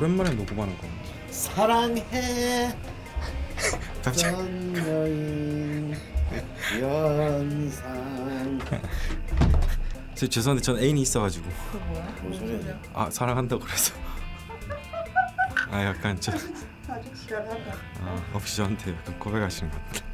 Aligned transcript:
오랜만에 0.00 0.30
녹음하는 0.30 0.74
거. 0.78 0.86
사랑해 1.30 2.74
갑자기 4.02 4.34
연여인 4.34 5.94
연상 6.80 8.58
저 10.14 10.26
죄송한데 10.26 10.62
전 10.62 10.78
애인이 10.78 11.02
있어가지고 11.02 11.46
그 11.70 11.76
뭐야? 11.76 12.16
무슨 12.22 12.46
소리야? 12.58 12.78
아 12.94 13.10
사랑한다고 13.10 13.62
그래서 13.62 13.92
아 15.70 15.84
약간 15.84 16.18
저 16.18 16.32
아주 16.32 17.14
지랄한다. 17.14 17.74
아, 18.00 18.22
없이 18.32 18.56
저한테 18.56 18.92
약간 18.92 19.18
고백하시는 19.18 19.70
것 19.70 19.80
같아. 19.86 20.04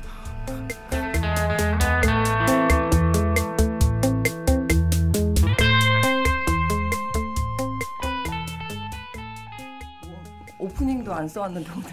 안 11.17 11.29
써왔는데 11.29 11.71
오늘. 11.75 11.91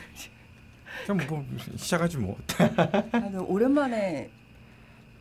그냥 1.05 1.27
뭐 1.29 1.45
시작하지 1.77 2.17
뭐. 2.17 2.37
오랜만에 3.47 4.29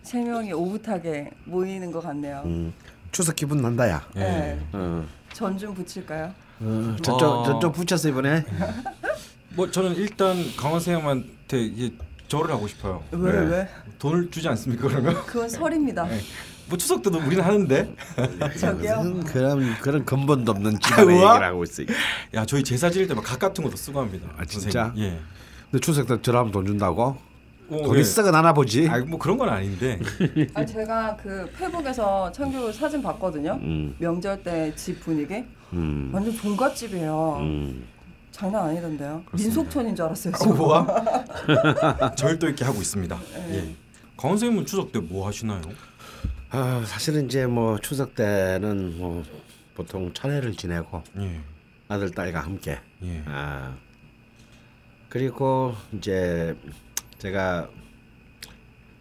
세 0.03 0.23
명이 0.23 0.53
오붓하게 0.53 1.31
모이는 1.45 1.91
것 1.93 2.01
같네요. 2.01 2.43
음, 2.45 2.73
추석 3.13 3.37
기분 3.37 3.63
난다야 3.63 4.05
예. 4.17 4.21
네. 4.21 4.61
어, 4.73 5.07
전좀 5.33 5.75
붙일까요? 5.75 6.33
어, 6.61 6.97
저쪽 7.03 7.23
어. 7.23 7.45
저쪽 7.45 7.73
붙였어 7.73 8.09
이번에 8.09 8.45
뭐 9.55 9.71
저는 9.71 9.95
일단 9.97 10.37
강원 10.57 10.81
선생님한테 10.81 11.59
이게 11.61 11.95
절을 12.29 12.51
하고 12.51 12.67
싶어요. 12.67 13.03
왜 13.13 13.33
네. 13.33 13.39
왜? 13.39 13.69
돈을 13.99 14.31
주지 14.31 14.49
않습니까 14.49 14.89
그러면? 14.89 15.15
그건 15.27 15.49
설입니다. 15.49 16.05
네. 16.05 16.21
뭐 16.69 16.79
추석 16.79 17.03
때도 17.03 17.19
우리는 17.19 17.43
하는데. 17.43 17.95
저기요. 18.59 19.21
그런 19.27 19.75
그런 19.81 20.05
근본도 20.05 20.53
없는 20.53 20.73
우와? 20.73 20.79
집안의 20.81 21.17
얘기를 21.17 21.43
하고 21.45 21.65
있어 21.65 21.83
야 22.35 22.45
저희 22.47 22.63
제사 22.65 22.91
지낼 22.91 23.07
때 23.09 23.15
막 23.15 23.23
각 23.25 23.39
같은 23.39 23.63
것도 23.65 23.77
쓰고 23.77 24.01
합니다. 24.01 24.29
아, 24.39 24.45
진짜? 24.45 24.85
선생님. 24.87 25.05
예. 25.05 25.19
근데 25.71 25.81
추석 25.85 26.07
때 26.07 26.21
저라면 26.23 26.51
돈 26.53 26.67
준다고 26.67 27.17
어, 27.69 27.83
돈이 27.85 27.99
예. 28.01 28.05
썩어 28.05 28.31
나나 28.31 28.53
보지 28.53 28.89
아 28.89 28.99
뭐 29.01 29.19
그런 29.19 29.37
건 29.39 29.49
아닌데. 29.49 29.99
아 30.55 30.65
제가 30.65 31.17
그 31.23 31.51
페북에서 31.59 32.31
청규 32.33 32.73
사진 32.73 33.03
봤거든요. 33.03 33.59
음, 33.63 33.95
명절 33.99 34.43
때 34.43 34.73
집 34.77 35.01
분위기 35.01 35.45
음, 35.73 36.11
완전 36.13 36.35
종갓집이에요. 36.37 37.37
음. 37.41 37.85
장난 38.31 38.69
아니던데요. 38.69 39.23
그렇습니다. 39.27 39.37
민속촌인 39.61 39.95
줄 39.97 40.05
알았어요. 40.07 40.33
어, 40.35 40.39
지금. 40.39 40.57
뭐야? 40.57 40.87
절도 42.17 42.49
있게 42.51 42.65
하고 42.65 42.79
있습니다. 42.81 43.19
네. 43.35 43.55
예. 43.57 43.75
강원 44.17 44.39
선생님은 44.39 44.67
추석 44.67 44.91
때 44.93 45.01
뭐 45.01 45.27
하시나요? 45.27 45.61
아 46.55 46.85
사실은 46.87 47.27
이제 47.27 47.47
뭐 47.47 47.79
추석 47.79 48.15
때는 48.15 48.99
뭐 48.99 49.25
보통 49.75 50.13
차례를 50.13 50.53
지내고 50.55 51.03
예. 51.19 51.41
아들 51.89 52.11
딸과 52.11 52.41
함께 52.41 52.79
예. 53.03 53.23
아 53.27 53.75
그리고 55.09 55.75
이제 55.93 56.55
제가 57.19 57.69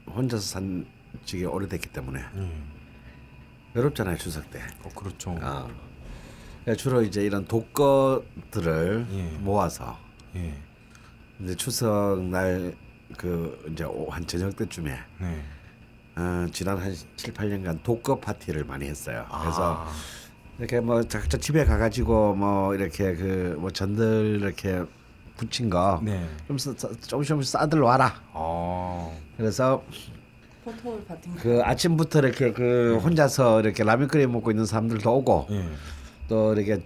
혼자서 0.08 0.42
산 0.42 0.86
지가 1.26 1.50
오래됐기 1.50 1.90
때문에 1.90 2.22
예. 2.38 2.52
외롭잖아요 3.74 4.18
추석 4.18 4.50
때. 4.50 4.62
어 4.84 4.90
그렇죠. 4.90 5.32
아 5.42 5.68
그러니까 6.64 6.82
주로 6.82 7.02
이제 7.02 7.22
이런 7.24 7.46
독거들을 7.46 9.08
예. 9.12 9.24
모아서 9.40 9.98
예. 10.36 10.54
이제 11.42 11.56
추석 11.56 12.22
날 12.24 12.74
그 13.18 13.68
이제 13.74 13.84
오- 13.84 14.10
한 14.10 14.26
저녁 14.26 14.56
때쯤에 14.56 14.98
네. 15.20 15.44
어, 16.16 16.46
지난 16.52 16.78
한 16.78 16.94
7, 17.16 17.34
8년간 17.34 17.84
독거 17.84 18.20
파티를 18.20 18.66
많이 18.66 18.86
했어요. 18.86 19.26
그래서 19.42 19.86
아. 19.86 19.92
이렇게 20.60 20.80
뭐 20.80 21.02
각자 21.10 21.38
집에 21.38 21.64
가가지고 21.66 22.36
뭐 22.36 22.76
이렇게 22.76 23.16
그 23.16 23.56
뭐 23.60 23.70
전들 23.72 24.40
이렇게 24.42 24.84
붙인 25.38 25.70
거 25.70 26.00
네. 26.04 26.28
좀 26.48 26.58
싸- 26.58 26.74
싸- 26.78 26.90
조금씩 27.08 27.30
조금씩 27.30 27.52
싸들 27.52 27.80
와라. 27.82 28.14
아. 28.34 29.10
그래서. 29.38 29.84
그 31.42 31.60
아침부터 31.64 32.20
이렇게 32.20 32.52
그 32.52 33.00
혼자서 33.04 33.62
이렇게 33.62 33.84
라면 33.84 34.08
끓여 34.08 34.28
먹고 34.28 34.52
있는 34.52 34.66
사람들도 34.68 35.12
오고 35.12 35.48
예. 35.50 35.66
또 36.28 36.54
이렇게 36.54 36.84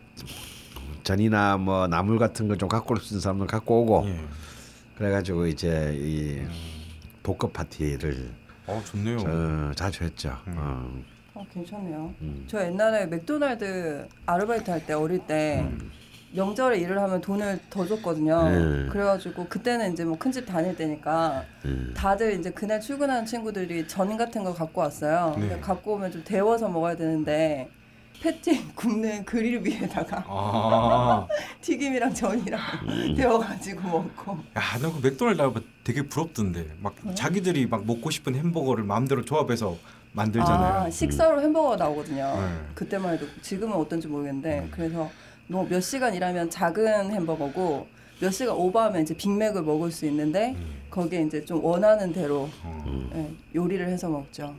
전이나 1.03 1.57
뭐 1.57 1.85
나물 1.87 2.17
같은 2.17 2.47
거좀 2.47 2.69
갖고 2.69 2.93
올 2.93 3.01
수 3.01 3.13
있는 3.13 3.19
사람들 3.19 3.47
갖고 3.47 3.81
오고 3.81 4.05
예. 4.07 4.19
그래가지고 4.97 5.47
이제 5.47 5.93
이 5.99 6.41
독거 7.21 7.49
파티를 7.49 8.31
어 8.67 8.81
좋네요. 8.85 9.17
어, 9.19 9.71
자주 9.75 10.03
했죠. 10.03 10.35
음. 10.47 10.55
어. 10.57 11.39
어 11.41 11.45
괜찮네요. 11.53 12.13
음. 12.21 12.43
저 12.47 12.63
옛날에 12.65 13.05
맥도날드 13.07 14.07
아르바이트 14.25 14.71
할 14.71 14.85
때 14.85 14.93
어릴 14.93 15.19
때 15.19 15.67
명절에 16.33 16.79
일을 16.79 16.99
하면 17.01 17.21
돈을 17.21 17.59
더 17.69 17.85
줬거든요. 17.85 18.49
네. 18.49 18.89
그래가지고 18.89 19.45
그때는 19.47 19.93
이제 19.93 20.03
뭐 20.03 20.17
큰 20.17 20.31
집 20.31 20.45
다닐 20.45 20.75
때니까 20.75 21.43
음. 21.65 21.93
다들 21.95 22.39
이제 22.39 22.49
그날 22.51 22.79
출근하는 22.81 23.25
친구들이 23.25 23.87
전 23.87 24.17
같은 24.17 24.43
거 24.43 24.53
갖고 24.53 24.81
왔어요. 24.81 25.35
네. 25.37 25.59
갖고 25.59 25.93
오면 25.93 26.11
좀 26.11 26.23
데워서 26.25 26.67
먹어야 26.69 26.95
되는데 26.95 27.69
패티 28.29 28.73
굽는 28.73 29.23
그릴 29.23 29.61
위에다가 29.63 30.23
아. 30.27 31.27
튀김이랑 31.61 32.11
전이랑 32.11 32.59
음. 32.87 33.13
데워가지고 33.15 33.87
먹고. 33.87 34.31
야, 34.57 34.61
나그 34.81 34.99
맥도날드 35.03 35.39
알바 35.39 35.61
되게 35.83 36.01
부럽던데. 36.01 36.65
막 36.81 36.95
네. 37.03 37.13
자기들이 37.13 37.67
막 37.67 37.85
먹고 37.85 38.09
싶은 38.09 38.33
햄버거를 38.33 38.83
마음대로 38.83 39.23
조합해서 39.23 39.77
만들잖아요. 40.13 40.83
아, 40.85 40.89
식사로 40.89 41.39
햄버거가 41.39 41.75
나오거든요. 41.75 42.35
네. 42.35 42.71
그때만 42.73 43.13
해도 43.13 43.27
지금은 43.43 43.75
어떤지 43.77 44.07
모르겠는데 44.07 44.69
그래서 44.71 45.11
뭐 45.47 45.63
몇 45.69 45.79
시간 45.81 46.15
일하면 46.15 46.49
작은 46.49 47.11
햄버거고 47.11 47.87
몇 48.19 48.31
시간 48.31 48.55
오버하면 48.55 49.03
이제 49.03 49.15
빅맥을 49.15 49.61
먹을 49.61 49.91
수 49.91 50.07
있는데 50.07 50.55
음. 50.57 50.75
거기에 50.89 51.21
이제 51.21 51.45
좀 51.45 51.63
원하는 51.63 52.11
대로 52.11 52.49
어. 52.63 53.11
예, 53.13 53.31
요리를 53.53 53.87
해서 53.87 54.09
먹죠. 54.09 54.55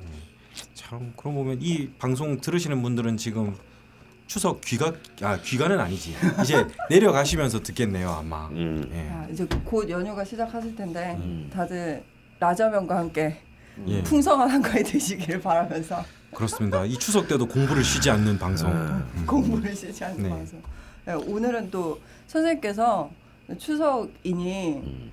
참 0.74 1.12
그럼 1.16 1.34
보면 1.34 1.58
이 1.60 1.88
방송 1.98 2.40
들으시는 2.40 2.82
분들은 2.82 3.16
지금 3.16 3.54
추석 4.26 4.60
귀가 4.62 4.92
아 5.22 5.38
귀가는 5.40 5.78
아니지. 5.78 6.14
이제 6.42 6.66
내려가시면서 6.90 7.60
듣겠네요, 7.62 8.10
아마. 8.10 8.48
음. 8.48 8.88
예. 8.92 9.08
아, 9.10 9.26
이제 9.30 9.46
곧 9.64 9.88
연휴가 9.88 10.24
시작하실 10.24 10.74
텐데 10.74 11.16
음. 11.20 11.48
다들 11.52 12.02
라자면과 12.40 12.98
함께 12.98 13.36
예. 13.86 14.02
풍성한 14.02 14.48
한가위 14.50 14.82
되시기를 14.82 15.40
바라면서 15.40 16.04
그렇습니다. 16.34 16.84
이 16.84 16.94
추석 16.98 17.28
때도 17.28 17.46
공부를 17.46 17.84
쉬지 17.84 18.10
않는 18.10 18.38
방송. 18.38 18.70
아. 18.70 19.06
음. 19.14 19.24
공부를 19.26 19.74
쉬지 19.74 20.04
않는 20.04 20.22
네. 20.22 20.28
방송. 20.28 20.60
예, 21.08 21.12
오늘은 21.12 21.70
또 21.70 22.00
선생님께서 22.26 23.10
추석이니 23.58 24.74
음. 24.74 25.12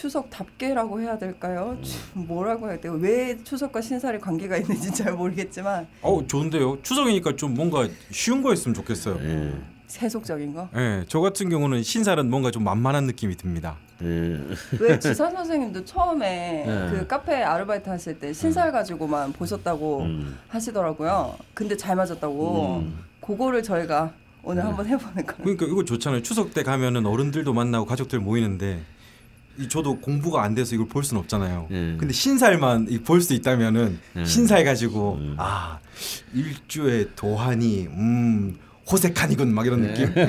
추석답게라고 0.00 1.00
해야 1.02 1.18
될까요? 1.18 1.76
추- 1.82 1.98
뭐라고 2.14 2.68
해야 2.70 2.80
돼요? 2.80 2.94
왜 3.00 3.36
추석과 3.44 3.80
신살이 3.82 4.18
관계가 4.18 4.56
있는지 4.56 4.92
잘 4.92 5.12
모르겠지만 5.12 5.86
어 6.02 6.26
좋은데요. 6.26 6.78
추석이니까 6.82 7.36
좀 7.36 7.52
뭔가 7.54 7.86
쉬운 8.10 8.42
거였으면 8.42 8.74
좋겠어요. 8.74 9.18
예. 9.22 9.52
세속적인 9.86 10.54
거. 10.54 10.68
예, 10.76 11.04
저 11.08 11.20
같은 11.20 11.48
경우는 11.50 11.82
신살은 11.82 12.30
뭔가 12.30 12.50
좀 12.50 12.62
만만한 12.64 13.04
느낌이 13.04 13.36
듭니다. 13.36 13.76
예. 14.02 14.40
왜 14.78 14.98
지사 14.98 15.28
선생님도 15.30 15.84
처음에 15.84 16.64
네. 16.66 16.88
그 16.90 17.06
카페 17.06 17.42
아르바이트 17.42 17.88
하실 17.90 18.18
때 18.18 18.32
신살 18.32 18.72
가지고만 18.72 19.32
보셨다고 19.32 20.02
음. 20.02 20.38
하시더라고요. 20.48 21.36
근데 21.54 21.76
잘 21.76 21.96
맞았다고. 21.96 22.76
음. 22.84 22.98
그거를 23.20 23.62
저희가 23.62 24.12
오늘 24.42 24.64
한번 24.64 24.86
해보는 24.86 25.26
거예요. 25.26 25.42
그러니까 25.42 25.66
이거 25.66 25.84
좋잖아요. 25.84 26.22
추석 26.22 26.54
때 26.54 26.62
가면은 26.62 27.04
어른들도 27.04 27.52
만나고 27.52 27.84
가족들 27.84 28.20
모이는데 28.20 28.80
이 28.80 28.99
저도 29.68 29.98
공부가 30.00 30.42
안 30.42 30.54
돼서 30.54 30.74
이걸 30.74 30.88
볼 30.88 31.04
수는 31.04 31.20
없잖아요. 31.22 31.66
음. 31.70 31.96
근데 31.98 32.12
신살만 32.14 32.88
볼 33.04 33.20
수 33.20 33.34
있다면은 33.34 33.98
음. 34.16 34.24
신살 34.24 34.64
가지고 34.64 35.14
음. 35.20 35.34
아 35.38 35.78
일주에 36.34 37.08
도하니 37.16 37.86
음 37.88 38.56
호색하니군 38.90 39.54
막 39.54 39.64
이런 39.66 39.82
네. 39.82 39.88
느낌 39.94 40.12
예. 40.16 40.26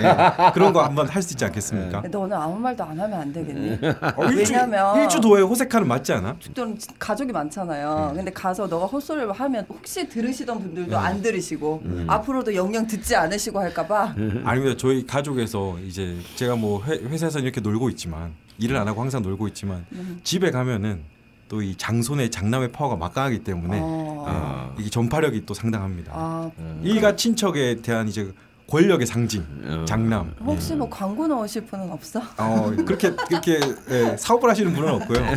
그런 0.54 0.72
거 0.72 0.84
한번 0.84 1.08
할 1.08 1.24
수 1.24 1.34
있지 1.34 1.44
않겠습니까? 1.46 2.04
너는 2.12 2.38
아무 2.38 2.60
말도 2.60 2.84
안 2.84 3.00
하면 3.00 3.20
안 3.20 3.34
되겠니? 3.34 3.80
어, 4.18 4.26
일주, 4.26 4.54
왜냐면- 4.54 5.02
일주 5.02 5.20
도에 5.20 5.42
호색하는 5.42 5.88
맞지 5.88 6.14
않아? 6.14 6.36
좀 6.54 6.78
가족이 7.00 7.32
많잖아요. 7.32 8.12
근데 8.16 8.32
가서 8.32 8.68
너가 8.68 8.86
헛소리를 8.86 9.32
하면 9.32 9.66
혹시 9.68 10.08
들으시던 10.08 10.60
분들도 10.62 10.96
안 10.96 11.22
들으시고 11.24 11.82
앞으로도 12.06 12.54
영영 12.54 12.86
듣지 12.86 13.16
않으시고 13.16 13.60
할까봐 13.60 14.14
아닙니다. 14.44 14.76
저희 14.78 15.08
가족에서 15.08 15.80
이제 15.80 16.16
제가 16.36 16.56
뭐 16.56 16.84
회, 16.84 16.98
회사에서 17.00 17.40
이렇게 17.40 17.62
놀고 17.62 17.90
있지만 17.92 18.34
일을 18.62 18.78
안 18.78 18.88
하고 18.88 19.02
항상 19.02 19.22
놀고 19.24 19.48
있지만 19.50 19.86
집에 20.24 20.52
가면은 20.52 21.02
또 21.50 21.62
이 21.62 21.76
장손의 21.76 22.32
장남의 22.32 22.72
파워가 22.72 22.96
막강하기 22.96 23.44
때문에 23.44 23.78
어. 23.84 24.74
예, 24.78 24.82
이게 24.82 24.90
전파력이 24.90 25.46
또 25.46 25.54
상당합니다. 25.54 26.14
아, 26.16 26.50
일가 26.82 27.18
친척에 27.18 27.82
대한 27.82 28.08
이제 28.08 28.32
권력의 28.70 29.06
상징 29.06 29.46
어. 29.66 29.84
장남. 29.86 30.34
혹시 30.46 30.74
뭐 30.76 30.90
광고 30.90 31.28
넣으실 31.28 31.66
분은 31.66 31.92
없어? 31.92 32.22
어 32.38 32.72
그렇게 32.86 33.12
그렇게 33.14 33.60
예, 33.90 34.16
사업을 34.18 34.50
하시는 34.50 34.72
분은 34.72 34.94
없고요. 34.94 35.20
예. 35.20 35.36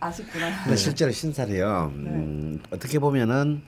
아쉽구나. 0.00 0.62
근데 0.64 0.76
실제로 0.76 1.12
신살이요. 1.12 1.92
음, 1.94 2.58
어떻게 2.70 2.98
보면은 2.98 3.60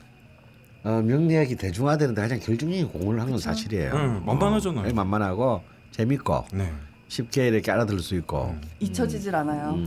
어, 0.83 0.89
명리학이 1.05 1.57
대중화되는데 1.57 2.19
가장 2.21 2.39
결정적인 2.39 2.87
공헌을 2.87 3.21
한 3.21 3.29
건 3.29 3.37
사실이에요. 3.37 3.91
응, 3.93 4.23
만만하잖아요. 4.25 4.89
어, 4.89 4.93
만만하고 4.93 5.61
재밌고 5.91 6.45
네. 6.53 6.73
쉽게 7.09 7.47
이렇게 7.47 7.71
알아들을 7.71 7.99
수 7.99 8.15
있고. 8.15 8.55
잊혀지질 8.79 9.35
않아요. 9.35 9.83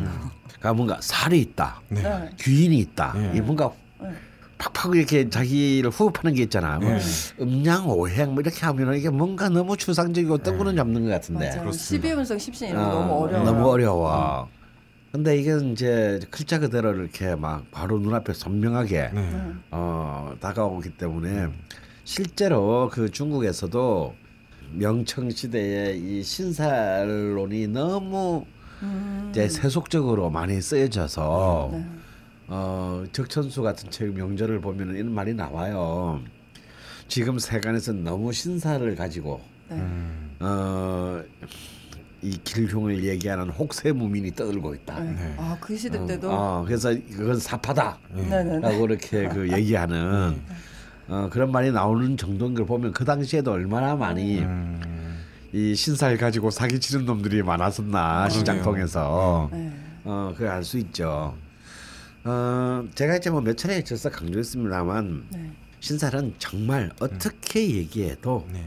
그러니까 0.48 0.74
뭔가 0.74 0.98
살이 1.00 1.40
있다, 1.40 1.80
네. 1.88 2.02
네. 2.02 2.30
귀인이 2.38 2.78
있다. 2.78 3.12
네. 3.14 3.32
이 3.36 3.40
뭔가 3.40 3.70
네. 4.00 4.10
팍팍 4.58 4.96
이렇게 4.96 5.30
자기를 5.30 5.90
후흡하는 5.90 6.34
게 6.34 6.42
있잖아. 6.42 6.78
뭐 6.78 6.90
네. 6.90 7.00
음양 7.40 7.88
오행 7.88 8.32
뭐 8.32 8.40
이렇게 8.40 8.66
하면 8.66 8.94
이게 8.94 9.08
뭔가 9.08 9.48
너무 9.48 9.76
추상적이고 9.76 10.38
뜬구름 10.38 10.76
잡는 10.76 11.04
것 11.04 11.10
같은데. 11.10 11.50
12분석 11.50 12.36
10신 12.36 12.70
이런 12.70 12.90
거 12.90 12.98
어, 12.98 13.00
너무 13.00 13.22
어려워요. 13.25 13.44
너무 13.44 13.70
어려워. 13.70 14.48
근데 15.12 15.36
이게 15.36 15.56
이제 15.72 16.20
글자 16.30 16.58
그대로 16.58 16.92
이렇게 16.94 17.36
막 17.36 17.70
바로 17.70 17.98
눈앞에 17.98 18.32
선명하게 18.32 19.10
네. 19.12 19.52
어, 19.70 20.34
다가오기 20.40 20.90
때문에 20.90 21.48
실제로 22.04 22.88
그 22.92 23.10
중국에서도 23.10 24.16
명청 24.74 25.30
시대에 25.30 25.96
이 25.96 26.22
신살론이 26.22 27.69
너무 27.69 28.44
음. 28.82 29.28
이제 29.30 29.48
세속적으로 29.48 30.30
많이 30.30 30.60
쓰여져서 30.60 31.70
네. 31.72 31.86
어, 32.48 33.04
적천수 33.12 33.62
같은 33.62 33.90
책 33.90 34.12
명절을 34.12 34.60
보면은 34.60 34.96
이런 34.96 35.12
말이 35.12 35.34
나와요. 35.34 36.20
지금 37.08 37.38
세간에서 37.38 37.92
너무 37.92 38.32
신사를 38.32 38.94
가지고 38.96 39.40
네. 39.69 39.76
음. 39.76 40.36
어, 40.40 41.22
이 42.22 42.38
길흉을 42.42 43.04
얘기하는 43.04 43.50
혹세무민이 43.50 44.32
떠들고 44.34 44.75
있다. 44.75 45.00
네. 45.00 45.12
네. 45.12 45.34
아, 45.38 45.56
그 45.60 45.76
시대 45.76 46.04
때도 46.06 46.30
어, 46.30 46.64
그래서 46.66 46.94
그건 47.10 47.38
사파다. 47.38 47.98
네네네. 48.14 48.60
라고 48.60 48.86
이렇게 48.86 49.28
그 49.28 49.50
얘기하는 49.50 50.40
어, 51.12 51.29
그런 51.31 51.53
말이 51.53 51.70
나오는 51.70 52.17
정도인 52.17 52.55
걸 52.55 52.64
보면 52.64 52.93
그 52.93 53.05
당시에도 53.05 53.53
얼마나 53.53 53.94
많이 53.94 54.38
음. 54.38 55.20
이 55.53 55.75
신사를 55.75 56.17
가지고 56.17 56.50
사기치는 56.50 57.05
놈들이 57.05 57.43
많았었나 57.43 58.31
시장통에서 58.31 59.50
네. 59.53 59.70
어 60.05 60.32
그걸 60.35 60.49
알 60.49 60.64
수 60.64 60.79
있죠. 60.79 61.37
어 62.25 62.85
제가 62.94 63.17
이제 63.17 63.29
뭐 63.29 63.43
몇 63.43 63.59
차례에 63.59 63.81
걸쳐서 63.81 64.09
강조했습니다만 64.09 65.25
네. 65.32 65.50
신살은 65.81 66.37
정말 66.38 66.91
어떻게 66.99 67.61
얘기해도 67.76 68.49
네. 68.50 68.64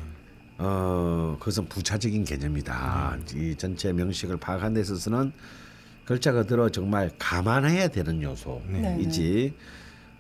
어 0.60 1.38
그것은 1.40 1.66
부차적인 1.68 2.26
개념이다. 2.26 3.18
이 3.34 3.56
전체 3.58 3.92
명식을 3.92 4.38
파악하는 4.38 4.76
데 4.76 4.82
있어서는 4.82 5.32
글자 6.06 6.32
그대로 6.32 6.70
정말 6.70 7.10
감안해야 7.18 7.88
되는 7.88 8.22
요소이지 8.22 9.54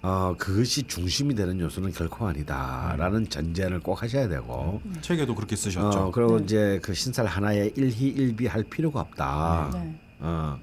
어 0.05 0.35
그것이 0.37 0.83
중심이 0.83 1.33
되는 1.33 1.59
요소는 1.59 1.91
결코 1.91 2.27
아니다라는 2.27 3.27
전제를 3.27 3.79
꼭 3.79 4.03
하셔야 4.03 4.27
되고 4.27 4.79
책에도 5.01 5.33
그렇게 5.33 5.55
쓰셨죠. 5.55 5.99
어 5.99 6.11
그리고 6.11 6.37
네. 6.37 6.43
이제 6.43 6.79
그 6.83 6.93
신살 6.93 7.25
하나에 7.25 7.71
일희일비할 7.75 8.65
필요가 8.65 8.99
없다. 8.99 9.71
네. 9.73 9.99
어 10.19 10.59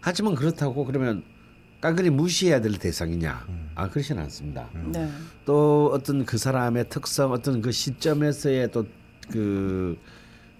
하지만 0.00 0.34
그렇다고 0.34 0.84
그러면 0.84 1.22
깡그리 1.80 2.10
무시해야 2.10 2.60
될 2.60 2.72
대상이냐? 2.72 3.46
음. 3.48 3.70
아 3.76 3.88
그렇진 3.88 4.18
않습니다. 4.18 4.68
네. 4.92 5.08
또 5.44 5.92
어떤 5.94 6.24
그 6.24 6.36
사람의 6.36 6.88
특성, 6.88 7.30
어떤 7.30 7.62
그 7.62 7.70
시점에서의 7.70 8.72
또그 8.72 9.98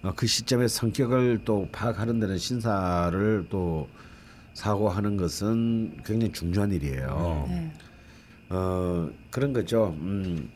어, 0.03 0.13
그 0.15 0.25
시점의 0.25 0.69
성격을 0.69 1.41
또 1.43 1.67
파악하는 1.73 2.21
데는 2.21 2.37
신사를 2.37 3.47
또 3.49 3.89
사고하는 4.53 5.17
것은 5.17 5.97
굉장히 6.05 6.31
중요한 6.31 6.71
일이에요. 6.71 7.45
네. 7.49 7.73
어 8.53 9.09
그런 9.29 9.53
거죠. 9.53 9.95
음, 10.01 10.49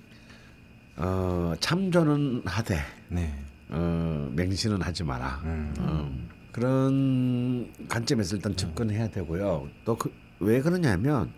어 0.97 1.53
참조는 1.59 2.41
하되 2.45 2.77
네. 3.09 3.33
어 3.69 4.29
맹신은 4.33 4.81
하지 4.81 5.03
마라. 5.03 5.41
음. 5.45 5.73
음, 5.79 6.29
그런 6.51 7.71
관점에서 7.87 8.35
일단 8.35 8.55
접근해야 8.55 9.09
되고요. 9.09 9.67
또 9.85 9.97
왜 10.41 10.61
그 10.61 10.67
러냐면 10.67 11.31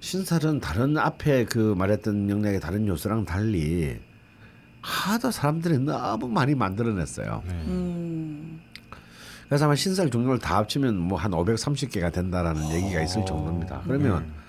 신살은 0.00 0.60
다른 0.60 0.96
앞에 0.96 1.44
그 1.44 1.74
말했던 1.76 2.28
영역의 2.30 2.58
다른 2.60 2.86
요소랑 2.88 3.24
달리 3.26 4.00
하도 4.80 5.30
사람들이 5.30 5.78
너무 5.78 6.26
많이 6.28 6.54
만들어냈어요. 6.54 7.42
네. 7.46 7.52
음. 7.66 8.60
그래서 9.46 9.66
아마 9.66 9.74
신살 9.74 10.08
종류를 10.10 10.38
다 10.38 10.56
합치면 10.56 10.96
뭐 10.96 11.18
한 11.18 11.30
530개가 11.32 12.10
된다라는 12.10 12.70
얘기가 12.70 13.02
있을 13.02 13.20
어. 13.20 13.24
정도입니다. 13.26 13.82
그러면 13.84 14.22
네. 14.22 14.41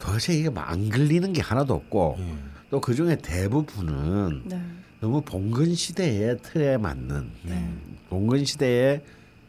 도대체 0.00 0.34
이게 0.34 0.48
뭐안 0.48 0.88
걸리는 0.88 1.32
게 1.32 1.40
하나도 1.40 1.74
없고 1.74 2.16
예. 2.18 2.34
또그 2.70 2.94
중에 2.94 3.16
대부분은 3.16 4.42
네. 4.46 4.60
너무 5.00 5.22
봉건 5.22 5.74
시대의 5.74 6.38
틀에 6.42 6.76
맞는 6.78 7.30
네. 7.42 7.72
봉건 8.08 8.44
시대의 8.44 9.02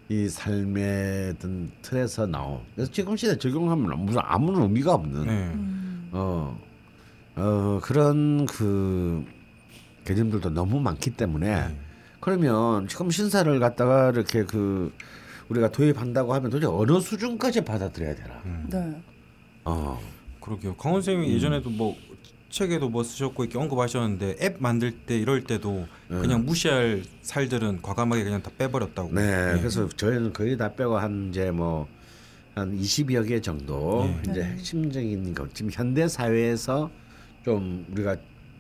이 0.09 0.27
삶의 0.27 1.35
어떤 1.35 1.71
틀에서 1.81 2.27
나온 2.27 2.59
그래서 2.75 2.91
지금 2.91 3.15
시대 3.15 3.37
적용하면 3.37 4.05
무슨 4.05 4.19
아무런 4.23 4.63
의미가 4.63 4.93
없는 4.93 5.25
네. 5.25 5.31
음. 5.31 6.09
어, 6.11 6.59
어 7.35 7.79
그런 7.81 8.45
그 8.45 9.25
개념들도 10.03 10.49
너무 10.49 10.79
많기 10.79 11.11
때문에 11.11 11.67
네. 11.67 11.79
그러면 12.19 12.87
지금 12.87 13.09
신사를 13.09 13.59
갖다가 13.59 14.09
이렇게 14.09 14.43
그 14.43 14.93
우리가 15.49 15.71
도입한다고 15.71 16.33
하면 16.33 16.49
도대체 16.49 16.71
어느 16.71 16.99
수준까지 16.99 17.61
받아들여야 17.61 18.15
되나? 18.15 18.41
음. 18.45 18.67
네. 18.69 19.01
어, 19.65 19.99
그러게요. 20.41 20.75
강원 20.75 21.01
쌤이 21.01 21.31
예전에도 21.33 21.69
뭐 21.69 21.95
책에도 22.49 22.89
뭐 22.89 23.03
쓰셨고 23.03 23.45
이렇게 23.45 23.57
언급하셨는데 23.57 24.37
앱 24.41 24.57
만들 24.59 24.91
때 24.91 25.17
이럴 25.17 25.45
때도 25.45 25.87
그냥 26.09 26.45
무시할 26.45 27.03
살들은 27.21 27.81
과감하게 27.81 28.25
그냥 28.25 28.43
다 28.43 28.51
빼버렸다고. 28.57 29.13
네. 29.13 29.53
예. 29.53 29.57
그래서 29.59 29.87
저희는 29.87 30.33
거의 30.33 30.57
다 30.57 30.73
빼고 30.73 30.97
한 30.97 31.29
이제 31.29 31.49
뭐 31.51 31.87
한 32.55 32.77
20여 32.77 33.27
개 33.27 33.39
정도 33.39 34.03
네. 34.05 34.21
이제 34.31 34.41
네. 34.41 34.45
핵심적인 34.51 35.33
것 35.33 35.53
지금 35.53 35.71
현대 35.71 36.07
사회에서 36.07 36.89
좀 37.45 37.85
우리가 37.91 38.17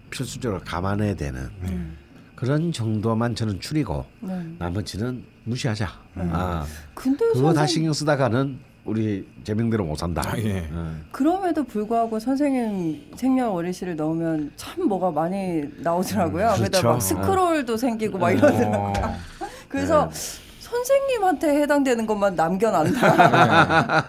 필수적으로 0.09 0.61
감안해야 0.61 1.15
되는 1.15 1.49
음. 1.63 1.97
그런 2.35 2.71
정도만 2.71 3.35
저는 3.35 3.59
줄이고 3.59 4.05
네. 4.21 4.43
나머지는 4.57 5.23
무시하자. 5.43 5.87
아, 6.15 6.65
근데 6.93 7.25
그거 7.33 7.53
다 7.53 7.59
선생 7.61 7.67
신경 7.67 7.93
쓰다가는 7.93 8.59
우리 8.83 9.27
제명대로 9.43 9.83
못 9.85 9.95
산다. 9.95 10.23
아, 10.25 10.37
예. 10.39 10.67
어. 10.71 10.95
그럼에도 11.11 11.63
불구하고 11.63 12.19
선생님 12.19 13.11
생년 13.15 13.49
월일시를 13.49 13.95
넣으면 13.95 14.51
참 14.55 14.87
뭐가 14.87 15.11
많이 15.11 15.63
나오더라고요. 15.77 16.47
음, 16.49 16.55
그렇죠. 16.57 16.87
막 16.87 17.01
스크롤도 17.01 17.77
생기고 17.77 18.17
막 18.17 18.31
이러더라고요. 18.31 18.93
어. 18.97 19.15
그래서 19.69 20.09
네. 20.11 20.41
선생님한테 20.59 21.61
해당되는 21.61 22.05
것만 22.07 22.35
남겨놨다. 22.35 24.07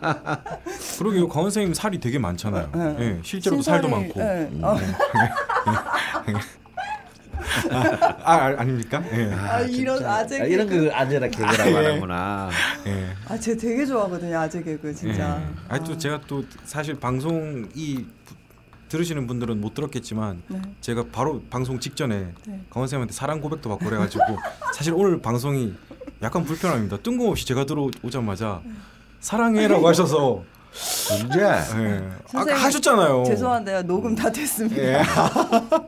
그러게요. 0.98 1.28
강원 1.28 1.50
쌤 1.50 1.74
살이 1.74 1.98
되게 2.00 2.18
많잖아요. 2.18 2.70
네. 2.74 2.96
예, 3.00 3.18
실제로도 3.22 3.62
살도 3.62 3.88
신살이- 3.88 3.90
많고. 3.90 4.20
네. 4.20 4.50
어, 4.62 4.76
아, 7.70 8.34
아 8.34 8.54
아 8.58 8.64
닙니까? 8.64 9.02
예. 9.12 9.32
아, 9.32 9.60
이런 9.60 10.04
아재 10.04 10.40
아, 10.42 10.44
이런 10.44 10.68
개그. 10.68 10.84
그 10.84 10.94
아재라 10.94 11.28
개그라고 11.28 11.76
하는구나. 11.76 12.50
예. 12.86 13.08
아, 13.28 13.38
제가 13.38 13.60
되게 13.60 13.84
좋아하거든요. 13.86 14.38
아재 14.38 14.62
개그 14.62 14.94
진짜. 14.94 15.40
예. 15.40 15.54
아니 15.68 15.84
또 15.84 15.96
제가 15.96 16.20
또 16.26 16.44
사실 16.64 16.98
방송 16.98 17.68
이 17.74 18.04
부- 18.24 18.34
들으시는 18.88 19.26
분들은 19.26 19.60
못 19.60 19.72
들었겠지만 19.74 20.42
네. 20.48 20.60
제가 20.82 21.06
바로 21.10 21.42
방송 21.48 21.80
직전에 21.80 22.28
네. 22.46 22.60
강원 22.70 22.88
쌤한테 22.88 23.12
사랑 23.14 23.40
고백도 23.40 23.68
받고 23.70 23.86
그래가지고 23.86 24.22
사실 24.76 24.92
오늘 24.94 25.20
방송이 25.22 25.72
약간 26.22 26.44
불편합니다. 26.44 26.98
뜬금없이 26.98 27.46
제가 27.46 27.64
들어오자마자 27.64 28.60
사랑해라고 29.20 29.88
하셔서 29.88 30.42
문제. 31.20 31.40
예. 31.40 31.44
아까 31.46 32.18
선생님, 32.26 32.64
하셨잖아요. 32.64 33.24
죄송한데요. 33.24 33.82
녹음 33.82 34.14
다 34.14 34.30
됐습니다. 34.30 34.82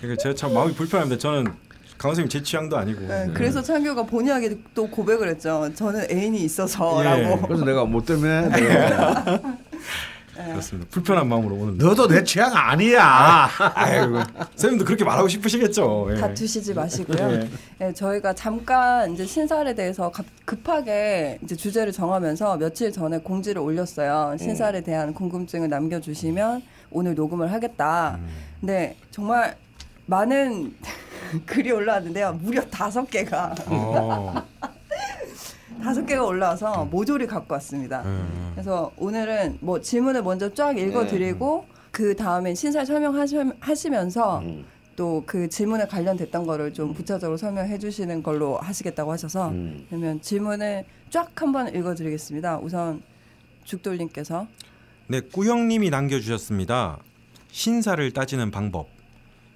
예. 0.00 0.06
그러니까 0.06 0.22
제가 0.22 0.34
참 0.34 0.54
마음이 0.54 0.74
불편합니다. 0.74 1.18
저는 1.20 1.52
강원 1.98 2.16
쌤이 2.16 2.28
제 2.28 2.42
취향도 2.42 2.76
아니고. 2.78 3.06
네, 3.06 3.28
그래서 3.34 3.60
창규가 3.60 4.04
본의 4.04 4.32
하게 4.32 4.58
또 4.74 4.88
고백을 4.88 5.28
했죠. 5.28 5.68
저는 5.74 6.06
애인이 6.10 6.38
예. 6.40 6.44
있어서라고. 6.44 7.46
그래서 7.46 7.64
내가 7.64 7.84
뭐 7.84 8.02
때문에 8.02 8.48
내가 8.48 9.40
그렇습니다. 10.34 10.88
불편한 10.90 11.28
마음으로 11.28 11.54
오늘. 11.54 11.76
너도 11.76 12.08
내 12.08 12.24
취향 12.24 12.50
아니야. 12.54 13.46
아유, 13.74 14.20
쌤도 14.56 14.86
그렇게 14.86 15.04
말하고 15.04 15.28
싶으시겠죠. 15.28 16.08
예. 16.12 16.14
다투시지 16.18 16.72
마시고요. 16.72 17.32
예. 17.32 17.48
네, 17.78 17.92
저희가 17.92 18.32
잠깐 18.32 19.12
이제 19.12 19.26
신살에 19.26 19.74
대해서 19.74 20.10
갑- 20.10 20.24
급하게 20.46 21.38
이제 21.44 21.54
주제를 21.54 21.92
정하면서 21.92 22.56
며칠 22.56 22.90
전에 22.90 23.18
공지를 23.18 23.60
올렸어요. 23.60 24.36
신살에 24.38 24.80
대한 24.80 25.12
궁금증을 25.12 25.68
남겨주시면 25.68 26.62
오늘 26.90 27.14
녹음을 27.14 27.52
하겠다. 27.52 28.18
근데 28.60 28.96
정말 29.10 29.56
많은 30.10 30.74
글이 31.46 31.70
올라왔는데요. 31.70 32.32
무려 32.42 32.60
다섯 32.62 33.08
개가 33.08 33.54
어. 33.68 34.34
다섯 35.80 36.04
개가 36.04 36.24
올라와서 36.26 36.84
모조리 36.86 37.26
갖고 37.26 37.54
왔습니다. 37.54 38.02
음. 38.04 38.50
그래서 38.52 38.90
오늘은 38.98 39.58
뭐 39.60 39.80
질문을 39.80 40.22
먼저 40.22 40.52
쫙 40.52 40.76
읽어드리고 40.76 41.64
그그 41.92 42.16
다음에 42.16 42.54
신살 42.54 42.84
설명하시면서 42.84 44.38
음. 44.40 44.64
또그 44.96 45.48
질문에 45.48 45.86
관련됐던 45.86 46.44
거를 46.44 46.74
좀 46.74 46.92
부차적으로 46.92 47.38
설명해 47.38 47.78
주시는 47.78 48.22
걸로 48.22 48.58
하시겠다고 48.58 49.12
하셔서 49.12 49.48
음. 49.48 49.86
그러면 49.88 50.20
질문을 50.20 50.84
쫙 51.08 51.30
한번 51.36 51.74
읽어드리겠습니다. 51.74 52.58
우선 52.58 53.00
죽돌님께서 53.64 54.46
네, 55.06 55.20
꾸형님이 55.20 55.88
남겨주셨습니다. 55.90 56.98
신사를 57.52 58.12
따지는 58.12 58.50
방법. 58.50 58.99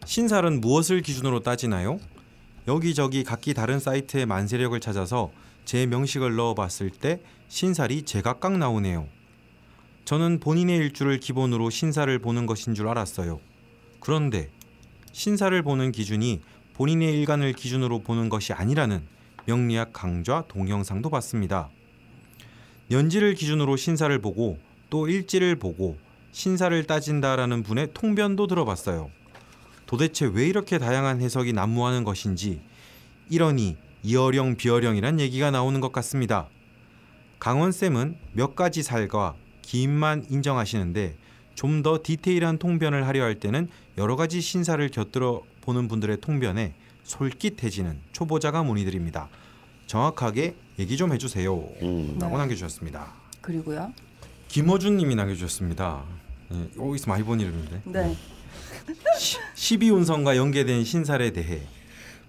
신살은 0.04 0.60
무엇을 0.60 1.00
기준으로 1.00 1.40
따지나요? 1.40 1.98
여기저기 2.68 3.24
각기 3.24 3.54
다른 3.54 3.78
사이트의 3.78 4.26
만세력을 4.26 4.78
찾아서 4.80 5.30
제 5.64 5.86
명식을 5.86 6.36
넣어봤을 6.36 6.90
때 6.90 7.20
신살이 7.48 8.02
제각각 8.02 8.58
나오네요. 8.58 9.06
저는 10.04 10.40
본인의 10.40 10.76
일주를 10.76 11.18
기본으로 11.18 11.70
신사를 11.70 12.18
보는 12.18 12.46
것인 12.46 12.74
줄 12.74 12.88
알았어요. 12.88 13.40
그런데 14.00 14.50
신사를 15.12 15.62
보는 15.62 15.92
기준이 15.92 16.42
본인의 16.74 17.18
일간을 17.18 17.54
기준으로 17.54 18.00
보는 18.00 18.28
것이 18.28 18.52
아니라는 18.52 19.06
명리학 19.46 19.92
강좌 19.92 20.44
동영상도 20.48 21.08
봤습니다. 21.08 21.70
년지를 22.88 23.34
기준으로 23.34 23.76
신사를 23.76 24.18
보고 24.20 24.58
또 24.90 25.08
일지를 25.08 25.56
보고 25.56 25.96
신사를 26.32 26.84
따진다라는 26.84 27.62
분의 27.62 27.90
통변도 27.94 28.46
들어봤어요. 28.46 29.10
도대체 29.94 30.26
왜 30.26 30.48
이렇게 30.48 30.78
다양한 30.78 31.20
해석이 31.20 31.52
난무하는 31.52 32.02
것인지 32.02 32.60
이러니 33.30 33.76
이어령 34.02 34.56
비어령이란 34.56 35.20
얘기가 35.20 35.52
나오는 35.52 35.80
것 35.80 35.92
같습니다. 35.92 36.48
강원 37.38 37.70
쌤은 37.70 38.16
몇 38.32 38.56
가지 38.56 38.82
살과 38.82 39.36
기인만 39.62 40.26
인정하시는데 40.30 41.16
좀 41.54 41.84
더 41.84 42.00
디테일한 42.02 42.58
통변을 42.58 43.06
하려 43.06 43.22
할 43.22 43.36
때는 43.36 43.68
여러 43.96 44.16
가지 44.16 44.40
신사를 44.40 44.86
곁들여 44.88 45.42
보는 45.60 45.86
분들의 45.86 46.20
통변에 46.20 46.74
솔깃해지는 47.04 48.00
초보자가 48.10 48.64
문의드립니다. 48.64 49.28
정확하게 49.86 50.56
얘기 50.80 50.96
좀 50.96 51.12
해주세요. 51.12 51.54
음. 51.82 52.16
라고 52.18 52.32
네. 52.32 52.38
남겨주셨습니다. 52.38 53.12
그리고요. 53.40 53.92
김어준님이 54.48 55.14
남겨주셨습니다. 55.14 56.02
예, 56.52 56.80
어디서 56.80 57.08
많이 57.08 57.22
본 57.22 57.38
이름인데 57.38 57.82
네. 57.84 58.16
12운성과 59.56 60.36
연계된 60.36 60.84
신살에 60.84 61.32
대해 61.32 61.62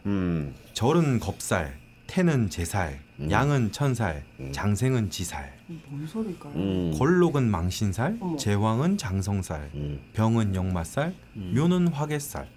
음. 0.06 0.54
절은 0.74 1.20
겁살, 1.20 1.78
태는 2.08 2.50
제살, 2.50 3.00
양은 3.30 3.72
천살, 3.72 4.24
장생은 4.52 5.10
지살, 5.10 5.54
뭔 5.88 6.06
소리일까요? 6.06 6.54
음. 6.54 6.94
걸록은 6.98 7.50
망신살, 7.50 8.18
어머. 8.20 8.38
제왕은 8.38 8.98
장성살, 8.98 9.72
음. 9.74 10.00
병은 10.14 10.54
역마살, 10.54 11.16
묘는 11.34 11.88
화개살. 11.88 12.48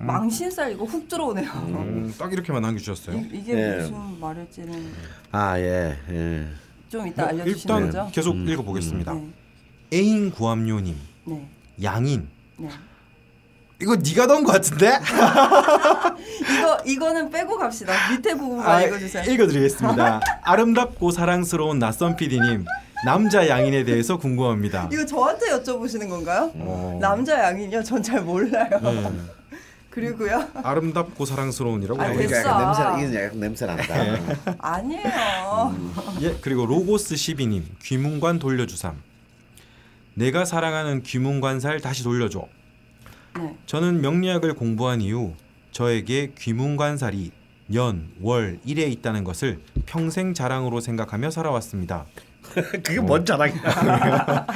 망신살 0.00 0.72
이거 0.72 0.84
훅 0.84 1.08
들어오네요. 1.08 1.50
음, 1.50 2.14
딱 2.16 2.32
이렇게만 2.32 2.62
남겨주셨어요. 2.62 3.16
이, 3.16 3.30
이게 3.32 3.54
네. 3.54 3.76
무슨 3.78 4.20
말일지는 4.20 4.92
아 5.32 5.58
예. 5.58 5.96
예. 6.08 6.46
좀 6.88 7.04
이따 7.08 7.24
네, 7.32 7.42
알려주시는 7.42 7.76
일단 7.86 8.04
거죠? 8.04 8.10
계속 8.14 8.36
읽어보겠습니다. 8.36 9.12
네. 9.12 9.28
애인 9.92 10.30
구암요님, 10.30 10.96
네. 11.24 11.48
양인. 11.82 12.28
네. 12.58 12.68
이거 13.80 13.94
네가 13.94 14.26
넣은 14.26 14.42
것 14.42 14.52
같은데? 14.52 14.98
이거 16.42 16.78
이거는 16.84 17.30
빼고 17.30 17.56
갑시다. 17.58 17.92
밑에 18.10 18.34
부분만 18.34 18.66
아, 18.68 18.82
읽어주세요. 18.82 19.30
읽어드리겠습니다. 19.32 20.20
아름답고 20.42 21.12
사랑스러운 21.12 21.78
낯선 21.78 22.16
PD님, 22.16 22.64
남자 23.04 23.48
양인에 23.48 23.84
대해서 23.84 24.16
궁금합니다. 24.16 24.88
이거 24.92 25.06
저한테 25.06 25.46
여쭤보시는 25.52 26.08
건가요? 26.08 26.50
어. 26.56 26.98
남자 27.00 27.38
양이요? 27.38 27.84
전 27.84 28.02
잘 28.02 28.22
몰라요. 28.22 28.68
네. 28.82 29.12
그리고요. 29.90 30.48
아름답고 30.54 31.24
사랑스러운이라고 31.24 32.00
아. 32.02 32.12
있어요. 32.12 32.36
약간 32.48 32.74
냄새 32.98 33.06
이게 33.06 33.24
약간 33.24 33.40
냄새 33.40 33.66
난다. 33.66 33.94
아니에요. 34.58 35.76
예, 36.22 36.36
그리고 36.40 36.66
로고스 36.66 37.14
12님 37.14 37.62
귀문관 37.82 38.38
돌려주삼. 38.40 38.96
내가 40.14 40.44
사랑하는 40.44 41.02
귀문관살 41.04 41.80
다시 41.80 42.02
돌려줘. 42.02 42.46
네. 43.38 43.56
저는 43.66 44.00
명리학을 44.00 44.54
공부한 44.54 45.00
이후 45.00 45.34
저에게 45.72 46.32
귀문관살이 46.38 47.30
년, 47.68 48.10
월, 48.20 48.58
일에 48.64 48.84
있다는 48.84 49.24
것을 49.24 49.60
평생 49.86 50.34
자랑으로 50.34 50.80
생각하며 50.80 51.30
살아왔습니다. 51.30 52.06
그게 52.52 53.00
뭔 53.00 53.24
자랑이야? 53.24 54.46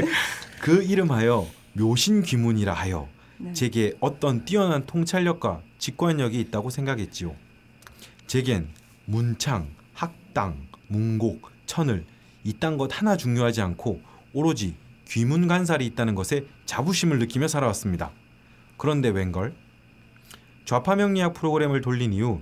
그 0.60 0.82
이름하여 0.82 1.46
묘신귀문이라 1.74 2.72
하여 2.72 3.08
네. 3.38 3.52
제게 3.52 3.94
어떤 4.00 4.44
뛰어난 4.44 4.86
통찰력과 4.86 5.60
직관력이 5.78 6.40
있다고 6.40 6.70
생각했지요. 6.70 7.34
제겐 8.26 8.68
문창, 9.04 9.68
학당, 9.92 10.56
문곡, 10.88 11.50
천을 11.66 12.04
이딴 12.44 12.78
것 12.78 12.98
하나 12.98 13.16
중요하지 13.16 13.60
않고 13.60 14.00
오로지 14.32 14.74
귀문간살이 15.08 15.84
있다는 15.86 16.14
것에 16.14 16.46
자부심을 16.64 17.18
느끼며 17.18 17.48
살아왔습니다. 17.48 18.12
그런데 18.82 19.10
웬걸? 19.10 19.54
좌파 20.64 20.96
명리학 20.96 21.34
프로그램을 21.34 21.82
돌린 21.82 22.12
이후 22.12 22.40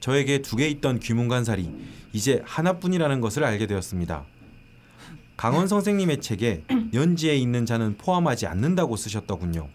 저에게 0.00 0.40
두 0.40 0.56
개 0.56 0.66
있던 0.66 0.98
귀문간살이 0.98 1.70
이제 2.14 2.40
하나뿐이라는 2.46 3.20
것을 3.20 3.44
알게 3.44 3.66
되었습니다. 3.66 4.24
강원 5.36 5.68
선생님의 5.68 6.22
책에 6.22 6.64
연지에 6.94 7.36
있는 7.36 7.66
자는 7.66 7.98
포함하지 7.98 8.46
않는다고 8.46 8.96
쓰셨더군요. 8.96 9.68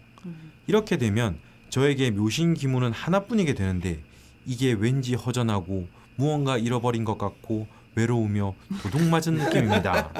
이렇게 0.66 0.98
되면 0.98 1.38
저에게 1.70 2.10
묘신 2.10 2.54
기문은 2.54 2.90
하나뿐이게 2.90 3.54
되는데 3.54 4.02
이게 4.46 4.72
왠지 4.72 5.14
허전하고 5.14 5.86
무언가 6.16 6.58
잃어버린 6.58 7.04
것 7.04 7.18
같고 7.18 7.68
외로우며 7.94 8.56
도둑 8.82 9.00
맞은 9.00 9.34
느낌입니다. 9.34 10.10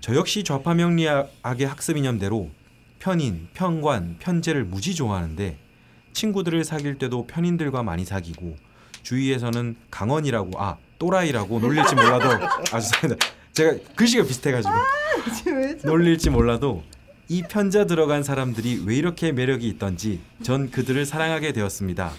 저 0.00 0.14
역시 0.16 0.42
좌파 0.42 0.72
명리학의 0.72 1.66
학습 1.66 1.98
이념대로 1.98 2.50
편인, 3.06 3.48
편관, 3.52 4.14
편제를 4.20 4.62
무지 4.62 4.94
좋아하는데 4.94 5.58
친구들을 6.12 6.62
사귈 6.62 6.98
때도 6.98 7.26
편인들과 7.26 7.82
많이 7.82 8.04
사귀고 8.04 8.56
주위에서는 9.02 9.74
강원이라고 9.90 10.62
아 10.62 10.76
또라이라고 11.00 11.58
놀릴지 11.58 11.96
몰라도 11.96 12.28
아 12.70 12.78
죄송합니다. 12.80 13.26
제가 13.54 13.74
글씨가 13.96 14.22
비슷해가지고 14.22 14.72
왜 15.56 15.78
저- 15.78 15.88
놀릴지 15.88 16.30
몰라도 16.30 16.84
이 17.28 17.42
편자 17.42 17.86
들어간 17.86 18.22
사람들이 18.22 18.84
왜 18.86 18.94
이렇게 18.94 19.32
매력이 19.32 19.66
있던지 19.66 20.20
전 20.44 20.70
그들을 20.70 21.04
사랑하게 21.04 21.52
되었습니다. 21.52 22.12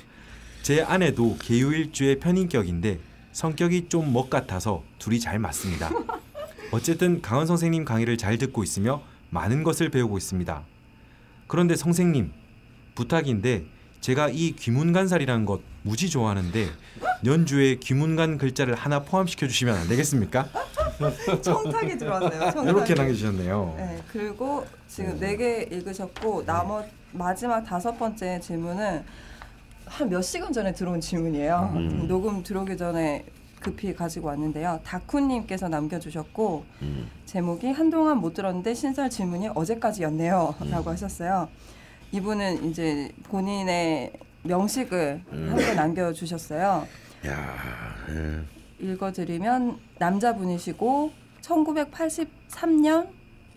제 0.64 0.82
아내도 0.82 1.38
개유일주의 1.40 2.20
편인격인데 2.20 3.00
성격이 3.32 3.88
좀멋 3.88 4.30
같아서 4.30 4.84
둘이 5.00 5.22
잘 5.22 5.40
맞습니다. 5.40 5.90
어쨌든 6.72 7.22
강원 7.22 7.48
선생님 7.48 7.86
강의를 7.86 8.18
잘 8.18 8.38
듣고 8.38 8.64
있으며 8.66 9.02
많은 9.30 9.64
것을 9.64 9.88
배우고 9.88 10.18
있습니다. 10.18 10.73
그런데 11.54 11.76
선생님 11.76 12.32
부탁인데 12.96 13.66
제가 14.02 14.30
이 14.30 14.54
귀문간살이라는 14.56 15.46
것 15.46 15.62
무지 15.84 16.10
좋아하는데 16.10 16.68
연주에 17.26 17.76
귀문간 17.76 18.40
글자를 18.40 18.74
하나 18.74 19.04
포함시켜 19.04 19.46
주시면 19.48 19.76
안 19.78 19.88
되겠습니까? 19.88 20.48
청탁이 21.44 22.00
들어왔네요. 22.00 22.40
청탁이. 22.54 22.70
이렇게 22.70 22.94
남겨주셨네요. 22.96 23.76
네, 23.78 24.02
그리고 24.12 24.66
지금 24.88 25.20
네 25.20 25.38
개 25.38 25.68
읽으셨고 25.72 26.44
나머 26.44 26.84
마지막 27.12 27.62
다섯 27.64 28.00
번째 28.00 28.40
질문은 28.40 29.04
한 29.86 30.10
몇 30.10 30.24
시간 30.24 30.52
전에 30.52 30.74
들어온 30.74 31.00
질문이에요. 31.00 31.72
음. 31.76 32.08
녹음 32.08 32.42
들어오기 32.42 32.78
전에 32.78 33.26
급히 33.64 33.96
가지고 33.96 34.28
왔는데요. 34.28 34.82
다쿠님께서 34.84 35.70
남겨주셨고 35.70 36.66
음. 36.82 37.10
제목이 37.26 37.72
한동안 37.72 38.18
못 38.18 38.34
들었는데 38.34 38.74
신설 38.74 39.10
질문이 39.10 39.50
어제까지였네요. 39.56 40.56
라고 40.70 40.90
음. 40.90 40.92
하셨어요. 40.92 41.48
이분은 42.12 42.70
이제 42.70 43.10
본인의 43.24 44.14
명식을 44.44 45.24
음. 45.32 45.50
한번 45.50 45.76
남겨주셨어요. 45.76 46.86
야. 47.26 47.96
예. 48.10 48.86
읽어드리면 48.86 49.80
남자분이시고 49.98 51.12
1983년 51.42 53.08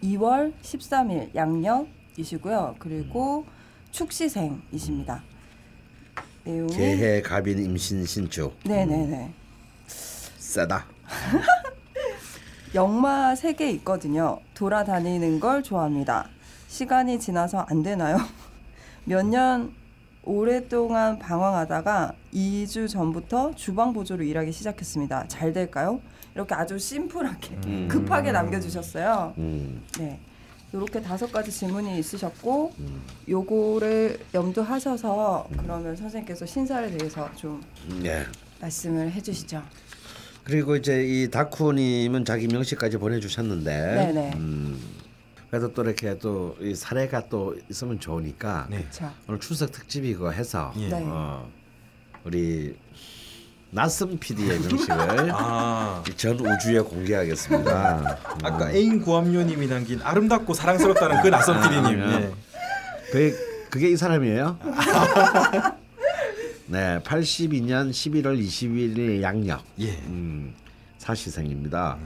2월 0.05 0.53
13일 0.63 1.35
양력이시고요. 1.35 2.77
그리고 2.79 3.45
축시생이십니다. 3.91 5.23
내용이 6.45 6.73
개해 6.77 7.21
갑인 7.23 7.59
임신 7.59 8.05
신축. 8.07 8.57
네네네. 8.65 9.46
세다. 10.57 10.87
영마 12.75 13.35
세개 13.35 13.71
있거든요. 13.73 14.41
돌아다니는 14.55 15.39
걸 15.39 15.63
좋아합니다. 15.63 16.29
시간이 16.69 17.21
지나서 17.21 17.67
안 17.69 17.83
되나요? 17.83 18.17
몇 19.05 19.23
년 19.27 19.75
오랫동안 20.25 21.19
방황하다가 21.19 22.13
2주 22.35 22.89
전부터 22.89 23.55
주방 23.55 23.93
보조로 23.93 24.25
일하기 24.25 24.51
시작했습니다. 24.51 25.29
잘 25.29 25.53
될까요? 25.53 26.01
이렇게 26.35 26.55
아주 26.55 26.79
심플하게 26.79 27.55
음. 27.67 27.89
급하게 27.89 28.33
남겨주셨어요. 28.33 29.35
음. 29.39 29.83
네. 29.99 30.19
이렇게 30.73 31.01
다섯 31.01 31.31
가지 31.31 31.51
질문이 31.53 31.99
있으셨고 32.01 32.73
음. 32.81 33.03
요거를 33.29 34.19
염두하셔서 34.35 35.49
그러면 35.59 35.95
선생님께서 35.95 36.45
신사에 36.47 36.91
대해서 36.91 37.31
좀 37.37 37.63
예. 38.05 38.25
말씀을 38.61 39.13
해주시죠. 39.13 39.63
그리고 40.47 40.77
이제 40.77 41.03
이 41.05 41.29
다쿠님은 41.29 42.25
자기 42.25 42.47
명시까지 42.47 42.99
보내주셨는데, 42.99 43.71
네네. 44.13 44.33
음, 44.37 44.81
그래도 45.51 45.73
또 45.75 45.83
이렇게 45.83 46.17
또 46.19 46.55
이 46.61 46.73
사례가 46.75 47.29
또 47.29 47.57
있으면 47.69 47.99
좋으니까 47.99 48.69
네. 48.71 48.87
오늘 49.29 49.41
추석 49.41 49.73
특집이고 49.73 50.33
해서 50.33 50.73
예. 50.79 50.89
네. 50.89 51.03
어, 51.05 51.49
우리 52.25 52.77
나슨 53.71 54.19
PD의 54.19 54.61
명식을 54.61 55.31
아 55.35 56.03
전 56.17 56.39
우주에 56.39 56.81
공개하겠습니다. 56.81 58.19
아까 58.45 58.71
애인 58.73 59.01
구함요님이 59.03 59.67
남긴 59.67 60.01
아름답고 60.03 60.55
사랑스럽다는 60.55 61.23
그 61.23 61.29
낯선 61.29 61.61
PD님. 61.61 62.01
예. 62.01 62.31
그게 63.11 63.35
그게 63.71 63.91
이 63.91 63.97
사람이에요? 63.97 64.59
네, 66.69 66.99
82년 67.05 67.91
11월 67.91 68.41
21일 68.43 69.23
양력. 69.23 69.63
예. 69.81 69.91
음, 70.09 70.53
사시생입니다. 70.99 71.97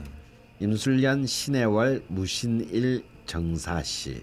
임술년 0.59 1.25
신해월 1.25 2.03
무신일 2.07 3.03
정사시. 3.25 4.21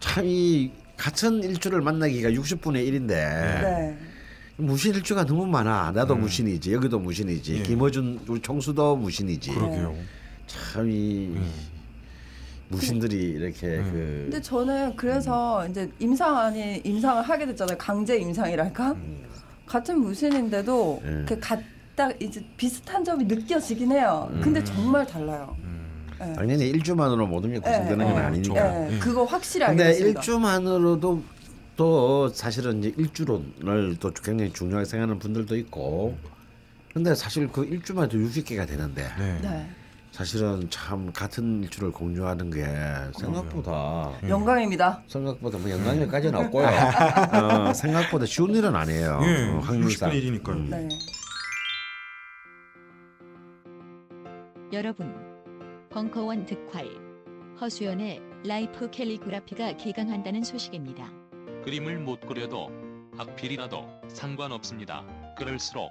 참 0.00 0.24
이 0.26 0.70
같은 0.96 1.42
일주를 1.44 1.80
만나기가 1.80 2.30
60분의 2.30 2.88
1인데 2.88 3.06
네. 3.08 3.98
무신 4.56 4.92
일주가 4.94 5.24
너무 5.24 5.46
많아. 5.46 5.92
나도 5.92 6.16
무신이지. 6.16 6.72
여기도 6.72 6.98
무신이지. 6.98 7.52
음. 7.52 7.58
예. 7.58 7.62
김어준 7.62 8.20
우리 8.26 8.40
총수도 8.40 8.96
무신이지. 8.96 9.52
그러게요. 9.54 9.96
참이 10.48 11.36
무신들이 12.70 13.16
이렇게 13.16 13.76
그 13.78 14.22
근데 14.24 14.40
저는 14.42 14.96
그래서 14.96 15.66
이제 15.68 15.88
임상 16.00 16.36
아닌 16.36 16.80
임상을 16.84 17.22
하게 17.22 17.46
됐잖아요. 17.46 17.78
강제 17.78 18.18
임상이랄까? 18.18 18.96
같은 19.68 20.00
무신인데도 20.00 21.02
예. 21.04 21.10
이렇게 21.10 21.38
같다 21.38 22.10
이제 22.20 22.44
비슷한 22.56 23.04
점이 23.04 23.24
느껴지긴 23.24 23.92
해요. 23.92 24.30
근데 24.42 24.64
정말 24.64 25.06
달라요. 25.06 25.56
네. 26.18 26.32
당연히 26.32 26.68
일주만으로 26.68 27.26
모든 27.26 27.52
게 27.52 27.60
구성되는 27.60 28.06
예, 28.06 28.10
건 28.12 28.20
예. 28.20 28.26
아니니까. 28.26 28.92
예, 28.92 28.98
그거 28.98 29.24
확실히 29.24 29.66
알게 29.66 29.82
근데. 29.84 29.98
일주만으로도 29.98 31.22
또 31.76 32.28
사실은 32.30 32.80
이제 32.80 32.92
일주론을 32.96 33.98
또 34.00 34.12
굉장히 34.12 34.52
중요하게 34.52 34.84
생각하는 34.84 35.18
분들도 35.20 35.56
있고. 35.58 36.16
근데 36.92 37.14
사실 37.14 37.46
그 37.48 37.64
일주만 37.64 38.06
해도 38.06 38.18
60개가 38.18 38.66
되는데 38.66 39.06
네. 39.42 39.68
네. 40.18 40.24
사실은 40.24 40.68
참 40.68 41.12
같은 41.12 41.62
일주를 41.62 41.92
공유하는 41.92 42.50
게 42.50 42.64
생각보다 43.20 44.12
영광입니다. 44.28 45.04
생각보다 45.06 45.58
뭐 45.58 45.70
영광일까지는 45.70 46.34
없고요. 46.46 46.66
어, 47.68 47.72
생각보다 47.72 48.26
쉬운 48.26 48.52
일은 48.54 48.74
아니에요. 48.74 49.20
예. 49.22 49.50
어, 49.50 49.58
확률상. 49.60 50.10
60분의 50.10 50.42
1이니까요. 50.42 50.48
음. 50.48 50.70
네. 50.70 50.88
여러분, 54.72 55.14
벙커원 55.90 56.46
득활 56.46 56.88
허수연의 57.60 58.20
life 58.44 58.90
calligraphy가 58.90 59.76
개강한다는 59.76 60.42
소식입니다. 60.42 61.10
그림을 61.64 61.98
못 62.00 62.20
그려도 62.20 62.70
악필이라도 63.16 63.88
상관없습니다. 64.08 65.04
그럴수록 65.36 65.90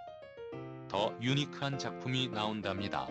더 0.89 1.13
unique한 1.21 1.79
작품이 1.79 2.29
나온답니다. 2.29 3.07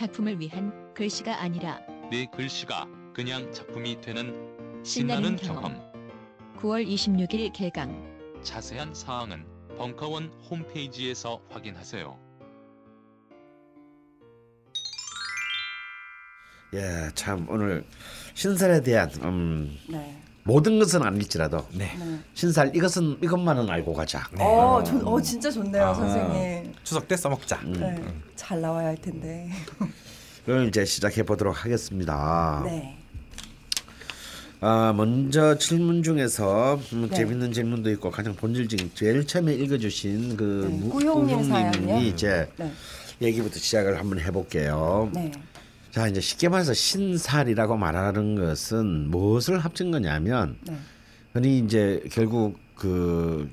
작품을 0.00 0.38
위한 0.38 0.92
글씨가 0.92 1.40
아니라 1.40 1.80
내 2.10 2.26
글씨가 2.26 2.86
그냥 3.14 3.50
작품이 3.50 3.98
되는 4.02 4.84
신나는 4.84 4.84
신나는 4.84 5.36
경험. 5.36 5.62
경험. 5.62 6.56
9월 6.58 6.86
26일 6.86 7.50
개강. 7.54 8.42
자세한 8.42 8.94
사항은 8.94 9.46
벙커원 9.78 10.30
홈페이지에서 10.50 11.40
확인하세요. 11.48 12.18
예, 16.74 17.10
참 17.14 17.46
오늘 17.48 17.86
신설에 18.34 18.82
대한 18.82 19.10
음, 19.22 19.78
네. 19.88 20.22
모든 20.46 20.78
것은 20.78 21.02
아닐지라도 21.02 21.66
네. 21.72 21.96
네. 21.98 22.20
신살 22.34 22.74
이것은 22.74 23.18
이것만은 23.20 23.68
알고 23.68 23.92
가자. 23.92 24.28
어, 24.38 24.80
저, 24.86 24.96
어, 25.04 25.20
진짜 25.20 25.50
좋네요, 25.50 25.86
아. 25.86 25.94
선생님. 25.94 26.72
추석 26.84 27.08
때 27.08 27.16
써먹자. 27.16 27.60
네. 27.64 28.00
잘 28.36 28.60
나와야 28.60 28.88
할 28.88 28.96
텐데. 28.96 29.50
그럼 30.46 30.68
이제 30.68 30.84
시작해 30.84 31.24
보도록 31.24 31.64
하겠습니다. 31.64 32.62
네. 32.64 32.96
아 34.60 34.94
먼저 34.96 35.58
질문 35.58 36.02
중에서 36.02 36.80
음, 36.92 37.08
네. 37.10 37.16
재밌는 37.16 37.52
질문도 37.52 37.90
있고 37.90 38.10
가장 38.10 38.34
본질적인 38.34 38.92
제일 38.94 39.26
처음에 39.26 39.52
읽어주신 39.52 40.36
그 40.36 40.68
네, 40.70 40.88
꾸용님 40.88 40.90
꾸용님이 41.26 41.44
사연이요? 41.44 41.98
이제 42.06 42.48
네. 42.56 42.72
얘기부터 43.20 43.58
시작을 43.58 43.98
한번 43.98 44.20
해볼게요. 44.20 45.10
네. 45.12 45.32
자 45.96 46.06
이제 46.08 46.20
쉽게 46.20 46.50
말해서 46.50 46.74
신살이라고 46.74 47.78
말하는 47.78 48.34
것은 48.34 49.08
무엇을 49.10 49.58
합친 49.58 49.90
거냐면 49.90 50.58
네. 50.68 50.76
흔히 51.32 51.58
이제 51.58 52.04
결국 52.12 52.58
그 52.74 53.48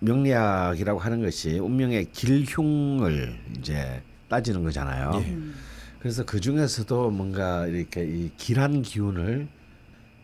명리학이라고 0.00 1.00
하는 1.00 1.22
것이 1.22 1.58
운명의 1.58 2.10
길흉을 2.12 3.38
이제 3.56 4.02
따지는 4.28 4.64
거잖아요. 4.64 5.12
예. 5.14 5.38
그래서 5.98 6.26
그 6.26 6.40
중에서도 6.40 7.10
뭔가 7.10 7.66
이렇게 7.66 8.04
이 8.04 8.30
길한 8.36 8.82
기운을 8.82 9.48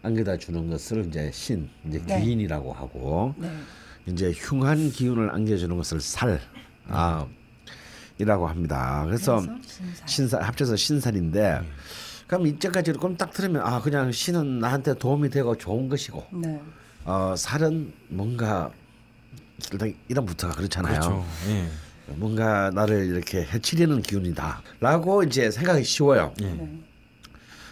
안겨다 0.02 0.36
주는 0.36 0.68
것을 0.68 1.06
이제 1.06 1.30
신, 1.32 1.70
이제 1.88 1.98
네. 2.04 2.20
귀인이라고 2.20 2.74
하고 2.74 3.34
네. 3.38 3.50
이제 4.04 4.32
흉한 4.32 4.90
기운을 4.90 5.30
안겨주는 5.30 5.74
것을 5.78 5.98
살, 6.02 6.42
아, 6.88 7.26
이라고 8.18 8.46
합니다. 8.48 9.02
그래서 9.06 9.40
그래서 9.40 9.58
신살. 9.66 10.08
신살 10.08 10.42
합쳐서 10.42 10.76
신살인데 10.76 11.60
그럼 12.26 12.46
이때까지 12.46 12.92
그럼 12.92 13.16
딱 13.16 13.32
들으면 13.32 13.62
아 13.62 13.80
그냥 13.80 14.12
신은 14.12 14.58
나한테 14.60 14.94
도움이 14.94 15.30
되고 15.30 15.56
좋은 15.56 15.88
것이고 15.88 16.26
네. 16.32 16.60
어 17.04 17.34
살은 17.36 17.92
뭔가 18.08 18.70
일단 19.72 19.94
이름부터가 20.08 20.54
그렇잖아요. 20.54 21.00
그렇죠. 21.00 21.26
예. 21.48 21.68
뭔가 22.14 22.70
나를 22.70 23.06
이렇게 23.06 23.44
해치려는 23.44 24.02
기운이다라고 24.02 25.22
이제 25.24 25.50
생각이 25.50 25.84
쉬워요. 25.84 26.32
예. 26.40 26.46
네. 26.46 26.80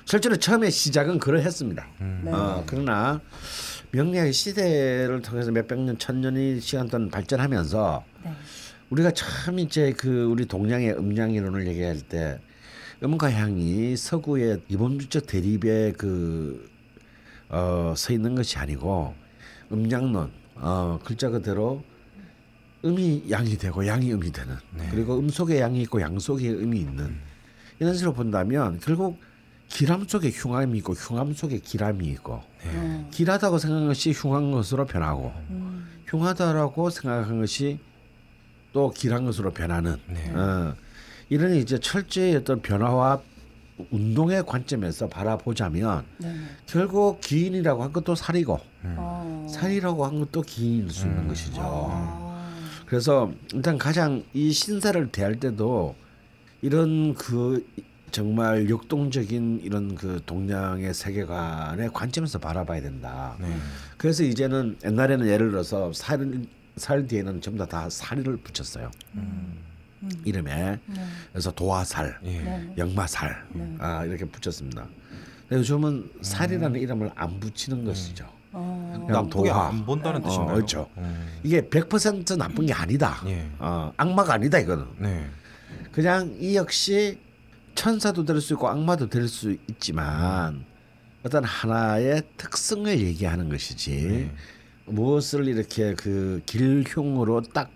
실제로 0.05 0.37
처음에 0.37 0.71
시작은 0.71 1.19
그러했습니다. 1.19 1.87
네. 2.25 2.33
어, 2.33 2.65
그러나 2.67 3.21
명리학의 3.93 4.33
시대를 4.33 5.23
통해서 5.23 5.51
몇백 5.51 5.79
년, 5.81 5.99
천 5.99 6.21
년의 6.21 6.61
시간 6.61 6.89
동안 6.89 7.11
발전하면서 7.11 8.05
네. 8.25 8.35
우리가 8.91 9.13
참 9.13 9.59
이제 9.59 9.93
그 9.93 10.25
우리 10.25 10.47
동양의 10.47 10.99
음양 10.99 11.33
이론을 11.33 11.67
얘기할 11.69 12.01
때 12.01 12.41
음과 13.03 13.31
향이 13.33 13.97
서구의 13.97 14.63
이범주적 14.69 15.27
대립에 15.27 15.93
그 15.93 16.69
어, 17.49 17.95
서 17.97 18.13
있는 18.13 18.35
것이 18.35 18.59
아니고 18.59 19.15
음양론 19.73 20.31
어, 20.57 20.99
글자 21.05 21.31
그대로 21.31 21.83
음이 22.85 23.25
양이 23.31 23.57
되고 23.57 23.87
양이 23.87 24.13
음이 24.13 24.33
되는 24.33 24.57
그리고 24.91 25.19
음 25.19 25.29
속에 25.29 25.61
양이 25.61 25.83
있고 25.83 26.01
양 26.01 26.19
속에 26.19 26.49
음이 26.51 26.81
있는 26.81 27.17
이런 27.79 27.95
식으로 27.95 28.13
본다면 28.13 28.81
결국 28.81 29.21
기람 29.69 30.07
속에 30.07 30.31
흉함이 30.31 30.79
있고 30.79 30.95
흉함 30.95 31.33
속에 31.33 31.59
기람이 31.59 32.07
있고 32.09 32.43
음. 32.65 33.09
길하다고 33.11 33.59
생각한 33.59 33.87
것이 33.87 34.13
흉한 34.13 34.51
것으로 34.51 34.85
변하고 34.85 35.33
음. 35.51 35.87
흉하다라고 36.07 36.91
생각한 36.91 37.41
것이 37.41 37.79
또 38.73 38.91
길한 38.91 39.25
것으로 39.25 39.51
변하는 39.53 39.97
네. 40.07 40.31
어, 40.33 40.75
이런 41.29 41.55
이제 41.55 41.79
철저히 41.79 42.35
어떤 42.37 42.61
변화와 42.61 43.21
운동의 43.91 44.45
관점에서 44.45 45.09
바라보자면 45.09 46.05
네. 46.19 46.35
결국 46.67 47.21
기인이라고 47.21 47.83
한 47.83 47.93
것도 47.93 48.15
살이고 48.15 48.61
어. 48.83 49.47
살이라고 49.51 50.05
한 50.05 50.21
것도 50.21 50.43
기인일 50.43 50.91
수 50.91 51.07
있는 51.07 51.29
것이죠. 51.29 51.61
아. 51.63 52.31
그래서 52.87 53.33
일단 53.55 53.79
가장 53.79 54.25
이 54.35 54.53
신사를 54.53 55.11
대할 55.13 55.39
때도 55.41 55.95
이런 56.63 57.15
그 57.15 57.65
정말 58.11 58.69
역동적인 58.69 59.61
이런 59.63 59.95
그 59.95 60.21
동양의 60.27 60.93
세계관의 60.93 61.91
관점에서 61.93 62.39
바라봐야 62.39 62.83
된다. 62.83 63.37
네. 63.41 63.57
그래서 63.97 64.25
이제는 64.25 64.77
옛날에는 64.85 65.27
예를 65.29 65.51
들어서 65.51 65.93
살, 65.93 66.29
살 66.77 67.07
뒤에는 67.07 67.41
전부 67.41 67.59
다, 67.59 67.67
다 67.67 67.91
살을 67.91 68.37
붙였어요. 68.39 68.91
이름에 70.25 70.79
네. 70.87 71.07
그래서 71.33 71.51
도화살, 71.53 72.19
예. 72.25 72.39
네. 72.41 72.75
역마살 72.79 73.45
네. 73.53 73.77
아, 73.79 74.05
이렇게 74.05 74.25
붙였습니다. 74.25 74.87
요즘은 75.53 76.11
살이라는 76.23 76.81
이름을 76.81 77.11
안 77.15 77.39
붙이는 77.39 77.85
것이죠. 77.85 78.27
어. 78.53 79.05
그냥 79.07 79.29
도화. 79.29 79.69
안 79.69 79.85
본다는 79.85 80.25
어, 80.25 80.29
뜻인가요? 80.29 80.55
그렇죠. 80.55 80.89
음. 80.97 81.29
이게 81.43 81.61
100% 81.61 82.37
나쁜 82.39 82.65
게 82.67 82.73
아니다. 82.73 83.23
예. 83.27 83.51
어, 83.59 83.93
악마가 83.97 84.35
아니다 84.35 84.59
이거는. 84.59 84.87
네. 84.99 85.27
그냥 85.93 86.35
이 86.39 86.57
역시 86.57 87.19
천사도 87.75 88.25
될 88.25 88.41
수 88.41 88.55
있고 88.55 88.69
악마도 88.69 89.09
될 89.09 89.29
수 89.29 89.55
있지만 89.69 90.65
어떤 91.23 91.45
하나의 91.45 92.23
특성을 92.39 92.99
얘기하는 92.99 93.49
것이지 93.51 93.91
네. 94.09 94.35
무엇을 94.87 95.49
이렇게 95.49 95.95
그 95.95 96.43
길흉으로 96.47 97.43
딱 97.43 97.71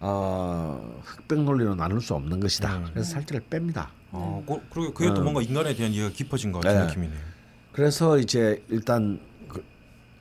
어, 0.00 1.00
흑백 1.04 1.40
논리로 1.42 1.74
나눌 1.76 2.00
수 2.00 2.14
없는 2.14 2.40
것이다. 2.40 2.78
네. 2.78 2.84
그래서 2.92 3.10
살짝을 3.12 3.42
뺍니다. 3.48 3.86
어, 4.10 4.42
그, 4.46 4.60
그리고 4.70 4.92
그게 4.92 5.14
또 5.14 5.20
어. 5.20 5.22
뭔가 5.22 5.40
인간에 5.40 5.74
대한 5.74 5.92
이해가 5.92 6.10
깊어진 6.10 6.50
것 6.50 6.60
같은 6.60 6.80
네. 6.80 6.86
느낌이네요. 6.86 7.18
그래서 7.72 8.18
이제 8.18 8.62
일단 8.68 9.20
그 9.48 9.64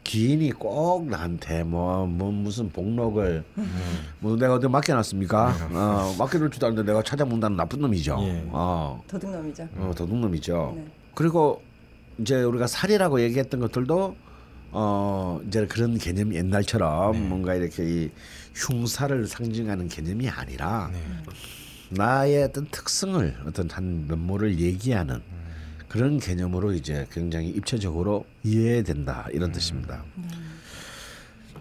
기인이 0.04 0.52
꼭 0.52 1.08
나한테 1.08 1.64
뭐, 1.64 2.06
뭐 2.06 2.32
무슨 2.32 2.70
복록을 2.70 3.44
뭐 4.20 4.38
내가 4.38 4.54
어디 4.54 4.68
맡겨놨습니까? 4.68 5.70
어, 5.72 6.16
맡겨놓을 6.18 6.52
줄도 6.52 6.68
아는데 6.68 6.84
내가 6.84 7.02
찾아본다는 7.02 7.58
나쁜 7.58 7.82
놈이죠. 7.82 8.18
예. 8.22 8.46
어, 8.50 9.02
도둑놈이죠. 9.08 9.68
어, 9.78 9.92
도둑놈이죠. 9.98 10.74
네. 10.76 10.86
그리고 11.16 11.62
이제 12.20 12.42
우리가 12.44 12.68
살이라고 12.68 13.20
얘기했던 13.22 13.60
것들도 13.60 14.16
어 14.71 15.39
이제 15.47 15.65
그런 15.67 15.97
개념이 15.97 16.36
옛날처럼 16.36 17.13
네. 17.13 17.19
뭔가 17.19 17.55
이렇게 17.55 17.84
이 17.84 18.10
흉사를 18.55 19.27
상징하는 19.27 19.88
개념이 19.89 20.29
아니라 20.29 20.89
네. 20.93 20.99
나의 21.89 22.43
어떤 22.43 22.67
특성을 22.71 23.36
어떤 23.45 23.69
한 23.69 24.07
면모를 24.07 24.60
얘기하는 24.60 25.21
그런 25.89 26.19
개념으로 26.19 26.71
이제 26.71 27.05
굉장히 27.12 27.49
입체적으로 27.49 28.25
이해된다 28.43 29.27
이런 29.34 29.51
뜻입니다. 29.51 30.05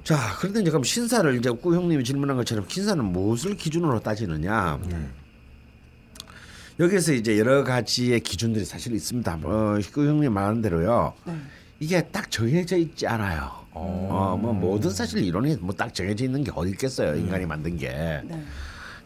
자 0.05 0.37
그런데 0.39 0.61
이제 0.61 0.71
그럼 0.71 0.85
신사를 0.85 1.37
이제 1.37 1.51
꾸 1.51 1.75
형님이 1.75 2.05
질문한 2.05 2.37
것처럼 2.37 2.65
신사는 2.69 3.05
무엇을 3.05 3.57
기준으로 3.57 4.01
따지느냐? 4.01 4.79
여기서 6.79 7.13
이제 7.13 7.39
여러 7.39 7.63
가지의 7.63 8.21
기준들이 8.21 8.65
사실 8.65 8.95
있습니다. 8.95 9.41
어, 9.43 9.79
꾸 9.93 10.07
형님 10.07 10.33
말한 10.33 10.63
대로요. 10.63 11.13
네. 11.81 11.85
이게 11.85 12.03
딱 12.03 12.31
정해져 12.31 12.77
있지 12.77 13.07
않아요. 13.07 13.51
어, 13.73 14.39
뭐 14.41 14.53
모든 14.53 14.91
사실 14.91 15.25
이론이 15.25 15.57
뭐 15.61 15.75
딱 15.75 15.95
정해져 15.95 16.25
있는 16.25 16.45
게 16.45 16.51
어디 16.55 16.71
있겠어요. 16.71 17.15
인간이 17.17 17.47
만든 17.47 17.77
게. 17.77 17.89
네. 17.89 18.45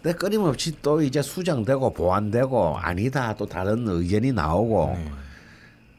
근데 0.03 0.19
끊임없이 0.19 0.73
또 0.83 1.01
이제 1.01 1.23
수정되고 1.23 1.95
보완되고 1.95 2.77
아니다 2.79 3.35
또 3.39 3.47
다른 3.47 3.87
의견이 3.89 4.33
나오고 4.33 4.93
네. 4.97 5.11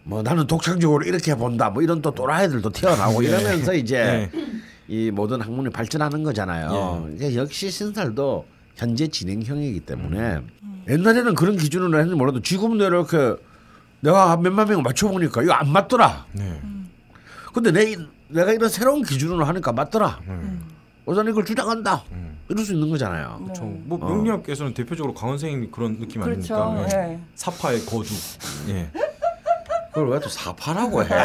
뭐 0.03 0.21
나는 0.21 0.45
독창적으로 0.45 1.03
이렇게 1.05 1.33
본다 1.35 1.69
뭐 1.69 1.81
이런 1.81 2.01
또 2.01 2.11
또라이들도 2.13 2.69
튀어나오고 2.71 3.21
이러면서 3.23 3.73
이제 3.73 4.29
네. 4.31 4.41
이 4.87 5.09
모든 5.11 5.41
학문이 5.41 5.69
발전하는 5.71 6.23
거잖아요. 6.23 7.09
이게 7.15 7.35
역시 7.35 7.71
신살도 7.71 8.45
현재 8.75 9.07
진행형이기 9.07 9.79
때문에 9.81 10.41
옛날에는 10.87 11.33
그런 11.33 11.57
기준으로 11.57 11.97
했는지 11.97 12.15
몰라도 12.15 12.41
지금은 12.41 12.77
이렇게 12.85 13.35
내가 14.05 14.37
몇만 14.37 14.67
명 14.67 14.83
맞춰보니까 14.83 15.41
이거 15.41 15.53
안 15.53 15.69
맞더라. 15.71 16.25
네. 16.33 16.61
근데 17.53 17.71
내 17.71 17.91
이- 17.91 17.97
내가 18.27 18.51
이런 18.51 18.69
새로운 18.69 19.01
기준으로 19.03 19.43
하니까 19.45 19.71
맞더라. 19.71 20.19
네. 20.27 20.39
어전 21.05 21.27
이걸 21.27 21.43
주장한다. 21.45 22.03
음. 22.11 22.37
이럴 22.49 22.63
수 22.63 22.73
있는 22.73 22.89
거잖아요. 22.89 23.37
네. 23.39 23.43
그렇죠. 23.45 23.63
뭐 23.85 23.97
명리학에서는 23.97 24.73
대표적으로 24.73 25.13
강원 25.13 25.37
선생님이 25.37 25.69
그런 25.71 25.99
느낌 25.99 26.21
그렇죠. 26.21 26.55
아닙니까? 26.55 26.97
예. 26.99 27.07
네. 27.07 27.19
사파의 27.35 27.85
거주. 27.85 28.13
예. 28.69 28.89
그걸 29.93 30.09
왜 30.09 30.19
또 30.19 30.27
사파라고 30.29 31.03
해? 31.03 31.07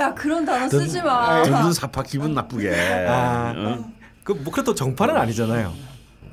야 0.00 0.14
그런 0.16 0.44
단어 0.44 0.68
쓰지 0.68 1.02
마. 1.02 1.42
듣는 1.42 1.72
사파 1.72 2.02
기분 2.02 2.34
나쁘게. 2.34 3.06
아. 3.08 3.52
응? 3.54 3.84
그뭐 4.24 4.44
그래도 4.52 4.74
정파는 4.74 5.16
아니잖아요. 5.16 5.72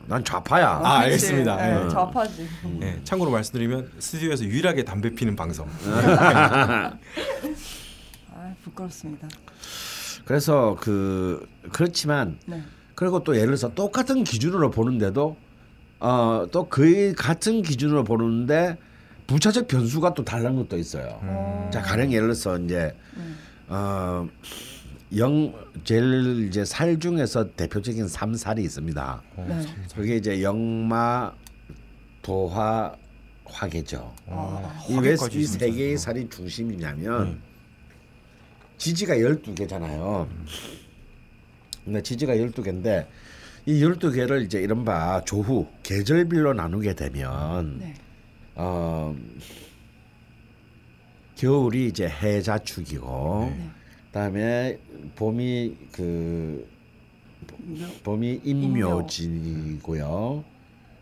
난 0.10 0.24
좌파야. 0.24 0.82
아, 0.84 1.04
그치. 1.04 1.06
알겠습니다. 1.06 1.56
네, 1.58 1.86
예. 1.86 1.90
좌파지. 1.90 2.50
예. 2.82 3.00
참고로 3.04 3.30
말씀드리면 3.30 3.92
스튜디오에서 4.00 4.44
유일하게 4.44 4.84
담배 4.84 5.12
피는 5.14 5.36
방송. 5.36 5.68
아 5.86 6.94
부끄럽습니다. 8.64 9.28
그래서 10.26 10.76
그 10.80 11.48
그렇지만 11.72 12.40
네. 12.48 12.64
그리고 12.96 13.24
또 13.24 13.36
예를 13.36 13.50
들어서 13.50 13.72
똑같은 13.76 14.24
기준으로 14.24 14.72
보는데도 14.72 15.38
어또 16.00 16.70
그 16.70 17.14
같은 17.16 17.62
기준으로 17.62 18.04
보는데 18.04 18.78
부차적 19.28 19.68
변수가 19.68 20.16
또 20.16 20.26
다른 20.26 20.56
것도 20.56 20.76
있어요. 20.80 21.20
어. 21.22 21.70
자 21.72 21.84
가령 21.84 22.12
예를 22.12 22.30
들어서 22.30 22.58
이제 22.58 22.96
음. 23.16 23.38
어 23.68 24.28
영 25.18 25.54
제일 25.84 26.48
이제 26.48 26.64
살 26.64 27.00
중에서 27.00 27.52
대표적인 27.56 28.08
삼살이 28.08 28.62
있습니다. 28.64 29.24
네. 29.38 29.62
그게 29.96 30.18
이제 30.18 30.44
영마 30.44 31.34
도화 32.22 32.96
화계죠. 33.46 34.14
아, 34.28 34.86
이왜 34.88 34.98
화계까지 34.98 35.40
이세 35.40 35.56
있습니다. 35.56 35.78
개의 35.78 35.98
살이 35.98 36.30
중심이냐면 36.30 37.22
음. 37.24 37.42
지지가 38.78 39.16
12개잖아요. 39.16 40.28
근데 41.84 42.04
지지가 42.04 42.36
12개인데 42.36 43.08
이 43.66 43.84
12개를 43.84 44.46
이제 44.46 44.62
이른바 44.62 45.24
조후 45.26 45.68
계절별로 45.82 46.54
나누게 46.54 46.94
되면 46.94 47.80
네. 47.80 47.94
어 48.56 49.16
겨울이 51.36 51.88
이제 51.88 52.08
해자축이고 52.08 53.54
네. 53.56 53.70
그다음에 54.10 54.78
봄이 55.16 55.78
그 55.92 56.68
봄이 58.04 58.42
임묘진이고요. 58.44 60.44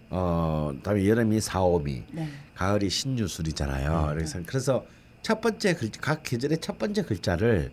어, 0.10 0.72
그다음에 0.76 1.08
여름이 1.08 1.42
사오미, 1.42 2.04
네. 2.12 2.30
가을이 2.56 2.90
신유술이잖아요. 2.90 4.12
그래서 4.14 4.40
그래서 4.46 4.86
첫 5.22 5.42
번째 5.42 5.74
글, 5.74 5.92
각 6.00 6.24
계절의 6.24 6.60
첫 6.60 6.80
번째 6.80 7.04
글자를 7.04 7.72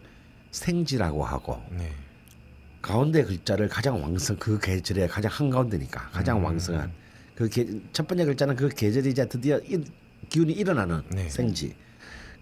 생지라고 0.50 1.24
하고 1.24 1.60
네. 1.70 1.92
가운데 2.82 3.22
글자를 3.22 3.68
가장 3.68 4.02
왕성 4.02 4.36
그 4.36 4.58
계절의 4.58 5.08
가장 5.08 5.30
한 5.32 5.50
가운데니까 5.50 6.10
가장 6.10 6.38
음. 6.38 6.44
왕성한 6.44 6.92
그 7.34 7.48
첫 7.92 8.06
번째 8.06 8.26
글자는 8.26 8.56
그 8.56 8.68
계절이 8.68 9.10
이제 9.10 9.28
드디어 9.28 9.58
일, 9.58 9.84
기운이 10.28 10.52
일어나는 10.52 11.02
네. 11.10 11.28
생지. 11.28 11.74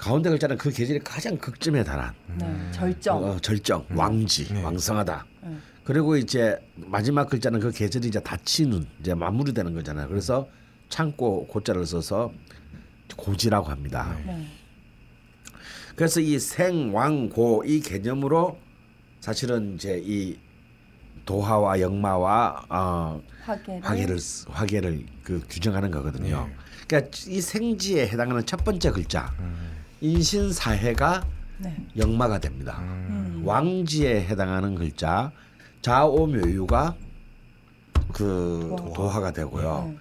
가운데 0.03 0.31
글자는 0.31 0.59
그 0.59 0.69
계절이 0.73 0.99
가장 1.05 1.39
극점에 1.39 1.85
달한 1.85 2.13
네. 2.37 2.71
절정. 2.73 3.23
어, 3.23 3.39
절정, 3.39 3.87
왕지, 3.95 4.53
네. 4.53 4.61
왕성하다. 4.61 5.27
네. 5.45 5.57
그리고 5.85 6.17
이제 6.17 6.59
마지막 6.75 7.29
글자는 7.29 7.61
그 7.61 7.71
계절이 7.71 8.09
이제 8.09 8.19
닫히는 8.21 8.85
이제 8.99 9.15
마무리되는 9.15 9.73
거잖아요. 9.73 10.09
그래서 10.09 10.49
창고 10.89 11.47
고자를 11.47 11.87
써서 11.87 12.33
고지라고 13.17 13.69
합니다. 13.69 14.17
네. 14.27 14.45
그래서 15.95 16.19
이 16.19 16.37
생왕고 16.37 17.63
이 17.65 17.79
개념으로 17.79 18.59
사실은 19.21 19.77
이제 19.77 20.03
이 20.05 20.37
도하와 21.27 21.79
영마와 21.81 22.65
어, 22.69 23.23
화계를. 23.45 23.81
화계를 23.85 24.19
쓰- 24.19 24.47
화계를 24.51 25.07
그 25.23 25.41
규정하는 25.49 25.93
거거든요. 25.93 26.49
네. 26.49 26.57
그러니까 26.89 27.11
이 27.29 27.41
생지에 27.41 28.09
해당하는 28.09 28.45
첫 28.45 28.65
번째 28.65 28.91
글자 28.91 29.33
인신사해가 30.03 31.25
네. 31.59 31.77
영마가 31.97 32.39
됩니다. 32.41 32.79
음. 32.81 33.43
왕지에 33.45 34.25
해당하는 34.25 34.75
글자 34.75 35.31
자오묘유가 35.81 36.97
그 38.13 38.75
도화. 38.77 38.93
도화가 38.93 39.33
되고요. 39.33 39.93
네. 39.93 39.99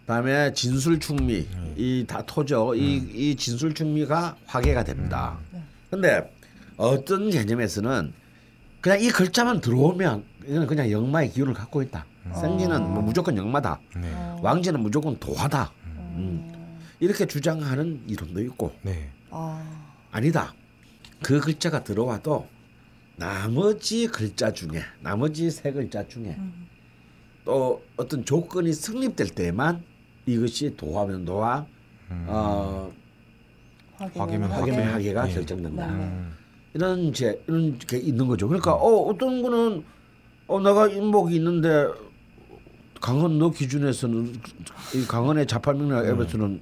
그다음에 0.00 0.52
진술충미 0.52 1.48
음. 1.54 1.74
이다 1.76 2.22
토죠. 2.26 2.74
이, 2.74 2.96
이 2.96 3.36
진술충미가 3.36 4.36
화계가 4.46 4.84
됩니다. 4.84 5.38
네. 5.52 5.62
근데 5.90 6.34
어떤 6.76 7.30
개념에서는 7.30 8.12
그냥 8.80 9.00
이 9.00 9.08
글자만 9.08 9.60
들어오면 9.60 10.24
이거는 10.46 10.66
그냥 10.66 10.90
영마의 10.90 11.30
기운을 11.30 11.54
갖고 11.54 11.82
있다. 11.82 12.06
생지는 12.34 12.82
뭐 12.92 13.02
무조건 13.02 13.36
영마다. 13.38 13.80
네. 13.96 14.10
어. 14.14 14.38
왕지는 14.42 14.80
무조건 14.80 15.18
도화다. 15.18 15.72
음. 15.86 16.78
이렇게 17.00 17.26
주장하는 17.26 18.02
이론도 18.06 18.40
있고 18.42 18.74
네. 18.82 19.10
아. 19.30 19.64
아니다. 20.10 20.54
그 21.22 21.40
글자가 21.40 21.82
들어와도 21.84 22.46
나머지 23.16 24.06
글자 24.06 24.52
중에 24.52 24.82
나머지 25.00 25.50
세 25.50 25.72
글자 25.72 26.06
중에 26.06 26.36
음. 26.38 26.68
또 27.44 27.82
어떤 27.96 28.24
조건이 28.24 28.72
성립될 28.72 29.30
때만 29.30 29.82
이것이 30.26 30.76
도화면 30.76 31.24
도화, 31.24 31.66
어, 32.26 32.92
화계면 33.96 34.18
화계면 34.20 34.50
하계면 34.50 34.80
화계. 34.80 34.92
하계가 34.92 35.28
예. 35.30 35.34
결정된다. 35.34 35.86
네. 35.86 35.92
음. 36.04 36.32
이런 36.74 37.00
이제 37.00 37.42
이런 37.48 37.78
게 37.78 37.96
있는 37.98 38.26
거죠. 38.28 38.46
그러니까 38.46 38.74
어 38.74 39.08
어떤 39.08 39.42
거는 39.42 39.84
어 40.46 40.60
내가 40.60 40.86
인목이 40.86 41.36
있는데 41.36 41.86
강원 43.00 43.38
너 43.38 43.50
기준에서는 43.50 44.40
이 44.94 45.06
강원의 45.06 45.46
자팔명령 45.46 46.06
앱에서는 46.06 46.60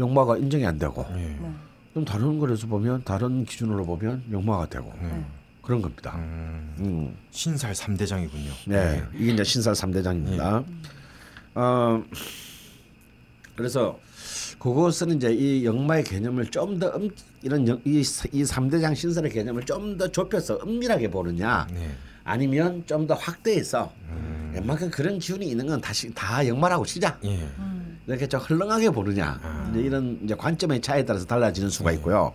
영마가 0.00 0.38
인정이 0.38 0.66
안 0.66 0.78
되고 0.78 1.06
예. 1.12 1.16
네. 1.16 1.54
그럼 1.94 2.04
다른 2.04 2.38
거에서 2.40 2.66
보면 2.66 3.04
다른 3.04 3.44
기준으로 3.44 3.86
보면 3.86 4.24
영마가 4.30 4.66
되고 4.66 4.92
네. 5.00 5.24
그런 5.62 5.80
겁니다. 5.80 6.14
음. 6.16 6.74
음. 6.80 7.16
신살 7.30 7.72
3대장이군요. 7.72 8.50
네, 8.66 9.02
이게 9.16 9.32
이제 9.32 9.44
신살 9.44 9.74
삼대장입니다 9.74 10.64
어, 11.54 12.02
그래서 13.56 13.98
그것은 14.58 15.16
이제 15.16 15.32
이 15.32 15.64
영마의 15.64 16.02
개념을 16.04 16.46
좀더 16.50 16.88
음, 16.96 17.08
이런 17.42 17.66
영, 17.68 17.80
이, 17.84 18.00
이 18.00 18.02
3대장 18.42 18.94
신설의 18.96 19.30
개념을 19.30 19.64
좀 19.64 19.96
더 19.96 20.08
좁혀서 20.10 20.60
은밀하게 20.66 21.10
보느냐 21.10 21.66
네. 21.72 21.90
아니면 22.24 22.82
좀 22.86 23.06
더 23.06 23.14
확대해서 23.14 23.92
웬만큼 24.52 24.90
그런 24.90 25.18
기운이 25.20 25.46
있는 25.46 25.66
건 25.66 25.80
다시 25.80 26.12
다 26.12 26.46
영마라고 26.46 26.84
치자 26.86 27.16
예. 27.24 27.48
이렇게 28.06 28.26
좀 28.28 28.40
흘렁하게 28.40 28.90
보느냐 28.90 29.40
아. 29.42 29.68
이제 29.70 29.80
이런 29.80 30.18
이제 30.22 30.34
관점의 30.34 30.80
차이에 30.80 31.04
따라서 31.04 31.24
달라지는 31.26 31.70
수가 31.70 31.92
있고요. 31.92 32.34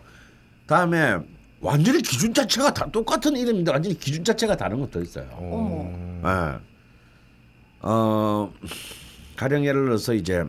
다음에 0.66 1.18
완전히 1.62 2.02
기준 2.02 2.34
자체가 2.34 2.74
다 2.74 2.90
똑같은 2.92 3.36
이름인데 3.36 3.72
완전히 3.72 3.98
기준 4.00 4.24
자체가 4.24 4.56
다른 4.58 4.80
것도 4.80 5.02
있어요. 5.02 5.28
어. 5.32 6.22
예. 6.26 6.60
어 7.82 8.52
가령 9.36 9.66
예를 9.66 9.86
들어서 9.86 10.14
이제 10.14 10.44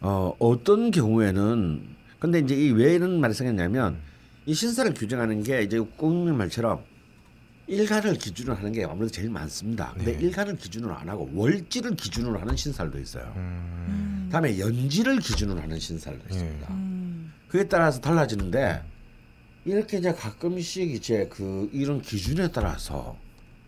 어 0.00 0.32
어떤 0.38 0.90
경우에는 0.90 1.82
근데 2.18 2.40
이제 2.40 2.54
이 2.54 2.70
왜 2.72 2.94
이런 2.94 3.20
말이 3.20 3.32
생겼냐면 3.34 3.98
이 4.46 4.54
신사를 4.54 4.92
규정하는 4.94 5.42
게 5.42 5.62
이제 5.62 5.78
국민 5.96 6.36
말처럼 6.36 6.82
일간을 7.68 8.14
기준으로 8.14 8.56
하는 8.56 8.72
게 8.72 8.84
아무래도 8.84 9.12
제일 9.12 9.30
많습니다. 9.30 9.92
근데 9.94 10.16
네. 10.16 10.24
일간을 10.24 10.56
기준으로 10.56 10.94
안 10.94 11.08
하고 11.08 11.30
월지를 11.34 11.94
기준으로 11.96 12.38
하는 12.40 12.56
신살도 12.56 12.98
있어요. 12.98 13.32
음. 13.36 14.28
다음에 14.32 14.58
연지를 14.58 15.18
기준으로 15.18 15.60
하는 15.60 15.78
신살도 15.78 16.20
예. 16.30 16.34
있습니다. 16.34 16.72
음. 16.72 17.32
그에 17.48 17.64
따라서 17.64 18.00
달라지는데 18.00 18.82
이렇게 19.66 19.98
이제 19.98 20.12
가끔씩 20.12 20.90
이제 20.90 21.28
그 21.30 21.68
이런 21.72 22.00
기준에 22.00 22.50
따라서 22.50 23.16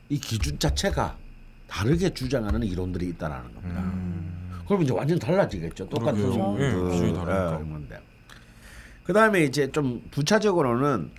이 0.09 0.19
기준 0.19 0.59
자체가 0.59 1.19
다르게 1.69 2.13
주장하는 2.13 2.63
이론들이 2.63 3.07
있다라는 3.11 3.55
겁니다. 3.55 3.93
그럼 4.67 4.83
이제 4.83 4.93
완전 4.93 5.19
달라지겠죠. 5.19 5.89
똑같은 5.89 6.23
음. 6.23 6.57
예, 6.61 6.71
그, 6.71 6.91
기준이 6.91 7.13
다르니까. 7.13 7.61
예, 7.61 7.71
건데. 7.71 8.01
그다음에 9.05 9.45
이제 9.45 9.71
좀 9.71 10.03
부차적으로는 10.11 11.11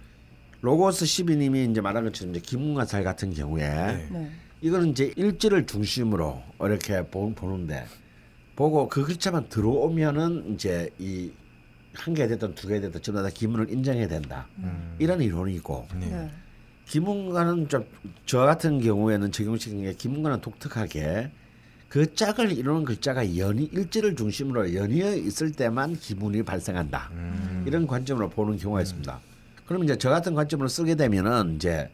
로고스 0.62 1.06
12님이 1.06 1.70
이제 1.72 1.82
말한 1.82 2.04
것처럼 2.06 2.36
이제 2.36 2.42
김문가살 2.42 3.04
같은 3.04 3.34
경우에 3.34 3.68
네. 3.68 4.08
네. 4.12 4.32
이거는 4.62 4.90
이제 4.90 5.12
일지를 5.16 5.66
중심으로 5.66 6.42
이렇게 6.62 7.04
보, 7.08 7.34
보는데 7.34 7.86
보고 8.56 8.88
그 8.88 9.04
글자만 9.04 9.50
들어오면은 9.50 10.54
이제 10.54 10.90
이 11.00 11.32
한개 11.94 12.28
됐든 12.28 12.56
두개 12.56 12.80
됐든 12.80 13.02
전부 13.02 13.22
다 13.24 13.30
기문을 13.34 13.72
인정해야 13.72 14.08
된다. 14.08 14.48
이런 15.00 15.22
이론이 15.22 15.56
있고 15.56 15.88
네. 16.00 16.08
네. 16.10 16.30
기문가는 16.88 17.68
좀 17.68 17.86
저 18.26 18.40
같은 18.40 18.80
경우에는 18.80 19.32
적용시킨 19.32 19.82
게 19.82 19.94
기문가는 19.94 20.40
독특하게 20.40 21.32
그 21.90 22.16
짝을 22.16 22.52
이루는 22.54 22.86
글자가 22.86 23.38
연이 23.38 23.66
일지를 23.66 24.16
중심으로 24.16 24.74
연이어 24.74 25.16
있을 25.16 25.52
때만 25.52 25.98
기문이 25.98 26.44
발생한다. 26.44 27.10
음. 27.12 27.66
이런 27.68 27.86
관점으로 27.88 28.30
보는 28.30 28.58
경우가 28.58 28.82
있습니다. 28.84 29.20
그럼 29.66 29.84
이제 29.84 29.98
저 29.98 30.10
같은 30.10 30.34
관점으로 30.36 30.68
쓰게 30.68 30.96
되면은 30.96 31.56
이제 31.56 31.90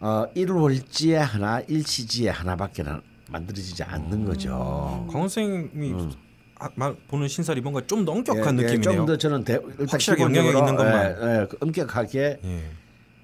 어 0.00 0.26
일월지에 0.34 1.16
하나, 1.16 1.60
일시지에 1.60 2.30
하나밖에 2.30 2.82
는 2.82 3.00
만들어지지 3.30 3.82
않는 3.82 4.24
거죠. 4.24 5.06
강원 5.10 5.28
선생님이 5.28 5.92
음. 5.92 6.12
아, 6.60 6.68
말 6.76 6.94
보는 7.08 7.26
신살이 7.26 7.60
뭔가 7.60 7.80
좀더 7.86 8.12
엄격한 8.12 8.58
예, 8.58 8.62
예, 8.62 8.66
느낌이네요. 8.66 8.96
좀 8.96 9.06
더 9.06 9.16
저는 9.16 9.44
대, 9.44 9.54
일단 9.54 9.88
확실하게 9.88 10.22
영향이 10.22 10.48
있는 10.48 10.76
것만. 10.76 11.16
예, 11.22 11.40
예, 11.40 11.46
그 11.46 11.56
엄격하게 11.60 12.38
예. 12.44 12.70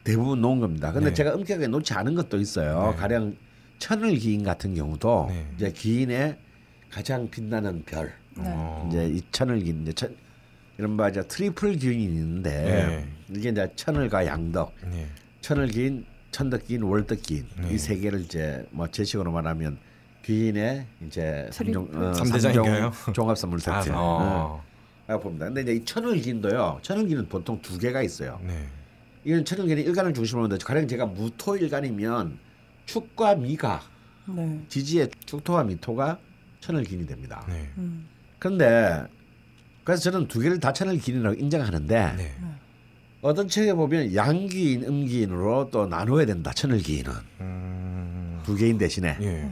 대부분 0.05 0.41
놓은 0.41 0.61
겁니다. 0.61 0.93
근데 0.93 1.09
네. 1.11 1.15
제가 1.15 1.35
엄격하게 1.35 1.69
놓지 1.69 1.93
않은 1.95 2.15
것도 2.15 2.39
있어요. 2.39 2.91
네. 2.93 2.97
가령 2.97 3.37
천을 3.79 4.17
귀인 4.17 4.43
같은 4.43 4.75
경우도 4.75 5.27
네. 5.29 5.47
이제 5.57 5.71
귀인의 5.73 6.39
가장 6.91 7.29
빛나는 7.31 7.85
별 7.85 8.07
네. 8.37 8.45
어. 8.47 8.89
이제 8.89 9.07
이 9.09 9.23
천을 9.31 9.61
귀인 9.61 9.83
이제 9.83 9.93
천, 9.93 10.15
이른바 10.81 11.11
이제 11.11 11.23
triple 11.23 11.77
귀인이 11.77 12.05
있는데 12.05 12.51
네. 13.29 13.37
이게 13.37 13.51
이제 13.51 13.71
천을과 13.77 14.25
양덕, 14.25 14.75
네. 14.91 15.07
천을 15.43 15.67
귀인, 15.67 16.07
천덕 16.31 16.67
귀인, 16.67 16.83
월덕 16.83 17.21
귀인 17.21 17.47
네. 17.61 17.75
이 17.75 17.83
세 17.83 17.99
개를 17.99 18.23
이제 18.23 18.67
뭐 18.71 18.87
제 18.87 18.97
식으로 18.97 19.31
말하면 19.31 19.79
귀인의 20.25 20.87
이제 21.07 21.49
삼종 21.53 21.91
어, 21.95 22.15
삼대장인가요? 22.15 22.93
삼종 22.93 23.13
종합 23.13 23.37
선물 23.37 23.61
세트. 23.61 23.91
아, 23.91 23.95
어. 23.95 24.65
아, 25.07 25.19
봅니다. 25.19 25.47
근데 25.47 25.61
이제 25.61 25.73
이 25.75 25.85
천을 25.85 26.19
기인도요. 26.19 26.79
천을기는 26.81 27.29
보통 27.29 27.61
두 27.61 27.79
개가 27.79 28.01
있어요. 28.01 28.41
네. 28.43 28.67
이건 29.25 29.45
천을기는 29.45 29.83
일간을 29.83 30.15
중심으로 30.15 30.45
하는데 30.45 30.65
가령 30.65 30.89
제가 30.89 31.05
무토 31.05 31.59
일간이면 31.59 32.39
축과 32.87 33.35
미가 33.35 33.83
네. 34.35 34.61
지지의 34.69 35.11
축토와 35.27 35.65
미토가 35.65 36.19
천을 36.61 36.85
기인이 36.85 37.07
됩니다. 37.07 37.45
네. 37.51 37.69
음. 37.77 38.09
그런데 38.39 39.05
그래서 39.85 40.03
저는 40.11 40.29
두 40.29 40.41
개를 40.41 40.61
다 40.61 40.73
천을 40.73 40.99
기인이라고 40.99 41.37
인정하는데 41.41 42.15
네. 42.17 42.35
어떤 43.23 43.49
책에 43.49 43.75
보면 43.75 44.15
양기인, 44.15 44.85
음기인으로 44.85 45.69
또 45.71 45.87
나눠야 45.87 46.27
된다. 46.27 46.53
천을 46.53 46.79
기인은 46.79 47.13
음. 47.41 48.41
두 48.45 48.57
개인 48.57 48.79
대신에. 48.79 49.17
예. 49.21 49.51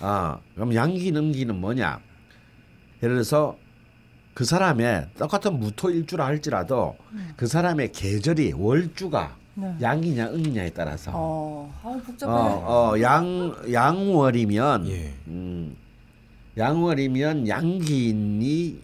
아, 0.00 0.38
그럼 0.54 0.74
양기 0.74 1.10
음기는 1.10 1.54
뭐냐? 1.60 2.00
예를 3.02 3.16
들어서 3.16 3.56
그 4.34 4.44
사람의 4.44 5.08
똑같은 5.18 5.58
무토일주라 5.58 6.24
할지라도 6.24 6.96
그 7.36 7.46
사람의 7.46 7.92
계절이 7.92 8.52
월주가 8.56 9.36
네. 9.54 9.76
양이냐 9.80 10.28
음이냐에 10.30 10.70
따라서 10.70 11.10
어, 11.12 11.74
아 11.82 12.00
복잡해. 12.06 12.32
어, 12.32 12.36
어, 12.92 13.00
양 13.02 13.54
양월이면 13.70 14.88
예. 14.88 15.12
음, 15.26 15.76
양월이면 16.56 17.48
양기인이 17.48 18.78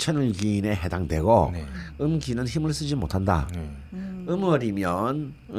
천을기인에 0.00 0.74
해당되고 0.74 1.50
네. 1.52 1.64
음기는 2.00 2.46
힘을 2.46 2.72
쓰지 2.72 2.96
못한다. 2.96 3.46
네. 3.54 3.70
음, 3.92 4.26
음월이면 4.28 5.34
어, 5.48 5.54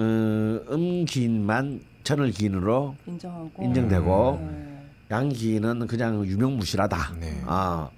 음기인만 0.70 1.82
천을기인으로 2.04 2.96
인정하고. 3.06 3.64
인정되고 3.64 4.40
네. 4.42 4.88
양기는 5.12 5.88
그냥 5.88 6.26
유명무실하다. 6.26 7.16
네. 7.20 7.42
아 7.46 7.90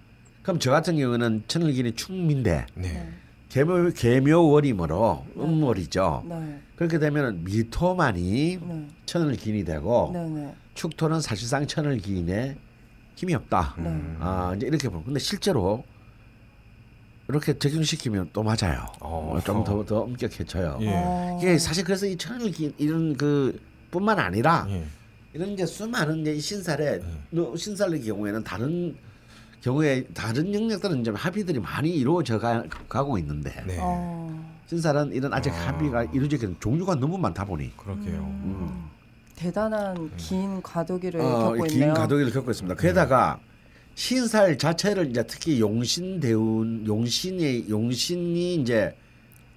그럼 0.43 0.59
저 0.59 0.71
같은 0.71 0.97
경우는 0.97 1.43
천을기는 1.47 1.95
충민데 1.95 2.65
네. 2.75 3.09
개묘 3.49 3.91
개묘월이므로 3.95 5.25
음월이죠. 5.37 6.25
네. 6.27 6.59
그렇게 6.75 6.99
되면 6.99 7.43
미토만이 7.45 8.57
네. 8.61 8.87
천을기인이 9.05 9.63
되고 9.63 10.11
네. 10.13 10.27
네. 10.27 10.55
축토는 10.73 11.21
사실상 11.21 11.65
천을기인에 11.65 12.57
힘이 13.15 13.35
없다. 13.35 13.75
네. 13.77 14.15
아 14.19 14.53
이제 14.57 14.67
이렇게 14.67 14.89
보면 14.89 15.05
근데 15.05 15.19
실제로 15.19 15.83
이렇게 17.33 17.57
적용시키면 17.57 18.29
또 18.31 18.43
맞아요. 18.43 18.85
어. 18.99 19.39
좀더더 19.43 20.01
엄격해져요. 20.01 20.77
예. 20.81 20.91
어. 20.93 21.39
이게 21.41 21.57
사실 21.57 21.83
그래서 21.83 22.05
이 22.05 22.15
천을기인 22.15 22.75
이런 22.77 23.17
그 23.17 23.59
뿐만 23.89 24.19
아니라 24.19 24.67
예. 24.69 24.85
이런 25.33 25.49
이제 25.49 25.65
수많은 25.65 26.19
이제 26.21 26.33
이 26.35 26.39
신살의 26.39 27.01
너- 27.31 27.55
신살의 27.55 28.03
경우에는 28.03 28.43
다른 28.43 28.95
경우에 29.61 30.03
다른 30.13 30.53
영역들은 30.53 31.01
이제 31.01 31.11
합의들이 31.11 31.59
많이 31.59 31.89
이루어져 31.89 32.37
가, 32.37 32.63
가고 32.87 33.17
있는데 33.17 33.49
네. 33.65 33.77
어. 33.81 34.53
신살은 34.67 35.11
이런 35.13 35.33
아직 35.33 35.49
아. 35.53 35.67
합의가 35.69 36.03
이루어지는 36.05 36.57
종류가 36.59 36.95
너무 36.95 37.17
많다 37.17 37.45
보니 37.45 37.75
그러게요. 37.77 38.19
음. 38.19 38.89
대단한 39.35 40.11
긴 40.17 40.61
과도기를 40.61 41.19
어, 41.19 41.39
겪고 41.53 41.63
긴 41.63 41.71
있네요. 41.73 41.93
가도기를 41.95 42.31
겪고 42.31 42.51
있습니다. 42.51 42.75
게다가 42.79 43.39
신살 43.95 44.57
자체를 44.57 45.09
이제 45.09 45.23
특히 45.27 45.59
용신 45.59 46.19
대운 46.19 46.85
용신이 46.85 47.65
용신이 47.69 48.55
이제 48.55 48.95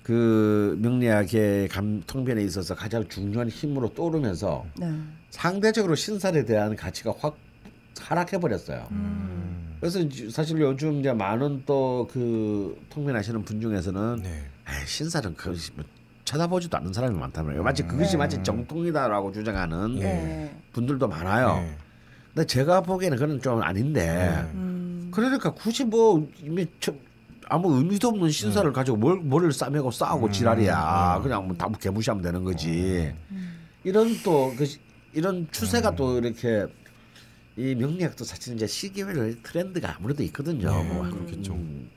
그 0.03 0.79
명리학의 0.81 1.68
감 1.68 2.03
통변에 2.07 2.42
있어서 2.44 2.75
가장 2.75 3.09
중요한 3.09 3.49
힘으로 3.49 3.92
떠오르면서 3.94 4.64
네. 4.79 4.92
상대적으로 5.31 5.94
신살에 5.94 6.44
대한 6.44 6.77
가치가 6.77 7.12
확 7.18 7.37
하락해 7.99 8.38
버렸어요. 8.38 8.87
음. 8.92 9.77
그래서 9.81 10.01
사실 10.31 10.61
요즘 10.61 11.01
이제 11.01 11.12
많은 11.12 11.64
또 11.66 12.07
그 12.12 12.81
통변하시는 12.90 13.42
분 13.42 13.61
중에서는 13.61 14.20
네. 14.22 14.29
에이, 14.68 14.87
신살은 14.87 15.35
그 15.35 15.49
뭐 15.75 15.85
쳐다보지도 16.25 16.77
않는 16.79 16.92
사람이 16.92 17.16
많다면 17.16 17.62
마치 17.62 17.85
그것이 17.85 18.12
네. 18.12 18.16
마치 18.18 18.42
정통이다라고 18.42 19.33
주장하는 19.33 19.96
예. 19.99 20.03
네. 20.03 20.57
분들도 20.72 21.07
많아요. 21.09 21.64
네. 22.37 22.42
근데 22.42 22.46
제가 22.46 22.83
보기에는 22.83 23.16
그건 23.18 23.40
좀 23.40 23.62
아닌데 23.62 24.46
음. 24.55 25.09
그러니까 25.11 25.53
굳이 25.55 25.85
뭐 25.85 26.29
이미 26.42 26.66
저- 26.81 26.92
아무 27.49 27.75
의미도 27.79 28.09
없는 28.09 28.27
네. 28.27 28.31
신사를 28.31 28.70
가지고 28.72 28.99
뭘 28.99 29.16
뭐를 29.20 29.53
싸매고 29.53 29.88
음. 29.88 29.90
싸우고 29.90 30.31
지랄이야. 30.31 31.20
그냥 31.22 31.46
뭐다 31.46 31.68
개무시하면 31.81 32.22
되는 32.22 32.44
거지. 32.44 33.14
음. 33.31 33.57
이런 33.85 34.09
또 34.22 34.53
그 34.57 34.66
이런 35.14 35.49
추세가 35.51 35.90
음. 35.90 35.96
또 35.96 36.18
이렇게 36.18 36.66
이 37.57 37.75
명리학도 37.75 38.25
사실 38.25 38.55
이제 38.55 38.66
시기별 38.66 39.42
트렌드가 39.42 39.96
아무래도 39.96 40.22
있거든요. 40.25 40.70
네, 40.70 40.92
뭐 40.92 41.09
그렇겠죠. 41.09 41.55
음, 41.55 41.88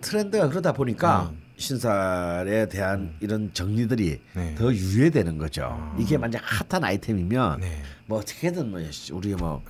트렌드가 0.00 0.48
그러다 0.48 0.72
보니까 0.72 1.30
음. 1.30 1.40
신살에 1.58 2.68
대한 2.68 3.14
이런 3.20 3.50
정리들이 3.52 4.20
네. 4.34 4.54
더 4.54 4.72
유예되는 4.72 5.38
거죠. 5.38 5.64
아. 5.64 5.96
이게 5.98 6.16
만약 6.16 6.40
핫한 6.44 6.84
아이템이면 6.84 7.60
네. 7.60 7.82
뭐 8.06 8.18
어떻게든 8.18 8.70
뭐 8.70 8.80
우리 9.12 9.34
뭐 9.34 9.62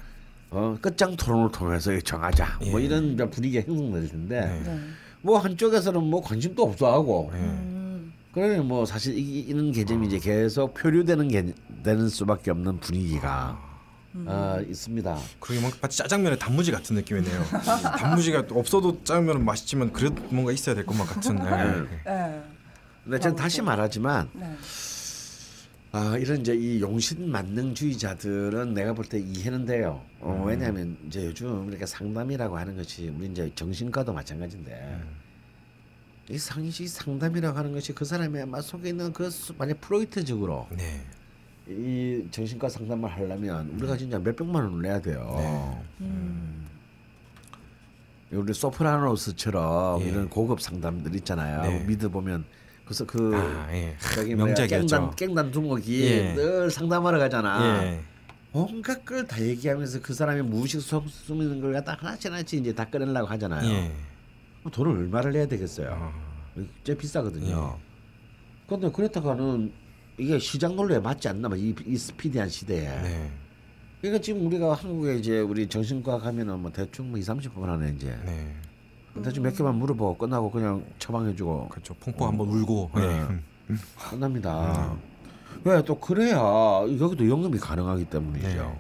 어, 0.51 0.77
끝장 0.81 1.16
토론을 1.16 1.51
통해서 1.51 1.98
정하자. 1.98 2.59
뭐 2.70 2.81
예. 2.81 2.85
이런 2.85 3.14
이제 3.14 3.29
분위기가 3.29 3.66
형성될 3.66 4.09
텐데 4.09 4.40
네. 4.40 4.62
네. 4.64 4.81
뭐 5.22 5.38
한쪽에서는 5.38 6.03
뭐 6.03 6.22
관심도 6.22 6.62
없어하고 6.62 7.31
네. 7.33 7.38
음. 7.40 8.12
그러면 8.33 8.68
뭐 8.68 8.85
사실 8.85 9.18
이, 9.18 9.40
이런 9.40 9.72
개념이 9.72 10.07
이제 10.07 10.18
계속 10.18 10.74
표류되는 10.74 11.29
게 11.29 11.53
되는 11.83 12.09
수밖에 12.09 12.51
없는 12.51 12.81
분위기가 12.81 13.59
어, 14.26 14.61
있습니다. 14.68 15.18
그러게 15.40 15.61
뭔가 15.61 15.78
마치 15.83 15.98
짜장면의 15.98 16.38
단무지 16.38 16.70
같은 16.72 16.96
느낌이네요. 16.96 17.44
단무지가 17.98 18.46
없어도 18.50 19.02
짜장면은 19.04 19.44
맛있지만 19.44 19.92
그래도 19.92 20.22
뭔가 20.31 20.52
있어야 20.52 20.74
될 20.74 20.85
것만 20.87 21.07
같은. 21.07 21.37
네. 21.37 22.02
네. 22.04 22.42
근데 23.04 23.18
저는 23.20 23.37
다시 23.37 23.62
말하지만 23.62 24.28
네. 24.35 24.54
아, 25.92 26.16
이런 26.18 26.40
이제 26.42 26.54
이 26.54 26.81
용신 26.83 27.31
만능주의자들은 27.31 28.74
내가 28.74 28.92
볼 28.92 29.07
때 29.09 29.18
이해는 29.18 29.64
돼요. 29.64 30.02
어, 30.20 30.44
왜냐하면 30.46 30.98
이제 31.07 31.24
요즘 31.24 31.68
이렇게 31.70 31.87
상담이라고 31.87 32.59
하는 32.59 32.76
것이 32.76 33.09
우리 33.09 33.26
이제 33.28 33.50
정신과도 33.54 34.12
마찬가지인데 34.12 35.00
이 36.28 36.37
상시 36.37 36.87
상담이라고 36.87 37.57
하는 37.57 37.72
것이 37.72 37.94
그 37.94 38.04
사람의 38.04 38.42
아마 38.42 38.61
속에 38.61 38.90
있는 38.90 39.14
그 39.14 39.31
수- 39.31 39.54
만약 39.57 39.81
프로이트적으로 39.81 40.66
네. 40.76 41.00
이 41.68 42.26
정신과 42.31 42.68
상담을 42.68 43.11
하려면 43.11 43.68
우리가 43.76 43.96
진짜 43.96 44.18
몇 44.18 44.35
백만 44.35 44.64
원을 44.64 44.83
내야 44.83 45.00
돼요. 45.00 45.83
음. 46.00 46.66
우리 48.31 48.52
소프라노스처럼 48.54 50.02
예. 50.02 50.07
이런 50.09 50.28
고급 50.28 50.61
상담들 50.61 51.14
있잖아요. 51.16 51.62
네. 51.62 51.85
미드 51.87 52.09
보면 52.09 52.44
그래서 52.85 53.04
그 53.04 53.33
아, 53.35 53.68
예. 53.72 53.96
명작이었죠. 54.35 54.87
깽단 54.96 55.16
깽단 55.16 55.50
두목이 55.50 56.04
예. 56.04 56.35
늘 56.35 56.70
상담하러 56.70 57.18
가잖아. 57.18 57.85
예. 57.85 58.00
온갖 58.52 59.04
걸 59.04 59.26
다 59.26 59.40
얘기하면서 59.42 60.00
그 60.00 60.14
사람의 60.14 60.42
무의식 60.44 60.81
속 60.81 61.07
숨는 61.09 61.61
걸 61.61 61.74
갖다 61.74 61.96
하나씩 62.00 62.33
하나씩 62.33 62.61
이제 62.61 62.74
다 62.74 62.87
꺼내려고 62.88 63.26
하잖아요. 63.26 63.68
예. 63.68 63.92
그럼 64.61 64.72
돈을 64.72 64.90
얼마를 65.02 65.33
내야 65.33 65.46
되겠어요? 65.46 65.90
아, 65.90 66.12
꽤 66.83 66.96
비싸거든요. 66.96 67.76
예. 67.78 67.83
그런데 68.66 68.90
그렇다가는 68.90 69.70
이게 70.18 70.38
시장 70.38 70.74
논리에 70.76 70.98
맞지 70.98 71.28
않나 71.28 71.48
봐. 71.48 71.57
이, 71.57 71.74
이 71.87 71.96
스피디한 71.96 72.48
시대에. 72.48 72.81
네. 73.02 73.31
그러니까 74.00 74.22
지금 74.22 74.46
우리가 74.46 74.74
한국에 74.74 75.16
이제 75.16 75.40
우리 75.40 75.68
정신과 75.68 76.18
가면은 76.18 76.61
뭐 76.61 76.70
대충 76.72 77.11
뭐 77.11 77.18
2, 77.18 77.22
30분 77.22 77.62
하네 77.62 77.94
이제. 77.96 78.16
네. 78.24 78.54
대충 79.22 79.42
몇 79.42 79.57
개만 79.57 79.74
물어보고 79.76 80.16
끝나고 80.18 80.50
그냥 80.50 80.85
처방해주고 80.98 81.68
그렇죠. 81.68 81.94
펑펑 81.94 82.28
한번 82.28 82.48
울고. 82.48 82.90
네. 82.96 83.02
예. 83.70 83.74
끝납니다. 84.11 84.96
왜또 85.64 85.98
그래야 85.98 86.37
여기도 87.00 87.28
영업이 87.28 87.59
가능하기 87.59 88.04
때문이죠. 88.07 88.48
네. 88.48 88.78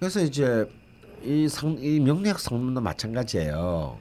그래서 0.00 0.20
이제 0.20 0.68
이 1.24 1.46
상 1.48 1.76
이 1.80 1.98
명리학 2.00 2.38
상담도 2.38 2.80
마찬가지예요. 2.80 3.98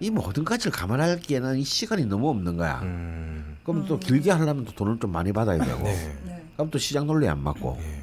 이 0.00 0.08
모든 0.10 0.44
가지를 0.44 0.72
감안하기에는 0.72 1.58
이 1.58 1.62
시간이 1.62 2.06
너무 2.06 2.30
없는 2.30 2.56
거야. 2.56 2.80
음. 2.82 3.58
그럼 3.62 3.84
또 3.86 3.98
길게 3.98 4.30
하려면 4.30 4.64
또 4.64 4.72
돈을 4.72 4.98
좀 4.98 5.12
많이 5.12 5.30
받아야 5.32 5.62
되고. 5.62 5.82
네. 5.84 6.18
네. 6.24 6.44
그럼 6.54 6.70
또 6.70 6.78
시장 6.78 7.06
논리 7.06 7.28
안 7.28 7.38
맞고. 7.42 7.78
예. 7.80 8.02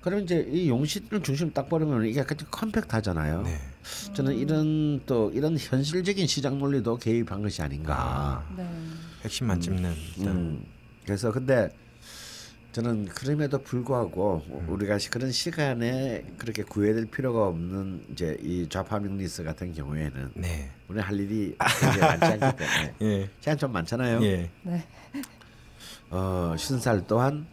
그럼 0.00 0.20
이제 0.20 0.46
이 0.50 0.68
용신을 0.68 1.22
중심 1.22 1.52
딱 1.52 1.68
버리면 1.68 2.06
이게 2.06 2.20
약간 2.20 2.36
좀 2.36 2.48
컴팩트하잖아요. 2.50 3.42
네. 3.42 3.58
저는 4.14 4.34
이런 4.34 5.00
또 5.06 5.30
이런 5.32 5.56
현실적인 5.56 6.26
시장 6.26 6.58
논리도 6.58 6.98
개입한 6.98 7.42
것이 7.42 7.62
아닌가. 7.62 8.44
네. 8.56 8.68
핵심만 9.22 9.60
찝는. 9.60 9.94
일단. 10.16 10.36
음, 10.36 10.64
그래서 11.04 11.30
근데 11.30 11.70
저는 12.78 13.06
그럼에도 13.06 13.60
불구하고 13.60 14.44
우리가 14.68 14.98
시- 14.98 15.10
그런 15.10 15.32
시간에 15.32 16.24
그렇게 16.38 16.62
구애될 16.62 17.06
필요가 17.06 17.48
없는 17.48 18.04
이제 18.12 18.36
이 18.40 18.68
좌파 18.68 19.00
명리스 19.00 19.42
같은 19.42 19.72
경우에는 19.74 20.30
네. 20.34 20.70
우리 20.86 21.00
할 21.00 21.18
일이 21.18 21.56
굉장히 21.80 21.98
많지 22.20 22.44
않기 22.44 22.56
때문에 22.56 22.94
예. 23.02 23.30
시간 23.40 23.58
좀 23.58 23.72
많잖아요. 23.72 24.22
예. 24.22 24.48
네. 24.62 24.86
어, 26.10 26.54
신살 26.56 27.04
또한 27.08 27.48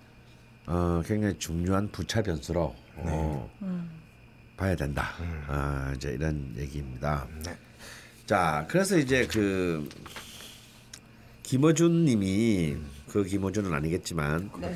어, 0.68 1.02
굉장히 1.04 1.34
중요한 1.40 1.88
부차 1.92 2.22
변수로 2.22 2.76
어, 2.98 3.52
음. 3.64 3.90
봐야 4.56 4.76
된다. 4.76 5.16
아, 5.48 5.92
이제 5.96 6.12
이런 6.12 6.54
얘기입니다. 6.56 7.28
네. 7.44 7.58
자, 8.28 8.64
그래서 8.70 8.96
이제 9.00 9.26
그 9.26 9.90
김어준님이 11.42 12.78
그 13.16 13.24
김어준은 13.24 13.74
아니겠지만 13.74 14.52
네. 14.60 14.76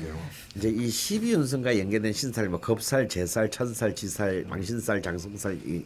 이제 0.56 0.70
이 0.70 0.88
12운성과 0.88 1.78
연계된 1.78 2.10
신살, 2.14 2.48
뭐 2.48 2.58
겁살, 2.58 3.06
제살, 3.06 3.50
천살, 3.50 3.94
지살, 3.94 4.46
망신살, 4.48 5.02
장성살 5.02 5.58
이 5.66 5.84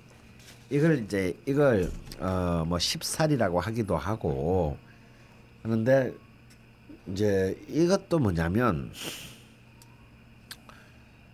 이걸 0.71 1.03
이제 1.03 1.37
이걸 1.47 1.91
어뭐 2.21 2.79
10살이라고 2.79 3.59
하기도 3.61 3.97
하고 3.97 4.79
하는데 5.65 6.13
이제 7.09 7.61
이것도 7.67 8.21
뭐냐면 8.21 8.93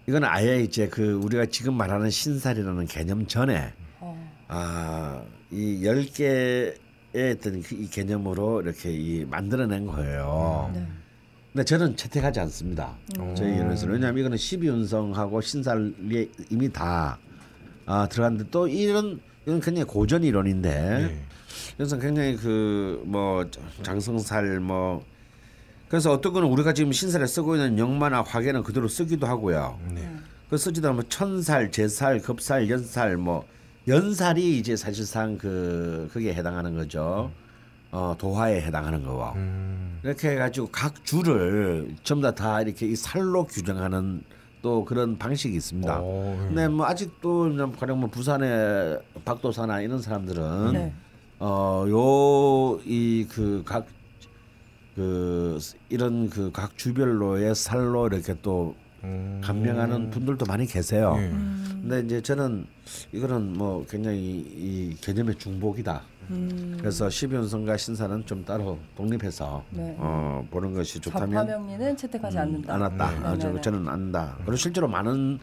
이건 0.07 0.25
아예 0.25 0.63
이제 0.63 0.89
그 0.89 1.21
우리가 1.23 1.45
지금 1.47 1.75
말하는 1.75 2.09
신살이라는 2.09 2.87
개념 2.87 3.27
전에 3.27 3.75
어. 3.99 4.43
아이 4.49 5.83
10개의 5.83 6.79
어떤 7.37 7.61
그이 7.61 7.91
개념으로 7.91 8.63
이렇게 8.63 8.91
이 8.91 9.27
만들어낸 9.27 9.85
거예요. 9.87 10.71
네. 10.73 10.87
근데 11.53 11.65
저는 11.65 11.97
채택하지 11.97 12.41
않습니다. 12.41 12.97
저희 13.35 13.51
의견에서는 13.51 13.95
왜냐하면 13.95 14.21
이거는 14.21 14.37
12운성하고 14.37 15.43
신살이 15.43 16.31
이미 16.51 16.73
다 16.73 17.19
아, 17.87 18.07
들어갔는데 18.09 18.51
또 18.51 18.69
이런 18.69 19.21
이건 19.43 19.61
굉장히 19.61 19.85
고전 19.85 20.23
이론인데 20.23 20.71
네. 20.71 21.23
그래서 21.77 21.99
굉장히 21.99 22.37
그 22.37 23.03
뭐 23.05 23.45
장성살 23.83 24.61
뭐 24.61 25.05
그래서 25.89 26.13
어떤 26.13 26.33
거는 26.33 26.49
우리가 26.49 26.73
지금 26.73 26.93
신살에 26.93 27.27
쓰고 27.27 27.57
있는 27.57 27.77
영마나 27.79 28.23
화계는 28.23 28.63
그대로 28.63 28.87
쓰기도 28.87 29.27
하고요. 29.27 29.81
네. 29.93 30.09
그 30.49 30.57
쓰지도 30.57 30.89
않으면 30.89 31.05
천살, 31.09 31.73
제살, 31.73 32.21
급살, 32.21 32.71
연살 32.71 33.17
뭐 33.17 33.45
연살이 33.89 34.59
이제 34.59 34.77
사실상 34.77 35.37
그 35.37 36.09
그게 36.13 36.33
해당하는 36.33 36.77
거죠. 36.77 37.33
어 37.93 38.15
도화에 38.19 38.61
해당하는 38.63 39.03
거고. 39.05 39.33
음. 39.37 40.01
이렇게 40.03 40.31
해가지고 40.31 40.69
각 40.69 41.05
줄을 41.05 41.95
전부 42.05 42.23
다, 42.23 42.35
다 42.35 42.63
이렇게 42.63 42.87
이 42.87 42.97
살로 42.97 43.45
규정하는 43.45 44.23
또 44.63 44.85
그런 44.85 45.19
방식이 45.19 45.57
있습니다. 45.57 46.01
오, 46.01 46.35
예. 46.35 46.47
근데 46.49 46.69
뭐 46.69 46.87
아직도 46.87 47.55
가령 47.79 48.01
뭐 48.01 48.09
부산의 48.11 48.99
박도사나 49.25 49.81
이런 49.81 50.01
사람들은 50.01 50.73
네. 50.73 50.93
어요 51.41 52.79
이 52.85 53.27
그 53.31 53.63
각그 53.65 55.59
이런 55.89 56.29
그 56.31 56.51
각 56.53 56.77
주별로의 56.77 57.55
살로 57.55 58.07
이렇게 58.09 58.35
또 58.43 58.75
음. 59.05 59.41
감명하는 59.43 60.11
분들도 60.11 60.45
많이 60.47 60.67
계세요. 60.67 61.15
예. 61.19 61.23
음. 61.23 61.79
근데 61.83 62.01
이제 62.01 62.21
저는 62.21 62.67
이거는 63.13 63.55
뭐 63.57 63.85
굉장히 63.89 64.19
이 64.21 64.97
개념의 65.01 65.37
중복이다. 65.37 66.03
음. 66.31 66.77
그래서 66.79 67.09
12연성과 67.09 67.77
신사는 67.79 68.25
좀 68.27 68.45
따로 68.45 68.79
독립해서 68.97 69.65
네. 69.71 69.95
어, 69.99 70.47
보는 70.51 70.75
것이 70.75 71.01
좋다면 71.01 71.31
좌파명리는 71.33 71.97
채택하지 71.97 72.39
않는다. 72.39 72.75
안 72.75 72.81
왔다. 72.83 73.11
네. 73.11 73.17
아, 73.27 73.31
저, 73.39 73.47
네네네. 73.47 73.61
저는 73.63 73.89
안다. 73.89 74.35
그리고 74.39 74.57
실제로 74.57 74.87
많은 74.89 75.39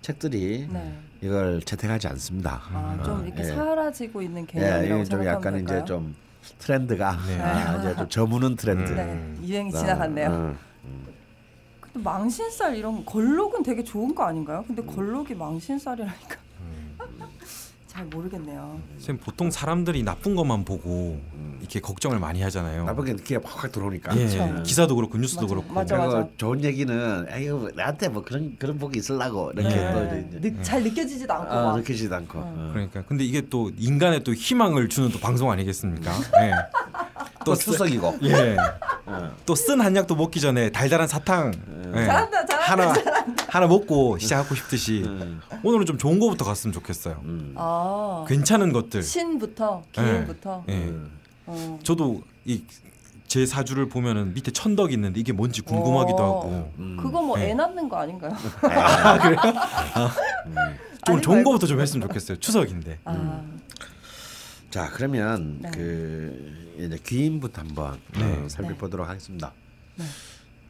책들이 0.00 0.66
네. 0.72 0.98
이걸 1.20 1.60
채택하지 1.62 2.08
않습니다. 2.08 2.60
아, 2.72 3.00
좀 3.04 3.24
이렇게 3.26 3.42
예. 3.42 3.46
사라지고 3.46 4.22
있는 4.22 4.42
예, 4.42 4.46
개념이라고 4.46 5.00
이게 5.02 5.04
좀 5.04 5.24
약간 5.26 5.54
될까요? 5.54 5.78
이제 5.78 5.84
좀 5.84 6.14
트렌드가 6.58 7.16
네. 7.28 7.40
아, 7.40 7.76
이제 7.78 7.94
좀 7.94 8.08
저무는 8.08 8.56
트렌드. 8.56 8.90
네, 8.92 9.34
유행이 9.46 9.70
아, 9.74 9.78
지나갔네요. 9.78 10.56
망신살 11.94 12.76
이런 12.76 13.04
걸록은 13.04 13.62
되게 13.62 13.82
좋은 13.84 14.14
거 14.14 14.24
아닌가요? 14.24 14.64
근데 14.66 14.82
걸록이 14.82 15.34
망신살이라니까 15.34 16.36
잘 17.86 18.06
모르겠네요. 18.06 18.80
선생님 18.94 19.22
보통 19.22 19.50
사람들이 19.50 20.02
나쁜 20.02 20.34
것만 20.34 20.64
보고 20.64 21.20
이렇게 21.60 21.78
걱정을 21.78 22.18
많이 22.18 22.40
하잖아요. 22.40 22.86
나쁜 22.86 23.04
게 23.04 23.10
이렇게 23.12 23.36
확 23.44 23.70
들어오니까. 23.70 24.16
예, 24.16 24.26
그렇죠. 24.26 24.62
기사도 24.62 24.96
그렇고 24.96 25.18
뉴스도 25.18 25.42
맞아, 25.42 25.54
그렇고. 25.54 25.74
맞아. 25.74 25.96
그리고 25.98 26.32
좋은 26.38 26.64
얘기는 26.64 27.26
아유 27.30 27.70
나한테 27.74 28.08
뭐 28.08 28.22
그런 28.24 28.56
그런 28.58 28.78
복이 28.78 28.98
있으려고 28.98 29.50
이렇게 29.52 29.76
네. 29.76 29.92
또 29.92 30.38
이제 30.38 30.40
느, 30.40 30.62
잘 30.62 30.82
느껴지지도 30.82 31.34
않고 31.34 31.52
아, 31.52 31.62
막. 31.64 31.76
느끼지도 31.76 32.14
않고. 32.16 32.38
어. 32.38 32.70
그러니까 32.72 33.02
근데 33.02 33.24
이게 33.24 33.42
또 33.50 33.70
인간의 33.76 34.24
또 34.24 34.32
희망을 34.32 34.88
주는 34.88 35.10
또 35.10 35.18
방송 35.18 35.50
아니겠습니까? 35.50 36.10
예. 36.44 36.52
또 37.44 37.54
추석이고. 37.54 38.18
예. 38.24 38.56
어. 39.06 39.30
또쓴 39.46 39.80
한약도 39.80 40.14
먹기 40.14 40.40
전에 40.40 40.70
달달한 40.70 41.08
사탕 41.08 41.52
예. 41.94 42.04
잘한다, 42.06 42.46
잘한다, 42.46 42.56
하나 42.56 42.94
하나 43.48 43.66
먹고 43.66 44.18
시작하고 44.18 44.54
싶듯이 44.54 45.02
음. 45.06 45.40
오늘은 45.62 45.86
좀 45.86 45.98
좋은 45.98 46.18
거부터 46.18 46.44
갔으면 46.44 46.72
좋겠어요. 46.72 47.20
음. 47.24 47.54
아, 47.56 48.24
괜찮은 48.28 48.72
것들. 48.72 49.02
신부터 49.02 49.82
기운부터. 49.92 50.64
예. 50.68 50.72
음. 50.74 51.10
어. 51.46 51.78
저도 51.82 52.22
이 52.44 52.62
제 53.28 53.46
사주를 53.46 53.88
보면은 53.88 54.34
밑에 54.34 54.50
천덕이 54.50 54.92
있는데 54.92 55.18
이게 55.18 55.32
뭔지 55.32 55.62
궁금하기도 55.62 56.18
어. 56.18 56.26
하고 56.26 56.70
음. 56.78 56.98
그거 57.00 57.22
뭐 57.22 57.38
애 57.38 57.46
네. 57.46 57.54
낳는 57.54 57.88
거 57.88 57.96
아닌가요? 57.96 58.30
좀 61.06 61.14
아니, 61.14 61.22
좋은 61.22 61.36
말고. 61.38 61.50
거부터 61.50 61.66
좀 61.66 61.80
했으면 61.80 62.06
좋겠어요. 62.08 62.36
추석인데. 62.38 62.98
아, 63.06 63.40
자 64.72 64.88
그러면 64.90 65.58
네. 65.60 65.70
그 65.74 66.74
이제 66.78 66.96
귀인부터 67.04 67.60
한번 67.60 68.00
네. 68.18 68.24
어, 68.24 68.48
살펴보도록 68.48 69.06
하겠습니다. 69.06 69.52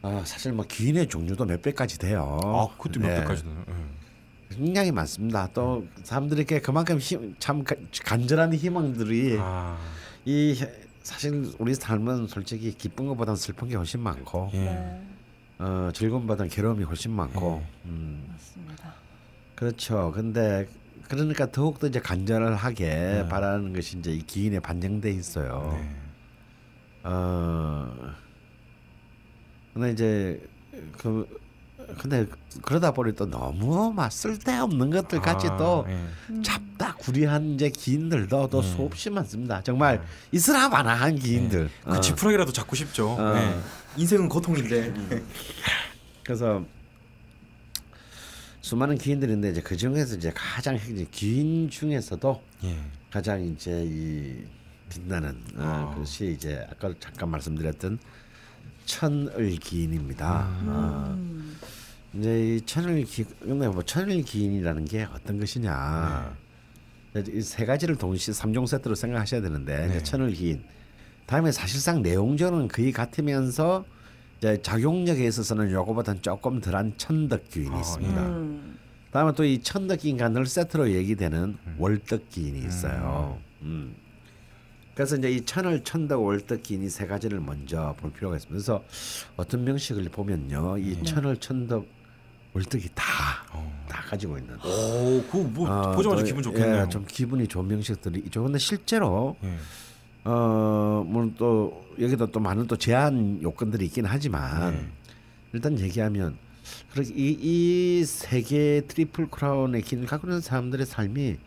아 0.01 0.21
사실 0.25 0.51
뭐 0.51 0.65
귀인의 0.69 1.07
종류도 1.07 1.45
몇 1.45 1.61
배까지 1.61 1.97
돼요. 1.99 2.37
아, 2.43 2.67
그것도 2.75 2.99
몇 2.99 3.07
네. 3.07 3.15
배까지 3.21 3.43
되나요? 3.43 3.63
예. 3.69 4.55
굉장히 4.55 4.91
많습니다. 4.91 5.47
또 5.53 5.87
사람들에게 6.03 6.59
그만큼 6.59 6.99
힘, 6.99 7.33
참 7.39 7.63
가- 7.63 7.77
간절한 8.03 8.53
희망들이 8.53 9.37
아, 9.39 9.79
이 10.25 10.53
사실 11.01 11.53
우리 11.57 11.73
삶은 11.73 12.27
솔직히 12.27 12.73
기쁜 12.73 13.07
것보다는 13.07 13.37
슬픈 13.37 13.69
게 13.69 13.75
훨씬 13.77 14.01
많고 14.01 14.49
예. 14.53 14.59
네, 14.65 15.01
어, 15.59 15.91
즐거움보다는 15.93 16.49
괴로움이 16.51 16.83
훨씬 16.83 17.11
많고 17.11 17.61
네. 17.61 17.89
음, 17.89 18.25
맞습니다. 18.29 18.93
그렇죠. 19.55 20.11
근데 20.13 20.67
그러니까 21.15 21.51
더욱더 21.51 21.87
이제 21.87 21.99
간절하게 21.99 22.85
네. 22.85 23.27
바라는 23.29 23.73
것이 23.73 23.97
이제 23.97 24.11
이 24.11 24.21
기인에 24.25 24.59
반영돼 24.59 25.11
있어요. 25.11 25.77
네. 25.79 25.95
어 27.03 27.93
근데 29.73 29.91
이제 29.91 30.41
그 30.97 31.27
근데 31.99 32.25
그러다 32.61 32.91
보니 32.91 33.13
또 33.15 33.29
너무 33.29 33.91
막 33.93 34.11
쓸데없는 34.11 34.89
것들 34.89 35.21
같이 35.21 35.47
아, 35.47 35.57
또 35.57 35.85
예. 35.89 36.41
잡다 36.41 36.95
구리한 36.95 37.51
이제 37.51 37.69
기인들도 37.69 38.49
또 38.49 38.61
네. 38.61 38.67
수없이 38.67 39.09
많습니다. 39.09 39.61
정말 39.63 40.01
있으나 40.31 40.69
마나한 40.69 41.15
기인들. 41.15 41.69
그 41.83 41.91
어. 41.91 41.99
지푸라기라도 41.99 42.51
잡고 42.51 42.75
싶죠. 42.75 43.11
어. 43.11 43.35
예. 43.35 43.59
인생은 43.97 44.29
고통인데. 44.29 44.93
그래서 46.23 46.63
수많은 48.63 48.97
기인들인데 48.97 49.49
이제 49.51 49.61
그 49.61 49.75
중에서 49.75 50.15
이제 50.15 50.31
가장 50.33 50.77
핵- 50.77 50.89
이제 50.89 51.05
기인 51.11 51.69
중에서도 51.69 52.41
예. 52.63 52.77
가장 53.11 53.43
이제 53.43 53.83
이 53.85 54.41
빛나는 54.89 55.31
어, 55.57 55.91
아. 55.91 55.95
것이 55.95 56.31
이제 56.31 56.65
아까 56.71 56.93
잠깐 56.97 57.29
말씀드렸던 57.31 57.99
천을 58.85 59.57
기인입니다. 59.57 60.47
어, 60.65 61.13
음, 61.17 61.57
이제 62.13 62.55
이 62.55 62.61
천을 62.61 63.03
기 63.03 63.25
근데 63.41 63.67
뭐 63.67 63.83
천을 63.83 64.21
기인이라는 64.23 64.85
게 64.85 65.03
어떤 65.13 65.39
것이냐? 65.39 66.33
이세 67.33 67.65
가지를 67.65 67.97
동시에 67.97 68.33
삼종 68.33 68.65
세트로 68.65 68.95
생각하셔야 68.95 69.41
되는데 69.41 69.87
이제 69.87 69.97
네. 69.97 70.03
천을 70.03 70.31
기인. 70.31 70.63
다음에 71.25 71.51
사실상 71.51 72.01
내용적으로는 72.01 72.69
거의 72.69 72.93
같으면서 72.93 73.83
작용력에 74.61 75.25
있어서는 75.25 75.71
요거보다는 75.71 76.21
조금 76.21 76.59
덜한 76.59 76.93
천덕기인이 76.97 77.75
아, 77.75 77.79
있습니다. 77.79 78.21
음, 78.21 78.77
다음에 79.11 79.31
또 79.33 79.43
이 79.45 79.61
천덕기인과 79.61 80.29
늘 80.29 80.45
세트로 80.45 80.91
얘기되는 80.91 81.57
월덕기인이 81.77 82.59
있어요. 82.65 83.39
음. 83.61 83.95
그래서 84.95 85.15
이제 85.15 85.31
이 85.31 85.41
천을 85.41 85.83
천덕 85.83 86.21
월덕기인이 86.23 86.87
세 86.89 87.07
가지를 87.07 87.39
먼저 87.39 87.95
볼 87.99 88.11
필요가 88.11 88.35
있습니다. 88.35 88.53
그래서 88.53 88.83
어떤 89.37 89.63
명식을 89.63 90.03
보면요, 90.09 90.77
이 90.77 91.01
천을 91.03 91.37
천덕 91.37 91.87
월덕이 92.53 92.89
다다 92.93 93.45
어. 93.53 93.83
가지고 93.89 94.37
있는. 94.37 94.55
오, 94.57 95.23
그거 95.31 95.39
뭐 95.39 95.67
어, 95.69 95.91
보자마자 95.95 96.21
또, 96.21 96.27
기분 96.27 96.43
좋겠네요. 96.43 96.83
예, 96.85 96.89
좀 96.89 97.05
기분이 97.07 97.47
좋은 97.47 97.67
명식들이 97.67 98.19
있죠. 98.25 98.43
근데 98.43 98.59
실제로 98.59 99.35
예. 99.43 99.55
어 100.25 101.03
물론 101.07 101.35
또 101.37 101.83
여기도 101.99 102.27
또 102.27 102.39
많은 102.39 102.67
또 102.67 102.77
제한 102.77 103.41
요건들이 103.41 103.85
있긴 103.85 104.05
하지만 104.05 104.71
네. 104.73 104.85
일단 105.53 105.77
얘기하면 105.79 106.37
그렇게 106.91 107.11
이 107.13 108.05
이 108.05 108.18
세 108.18 108.43
개 108.43 108.81
triple 108.87 109.29
crown의 109.29 109.81
귀인을 109.81 110.05
갖고 110.05 110.27
있는 110.27 110.39
사람들의 110.41 110.85
삶이 110.85 111.37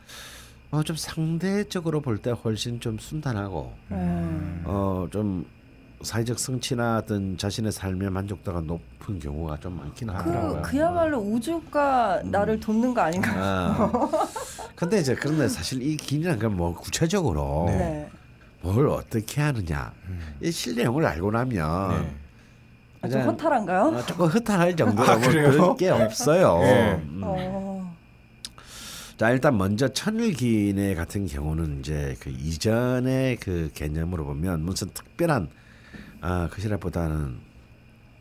어 0.72 0.82
좀 0.82 0.96
상대적으로 0.96 2.00
볼 2.02 2.18
때 2.18 2.30
훨씬 2.30 2.80
좀 2.80 2.98
순탄하고 2.98 3.72
음. 3.92 4.62
어 4.66 4.98
좀 4.98 5.46
사회적 6.02 6.38
성취나 6.38 6.98
어떤 6.98 7.38
자신의 7.38 7.72
삶의 7.72 8.10
만족도가 8.10 8.60
높은 8.60 9.18
경우가 9.18 9.58
좀 9.60 9.78
많긴 9.78 10.10
하더라고요. 10.10 10.60
그 10.62 10.70
그야말로 10.70 11.18
우주가 11.18 12.20
나를 12.24 12.60
돕는 12.60 12.92
거 12.92 13.00
아닌가요? 13.00 13.42
아. 13.42 14.28
근데 14.74 15.00
이제 15.00 15.14
그런데 15.14 15.48
사실 15.48 15.80
이 15.80 15.96
길이라는 15.96 16.38
건뭐 16.38 16.74
구체적으로 16.74 17.64
네. 17.68 18.10
뭘 18.72 18.88
어떻게 18.88 19.40
하느냐 19.40 19.92
이 20.40 20.50
실내용을 20.50 21.06
알고 21.06 21.30
나면 21.30 21.90
음. 21.92 22.02
네. 22.02 22.16
아, 23.02 23.08
좀 23.08 23.22
허탈한가요? 23.22 23.82
어, 23.82 24.06
조금 24.06 24.26
허탈할 24.26 24.74
정도로 24.74 25.08
아? 25.08 25.18
그런 25.18 25.76
게 25.76 25.90
없어요. 25.90 26.58
네. 26.60 26.94
음. 26.94 27.20
어, 27.22 27.96
자 29.16 29.30
일단 29.30 29.56
먼저 29.56 29.88
천일기인의 29.88 30.94
같은 30.94 31.26
경우는 31.26 31.80
이제 31.80 32.16
그 32.20 32.30
이전의 32.30 33.36
그 33.36 33.70
개념으로 33.74 34.24
보면 34.24 34.62
무슨 34.62 34.88
특별한 34.88 35.48
아 36.20 36.48
것이라보다는 36.52 37.38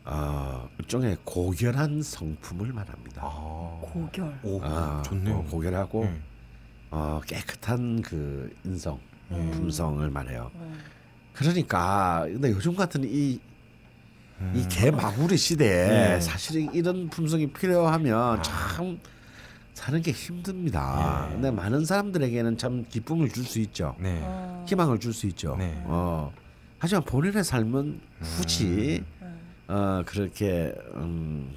어 0.04 0.68
일종의 0.78 1.16
고결한 1.24 2.02
성품을 2.02 2.72
말합니다. 2.72 3.22
아. 3.24 3.78
고결. 3.80 4.38
오, 4.44 4.60
아, 4.62 5.02
좋네요. 5.04 5.36
어, 5.38 5.44
고결하고 5.50 6.04
예. 6.04 6.20
어, 6.90 7.20
깨끗한 7.26 8.02
그 8.02 8.54
인성, 8.64 9.00
음. 9.30 9.50
품성을 9.52 10.08
말해요. 10.10 10.50
네. 10.54 10.66
그러니까 11.34 12.24
근데 12.26 12.50
요즘 12.50 12.74
같은 12.76 13.02
이 13.04 13.40
음. 14.40 14.52
이 14.54 14.66
개마구리 14.68 15.36
시대에 15.36 15.88
네. 15.88 16.20
사실 16.20 16.68
이런 16.74 17.08
품성이 17.08 17.46
필요하면 17.48 18.42
참 18.42 18.98
사는 19.74 20.00
게 20.00 20.10
힘듭니다. 20.12 21.26
예. 21.28 21.32
근데 21.34 21.50
많은 21.50 21.84
사람들에게는 21.84 22.56
참 22.56 22.84
기쁨을 22.88 23.28
줄 23.30 23.44
수 23.44 23.58
있죠. 23.60 23.94
네. 23.98 24.20
어, 24.22 24.64
희망을 24.68 24.98
줄 24.98 25.12
수 25.12 25.26
있죠. 25.28 25.56
네. 25.56 25.74
어. 25.84 26.32
하지만 26.78 27.04
본인의 27.04 27.44
삶은 27.44 28.00
굳이 28.36 29.02
네. 29.20 29.26
어, 29.68 30.02
그렇게 30.06 30.74
음, 30.94 31.50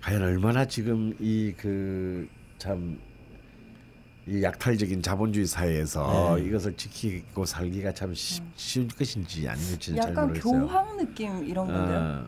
과연 0.00 0.22
얼마나 0.22 0.64
지금 0.66 1.14
이 1.20 1.52
그 1.56 2.28
참 2.58 3.00
이 4.26 4.42
약탈적인 4.42 5.02
자본주의 5.02 5.46
사회에서 5.46 6.36
네. 6.36 6.44
이것을 6.46 6.76
지키고 6.76 7.44
살기가 7.44 7.92
참 7.92 8.14
쉬, 8.14 8.40
쉬울 8.56 8.86
것인지 8.88 9.48
아닌지 9.48 9.94
잘 9.96 10.10
약간 10.10 10.28
모르겠어요. 10.28 10.66
교황 10.68 10.96
느낌 10.96 11.44
이런 11.44 11.66
건데요. 11.66 11.98
어, 11.98 12.26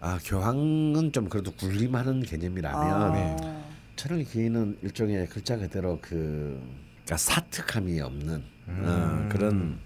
아 0.00 0.18
교황은 0.24 1.12
좀 1.12 1.28
그래도 1.28 1.52
군림하는 1.52 2.22
개념이라면 2.22 3.12
네. 3.12 3.36
아, 3.46 3.64
천을 3.94 4.24
기인은 4.24 4.78
일종의 4.82 5.28
글자 5.28 5.56
그대로 5.56 5.98
그 6.02 6.60
그러니까 7.04 7.16
사특함이 7.16 8.00
없는 8.00 8.42
음. 8.68 8.82
어, 8.84 9.28
그런 9.32 9.78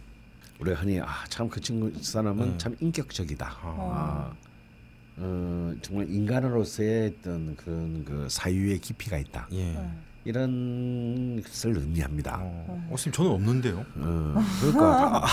우리가 0.61 0.81
흔히 0.81 0.99
아 0.99 1.24
참 1.29 1.49
그 1.51 1.61
친구 1.61 1.91
이 1.91 2.03
사람은 2.03 2.53
네. 2.53 2.59
참 2.59 2.74
인격적이다. 2.81 3.59
어. 3.64 3.93
아, 3.95 4.37
어, 5.18 5.74
정말 5.83 6.09
인간으로서의 6.09 7.16
어떤 7.20 7.55
그런 7.55 8.03
그 8.07 8.26
사유의 8.31 8.79
깊이가 8.79 9.18
있다. 9.18 9.47
예. 9.53 9.72
네. 9.74 9.91
이런 10.24 11.42
것을 11.42 11.78
의미합니다. 11.78 12.38
어, 12.42 12.64
어, 12.68 12.96
선생님 12.96 13.12
저는 13.12 13.30
없는데요. 13.30 13.86
어, 13.96 14.44
그러니까 14.60 15.24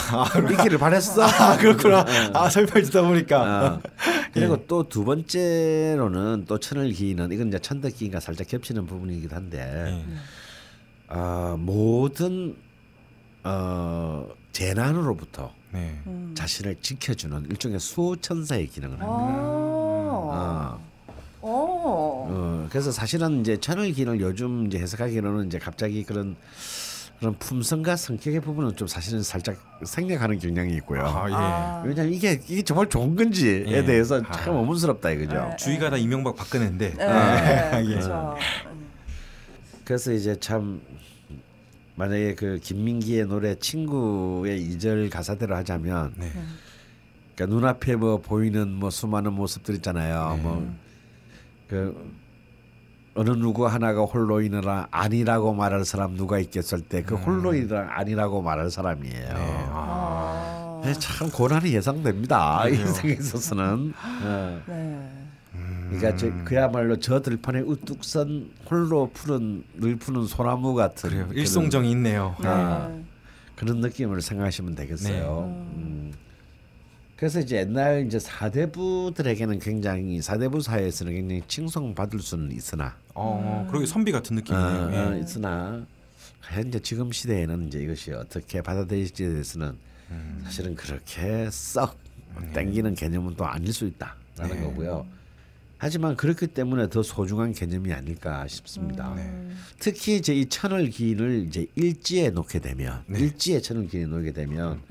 위키를 0.49 0.77
바랬어. 0.77 1.23
아 1.27 1.57
그렇구나. 1.57 2.05
아 2.33 2.49
설명 2.49 2.81
듣다 2.83 3.01
보니까. 3.01 3.41
아, 3.41 3.79
그리고 4.33 4.65
또두 4.67 5.03
번째로는 5.03 6.45
또 6.47 6.59
천을 6.59 6.91
기인은 6.91 7.31
이건 7.31 7.49
이제 7.49 7.59
천덕 7.59 7.95
기인과 7.95 8.19
살짝 8.19 8.47
겹치는 8.47 8.85
부분이기도 8.85 9.35
한데 9.35 9.59
예. 10.07 10.15
아, 11.07 11.55
모든 11.59 12.55
어, 13.43 14.27
재난으로부터 14.51 15.53
네. 15.71 16.01
음. 16.07 16.33
자신을 16.35 16.77
지켜주는 16.81 17.47
일종의 17.49 17.79
수호천사의 17.79 18.67
기능을 18.67 18.97
아. 19.01 19.05
합니다. 19.05 19.41
어, 19.41 20.79
어. 20.79 20.94
어, 21.47 22.67
그래서 22.69 22.91
사실은 22.91 23.41
이제 23.41 23.57
천을 23.57 23.91
기인을 23.91 24.19
요즘 24.19 24.65
이제 24.65 24.79
해석하기로는 24.79 25.47
이제 25.47 25.59
갑자기 25.59 26.03
그런 26.03 26.35
그런 27.19 27.37
품성과 27.37 27.95
성격의 27.95 28.41
부분은 28.41 28.75
좀 28.75 28.87
사실은 28.87 29.23
살짝 29.23 29.55
생략하는 29.83 30.39
경향이 30.39 30.73
있고요. 30.77 31.01
아 31.01 31.29
예. 31.29 31.33
아. 31.33 31.83
왜냐하면 31.85 32.13
이게 32.13 32.41
이게 32.47 32.61
정말 32.61 32.89
좋은 32.89 33.15
건지에 33.15 33.65
예. 33.67 33.85
대해서 33.85 34.21
아. 34.27 34.31
참 34.31 34.55
의문스럽다 34.55 35.11
이거죠. 35.11 35.33
네. 35.33 35.55
주의가 35.55 35.91
다 35.91 35.97
이명박 35.97 36.35
박근혜인데. 36.35 36.93
네, 36.97 37.03
아, 37.03 37.81
예. 37.81 37.85
그렇죠. 37.85 38.35
그래서 39.85 40.11
이제 40.11 40.37
참 40.39 40.81
만약에 41.95 42.35
그 42.35 42.59
김민기의 42.61 43.27
노래 43.27 43.55
친구의 43.55 44.61
이절 44.61 45.09
가사대로 45.09 45.55
하자면 45.55 46.15
네. 46.17 46.31
그러니까 47.35 47.55
눈앞에 47.55 47.95
뭐 47.95 48.17
보이는 48.19 48.69
뭐 48.69 48.89
수많은 48.89 49.33
모습들 49.33 49.75
있잖아요. 49.75 50.33
네. 50.35 50.41
뭐 50.41 50.75
그 51.75 52.15
어느 53.15 53.29
누구 53.31 53.65
하나가 53.67 54.01
홀로인이라 54.03 54.87
아니라고 54.91 55.53
말할 55.53 55.83
사람 55.85 56.15
누가 56.15 56.39
있겠을 56.39 56.81
때 56.81 57.01
그 57.01 57.15
홀로인이라 57.15 57.97
아니라고 57.99 58.41
말할 58.41 58.71
사람이에요. 58.71 59.27
네. 59.33 59.65
아. 59.69 60.81
아. 60.81 60.81
네, 60.85 60.93
참 60.93 61.29
고난이 61.29 61.73
예상됩니다. 61.73 62.61
그래요. 62.63 62.79
인생에 62.81 63.13
있어서는. 63.13 63.93
어. 64.23 64.61
네. 64.67 65.09
그러니까 65.89 66.15
저, 66.17 66.29
그야말로 66.43 66.97
저 66.99 67.21
들판에 67.21 67.61
우뚝 67.61 68.03
선 68.03 68.49
홀로 68.69 69.09
푸른 69.13 69.63
늘 69.75 69.95
푸는 69.95 70.25
소나무 70.27 70.73
같은 70.75 71.09
그래요. 71.09 71.27
일송정이 71.33 71.89
있네요. 71.91 72.35
네. 72.41 72.47
아. 72.47 72.91
그런 73.55 73.79
느낌을 73.79 74.21
생각하시면 74.21 74.75
되겠어요. 74.75 75.45
음. 75.77 76.11
그래서 77.15 77.39
이제 77.39 77.57
옛날 77.57 78.05
이제 78.05 78.19
사대부들에게는 78.19 79.59
굉장히 79.59 80.21
사대부 80.21 80.61
사회에서는 80.61 81.13
굉장히 81.13 81.41
칭송받을 81.47 82.19
수는 82.19 82.51
있으나 82.51 82.95
어, 83.13 83.65
그러게 83.69 83.85
선비 83.85 84.11
같은 84.11 84.35
느낌이네요. 84.35 84.67
어, 84.67 84.91
예. 84.91 84.97
어, 84.97 85.17
있으나 85.17 85.85
현재 86.41 86.79
지금 86.79 87.11
시대에는 87.11 87.67
이제 87.67 87.79
이것이 87.79 88.11
어떻게 88.11 88.61
받아들일지에 88.61 89.29
대해서는 89.29 89.77
음. 90.11 90.41
사실은 90.43 90.75
그렇게 90.75 91.49
썩 91.51 91.97
땡기는 92.53 92.95
개념은 92.95 93.35
또 93.35 93.45
아닐 93.45 93.71
수 93.71 93.85
있다라는 93.85 94.55
네. 94.55 94.61
거고요. 94.61 95.07
하지만 95.77 96.15
그렇기 96.15 96.47
때문에 96.47 96.89
더 96.89 97.03
소중한 97.03 97.53
개념이 97.53 97.93
아닐까 97.93 98.47
싶습니다. 98.47 99.13
네. 99.15 99.49
특히 99.79 100.17
이제 100.17 100.33
이 100.33 100.45
천을 100.47 100.89
기인을 100.89 101.45
이제 101.47 101.67
일지에 101.75 102.29
놓게 102.29 102.59
되면 102.59 103.03
네. 103.07 103.19
일지에 103.19 103.61
천을 103.61 103.87
기인에 103.87 104.07
놓게 104.07 104.33
되면 104.33 104.81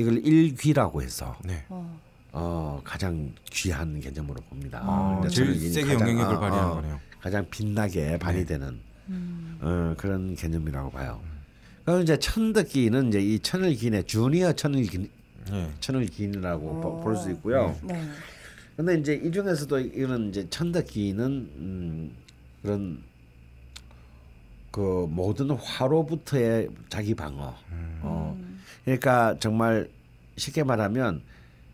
이걸 0.00 0.18
일귀라고 0.24 1.02
해서 1.02 1.36
네. 1.44 1.64
어. 1.68 2.00
어, 2.32 2.80
가장 2.84 3.32
귀한 3.50 4.00
개념으로 4.00 4.40
봅니다. 4.48 4.80
아, 4.82 5.18
근데 5.20 5.34
제일 5.34 5.54
세게 5.58 5.94
가장, 5.94 6.08
영향력을 6.08 6.36
어, 6.36 6.40
발휘하는 6.40 6.70
어, 6.70 6.74
거네요. 6.76 7.00
가장 7.20 7.46
빛나게 7.50 8.18
발휘되는 8.18 8.80
어, 9.60 9.94
그런 9.98 10.34
개념이라고 10.36 10.90
봐요. 10.90 11.20
그럼 11.84 12.02
이제 12.02 12.18
천덕기는 12.18 13.08
이제 13.08 13.20
이 13.20 13.38
천을 13.40 13.74
기인의 13.74 14.04
주니어 14.04 14.52
천을 14.52 14.82
기 14.84 15.10
예. 15.52 15.70
천을 15.80 16.06
기인이라고 16.06 17.00
볼 17.02 17.16
수 17.16 17.30
있고요. 17.32 17.76
네. 17.82 18.08
근데 18.76 18.94
이제 18.98 19.14
이 19.14 19.30
중에서도 19.32 19.78
이런 19.80 20.28
이제 20.28 20.48
천덕기는 20.48 21.24
음, 21.26 22.12
그런 22.62 23.02
그 24.70 25.06
모든 25.10 25.50
화로부터의 25.50 26.68
자기 26.88 27.14
방어. 27.14 27.54
어, 28.02 28.38
그러니까 28.84 29.36
정말 29.40 29.88
쉽게 30.36 30.62
말하면 30.64 31.22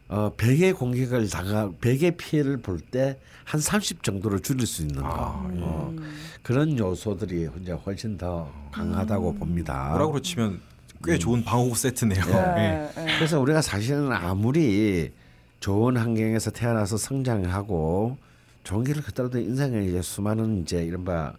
어, 0.08 0.32
벽의 0.36 0.72
공격을 0.72 1.28
당하 1.30 1.70
벽의 1.80 2.16
피해를 2.16 2.58
볼 2.58 2.80
때 2.90 3.18
한 3.46 3.60
30 3.60 4.02
정도로 4.02 4.40
줄일 4.40 4.66
수 4.66 4.82
있는 4.82 5.02
거. 5.02 5.08
아, 5.08 5.50
예. 5.54 5.60
어, 5.62 5.94
그런 6.42 6.76
요소들이 6.76 7.48
이제 7.62 7.70
훨씬 7.72 8.18
더 8.18 8.52
강하다고 8.72 9.34
봅니다. 9.36 9.90
뭐라고 9.90 10.20
치면 10.20 10.60
꽤 11.04 11.16
좋은 11.16 11.44
방어구 11.44 11.76
세트네요. 11.76 12.24
예. 12.26 12.32
네. 12.32 12.90
네. 12.96 13.06
그래서 13.16 13.38
우리가 13.38 13.62
사실은 13.62 14.10
아무리 14.10 15.12
좋은 15.60 15.96
환경에서 15.96 16.50
태어나서 16.50 16.96
성장하고 16.96 18.18
좋은 18.64 18.82
길을 18.82 19.02
걷더라도 19.02 19.38
인생에 19.38 19.84
이제 19.84 20.02
수많은 20.02 20.62
이제 20.62 20.82
이른바 20.82 21.32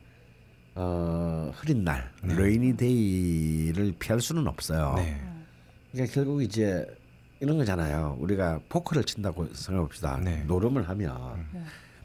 어, 0.75 1.51
흐린 1.55 1.83
날, 1.83 2.09
레이니 2.23 2.77
데이를 2.77 3.93
피할 3.99 4.21
수는 4.21 4.47
없어요. 4.47 4.93
네. 4.95 5.19
그러니까 5.97 6.13
결국 6.13 6.43
이제 6.43 6.85
이런 7.39 7.57
거잖아요. 7.57 8.17
우리가 8.19 8.59
포커를 8.69 9.03
친다고 9.03 9.47
생각해봅시다. 9.53 10.17
네. 10.23 10.43
노름을 10.45 10.87
하면 10.89 11.45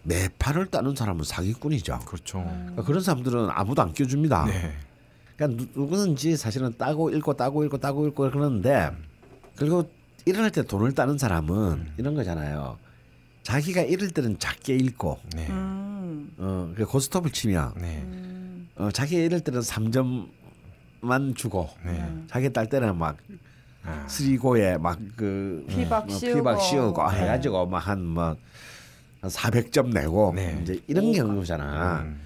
매 0.03 0.29
판을 0.39 0.67
따는 0.67 0.95
사람은 0.97 1.25
사기꾼이죠. 1.25 2.01
그렇죠. 2.07 2.43
그러니까 2.43 2.83
그런 2.83 3.03
사람들은 3.03 3.49
아무도 3.51 3.83
안 3.83 3.93
껴줍니다. 3.93 4.47
네. 4.47 4.73
그러니까 5.37 5.63
누- 5.65 5.81
누구든지 5.81 6.37
사실은 6.37 6.77
따고 6.77 7.11
읽고 7.11 7.35
따고 7.35 7.65
읽고 7.65 7.79
따고 7.79 8.07
읽고 8.09 8.31
그러는데 8.31 8.91
그리고 9.57 9.91
일어날 10.25 10.51
때 10.51 10.63
돈을 10.63 10.93
따는 10.93 11.19
사람은 11.19 11.93
이런 11.99 12.15
거잖아요. 12.15 12.79
자기가 13.43 13.83
이럴 13.83 14.11
때는 14.11 14.39
작게 14.39 14.75
읽고 14.77 15.19
네. 15.35 15.49
음. 15.51 16.33
어, 16.39 16.73
그 16.77 16.85
고스톱을 16.87 17.31
치면 17.31 17.75
네. 17.81 18.07
어, 18.77 18.91
자기 18.93 19.17
이럴 19.17 19.41
때는 19.41 19.61
3점만 19.61 21.37
주고 21.37 21.69
네. 21.85 22.07
자기 22.29 22.53
딸 22.53 22.69
때는 22.69 22.97
막 22.97 23.17
아. 23.85 24.07
스리고에 24.09 24.79
막그 24.79 25.67
피박 25.69 26.11
씌우고. 26.11 26.35
피박 26.39 26.61
씌우고 26.63 27.11
네. 27.13 27.21
해가지고 27.21 27.67
막한뭐 27.67 28.37
400점 29.23 29.93
내고 29.93 30.33
네. 30.35 30.59
이제 30.63 30.81
이런 30.87 31.13
경우잖아. 31.13 32.03
음. 32.03 32.21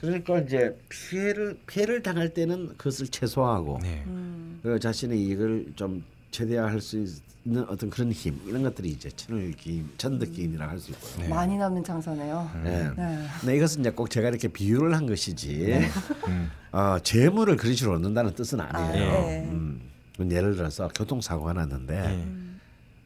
그러니까 0.00 0.38
이제 0.38 0.78
피해를 0.88 1.58
피해를 1.66 2.02
당할 2.02 2.32
때는 2.32 2.68
그것을 2.76 3.08
최소화하고 3.08 3.80
네. 3.82 4.04
음. 4.06 4.60
그 4.62 4.78
자신의 4.78 5.20
이익을 5.20 5.72
좀 5.76 6.04
최대화할 6.30 6.80
수 6.80 7.04
있는 7.44 7.64
어떤 7.68 7.90
그런 7.90 8.12
힘 8.12 8.38
이런 8.46 8.62
것들이 8.62 8.90
이제 8.90 9.08
천을 9.10 9.52
기임, 9.52 9.90
천득 9.98 10.32
기임이라 10.32 10.68
할 10.68 10.78
수 10.78 10.92
있고요. 10.92 11.22
네. 11.24 11.28
많이 11.28 11.56
남는 11.56 11.82
장사네요. 11.82 12.50
네. 12.62 12.90
네. 12.96 13.26
근데 13.40 13.56
이것은 13.56 13.80
이제 13.80 13.90
꼭 13.90 14.08
제가 14.10 14.28
이렇게 14.28 14.46
비유를 14.48 14.94
한 14.94 15.06
것이지 15.06 15.88
음. 16.28 16.50
어, 16.70 16.98
재물을 17.02 17.56
그런 17.56 17.74
식으로 17.74 17.96
얻는다는 17.96 18.34
뜻은 18.34 18.60
아니에요. 18.60 19.10
아, 19.10 19.20
네. 19.26 19.48
음, 19.50 19.80
예를 20.20 20.56
들어서 20.56 20.88
교통사고가 20.88 21.52
났는데 21.52 21.94
네. 21.94 22.28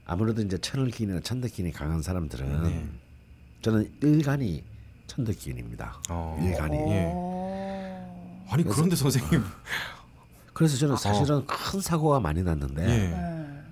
아무래도 0.06 0.42
이제 0.42 0.58
천을 0.58 0.90
기인이나 0.90 1.20
천득 1.20 1.48
기인이 1.52 1.72
강한 1.72 2.02
사람들은 2.02 2.62
네. 2.62 2.88
저는 3.60 3.92
일간이 4.02 4.64
천득 5.06 5.38
기인입니다. 5.38 6.00
어. 6.08 6.38
일간이. 6.42 6.76
예. 6.76 7.10
어. 7.14 8.46
아니 8.50 8.64
그런데 8.64 8.96
선생님. 8.96 9.42
그래서 10.52 10.76
저는 10.76 10.96
사실은 10.96 11.46
큰 11.46 11.80
사고가 11.80 12.20
많이 12.20 12.42
났는데 12.42 12.82
예. 12.82 13.08
네. 13.08 13.62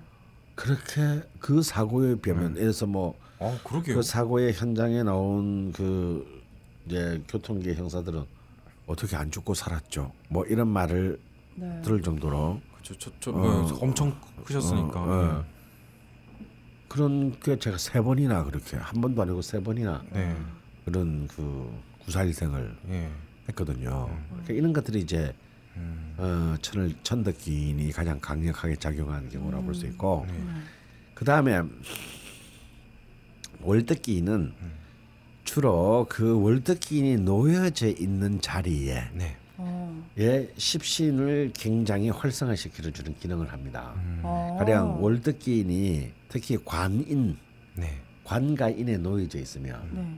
그렇게 0.55 1.23
그 1.39 1.61
사고에 1.63 2.15
비하면 2.15 2.51
예를 2.51 2.71
들어서 2.71 2.85
뭐어 2.85 3.57
그러게요. 3.63 3.95
그 3.95 4.01
사고의 4.03 4.53
현장에 4.53 5.03
나온 5.03 5.71
그 5.71 6.41
이제 6.85 7.21
교통계 7.27 7.73
형사들은 7.73 8.23
어떻게 8.85 9.15
안 9.15 9.31
죽고 9.31 9.53
살았죠? 9.53 10.11
뭐 10.29 10.45
이런 10.45 10.67
말을 10.67 11.19
네. 11.55 11.81
들을 11.83 12.01
정도로 12.01 12.61
저저 12.97 13.11
저, 13.19 13.31
어. 13.31 13.35
어, 13.35 13.77
엄청 13.81 14.15
크셨으니까. 14.45 14.99
어, 14.99 15.05
어. 15.05 15.45
그런 16.87 17.39
게 17.39 17.57
제가 17.57 17.77
세 17.77 18.01
번이나 18.01 18.43
그렇게 18.43 18.75
한 18.75 18.99
번도 18.99 19.21
아니고 19.21 19.41
세 19.41 19.63
번이나 19.63 20.03
네. 20.11 20.35
그런 20.83 21.27
그 21.27 21.73
구사일생을 22.03 22.75
예. 22.89 23.09
했거든요. 23.47 24.09
그러니까 24.29 24.53
이런 24.53 24.73
것들이 24.73 24.99
이제 24.99 25.33
음. 25.77 26.15
어, 26.17 26.55
천을 26.61 26.93
천덕기인이 27.03 27.91
가장 27.93 28.19
강력하게 28.19 28.75
작용하는 28.75 29.29
경우라 29.29 29.61
볼수 29.61 29.85
있고 29.85 30.25
네. 30.27 30.43
그 31.13 31.23
다음에 31.23 31.61
월덕기인은 33.61 34.53
주로 35.45 36.07
그 36.09 36.41
월덕기인이 36.41 37.17
놓여져 37.17 37.87
있는 37.87 38.41
자리에 38.41 39.11
네. 39.13 39.37
어. 39.63 40.03
예, 40.17 40.51
십신을 40.57 41.51
굉장히 41.53 42.09
활성화시켜 42.09 42.91
주는 42.91 43.15
기능을 43.19 43.51
합니다. 43.51 43.93
어. 44.23 44.55
가령 44.57 45.03
월덕기인이 45.03 46.11
특히 46.29 46.57
관인, 46.65 47.37
네. 47.75 48.01
관가인에 48.23 48.97
놓여져 48.97 49.39
있으면 49.39 49.89
네. 49.93 50.17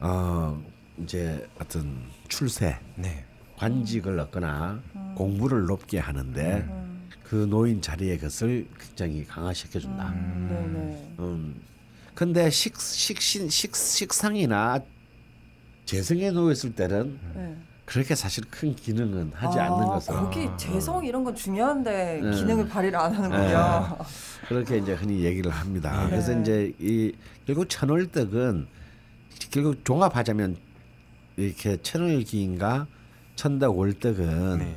어 0.00 0.60
이제 1.02 1.46
어떤 1.60 2.02
출세, 2.28 2.78
네. 2.96 3.24
관직을 3.56 4.18
얻거나 4.18 4.82
공부를 5.14 5.66
높게 5.66 5.98
하는데 5.98 6.66
음. 6.68 7.08
그 7.22 7.34
놓인 7.34 7.80
자리의 7.80 8.18
것을 8.18 8.66
굉장히 8.78 9.24
강화시켜 9.24 9.78
준다. 9.78 10.08
음. 10.08 10.48
네네. 10.48 11.16
음. 11.20 11.62
근데 12.14 12.50
식 12.50 12.78
식신 12.80 13.48
식 13.48 13.76
식상이나 13.76 14.80
재성에 15.84 16.30
놓였을 16.30 16.74
때는 16.74 17.18
네. 17.34 17.56
그렇게 17.90 18.14
사실 18.14 18.44
큰 18.48 18.72
기능은 18.72 19.32
하지 19.34 19.58
아, 19.58 19.64
않는 19.64 19.88
것으로 19.88 20.20
거기 20.20 20.48
재성 20.56 21.04
이런 21.04 21.24
건 21.24 21.34
중요한데 21.34 22.20
네. 22.22 22.36
기능을 22.36 22.68
발휘를 22.68 22.96
안 22.96 23.12
하는군요. 23.12 23.98
그렇게 24.46 24.78
이제 24.78 24.92
흔히 24.92 25.24
얘기를 25.24 25.50
합니다. 25.50 26.04
네. 26.04 26.10
그래서 26.10 26.38
이제 26.40 26.72
이 26.78 27.12
결국 27.46 27.68
천월덕은 27.68 28.68
결국 29.50 29.84
종합하자면 29.84 30.56
이렇게 31.36 31.78
천월기인가 31.82 32.86
천덕 33.34 33.76
월덕은 33.76 34.58
네. 34.58 34.76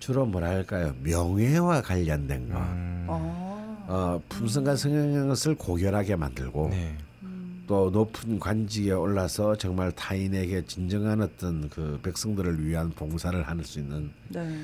주로 0.00 0.26
뭐랄까요 0.26 0.94
명예와 1.04 1.82
관련된 1.82 2.48
거, 2.48 2.58
음. 2.58 3.06
아. 3.08 3.84
어, 3.86 4.20
품성과 4.28 4.74
성향의 4.74 5.28
것을 5.28 5.54
고결하게 5.54 6.16
만들고 6.16 6.70
네. 6.70 6.98
또 7.68 7.90
높은 7.90 8.40
관직에 8.40 8.90
올라서 8.92 9.54
정말 9.56 9.92
타인에게 9.92 10.64
진정한 10.64 11.20
어떤 11.20 11.68
그 11.68 12.00
백성들을 12.02 12.64
위한 12.66 12.90
봉사를 12.90 13.40
할 13.46 13.58
수 13.62 13.78
있는 13.80 14.10
네. 14.28 14.58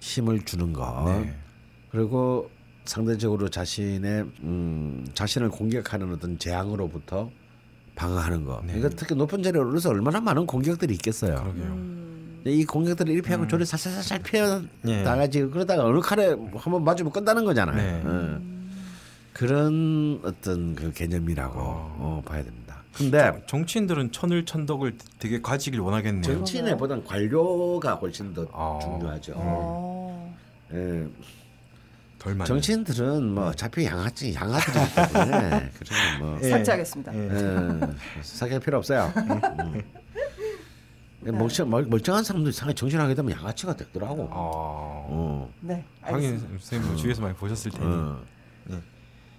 힘을 0.00 0.42
주는 0.44 0.72
거 0.72 1.04
네. 1.06 1.32
그리고 1.90 2.50
상대적으로 2.84 3.48
자신의 3.48 4.24
음, 4.40 5.06
자신을 5.14 5.50
공격하는 5.50 6.12
어떤 6.12 6.36
재앙으로부터 6.38 7.30
방어하는 7.94 8.44
거. 8.44 8.60
네. 8.66 8.72
그러니까 8.72 8.88
특히 8.96 9.14
높은 9.14 9.42
자리에 9.42 9.60
올라서 9.60 9.90
얼마나 9.90 10.18
많은 10.20 10.46
공격들이 10.46 10.94
있겠어요. 10.94 11.34
그러게요. 11.36 11.64
음. 11.64 12.42
이 12.44 12.64
공격들을 12.64 13.12
이렇게 13.12 13.30
하고 13.34 13.46
저리 13.46 13.64
살살살살 13.64 14.22
피해 14.24 14.42
예. 14.88 15.02
나가지 15.02 15.42
그러다가 15.42 15.84
어느 15.84 16.00
칼에 16.00 16.34
한번 16.56 16.82
맞으면 16.82 17.12
끝나는 17.12 17.44
거잖아요. 17.44 17.76
네. 17.76 18.02
예. 18.04 18.61
그런 19.32 20.20
어떤 20.24 20.74
그 20.74 20.92
개념이라고 20.92 21.58
어, 21.58 22.22
봐야 22.24 22.42
됩니다. 22.42 22.82
근데 22.92 23.32
정치인들은 23.46 24.12
천을 24.12 24.44
천덕을 24.44 24.98
되게 25.18 25.40
가지길 25.40 25.80
원하겠네요. 25.80 26.22
정치인보다는 26.22 27.04
관료가 27.04 27.94
훨씬 27.94 28.34
더 28.34 28.46
아. 28.52 28.78
중요하죠. 28.82 29.32
어. 29.36 30.36
예, 30.74 31.06
덜. 32.18 32.38
정치인들은 32.44 33.34
뭐 33.34 33.46
어차피 33.48 33.86
양아치 33.86 34.34
양아들이기 34.34 34.94
때문에 34.94 35.70
그래서 35.78 35.94
뭐 36.20 36.38
예. 36.42 36.50
삭제하겠습니다. 36.50 37.14
예. 37.14 37.28
예, 37.30 38.22
사귈 38.22 38.60
필요 38.60 38.76
없어요. 38.78 39.10
음. 39.60 39.82
멀쩡, 41.38 41.66
멀- 41.68 41.86
멀쩡한 41.86 42.24
사람도 42.24 42.50
이상하게 42.50 42.74
정신하게 42.74 43.14
되면 43.14 43.30
양아치가 43.32 43.74
되더라고. 43.76 44.24
아, 44.24 44.34
어. 44.34 45.50
네. 45.60 45.82
알겠습니다. 46.02 46.46
선생님 46.48 46.88
뭐 46.88 46.96
주위에서 46.96 47.22
많이 47.22 47.34
보셨을 47.34 47.70
테니. 47.70 47.84
어. 47.86 48.20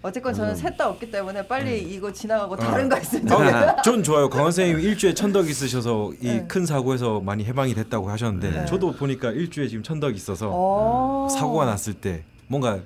어쨌건 0.04 0.34
저는 0.34 0.54
셋 0.56 0.76
다 0.76 0.89
없기 0.89 1.10
때문에 1.10 1.47
빨리 1.47 1.82
음. 1.86 1.89
이거 1.91 2.12
지나가고 2.12 2.58
다른 2.58 2.89
거 2.89 2.99
있으면 2.99 3.26
좋겠어요. 3.28 3.70
아, 3.70 3.82
전 3.84 4.04
좋아요. 4.04 4.30
강원 4.30 4.51
선생님 4.51 4.82
일주에 4.82 5.14
천덕 5.16 5.49
있으셔서 5.49 6.12
이 6.20 6.28
네. 6.28 6.45
큰 6.47 6.66
사고에서 6.66 7.22
많이 7.22 7.45
해방이 7.45 7.74
됐다고 7.74 8.10
하셨는데 8.10 8.51
네. 8.51 8.66
저도 8.66 8.91
보니까 8.93 9.32
일주에 9.32 9.68
지금 9.70 9.82
천덕 9.82 10.14
있어서 10.16 10.49
어. 10.51 11.28
사고가 11.30 11.66
났을 11.66 11.93
때 11.93 12.24
뭔가 12.47 12.80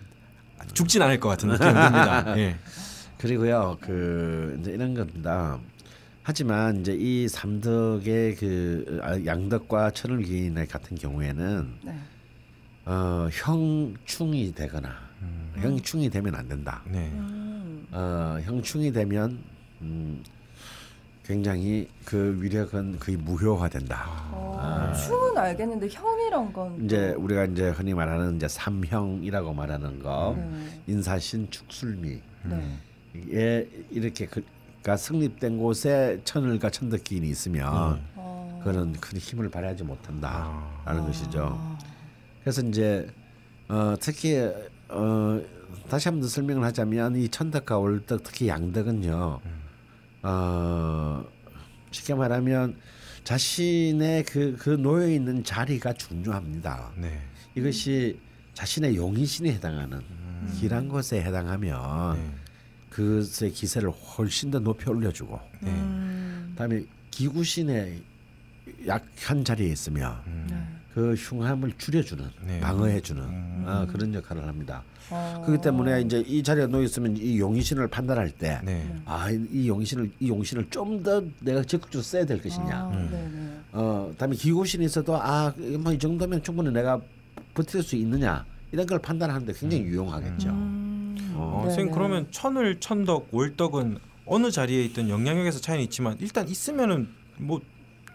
죽진 0.73 1.01
않을 1.01 1.19
것 1.19 1.29
같은 1.29 1.49
느낌이 1.49 1.71
듭니다. 1.71 2.33
예. 2.37 2.55
그리고요 3.17 3.77
그 3.81 4.57
이제 4.61 4.71
이런 4.71 4.93
겁니다. 4.93 5.57
하지만 6.21 6.81
이제 6.81 6.93
이 6.93 7.27
삼덕의 7.27 8.35
그 8.35 8.99
아, 9.01 9.17
양덕과 9.25 9.91
천을 9.91 10.21
기인 10.21 10.53
같은 10.67 10.97
경우에는 10.97 11.73
네. 11.83 11.95
어, 12.85 13.27
형충이 13.31 14.53
되거나 14.53 15.06
형충이 15.55 16.09
되면 16.09 16.35
안 16.35 16.47
된다. 16.47 16.81
네. 16.85 17.09
음. 17.13 17.87
어, 17.91 18.37
형충이 18.43 18.91
되면 18.91 19.39
음, 19.81 20.23
굉장히 21.23 21.89
그 22.05 22.37
위력은 22.41 22.99
거의 22.99 23.17
무효화된다. 23.17 24.05
어, 24.31 24.93
충은 24.95 25.37
알겠는데 25.37 25.89
형이란 25.89 26.53
건 26.53 26.85
이제 26.85 27.13
우리가 27.17 27.45
이제 27.45 27.69
흔히 27.69 27.93
말하는 27.93 28.37
이제 28.37 28.47
삼형이라고 28.47 29.53
말하는 29.53 30.01
거 30.01 30.35
네. 30.37 30.81
인사신 30.87 31.49
축술미 31.49 32.21
네. 32.43 32.79
에 33.33 33.67
이렇게 33.89 34.27
그가 34.27 34.95
성립된 34.95 35.57
곳에 35.57 36.21
천을과 36.23 36.69
천덕기인이 36.69 37.27
있으면 37.29 38.01
어. 38.15 38.61
그는 38.63 38.93
큰 38.93 39.17
힘을 39.17 39.49
발휘하지 39.49 39.83
못한다라는 39.83 41.05
것이죠. 41.05 41.57
아. 41.59 41.77
그래서 42.41 42.61
이제 42.61 43.07
어, 43.67 43.95
특히 43.99 44.49
어, 44.89 45.41
다시 45.89 46.07
한 46.07 46.15
번 46.15 46.21
더 46.21 46.27
설명을 46.27 46.63
하자면 46.65 47.15
이 47.17 47.29
천덕과 47.29 47.77
월덕 47.77 48.23
특히 48.23 48.47
양덕은요. 48.47 49.39
어, 50.23 51.25
쉽게 51.91 52.13
말하면 52.15 52.77
자신의 53.23 54.23
그, 54.23 54.55
그 54.57 54.69
놓여 54.71 55.07
있는 55.09 55.43
자리가 55.43 55.93
중요합니다. 55.93 56.91
네. 56.97 57.21
이것이 57.55 58.19
자신의 58.53 58.95
용의신에 58.95 59.53
해당하는 59.53 60.01
길한 60.59 60.87
것에 60.87 61.21
해당하면 61.21 62.15
네. 62.15 62.31
그것의 62.89 63.51
기세를 63.51 63.89
훨씬 63.91 64.49
더 64.49 64.59
높이 64.59 64.89
올려주고 64.89 65.39
네. 65.61 65.69
음. 65.69 66.47
그다음에 66.51 66.83
기구신의 67.11 68.01
약한 68.87 69.43
자리에 69.43 69.67
있으면 69.71 70.17
음. 70.27 70.76
네. 70.97 71.01
그 71.01 71.13
흉함을 71.13 71.73
줄여주는 71.77 72.25
네. 72.47 72.59
방어해주는 72.59 73.21
음. 73.23 73.63
어, 73.67 73.85
그런 73.91 74.13
역할을 74.15 74.47
합니다. 74.47 74.81
어. 75.11 75.43
그렇기 75.45 75.61
때문에 75.61 76.01
이제 76.01 76.23
이 76.27 76.41
자리에 76.41 76.65
놓여 76.65 76.83
있으면 76.83 77.15
이 77.15 77.39
용의신을 77.39 77.87
판단할 77.87 78.31
때 78.31 78.59
네. 78.63 78.91
아, 79.05 79.29
이- 79.29 79.47
이 79.51 79.67
용신을 79.67 80.11
이 80.19 80.27
용신을 80.29 80.67
좀 80.71 81.03
더 81.03 81.21
내가 81.41 81.61
적극적으로 81.63 82.01
써야 82.01 82.25
될 82.25 82.41
것이냐. 82.41 82.75
아, 82.75 82.87
음. 82.89 83.09
네네. 83.11 83.57
어, 83.73 84.07
그다음에 84.11 84.35
기구신이 84.35 84.83
있어도 84.85 85.15
아, 85.15 85.53
뭐이 85.79 85.99
정도면 85.99 86.41
충분히 86.41 86.71
내가 86.71 86.99
버틸 87.53 87.83
수 87.83 87.95
있느냐 87.95 88.43
이런 88.71 88.87
걸 88.87 88.97
판단하는데 88.99 89.53
굉장히 89.53 89.83
유용하겠죠. 89.83 90.49
음. 90.49 91.15
어, 91.35 91.59
네네. 91.61 91.69
선생님 91.69 91.93
그러면 91.93 92.27
천을 92.31 92.79
천덕 92.79 93.27
월덕은 93.31 93.99
어느 94.25 94.49
자리에 94.49 94.83
있든 94.85 95.09
영향력에서 95.09 95.59
차이는 95.61 95.83
있지만 95.85 96.17
일단 96.19 96.47
있으면은 96.49 97.07
뭐 97.37 97.61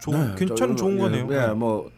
좋은 0.01 0.31
네, 0.31 0.45
괜찮은 0.45 0.75
저- 0.75 0.83
좋은 0.83 0.95
예, 0.95 0.99
거네요. 0.99 1.27
예, 1.31 1.47
뭐 1.53 1.89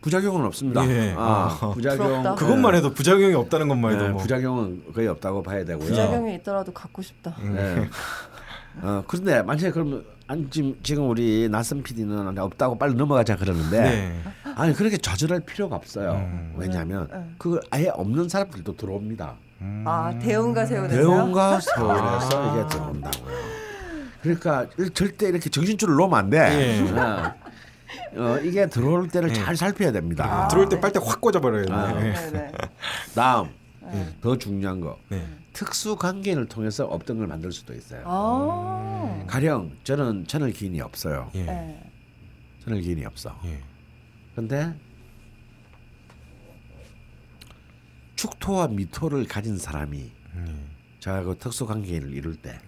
부작용은 0.00 0.44
없습니다. 0.46 0.88
예. 0.88 1.14
아, 1.16 1.58
아. 1.60 1.70
부작용 1.70 2.06
부럽다. 2.06 2.34
그것만 2.36 2.74
해도 2.74 2.92
부작용이 2.94 3.34
없다는 3.34 3.68
것만 3.68 3.94
해도 3.94 4.04
예, 4.04 4.08
뭐. 4.10 4.22
부작용은 4.22 4.84
거의 4.94 5.08
없다고 5.08 5.42
봐야 5.42 5.64
되고요. 5.64 5.88
부작용이 5.88 6.34
있더라도 6.36 6.72
갖고 6.72 7.02
싶다. 7.02 7.36
예. 7.56 7.88
어, 8.80 9.02
그런데 9.08 9.42
만약에 9.42 9.70
그러면 9.72 10.04
아니, 10.28 10.48
지금 10.50 10.76
지금 10.82 11.08
우리 11.08 11.48
나선 11.50 11.82
PD는 11.82 12.38
없다고 12.38 12.78
빨리 12.78 12.94
넘어가자 12.94 13.34
그러는데 13.36 13.80
네. 13.80 14.22
아니 14.54 14.72
그렇게 14.74 14.96
좌절할 14.98 15.40
필요가 15.40 15.74
없어요. 15.74 16.12
음. 16.12 16.54
왜냐하면 16.56 17.08
네. 17.10 17.34
그걸 17.38 17.60
아예 17.70 17.88
없는 17.88 18.28
사람들도 18.28 18.76
들어옵니다. 18.76 19.34
음. 19.62 19.84
아 19.86 20.16
대운과 20.20 20.66
세운에서요? 20.66 21.00
대원과 21.00 21.60
세월에서 21.60 22.56
이게 22.56 22.68
들어온다고요. 22.68 23.34
그러니까 24.22 24.66
일- 24.78 24.90
절대 24.90 25.28
이렇게 25.28 25.48
정신줄을 25.50 25.94
놓으면 25.96 26.16
안 26.18 26.30
돼. 26.30 26.38
예. 26.38 26.84
어. 28.16 28.22
어, 28.22 28.38
이게 28.40 28.66
들어올 28.66 29.08
때를 29.08 29.32
잘 29.32 29.56
살펴야 29.56 29.92
됩니다. 29.92 30.24
아, 30.24 30.48
들어올 30.48 30.68
때 30.68 30.80
빨대 30.80 31.00
확 31.02 31.20
꽂아버려요. 31.20 31.66
아. 31.70 31.92
네. 31.92 32.12
네네. 32.12 32.52
다음 33.14 33.48
네. 33.82 34.14
더 34.20 34.36
중요한 34.36 34.80
거 34.80 34.98
네. 35.08 35.26
특수 35.52 35.96
관계를 35.96 36.46
통해서 36.46 36.86
걸 37.18 37.26
만들 37.26 37.52
수도 37.52 37.74
있어요. 37.74 38.02
아. 38.04 39.24
가령 39.26 39.76
저는 39.84 40.26
천을 40.26 40.52
기인이 40.52 40.80
없어요. 40.80 41.30
예. 41.34 41.42
네. 41.44 41.90
천을 42.64 42.80
기인이 42.80 43.04
없어. 43.04 43.38
예. 43.44 43.60
근데 44.34 44.74
축토와 48.14 48.68
미토를 48.68 49.26
가진 49.26 49.56
사람이 49.58 50.10
음. 50.34 50.70
저하고 51.00 51.38
특수 51.38 51.66
관계를 51.66 52.12
이룰 52.12 52.36
때 52.36 52.58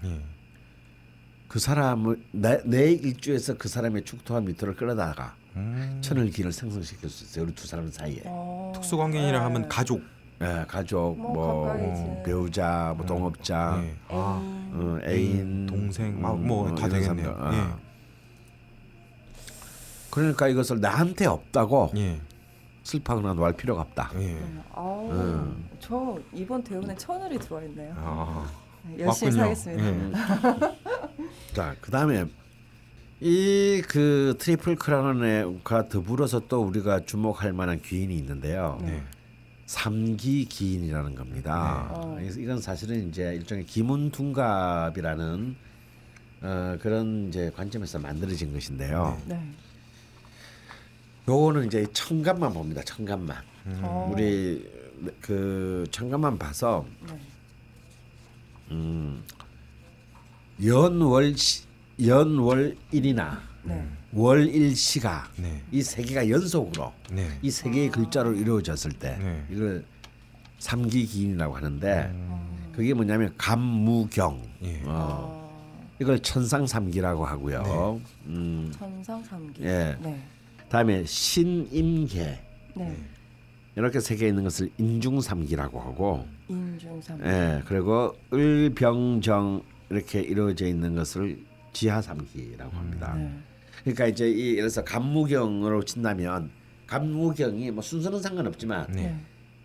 그 1.50 1.56
예. 1.56 1.58
사람을 1.58 2.22
내, 2.30 2.62
내 2.64 2.92
일주에서 2.92 3.58
그 3.58 3.68
사람의 3.68 4.04
축토와 4.04 4.40
미토를 4.40 4.76
끌어다가 4.76 5.34
음. 5.56 5.98
천을 6.00 6.30
기를 6.30 6.52
생성시킬 6.52 7.10
수 7.10 7.24
있어요. 7.24 7.44
우리 7.44 7.52
두 7.52 7.66
사람 7.66 7.90
사이에. 7.90 8.22
어. 8.24 8.70
특수 8.72 8.96
관계인이라 8.96 9.36
네. 9.36 9.44
하면 9.44 9.68
가족. 9.68 10.00
예, 10.42 10.64
가족, 10.68 11.18
뭐 11.18 11.34
뭐. 11.34 11.68
어, 11.68 12.22
배우자, 12.24 12.94
뭐 12.96 13.04
동업자, 13.04 13.82
예. 13.82 13.94
아. 14.08 14.38
음. 14.40 14.70
어, 15.02 15.06
애인, 15.06 15.66
동생, 15.66 16.24
아, 16.24 16.32
음, 16.32 16.46
뭐다 16.46 16.86
이런 16.86 17.00
되겠네요. 17.00 17.36
어. 17.36 17.78
그러니까 20.08 20.46
이것을 20.48 20.80
나한테 20.80 21.26
없다고 21.26 21.90
예. 21.96 22.20
슬퍼하거나 22.84 23.34
노할 23.34 23.54
필요가 23.54 23.82
없다. 23.82 24.12
예. 24.14 24.38
아우, 24.72 25.10
음. 25.10 25.68
저 25.80 26.16
이번 26.32 26.62
대운에 26.62 26.94
천을이 26.94 27.38
들어와 27.40 27.62
있네요. 27.64 27.92
아. 27.96 28.48
네, 28.84 29.04
열심히 29.04 29.36
맞군요. 29.36 29.54
살겠습니다. 29.54 29.88
예. 29.88 31.52
자, 31.54 31.76
그다음에 31.80 32.24
이 33.22 33.82
그 33.88 34.36
triple 34.38 34.76
crown과 34.76 35.88
더불어서 35.88 36.40
또 36.48 36.62
우리가 36.62 37.04
주목할 37.04 37.52
만한 37.52 37.80
귀인이 37.82 38.14
있는데요. 38.16 38.78
네. 38.82 39.02
삼기 39.66 40.46
귀인이라는 40.46 41.14
겁니다. 41.14 41.88
네. 41.92 41.94
어. 41.94 42.18
이- 42.20 42.42
이건 42.42 42.60
사실은 42.60 43.08
이제 43.08 43.34
일종의 43.34 43.66
기문둔갑이라는 43.66 45.56
어, 46.42 46.78
그런 46.80 47.28
이제 47.28 47.50
관점에서 47.54 47.98
만들어진 47.98 48.52
것인데요. 48.54 49.20
네. 49.26 49.38
요거는 51.28 51.66
이제 51.66 51.86
청감만 51.92 52.52
봅니다. 52.54 52.80
청감만. 52.82 53.36
어. 53.82 54.10
우리 54.12 54.66
그 55.20 55.86
청감만 55.90 56.38
봐서 56.38 56.86
네. 57.06 57.18
음, 58.70 59.22
연월 60.64 61.36
시- 61.36 61.64
연월 62.04 62.76
일이나 62.92 63.40
네. 63.62 63.86
월일시가 64.12 65.30
네. 65.36 65.62
이세 65.70 66.02
개가 66.02 66.28
연속으로 66.28 66.92
네. 67.10 67.28
이세 67.42 67.70
개의 67.70 67.90
글자로 67.90 68.34
이루어졌을 68.34 68.92
때 68.92 69.16
네. 69.18 69.44
이걸 69.50 69.84
삼기 70.58 71.06
기인이라고 71.06 71.56
하는데 71.56 72.12
그게 72.72 72.94
뭐냐면 72.94 73.32
감무경 73.36 74.42
예. 74.62 74.82
어, 74.84 74.88
어, 74.88 75.70
이걸 76.00 76.18
천상삼기라고 76.20 77.24
하고요. 77.26 78.00
음, 78.26 78.72
천상삼기. 78.78 79.62
예. 79.62 79.96
네. 80.00 80.22
다음에 80.68 81.04
신임계 81.04 82.40
네. 82.76 82.96
이렇게 83.80 83.98
세 84.00 84.16
개 84.16 84.28
있는 84.28 84.44
것을 84.44 84.70
인중삼기라고 84.78 85.80
하고 85.80 86.26
인중삼기. 86.48 87.24
예, 87.24 87.62
그리고 87.66 88.14
을병정 88.32 89.62
이렇게 89.88 90.20
이루어져 90.20 90.66
있는 90.66 90.94
것을 90.94 91.38
지하삼기라고 91.72 92.76
합니다. 92.76 93.14
네. 93.16 93.32
그러니까 93.82 94.06
이제 94.06 94.28
이 94.28 94.56
들어서 94.56 94.84
감무경으로 94.84 95.82
친다면 95.84 96.50
감무경이 96.86 97.70
뭐 97.70 97.82
순서는 97.82 98.20
상관없지만 98.20 98.86
네. 98.92 99.02
네. 99.02 99.16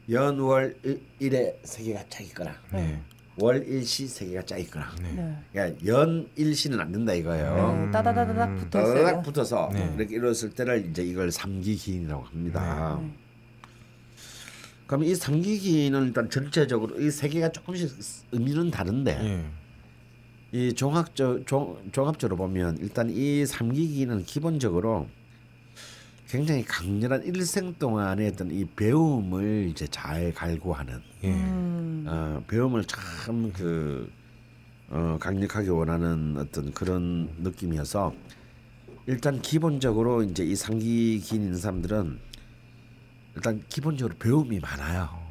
연월 0.09 0.77
일- 0.83 1.01
일에 1.19 1.59
세 1.63 1.83
개가 1.83 2.03
차 2.09 2.23
있거나 2.23 2.53
네. 2.71 2.99
월 3.37 3.65
일시 3.67 4.07
세 4.07 4.27
개가 4.27 4.43
짜 4.43 4.55
있거나. 4.57 4.85
네. 5.01 5.35
그러니까 5.51 5.85
연 5.87 6.29
일시는 6.35 6.79
안 6.79 6.91
된다 6.91 7.13
이거예요. 7.13 7.85
네, 7.85 7.91
따다다다닥 7.91 8.55
붙어 8.55 8.79
따닥 8.79 8.93
있어요. 9.09 9.21
붙어서 9.23 9.69
네. 9.73 9.93
이렇게 9.97 10.15
이뤘을 10.15 10.51
때를 10.55 10.85
이제 10.89 11.03
이걸 11.03 11.31
삼기기인이라고 11.31 12.23
합니다. 12.23 12.99
네. 14.85 14.87
그럼 14.87 15.03
이 15.03 15.15
삼기기인은 15.15 16.07
일단 16.07 16.29
전체적으로 16.29 16.99
이 16.99 17.09
세 17.11 17.27
개가 17.27 17.49
조금씩 17.51 17.91
의미는 18.31 18.69
다른데 18.71 19.19
예. 19.23 19.45
이 20.51 20.73
종합적 20.73 21.47
종, 21.47 21.77
종합적으로 21.91 22.37
보면 22.37 22.77
일단 22.79 23.09
이 23.09 23.45
삼기기는 23.45 24.23
기본적으로 24.25 25.07
굉장히 26.27 26.63
강렬한 26.63 27.23
일생 27.23 27.73
동안의 27.75 28.29
어떤 28.29 28.51
이 28.51 28.65
배움을 28.65 29.67
이제 29.69 29.87
잘 29.87 30.33
갈구하는 30.33 31.01
예. 31.23 31.29
음. 31.33 32.05
어, 32.07 32.43
배움을 32.47 32.83
참그 32.85 34.09
어, 34.89 35.17
강력하게 35.19 35.69
원하는 35.69 36.35
어떤 36.37 36.71
그런 36.73 37.29
느낌이어서 37.39 38.13
일단 39.07 39.41
기본적으로 39.41 40.23
이제 40.23 40.43
이 40.43 40.55
상기기인 40.55 41.57
사람들은 41.57 42.19
일단 43.35 43.61
기본적으로 43.69 44.15
배움이 44.17 44.59
많아요. 44.59 45.25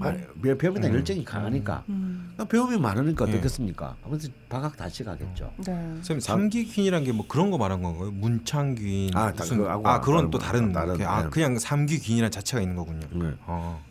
아, 0.00 0.14
배- 0.42 0.56
배움에 0.56 0.80
대한 0.80 0.96
열정이 0.96 1.22
강하니까 1.26 1.84
음. 1.90 2.32
아, 2.38 2.44
배움이 2.44 2.78
많으니까 2.78 3.26
예. 3.28 3.32
어떻겠습니까? 3.32 3.96
아무튼 4.02 4.30
박학 4.48 4.74
다시 4.78 5.04
가겠죠. 5.04 5.52
네. 5.58 5.64
선생님 5.96 6.20
삼기귀인이란 6.20 7.04
게 7.04 7.12
뭐 7.12 7.26
그런 7.28 7.50
거 7.50 7.58
말한 7.58 7.82
건가요? 7.82 8.10
문창귀인 8.12 9.14
아, 9.14 9.26
다 9.32 9.34
무슨 9.40 9.58
그거하고 9.58 9.86
아 9.86 10.00
그런 10.00 10.30
또 10.30 10.38
다른 10.38 10.72
다른, 10.72 10.96
다른, 10.96 11.06
아 11.06 11.22
네. 11.24 11.28
그냥 11.28 11.58
삼귀귀인이란 11.58 12.30
자체가 12.30 12.62
있는 12.62 12.76
거군요. 12.76 13.06
네. 13.12 13.34
어, 13.44 13.82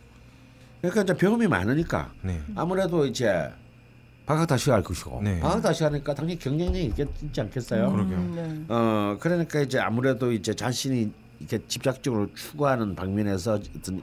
그러니까 0.80 1.02
이제 1.02 1.16
배움이 1.16 1.46
많으니까 1.46 2.10
네. 2.22 2.40
아무래도 2.56 3.06
이제 3.06 3.48
박학 4.26 4.48
다시 4.48 4.70
갈 4.70 4.82
것이고 4.82 5.20
네. 5.22 5.38
박학 5.38 5.62
다시 5.62 5.84
하니까 5.84 6.12
당연히 6.12 6.40
경쟁력이 6.40 6.86
있겠지 6.86 7.40
않겠어요? 7.40 7.92
그러게요. 7.92 8.16
음, 8.18 8.32
네. 8.34 8.74
어 8.74 9.16
그러니까 9.20 9.60
이제 9.60 9.78
아무래도 9.78 10.32
이제 10.32 10.54
자신이 10.54 11.12
이렇게 11.40 11.60
집착적으로 11.66 12.32
추구하는 12.34 12.94
방면에서 12.94 13.60
어떤 13.76 14.02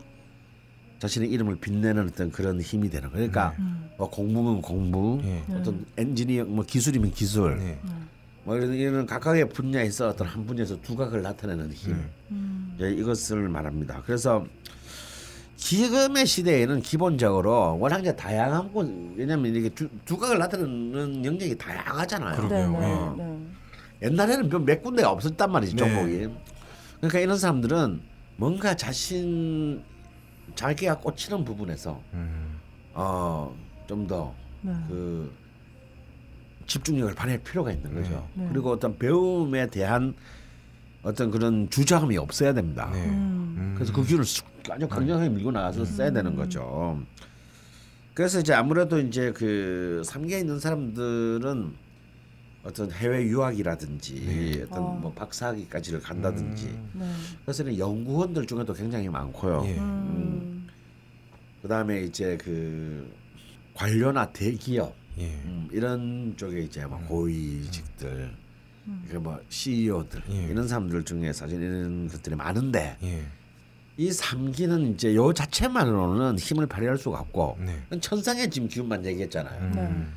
자신의 1.00 1.30
이름을 1.30 1.58
빛내는 1.58 2.08
어떤 2.08 2.32
그런 2.32 2.62
힘이 2.62 2.90
되는 2.90 3.10
거예요. 3.12 3.30
그러니까 3.30 3.56
뭐 3.98 4.10
공부면 4.10 4.62
공부, 4.62 5.20
네. 5.22 5.44
어떤 5.54 5.86
엔지니어 5.98 6.46
뭐 6.46 6.64
기술이면 6.66 7.12
기술, 7.12 7.58
네. 7.58 7.78
뭐 8.44 8.56
이런 8.56 8.74
이런 8.74 9.06
각각의 9.06 9.50
분야에서 9.50 10.10
어떤 10.10 10.28
한 10.28 10.46
분야에서 10.46 10.80
두각을 10.82 11.22
나타내는 11.22 11.72
힘, 11.74 11.96
음. 12.32 12.78
예, 12.80 12.92
이것을 12.92 13.50
말합니다. 13.50 14.02
그래서 14.06 14.46
지금의 15.58 16.26
시대에는 16.26 16.82
기본적으로 16.82 17.78
워낙 17.80 18.00
이제 18.00 18.16
다양한 18.16 18.72
곳 18.72 18.88
왜냐하면 19.16 19.56
이게 19.56 19.70
두, 19.70 19.88
두각을 20.06 20.38
나타내는 20.38 21.26
영역이 21.26 21.58
다양하잖아요. 21.58 22.36
그러게요. 22.38 22.72
네, 22.72 22.80
네, 22.80 22.94
어. 22.94 23.16
네. 23.18 23.38
옛날에는 24.04 24.50
몇- 24.50 24.60
몇 24.64 24.82
군데가 24.84 25.12
없었단 25.12 25.52
말이지 25.52 25.76
네. 25.76 25.80
종목이. 25.80 26.28
그러니까 27.08 27.20
이런 27.20 27.38
사람들은 27.38 28.02
뭔가 28.38 28.76
자신 28.76 29.84
자기가 30.56 31.00
꽂히는 31.00 31.46
부분에서 31.46 32.02
음, 32.14 32.60
어좀 32.94 34.08
더 34.08 34.34
네. 34.62 34.74
그 34.88 35.32
집중력을 36.66 37.14
발휘할 37.14 37.44
필요가 37.44 37.72
있는 37.72 37.94
거죠. 37.94 38.28
네. 38.34 38.48
그리고 38.52 38.72
어떤 38.72 38.98
배움에 38.98 39.68
대한 39.68 40.16
어떤 41.04 41.30
그런 41.30 41.70
주저함이 41.70 42.18
없어야 42.18 42.54
됩니다. 42.54 42.90
네. 42.92 43.06
음. 43.06 43.74
그래서 43.76 43.94
그 43.94 44.04
기운을 44.04 44.26
쑥 44.26 44.46
아주 44.70 44.88
강력하게 44.88 45.30
밀고 45.30 45.52
나가서 45.52 45.86
써야 45.86 46.12
되는 46.12 46.36
거죠. 46.36 47.00
그래서 48.16 48.40
이제 48.40 48.54
아무래도 48.54 49.00
이제 49.00 49.32
그 49.32 50.02
삼계에 50.04 50.40
있는 50.40 50.60
사람들은 50.60 51.74
어떤 52.66 52.92
해외 52.92 53.24
유학이라든지 53.24 54.66
어떤 54.66 54.84
어. 54.84 54.88
뭐 55.00 55.14
박사학위까지를 55.14 56.02
간다든지 56.02 56.80
네. 56.94 57.06
그래서 57.46 57.78
연구원들 57.78 58.48
중에도 58.48 58.74
굉장히 58.74 59.08
많고요. 59.08 59.64
예. 59.68 59.78
음. 59.78 60.68
그다음에 61.62 62.02
이제 62.02 62.38
그 62.38 63.14
관료나 63.76 64.32
대기업 64.32 64.96
예. 65.20 65.28
음, 65.46 65.70
이런 65.72 66.34
쪽에 66.38 66.62
이제 66.62 66.86
뭐 66.88 67.00
고위직들 67.08 68.36
그뭐 69.10 69.40
CEO들 69.48 70.24
예. 70.30 70.46
이런 70.46 70.68
사람들 70.68 71.04
중에 71.04 71.34
사실 71.34 71.62
이런 71.62 72.08
것들이 72.08 72.36
많은데 72.36 72.98
예. 73.04 73.26
이 73.98 74.12
삼기는 74.12 74.94
이제 74.94 75.16
요 75.16 75.32
자체만으로는 75.34 76.40
힘을 76.40 76.66
발휘할 76.66 76.98
수가 76.98 77.20
없고 77.20 77.60
네. 77.60 78.00
천상의 78.00 78.50
지금 78.50 78.68
기운만 78.68 79.06
얘기했잖아요. 79.06 80.16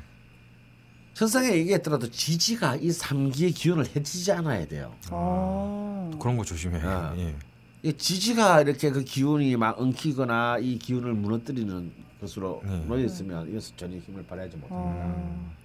음. 1.19 1.25
천상에 1.27 1.51
얘기했더라도 1.51 2.09
지지가 2.09 2.77
이 2.77 2.91
삼기의 2.91 3.51
기운을 3.51 3.85
해지지 3.93 4.31
않아야 4.31 4.65
돼요. 4.65 4.93
아. 5.09 6.11
그런 6.19 6.37
거 6.37 6.45
조심해. 6.45 6.79
아. 6.81 7.13
예. 7.17 7.35
이 7.83 7.93
지지가 7.93 8.61
이렇게 8.61 8.89
그 8.89 9.03
기운이 9.03 9.57
막 9.57 9.79
엉키거나 9.79 10.59
이 10.59 10.77
기운을 10.79 11.13
무너뜨리는 11.13 11.91
것으로 12.21 12.61
네. 12.65 12.85
놓여 12.87 13.03
있으면 13.03 13.49
이것은 13.49 13.75
전혀 13.75 13.97
힘을 13.97 14.23
발휘하지 14.23 14.57
못합니다. 14.57 15.05
아. 15.05 15.59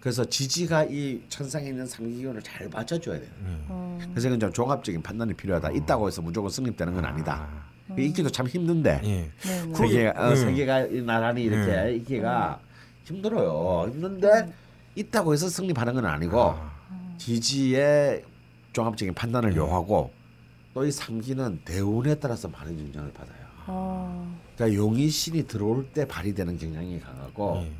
그래서 0.00 0.24
지지가 0.24 0.84
이 0.84 1.20
천상에 1.28 1.68
있는 1.68 1.86
삼기 1.86 2.16
기운을 2.16 2.42
잘 2.42 2.68
받쳐줘야 2.70 3.18
돼요. 3.18 3.30
아. 3.68 3.98
그래서 4.10 4.28
이건 4.28 4.40
좀 4.40 4.52
종합적인 4.52 5.02
판단이 5.02 5.34
필요하다. 5.34 5.72
있다고 5.72 6.06
해서 6.08 6.22
무조건 6.22 6.50
승립되는 6.50 6.94
건 6.94 7.04
아니다. 7.04 7.66
아. 7.88 7.94
있기도 7.98 8.30
참 8.30 8.46
힘든데 8.46 9.00
예. 9.04 9.08
네, 9.08 9.30
네. 9.42 9.74
세계가 9.74 10.20
어, 10.20 10.30
음. 10.30 10.36
세계가 10.36 10.86
나란히 11.04 11.44
이렇게 11.44 11.72
음. 11.72 11.96
있기가 11.96 12.60
힘들어요. 13.04 13.90
힘든데 13.92 14.65
있다고 14.96 15.32
해서 15.32 15.48
승리하는 15.48 15.94
건 15.94 16.06
아니고 16.06 16.56
지지의 17.18 18.24
종합적인 18.72 19.14
판단을 19.14 19.54
요하고 19.56 20.10
또 20.74 20.84
이 20.84 20.90
삼기는 20.90 21.60
대운에 21.64 22.16
따라서 22.16 22.48
많은 22.48 22.78
영향을 22.88 23.10
받아요. 23.14 23.46
아. 23.64 24.36
그러니까 24.54 24.76
용의신이 24.78 25.46
들어올 25.46 25.86
때 25.90 26.06
발휘되는 26.06 26.58
경향이 26.58 27.00
강하고 27.00 27.62
예. 27.62 27.72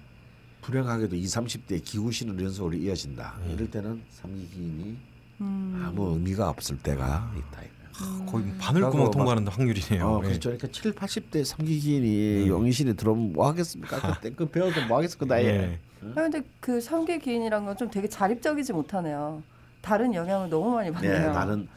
불행하게도 0.63 1.15
20, 1.15 1.43
30대 1.43 1.85
기후신으로 1.85 2.43
연속으로 2.45 2.75
이어진다. 2.75 3.37
이럴 3.53 3.71
때는 3.71 4.03
삼기기인이 4.11 4.97
음. 5.43 5.83
아무 5.87 6.13
의미가 6.15 6.49
없을 6.49 6.79
때가 6.79 7.31
있다. 7.37 7.63
이거예요. 7.63 8.27
거의 8.27 8.45
바늘구멍 8.59 8.91
그러고 8.93 9.11
통과하는 9.11 9.47
확률이네요. 9.47 10.07
어, 10.09 10.21
예. 10.25 10.29
그렇죠. 10.29 10.49
그러니까 10.57 10.69
7, 10.73 10.93
80대 10.95 11.45
삼기기인이 11.45 12.49
용의신이 12.49 12.97
들어오면 12.97 13.35
뭐 13.35 13.47
하겠습니까? 13.49 14.01
그때 14.21 14.31
그 14.35 14.47
배워서 14.47 14.87
뭐 14.87 14.97
하겠습니까? 14.97 15.43
예. 15.43 15.47
예. 15.47 15.79
아, 16.03 16.23
근데 16.23 16.43
그 16.61 16.81
상계 16.81 17.19
기인이란 17.19 17.65
건 17.65 17.77
좀 17.77 17.91
되게 17.91 18.09
자립적이지 18.09 18.73
못하네요. 18.73 19.43
다른 19.83 20.15
영향을 20.15 20.49
너무 20.49 20.71
많이 20.75 20.91
네, 20.91 20.95
받네요. 20.97 21.33
나는 21.33 21.69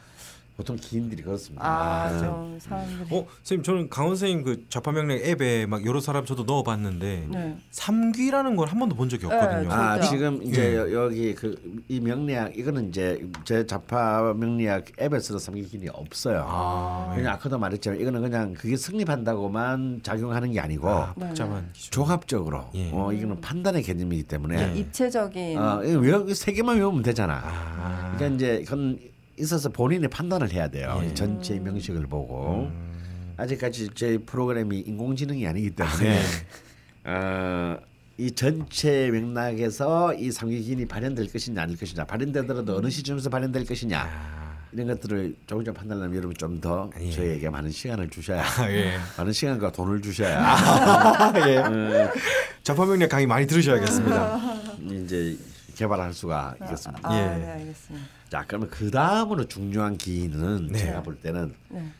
보통 0.60 0.76
기인들이 0.76 1.22
그렇습니다. 1.22 1.64
아, 1.66 2.12
네. 2.12 2.18
좀 2.18 2.58
사람들이. 2.60 3.16
어, 3.16 3.26
선생님 3.42 3.62
저는 3.64 3.88
강원 3.88 4.14
선생님 4.14 4.44
그 4.44 4.66
좌파 4.68 4.92
명령 4.92 5.16
앱에 5.16 5.64
막 5.64 5.86
여러 5.86 6.00
사람 6.00 6.26
저도 6.26 6.44
넣어 6.44 6.62
봤는데 6.62 7.28
네. 7.30 7.56
삼귀라는 7.70 8.56
걸 8.56 8.68
한 8.70 8.78
번도 8.78 8.94
본 8.94 9.08
적이 9.08 9.24
없거든요. 9.26 9.68
네, 9.68 9.74
아. 9.74 10.00
지금 10.00 10.42
이제 10.42 10.72
예. 10.72 10.76
여- 10.76 10.92
여기 10.92 11.34
그 11.34 11.56
이 11.88 11.98
명리학 11.98 12.56
이거는 12.58 12.90
이제 12.90 13.26
제 13.44 13.66
자파 13.66 14.34
명리학 14.36 14.84
앱에서도 15.00 15.38
삼기기인이 15.38 15.88
없어요. 15.88 16.44
아, 16.46 17.10
그냥 17.16 17.32
아까도 17.32 17.58
말했지만 17.58 17.98
이거는 17.98 18.20
그냥 18.20 18.52
그게 18.54 18.76
승립한다고만 18.76 20.00
작용하는 20.02 20.52
게 20.52 20.60
아니고 20.60 20.88
아, 20.90 21.14
네. 21.16 21.32
종합적으로 21.90 22.66
예. 22.74 22.90
어 22.92 23.12
이거는 23.12 23.40
판단의 23.40 23.82
개념이기 23.82 24.24
때문에 24.24 24.74
입체적인. 24.76 25.58
어, 25.58 25.82
이거 25.84 25.98
외- 26.00 26.34
세 26.34 26.52
개만 26.52 26.76
외우면 26.76 27.02
되잖아. 27.02 27.40
아, 27.42 28.12
그러니까 28.16 28.36
이제 28.36 28.62
그건 28.64 28.98
있어서 29.40 29.68
본인이 29.70 30.06
판단을 30.08 30.52
해야 30.52 30.68
돼요. 30.68 31.00
예. 31.02 31.08
이 31.08 31.14
전체 31.14 31.58
명식을 31.58 32.06
보고 32.06 32.70
음. 32.70 33.34
아직까지 33.36 33.90
제 33.94 34.18
프로그램이 34.18 34.80
인공지능이 34.80 35.46
아니기 35.46 35.70
네. 35.70 35.76
때문에 35.76 36.20
어, 37.04 37.78
이 38.18 38.30
전체 38.32 39.10
맥락에서 39.10 40.14
이 40.14 40.30
삼기기인이 40.30 40.86
발현될 40.86 41.32
것이냐 41.32 41.62
아닐 41.62 41.78
것이냐 41.78 42.04
발현되더라도 42.04 42.76
어느 42.76 42.90
시점에서 42.90 43.30
발현될 43.30 43.64
것이냐 43.64 43.98
아, 43.98 44.58
이런 44.72 44.88
것들을 44.88 45.36
조금 45.46 45.64
좀 45.64 45.72
판단하려면 45.72 46.16
여러분 46.18 46.36
좀더 46.36 46.90
예. 47.00 47.10
저희에게 47.10 47.48
많은 47.48 47.70
시간을 47.70 48.10
주셔야 48.10 48.44
아, 48.44 48.70
예. 48.70 48.98
많은 49.16 49.32
시간과 49.32 49.72
돈을 49.72 50.02
주셔야 50.02 50.38
아, 50.38 51.32
예. 51.48 51.56
어, 51.56 52.12
좌파명령 52.62 53.08
강의 53.08 53.26
많이 53.26 53.46
들으셔야겠습니다. 53.46 54.38
이제 54.90 55.38
개발할 55.80 56.12
수가 56.12 56.54
있겠습니다. 56.60 57.08
아, 57.08 57.16
예. 57.16 57.38
네, 57.38 57.50
알겠습니다. 57.52 58.06
자 58.28 58.44
그러면 58.46 58.68
그 58.68 58.90
다음으로 58.90 59.46
중요한 59.46 59.96
기인은 59.96 60.66
네. 60.66 60.78
제가 60.78 61.02
볼 61.02 61.18
때는 61.18 61.54
네. 61.70 61.90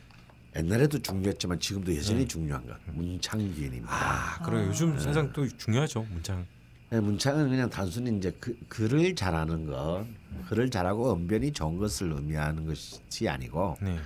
옛날에도 0.55 0.99
중요했지만 0.99 1.59
지금도 1.59 1.95
여전히 1.95 2.27
중요한 2.27 2.65
것 2.67 2.77
문창 2.93 3.39
기인입니다. 3.39 3.89
아, 3.89 4.43
그래요. 4.43 4.67
요즘 4.67 4.99
세상 4.99 5.33
또 5.33 5.47
중요하죠 5.47 6.05
문장. 6.11 6.45
네, 6.91 6.99
문창은 6.99 7.49
그냥 7.49 7.69
단순히 7.69 8.15
이제 8.17 8.35
그, 8.39 8.55
글을 8.67 9.15
잘하는 9.15 9.65
것, 9.65 10.05
글을 10.49 10.69
잘하고 10.69 11.13
언변이 11.13 11.51
좋은 11.51 11.77
것을 11.77 12.11
의미하는 12.11 12.67
것이 12.67 13.27
아니고 13.27 13.77
네. 13.81 13.97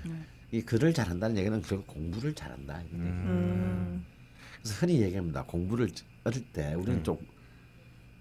이 0.52 0.62
글을 0.62 0.94
잘한다는 0.94 1.36
얘기는 1.36 1.62
결국 1.64 1.88
공부를 1.88 2.34
잘한다. 2.34 2.82
음. 2.94 4.06
그래서 4.62 4.76
흔히 4.80 5.02
얘기합니다. 5.02 5.44
공부를 5.44 5.90
어릴 6.24 6.46
때 6.54 6.76
우리는 6.76 7.04
좀 7.04 7.18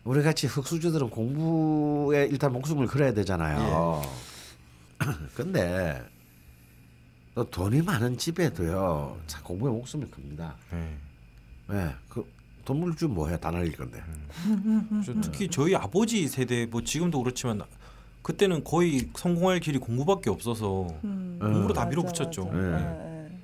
우리 0.05 0.23
같이 0.23 0.47
흑수저들은 0.47 1.09
공부에 1.11 2.27
일단 2.27 2.53
목숨을 2.53 2.87
걸어야 2.87 3.13
되잖아요. 3.15 4.03
예. 5.03 5.07
근데 5.35 6.03
또 7.35 7.49
돈이 7.51 7.83
많은 7.83 8.17
집에도요 8.17 9.19
자, 9.27 9.43
공부에 9.43 9.71
목숨이 9.71 10.05
큽니다. 10.07 10.55
네. 10.71 10.97
예, 11.73 11.95
그 12.09 12.31
돈물 12.65 12.95
주면 12.95 13.15
뭐해 13.15 13.39
다 13.41 13.51
날릴 13.51 13.75
건데. 13.77 14.03
저 15.05 15.15
특히 15.23 15.49
저희 15.49 15.75
아버지 15.75 16.29
세대 16.29 16.67
뭐 16.67 16.83
지금도 16.83 17.23
그렇지만 17.23 17.63
그때는 18.23 18.63
거의 18.63 19.11
성공할 19.17 19.61
길이 19.61 19.79
공부밖에 19.79 20.29
없어서 20.31 20.87
음, 21.05 21.39
공부로 21.41 21.73
다 21.73 21.83
맞아, 21.85 21.91
밀어붙였죠. 21.91 22.45
맞아. 22.45 22.59
예. 22.59 22.73
예, 22.73 23.27
예. 23.27 23.39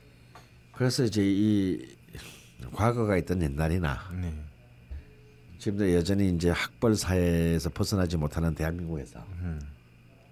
그래서 0.73 1.05
이제 1.05 1.23
이 1.25 1.97
과거가 2.75 3.17
있던 3.19 3.43
옛날이나 3.43 3.99
네. 4.21 4.33
지금도 5.61 5.93
여전히 5.95 6.31
이제 6.31 6.49
학벌 6.51 6.97
사회에서 6.97 7.69
벗어나지 7.69 8.17
못하는 8.17 8.55
대한민국에서 8.55 9.21
음. 9.43 9.61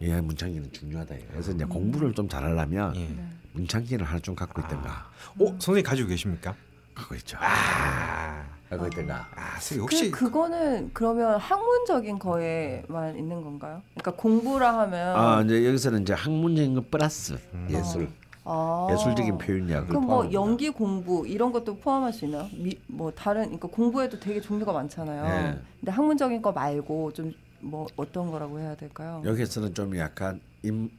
이 0.00 0.08
문창기는 0.08 0.72
중요하다. 0.72 1.14
그래서 1.30 1.52
이제 1.52 1.66
공부를 1.66 2.14
좀 2.14 2.26
잘하려면 2.26 2.96
예. 2.96 3.14
문창기를 3.52 4.06
하나 4.06 4.18
좀 4.20 4.34
갖고 4.34 4.62
있던가. 4.62 5.10
어 5.38 5.46
선생님 5.50 5.82
가지고 5.82 6.08
계십니까? 6.08 6.54
갖고 6.94 7.14
있죠. 7.16 7.36
아, 7.40 8.42
갖고 8.70 8.86
있던가. 8.86 9.28
아 9.34 9.50
선생님 9.60 9.82
혹시 9.82 10.10
그 10.10 10.24
그거는 10.24 10.92
그러면 10.94 11.38
학문적인 11.38 12.18
거에만 12.18 13.18
있는 13.18 13.42
건가요? 13.42 13.82
그러니까 13.96 14.12
공부라 14.12 14.78
하면 14.80 15.14
아 15.14 15.42
이제 15.42 15.66
여기서는 15.66 16.02
이제 16.02 16.14
학문적인 16.14 16.74
거 16.74 16.84
플러스 16.90 17.38
음. 17.52 17.68
예술 17.70 18.08
아. 18.48 18.88
예술적인 18.92 19.38
표현이야. 19.38 19.86
그럼 19.86 20.06
뭐 20.06 20.32
연기 20.32 20.70
공부 20.70 21.26
이런 21.26 21.52
것도 21.52 21.76
포함할 21.76 22.12
수 22.12 22.24
있나요? 22.24 22.48
미, 22.52 22.78
뭐 22.86 23.10
다른 23.10 23.42
그러니까 23.44 23.68
공부에도 23.68 24.18
되게 24.18 24.40
종류가 24.40 24.72
많잖아요. 24.72 25.22
네. 25.52 25.60
근데 25.80 25.92
학문적인 25.92 26.42
거 26.42 26.52
말고 26.52 27.12
좀 27.12 27.48
뭐 27.60 27.86
어떤 27.96 28.30
거라고 28.30 28.58
해야 28.58 28.74
될까요? 28.74 29.22
여기서는 29.24 29.74
좀 29.74 29.96
약간 29.96 30.40
임, 30.62 30.90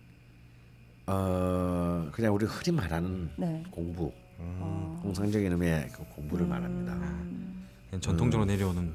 어 1.08 2.08
그냥 2.12 2.34
우리 2.34 2.46
흔히 2.46 2.76
말하는 2.76 3.30
네. 3.38 3.64
공부, 3.72 4.12
어. 4.38 5.00
통상적인 5.02 5.52
의미의 5.52 5.90
그 5.94 6.04
공부를 6.16 6.46
말합니다. 6.46 6.94
음. 6.94 7.68
그냥 7.90 8.02
전통적으로 8.02 8.46
내려오는 8.46 8.94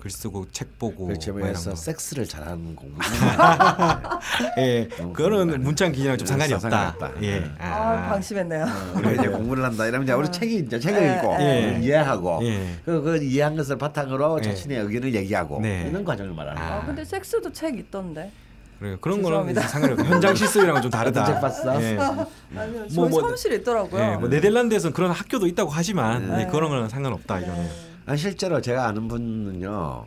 글 0.00 0.10
쓰고 0.10 0.46
책 0.50 0.78
보고 0.78 1.06
그렇지 1.06 1.30
뭐 1.30 1.40
이런 1.40 1.52
그래서 1.52 1.70
거. 1.70 1.76
섹스를 1.76 2.26
잘하는 2.26 2.74
공부. 2.74 2.96
예, 4.58 4.88
어, 5.00 5.12
그거는 5.12 5.62
문창 5.62 5.92
기념랑 5.92 6.18
좀 6.18 6.26
상관이 6.26 6.58
상관이 6.58 6.88
없다. 6.88 7.12
예. 7.22 7.38
음. 7.38 7.56
아, 7.58 8.08
방심했네요. 8.08 8.66
우리가 8.96 9.12
이제 9.12 9.28
공부를 9.28 9.64
한다 9.64 9.86
이러면 9.86 10.04
이제 10.04 10.12
우리 10.12 10.30
책이 10.30 10.56
이제 10.66 10.78
책을 10.78 11.00
네, 11.00 11.16
읽고 11.16 11.38
네. 11.38 11.80
이해하고 11.82 12.40
예. 12.42 12.66
그, 12.84 13.02
그 13.02 13.22
이해한 13.22 13.56
것을 13.56 13.78
바탕으로 13.78 14.36
네. 14.36 14.42
자신의 14.42 14.78
의견을 14.78 15.14
얘기하고 15.14 15.60
네. 15.60 15.86
이런 15.88 16.04
과정을 16.04 16.32
말하는 16.32 16.60
아. 16.60 16.68
거야. 16.68 16.78
아, 16.78 16.86
근데 16.86 17.04
섹스도 17.04 17.52
책 17.52 17.78
있던데. 17.78 18.30
그래요. 18.78 18.96
그런 19.00 19.22
거는 19.22 19.54
죄송합니다. 19.54 19.68
상관이 19.68 19.92
없고 19.92 20.04
현장 20.06 20.34
실습이랑은 20.34 20.82
좀 20.82 20.90
다르다. 20.90 21.24
책 21.24 21.40
봤어? 21.40 21.80
예. 21.80 21.96
아니요, 22.56 22.88
저희 22.88 22.96
뭐, 22.96 23.08
뭐, 23.08 23.20
사무실에 23.20 23.56
있더라고요. 23.56 24.02
예, 24.02 24.16
뭐 24.16 24.28
네덜란드에서는 24.28 24.92
그런 24.92 25.12
학교도 25.12 25.46
있다고 25.46 25.70
하지만 25.70 26.28
네. 26.28 26.40
예, 26.42 26.46
그런 26.46 26.68
거는 26.70 26.88
상관없다 26.88 27.38
이거는. 27.40 27.91
아, 28.06 28.16
실제로 28.16 28.60
제가 28.60 28.86
아는 28.86 29.08
분은요 29.08 30.06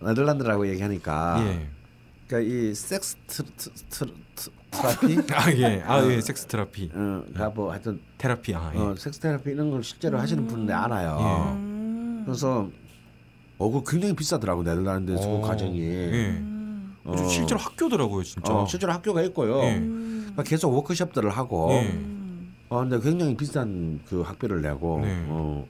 네덜란드라고 0.00 0.68
얘기하니까 0.68 1.36
예. 1.46 1.68
그러니까 2.26 2.52
이 2.52 2.74
섹스 2.74 3.16
트, 3.26 3.44
트, 3.56 3.70
트, 3.90 4.06
트, 4.34 4.50
트라피 4.70 5.18
아 5.32 5.52
예. 5.52 5.82
아 5.86 6.04
예. 6.10 6.20
섹스 6.20 6.46
테라피. 6.46 6.90
어, 6.94 7.52
뭐 7.54 7.70
하여튼 7.70 8.00
테라피. 8.18 8.54
아 8.54 8.72
예. 8.74 8.78
어, 8.78 8.94
섹스 8.96 9.20
테라피 9.20 9.50
이런 9.50 9.70
걸 9.70 9.84
실제로 9.84 10.18
하시는 10.18 10.46
분들 10.46 10.74
알아요. 10.74 11.54
음. 11.54 12.22
그래서 12.24 12.68
어, 13.58 13.70
그 13.70 13.82
굉장히 13.86 14.14
비싸더라고 14.16 14.62
네덜란드에서 14.62 15.28
그 15.28 15.34
어, 15.36 15.40
과정이. 15.40 15.80
예. 15.80 16.30
음. 16.30 16.96
어, 17.04 17.16
실제로 17.28 17.60
학교더라고요, 17.60 18.22
진짜. 18.22 18.52
어, 18.52 18.66
실제로 18.66 18.92
학교가 18.92 19.22
있고요. 19.22 19.60
예. 19.62 19.76
음. 19.76 20.20
그러니까 20.32 20.42
계속 20.44 20.72
워크숍들을 20.72 21.30
하고. 21.30 21.70
예. 21.72 21.90
음. 21.90 22.54
어, 22.70 22.78
근데 22.80 22.98
굉장히 23.00 23.36
비싼 23.36 24.00
그 24.08 24.22
학비를 24.22 24.62
내고 24.62 25.00
네. 25.02 25.26
어, 25.28 25.66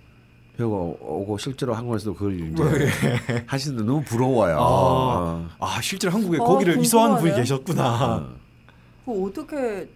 배우고 0.57 0.99
오고 1.01 1.39
실제로 1.39 1.75
한국에서도 1.75 2.15
그걸 2.15 2.35
이제 2.41 2.91
하시는데 3.47 3.85
너무 3.85 4.03
부러워요. 4.05 4.57
아. 4.57 4.61
어. 4.61 5.49
아 5.59 5.81
실제로 5.81 6.13
한국에 6.13 6.39
어, 6.39 6.45
거기를 6.45 6.79
이수하는 6.81 7.17
분이. 7.19 7.35
계셨구나. 7.35 8.17
어. 8.17 8.29
그거 9.05 9.27
어떻게 9.27 9.89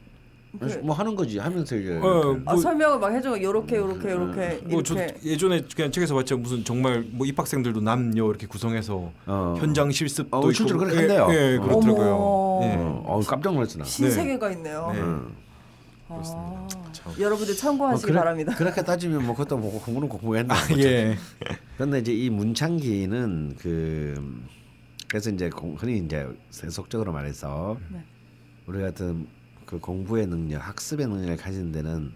이렇게- 0.58 0.76
뭐 0.78 0.94
하는 0.96 1.14
거지 1.14 1.38
하면서 1.38 1.76
이제 1.76 1.90
어, 2.02 2.20
이렇게. 2.20 2.40
아, 2.46 2.52
뭐- 2.54 2.56
설명을 2.62 2.98
막 2.98 3.12
해줘 3.12 3.38
요렇게 3.40 3.76
요렇게 3.76 4.10
요렇게 4.10 4.60
뭐저 4.64 4.94
이렇게 4.94 5.14
예전에 5.30 5.62
그냥 5.76 5.92
책에서 5.92 6.14
봤죠 6.14 6.38
무슨 6.38 6.64
정말 6.64 7.04
뭐 7.10 7.26
입학생들도 7.26 7.82
남녀 7.82 8.24
이렇게 8.26 8.46
구성해서 8.46 9.10
어. 9.26 9.54
현장 9.58 9.90
실습도 9.92 10.38
어, 10.38 10.52
실제로 10.52 10.78
그렇게 10.78 10.96
예, 10.96 11.00
한대요. 11.00 11.26
예, 11.30 11.58
그렇더라고요. 11.58 12.14
어머. 12.16 12.64
예. 12.66 12.74
어, 12.78 13.02
어, 13.06 13.20
깜짝 13.26 13.52
놀랐어 13.52 13.78
나. 13.78 13.84
신세계가 13.84 14.52
있네요. 14.52 14.90
네. 14.94 15.00
어. 16.08 16.68
아, 16.70 16.92
참. 16.92 17.12
여러분들 17.18 17.54
어, 17.54 17.56
참고하시기 17.56 18.06
그래- 18.12 18.18
바랍니다. 18.20 18.54
그렇게 18.56 18.82
따지면 18.82 19.24
뭐 19.26 19.34
그것도 19.34 19.58
뭐 19.58 19.80
공부는 19.82 20.08
공부했나. 20.08 20.54
아, 20.54 20.58
예. 20.78 21.16
그런데 21.76 21.98
이제 21.98 22.12
이 22.14 22.30
문창기는 22.30 23.56
그 23.58 24.44
그래서 25.08 25.30
이제 25.30 25.48
공- 25.50 25.74
흔히 25.74 25.98
이제 25.98 26.26
세속적으로 26.50 27.12
말해서 27.12 27.78
네. 27.90 28.02
우리 28.66 28.80
같은 28.82 29.26
그 29.64 29.78
공부의 29.78 30.26
능력, 30.26 30.66
학습의 30.66 31.06
능력을 31.08 31.36
가진 31.36 31.72
데는 31.72 32.12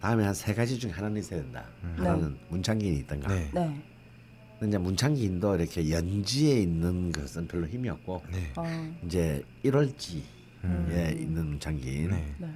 다음에 0.00 0.24
한 0.24 0.34
세 0.34 0.54
가지 0.54 0.78
중에 0.78 0.90
하나는 0.92 1.18
있어야 1.18 1.40
된다. 1.42 1.64
하나는 1.96 2.36
문창기인이 2.48 2.98
있던가. 3.00 3.28
네. 3.34 3.50
네. 3.52 3.82
근데 4.58 4.68
이제 4.68 4.78
문창기인도 4.78 5.56
이렇게 5.56 5.90
연지에 5.90 6.60
있는 6.60 7.12
것은 7.12 7.48
별로 7.48 7.66
힘이 7.66 7.88
없고 7.90 8.22
네. 8.30 8.52
아, 8.56 8.90
이제 9.06 9.42
1월지에 9.64 10.20
음. 10.64 11.16
있는 11.18 11.46
문창기인이 11.46 12.08
네. 12.08 12.34
네. 12.38 12.48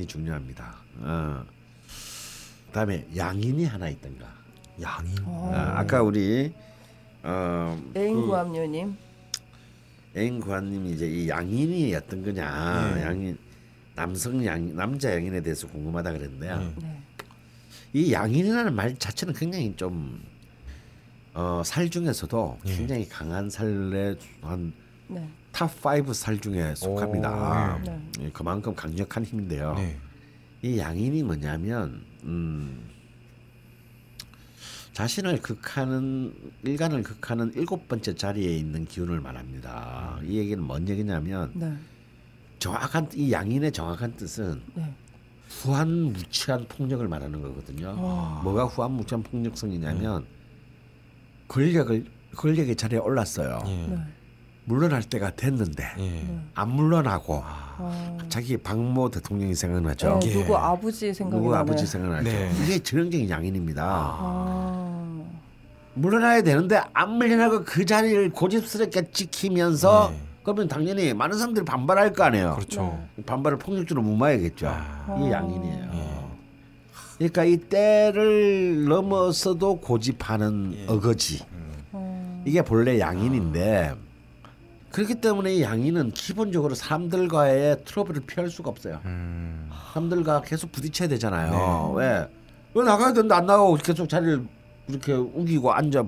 중요합니다. 0.00 0.74
어. 1.00 1.44
그다음에 2.68 3.06
양인이 3.14 3.64
하나 3.66 3.88
있던가. 3.90 4.26
양인. 4.80 5.14
어. 5.24 5.52
어, 5.52 5.54
아까 5.54 6.02
우리 6.02 6.52
어, 7.22 7.80
애인 7.94 8.14
그 8.14 8.26
구함녀님. 8.26 8.96
애인 10.16 10.40
구한님이 10.40 10.90
이제 10.92 11.06
이 11.06 11.28
양인이 11.28 11.94
어떤 11.94 12.22
거냐, 12.22 12.94
네. 12.94 13.02
양인 13.02 13.38
남성 13.94 14.44
양 14.44 14.74
남자 14.74 15.14
양인에 15.14 15.40
대해서 15.40 15.68
궁금하다 15.68 16.12
그랬는데요. 16.12 16.58
네. 16.58 16.74
네. 16.82 17.02
이 17.94 18.12
양인이라는 18.12 18.74
말 18.74 18.96
자체는 18.96 19.34
굉장히 19.34 19.74
좀 19.76 20.22
어, 21.34 21.62
살 21.64 21.88
중에서도 21.88 22.58
예. 22.66 22.76
굉장히 22.76 23.08
강한 23.08 23.48
살의 23.48 24.16
한 24.40 24.72
네. 25.08 25.28
top5 25.52 26.14
살 26.14 26.38
중에 26.38 26.74
속합니다. 26.74 27.76
오, 27.76 27.84
네. 27.84 28.00
예, 28.20 28.30
그만큼 28.30 28.74
강력한 28.74 29.24
힘인데요. 29.24 29.74
네. 29.74 29.98
이 30.62 30.78
양인이 30.78 31.22
뭐냐면 31.22 32.04
음, 32.24 32.88
자신을 34.92 35.40
극하는 35.40 36.34
일간을 36.62 37.02
극하는 37.02 37.52
일곱 37.54 37.88
번째 37.88 38.14
자리에 38.14 38.56
있는 38.56 38.84
기운을 38.84 39.20
말합니다. 39.20 40.18
이 40.24 40.38
얘기는 40.38 40.62
뭔 40.62 40.88
얘기냐면 40.88 41.50
네. 41.54 41.74
정확한 42.58 43.08
이 43.14 43.32
양인의 43.32 43.72
정확한 43.72 44.16
뜻은 44.16 44.62
네. 44.74 44.94
후안무치한 45.48 46.66
폭력을 46.68 47.06
말하는 47.06 47.42
거거든요. 47.42 47.88
와. 47.88 48.40
뭐가 48.42 48.64
후안무치한 48.64 49.22
폭력성이냐면 49.22 50.24
권력을 51.48 52.04
권력의 52.36 52.76
자리에 52.76 52.98
올랐어요. 52.98 53.62
예. 53.66 53.98
네. 54.64 54.74
물러날 54.74 55.02
때가 55.02 55.34
됐는데 55.34 55.84
예. 55.98 56.02
네. 56.02 56.40
안 56.54 56.70
물러나고 56.70 57.42
아. 57.44 58.16
자기 58.28 58.56
박모 58.56 59.10
대통령이 59.10 59.54
생각나죠. 59.54 60.20
네, 60.20 60.28
예. 60.28 60.32
누구 60.32 60.56
아버지 60.56 61.12
생각이 61.12 61.36
누구 61.36 61.50
나네요. 61.52 61.60
아버지 61.62 61.86
생각나죠. 61.86 62.30
네. 62.30 62.50
이게 62.62 62.78
전형적인 62.78 63.28
양인입니다. 63.28 63.84
아. 63.84 65.22
물러나야 65.94 66.42
되는데 66.42 66.80
안 66.94 67.16
물러나고 67.16 67.64
그 67.64 67.84
자리를 67.84 68.30
고집스럽게 68.30 69.10
지키면서 69.10 70.10
네. 70.10 70.20
그러면 70.42 70.68
당연히 70.68 71.12
많은 71.14 71.38
사람들이 71.38 71.64
반발할 71.64 72.12
거 72.12 72.24
아니에요. 72.24 72.54
그렇죠. 72.54 72.98
반발을 73.26 73.58
폭력적으로 73.58 74.02
무마해야겠죠. 74.02 74.68
아. 74.68 75.18
이 75.20 75.26
아. 75.26 75.32
양인이에요. 75.32 75.90
예. 75.94 76.12
그러니까 77.18 77.44
이 77.44 77.56
때를 77.56 78.86
넘어서도 78.88 79.80
고집하는 79.80 80.74
예. 80.76 80.86
어거지. 80.88 81.44
어. 81.92 82.42
이게 82.46 82.62
본래 82.62 82.98
양인인데 82.98 83.94
그렇기 84.92 85.16
때문에 85.16 85.54
이 85.54 85.62
양인은 85.62 86.10
기본적으로 86.12 86.74
사람들과의 86.74 87.84
트러블을 87.84 88.22
피할 88.26 88.48
수가 88.50 88.70
없어요. 88.70 89.00
음. 89.04 89.70
사람들과 89.92 90.42
계속 90.42 90.70
부딪혀야 90.72 91.08
되잖아요. 91.08 91.94
네. 91.98 92.04
왜? 92.04 92.28
왜 92.74 92.84
나가야 92.84 93.12
되는데 93.12 93.34
안 93.34 93.46
나가고 93.46 93.74
계속 93.76 94.08
자리를 94.08 94.44
이렇게 94.88 95.12
우기고 95.12 95.72
앉아 95.72 96.04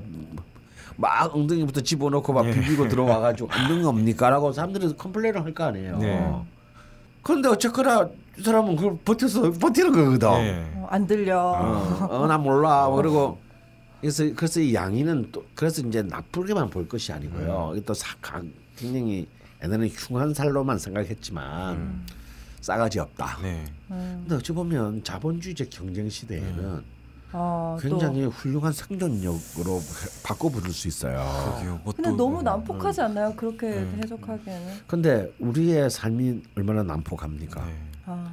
막 0.96 1.34
엉덩이부터 1.34 1.80
집어넣고 1.80 2.32
막 2.32 2.46
예. 2.46 2.52
비비고 2.52 2.88
들어와가지고 2.88 3.48
엉덩이 3.52 3.84
없니까라고 3.84 4.52
사람들이 4.52 4.94
컴플레인을 4.96 5.44
할 5.44 5.54
거 5.54 5.64
아니에요. 5.64 5.98
네. 5.98 6.34
그런데 7.22 7.48
어쨌거나 7.48 8.08
이 8.38 8.42
사람은 8.42 8.76
그걸 8.76 8.98
버텨서 9.04 9.52
버티는 9.52 9.92
거거든. 9.92 10.28
예. 10.44 10.66
어, 10.76 10.86
안 10.90 11.06
들려. 11.06 11.38
어, 11.40 12.06
어, 12.10 12.26
나 12.26 12.36
몰라. 12.38 12.86
뭐 12.86 12.96
그리고 12.96 13.38
그래서 14.00 14.24
그래서 14.36 14.60
이 14.60 14.74
양이는 14.74 15.30
또 15.32 15.44
그래서 15.54 15.80
이제 15.82 16.02
나쁘게만 16.02 16.70
볼 16.70 16.86
것이 16.86 17.12
아니고요. 17.12 17.72
음. 17.74 17.82
또 17.86 17.94
사, 17.94 18.14
가, 18.20 18.42
굉장히 18.76 19.26
옛날에는 19.62 19.88
흉한 19.88 20.34
살로만 20.34 20.78
생각했지만 20.78 22.04
싸가지 22.60 22.98
없다. 23.00 23.38
음. 23.38 23.42
네. 23.42 23.64
근데 23.88 24.34
어찌 24.36 24.52
보면 24.52 25.04
자본주의적 25.04 25.68
경쟁 25.70 26.08
시대에는 26.08 26.82
아, 27.36 27.76
또 27.80 27.88
굉장히 27.88 28.24
훌륭한 28.26 28.72
생존력으로 28.72 29.80
바꿔 30.22 30.48
부를 30.48 30.70
수 30.70 30.86
있어요. 30.88 31.14
그러게요. 31.44 31.80
뭐 31.82 31.92
근데 31.92 32.10
또- 32.10 32.16
너무 32.16 32.42
난폭하지 32.42 33.00
않나요? 33.02 33.34
그렇게 33.34 33.66
음. 33.66 34.00
해석하기에는. 34.02 34.74
근데 34.86 35.34
우리의 35.40 35.90
삶이 35.90 36.42
얼마나 36.56 36.82
난폭합니까? 36.84 37.64
네. 37.66 37.74
아, 38.06 38.32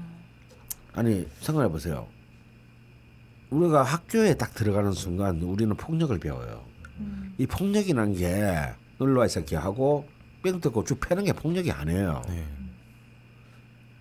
아니 0.94 1.28
생각해 1.40 1.70
보세요. 1.70 2.08
우리가 3.50 3.84
학교에 3.84 4.36
딱 4.36 4.54
들어가는 4.54 4.92
순간 4.94 5.42
우리는 5.42 5.76
폭력을 5.76 6.18
배워요. 6.20 6.64
음. 7.00 7.34
이 7.38 7.46
폭력이라는 7.48 8.16
게 8.16 8.56
놀러와 8.98 9.28
새끼 9.28 9.56
하고 9.56 10.06
뺑 10.42 10.60
뜯고 10.60 10.84
쭉 10.84 11.00
패는 11.00 11.24
게 11.26 11.34
폭력이 11.34 11.72
아니에요. 11.72 12.22
네. 12.28 12.46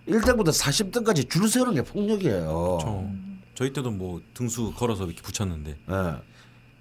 1등부터 0.07 0.47
40등까지 0.49 1.29
줄 1.29 1.47
세우는 1.47 1.75
게 1.75 1.81
폭력이에요. 1.83 2.79
저 2.81 3.05
저희 3.53 3.71
때도 3.71 3.91
뭐 3.91 4.21
등수 4.33 4.73
걸어서 4.73 5.05
이렇게 5.05 5.21
붙였는데. 5.21 5.71
예. 5.89 6.15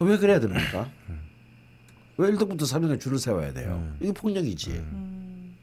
왜 0.00 0.16
그래야 0.16 0.40
됩니까? 0.40 0.90
왜 2.16 2.30
1등부터 2.32 2.62
3등에 2.62 2.98
줄을 3.00 3.18
세워야 3.18 3.52
돼요? 3.52 3.74
음. 3.82 3.96
이게 4.00 4.12
폭력이지. 4.12 4.70
음. 4.70 5.56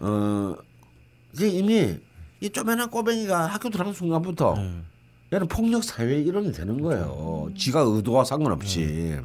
어, 0.00 0.54
이게 1.34 1.48
이미 1.48 1.98
이 2.40 2.50
쪼매난 2.50 2.90
꼬맹이가 2.90 3.46
학교 3.46 3.68
들어간 3.70 3.92
순간부터 3.92 4.54
네. 4.56 4.82
얘는 5.32 5.48
폭력 5.48 5.84
사회의 5.84 6.24
일원이 6.24 6.52
되는 6.52 6.80
거예요. 6.80 7.50
지가 7.56 7.80
의도와 7.80 8.24
상관없이. 8.24 9.16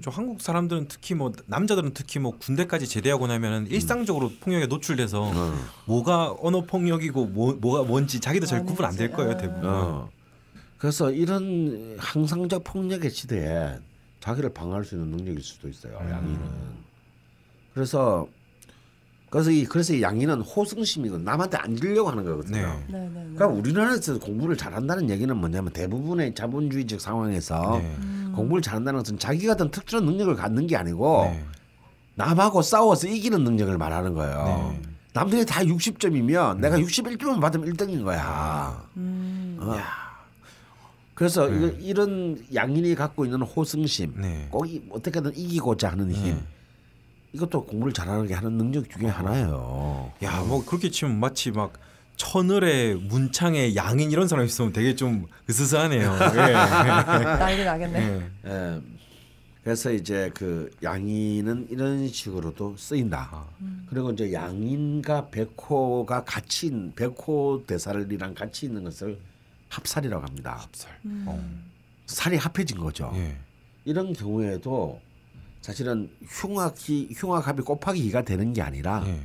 그렇죠. 0.00 0.10
한국 0.16 0.40
사람들은 0.40 0.86
특히 0.88 1.14
뭐 1.14 1.32
남자들은 1.46 1.92
특히 1.94 2.18
뭐 2.18 2.36
군대까지 2.38 2.86
제대하고 2.88 3.26
나면은 3.26 3.66
일상적으로 3.68 4.30
폭력에 4.40 4.66
노출돼서 4.66 5.22
어. 5.22 5.54
뭐가 5.86 6.34
언어 6.40 6.62
폭력이고 6.62 7.26
뭐, 7.26 7.54
뭐가 7.54 7.84
뭔지 7.84 8.20
자기도 8.20 8.46
잘. 8.46 8.64
구분 8.64 8.84
안 8.86 8.96
될 8.96 9.10
거예요 9.12 9.36
대부분. 9.36 9.64
어. 9.68 10.10
그래서 10.78 11.10
이런 11.10 11.96
항상적 11.98 12.64
폭력의 12.64 13.10
시대에 13.10 13.78
자기를 14.20 14.52
방어할 14.52 14.84
수 14.84 14.94
있는 14.96 15.08
능력일 15.16 15.42
수도 15.42 15.68
있어요. 15.68 15.94
양이는. 15.94 16.40
그래서 17.74 18.26
그래서 19.30 19.50
이 19.50 19.64
그래서 19.64 19.94
이 19.94 20.02
양이는 20.02 20.40
호승심이고 20.40 21.18
남한테 21.18 21.56
안 21.58 21.76
지려고 21.76 22.10
하는 22.10 22.24
거거든요. 22.24 22.58
네. 22.58 22.84
네, 22.88 22.98
네, 22.98 23.08
네. 23.08 23.34
그러니까 23.34 23.46
우리나라에서 23.46 24.18
공부를 24.18 24.56
잘한다는 24.56 25.08
얘기는 25.08 25.34
뭐냐면 25.36 25.72
대부분의 25.72 26.34
자본주의적 26.34 27.00
상황에서 27.00 27.80
네. 28.30 28.36
공부를 28.36 28.62
잘한다는 28.62 29.00
것은 29.00 29.18
자기가 29.18 29.52
어떤 29.52 29.70
특별한 29.70 30.06
능력을 30.06 30.34
갖는 30.34 30.66
게 30.66 30.76
아니고 30.76 31.24
네. 31.24 31.44
남하고 32.14 32.62
싸워서 32.62 33.08
이기는 33.08 33.42
능력을 33.42 33.76
말하는 33.76 34.14
거예요. 34.14 34.72
네. 34.72 34.90
남들이 35.12 35.44
다 35.44 35.60
60점이면 35.62 36.58
내가 36.58 36.78
61점만 36.78 37.40
받으면 37.40 37.72
1등인 37.72 38.04
거야. 38.04 38.84
음. 38.96 39.58
어. 39.60 39.74
그래서 41.14 41.48
이거, 41.50 41.66
이런 41.80 42.42
양인이 42.54 42.94
갖고 42.94 43.24
있는 43.24 43.42
호승심, 43.42 44.14
네. 44.16 44.48
꼭 44.50 44.66
이, 44.66 44.82
어떻게든 44.90 45.36
이기고자 45.36 45.90
하는 45.90 46.10
힘, 46.10 46.36
네. 46.36 46.42
이것도 47.32 47.66
공부를 47.66 47.92
잘하는 47.92 48.26
게 48.26 48.34
하는 48.34 48.52
능력 48.56 48.88
중에 48.88 49.08
하나예요. 49.08 50.12
야, 50.22 50.42
뭐 50.44 50.64
그렇게 50.64 50.90
치면 50.90 51.20
마치 51.20 51.50
막 51.50 51.74
천을의 52.24 52.96
문창의 52.96 53.76
양인 53.76 54.10
이런 54.10 54.28
사람 54.28 54.44
있으면 54.44 54.74
되게 54.74 54.94
좀 54.94 55.24
으스스하네요. 55.48 56.12
예. 56.36 56.52
난리 56.52 57.64
나겠네. 57.64 57.98
예. 57.98 58.30
예. 58.46 58.80
그래서 59.64 59.90
이제 59.90 60.30
그 60.34 60.70
양인은 60.82 61.68
이런 61.70 62.06
식으로도 62.06 62.76
쓰인다. 62.76 63.28
아. 63.32 63.46
그리고 63.88 64.10
이제 64.10 64.34
양인과 64.34 65.28
백호가 65.30 66.24
같이 66.24 66.68
있는- 66.70 66.94
백호 66.94 67.64
대살이랑 67.66 68.34
같이 68.34 68.66
있는 68.66 68.84
것을 68.84 69.18
합살이라고 69.70 70.22
합니다. 70.22 70.58
합살. 70.60 70.90
음. 71.06 71.24
어. 71.26 71.42
살이 72.04 72.36
합해진 72.36 72.78
거죠. 72.78 73.10
예. 73.14 73.34
이런 73.86 74.12
경우에도 74.12 75.00
사실은 75.62 76.10
흉악이 76.26 77.14
흉악합이 77.16 77.62
곱하기 77.62 78.10
2가 78.10 78.26
되는 78.26 78.52
게 78.52 78.60
아니라 78.60 79.04
예. 79.06 79.20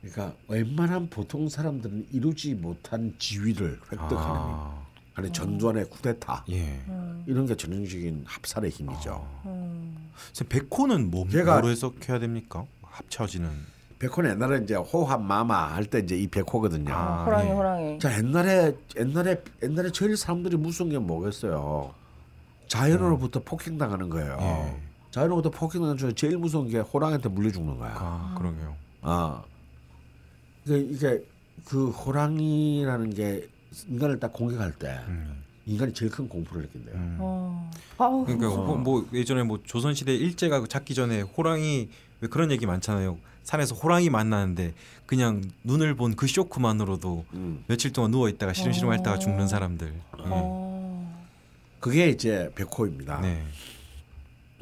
그러니까 0.00 0.34
웬만한 0.48 1.08
보통 1.10 1.48
사람들은 1.48 2.06
이루지 2.12 2.54
못한 2.54 3.14
지위를 3.18 3.78
획득하는 3.92 4.08
힘. 4.10 4.16
아. 4.18 4.80
아니 5.14 5.30
전두환의 5.32 5.90
쿠데타 5.90 6.44
예. 6.50 6.80
음. 6.88 7.22
이런 7.26 7.44
게 7.46 7.54
전형적인 7.54 8.24
합살의 8.26 8.70
힘이죠. 8.70 9.26
아. 9.44 9.48
음. 9.48 10.10
백호는 10.48 11.10
뭐, 11.10 11.24
걔가- 11.26 11.52
뭐로 11.54 11.68
해석해야 11.68 12.18
됩니까? 12.18 12.64
합쳐지는. 12.82 13.50
백호는 13.98 14.30
옛날에 14.30 14.62
이제 14.64 14.74
호합 14.76 15.20
마마 15.22 15.74
할 15.74 15.84
때 15.84 15.98
이제 15.98 16.16
이 16.16 16.26
백호거든요. 16.28 16.90
아, 16.94 17.24
호랑이 17.24 17.48
예. 17.48 17.52
호랑이. 17.52 17.98
자 17.98 18.16
옛날에 18.16 18.74
옛날에 18.96 19.42
옛날에 19.62 19.92
제일 19.92 20.16
사람들이 20.16 20.56
무서운 20.56 20.88
게 20.88 20.98
뭐겠어요? 20.98 21.92
자연으로부터 22.68 23.40
폭행당하는 23.44 24.08
거예요. 24.08 24.38
예. 24.40 24.80
자연으로부터 25.10 25.50
폭행당하는 25.50 25.98
중에 25.98 26.12
제일 26.12 26.38
무서운 26.38 26.68
게 26.68 26.78
호랑이한테 26.78 27.28
물려 27.28 27.50
죽는 27.50 27.76
거야. 27.78 27.92
아, 27.94 28.34
그러게요. 28.38 28.74
아. 29.02 29.42
이게, 30.70 30.78
이게 30.94 31.24
그 31.64 31.90
호랑이라는 31.90 33.14
게 33.14 33.48
인간을 33.88 34.18
딱 34.20 34.32
공격할 34.32 34.72
때 34.72 34.98
음. 35.08 35.42
인간이 35.66 35.92
제일 35.92 36.10
큰 36.10 36.28
공포를 36.28 36.62
느낀대요. 36.62 36.94
음. 36.94 37.16
어. 37.20 37.70
아우. 37.98 38.24
그러니까 38.24 38.48
호- 38.48 38.76
뭐 38.76 39.06
예전에 39.12 39.42
뭐 39.42 39.60
조선 39.64 39.94
시대 39.94 40.14
일제가 40.14 40.64
잡기 40.68 40.94
전에 40.94 41.20
호랑이 41.22 41.88
왜 42.20 42.28
그런 42.28 42.50
얘기 42.50 42.66
많잖아요. 42.66 43.18
산에서 43.42 43.74
호랑이 43.74 44.10
만나는데 44.10 44.74
그냥 45.06 45.42
눈을 45.64 45.94
본 45.94 46.14
그 46.14 46.26
쇼크만으로도 46.26 47.24
음. 47.34 47.64
며칠 47.66 47.92
동안 47.92 48.10
누워 48.10 48.28
있다가 48.28 48.52
시름시름 48.52 48.90
앓다가 48.90 49.18
죽는 49.18 49.48
사람들. 49.48 49.88
예. 49.88 50.00
어. 50.18 51.24
그게 51.80 52.08
이제 52.10 52.50
백호입니다. 52.54 53.20
네. 53.20 53.42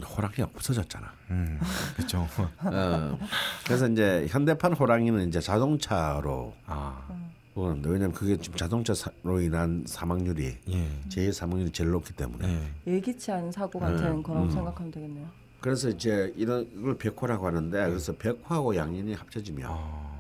호랑이가 0.05 0.45
없어졌잖아. 0.55 1.13
음. 1.31 1.59
그렇죠. 1.97 2.27
어. 2.65 3.19
그래서 3.65 3.89
이제 3.89 4.27
현대판 4.29 4.73
호랑이는 4.73 5.29
이제 5.29 5.41
자동차로 5.41 6.55
아. 6.67 7.07
보는데 7.55 7.89
왜냐면 7.91 8.13
그게 8.13 8.37
지금 8.37 8.57
자동차로 8.57 9.41
인한 9.41 9.85
사망률이 9.87 10.59
예. 10.71 10.89
제일 11.09 11.33
사망률이 11.33 11.73
제일 11.73 11.91
높기 11.91 12.13
때문에. 12.13 12.71
예. 12.87 12.93
예기치 12.95 13.33
않은 13.33 13.51
사고 13.53 13.81
같은 13.81 13.97
네. 14.17 14.23
거라고 14.23 14.47
음. 14.47 14.51
생각하면 14.51 14.93
되겠네요. 14.93 15.27
그래서 15.61 15.89
이제 15.89 16.33
이런 16.37 16.69
이걸 16.73 16.97
백호라고 16.97 17.47
하는데 17.47 17.87
그래서 17.89 18.13
백호하고 18.17 18.77
양인이 18.77 19.13
합쳐지면 19.15 19.69
아. 19.69 20.19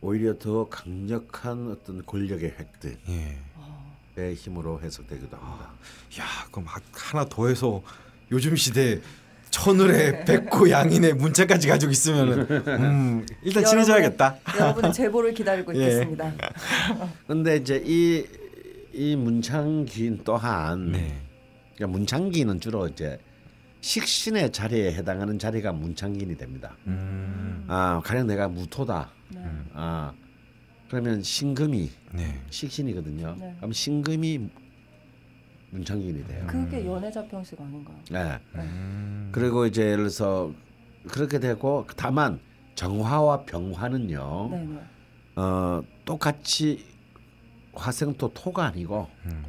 오히려 0.00 0.38
더 0.38 0.66
강력한 0.68 1.70
어떤 1.70 2.04
권력의 2.06 2.54
획득의 2.58 2.98
예. 4.18 4.32
힘으로 4.34 4.80
해석되기도 4.80 5.36
합니다. 5.36 5.70
야, 6.18 6.24
그럼 6.50 6.64
하- 6.66 6.80
하나 6.94 7.26
더해서 7.26 7.82
요즘 8.32 8.56
시대 8.56 9.00
천을의 9.56 10.24
백호 10.26 10.70
양인의 10.70 11.14
문자까지 11.14 11.66
가지고 11.68 11.90
있으면은 11.90 12.46
음, 12.68 13.26
일단 13.42 13.64
친해져야겠다. 13.64 14.36
여러분의 14.58 14.92
제보를 14.92 15.32
기다리고 15.32 15.72
예. 15.80 15.84
있겠습니다. 15.84 16.32
근데 17.26 17.56
이제 17.56 17.82
이, 17.84 18.24
이 18.92 19.16
문창기인 19.16 20.20
또한 20.24 20.92
네. 20.92 21.18
그러니까 21.74 21.98
문창기는 21.98 22.60
주로 22.60 22.86
이제 22.86 23.18
식신의 23.80 24.52
자리에 24.52 24.92
해당하는 24.92 25.38
자리가 25.38 25.72
문창기인이 25.72 26.36
됩니다. 26.36 26.76
음. 26.86 27.64
아 27.66 28.02
가령 28.04 28.26
내가 28.26 28.48
무토다. 28.48 29.10
네. 29.30 29.40
아 29.72 30.12
그러면 30.90 31.22
신금이 31.22 31.90
네. 32.12 32.40
식신이거든요. 32.50 33.36
네. 33.38 33.54
그럼 33.56 33.72
신금이 33.72 34.50
문창기인이 35.80 36.26
돼요. 36.26 36.46
그게 36.46 36.86
연애자 36.86 37.26
평식 37.28 37.60
아닌가요? 37.60 37.96
네. 38.10 38.40
음. 38.54 39.28
그리고 39.32 39.66
이제 39.66 39.82
예를 39.82 39.96
들어서 39.98 40.52
그렇게 41.08 41.38
되고 41.38 41.86
다만 41.96 42.40
정화와 42.74 43.44
병화는요. 43.44 44.48
네네. 44.50 44.80
어 45.36 45.82
똑같이 46.04 46.86
화생토 47.74 48.32
토가 48.32 48.64
아니고 48.66 49.08
음. 49.26 49.44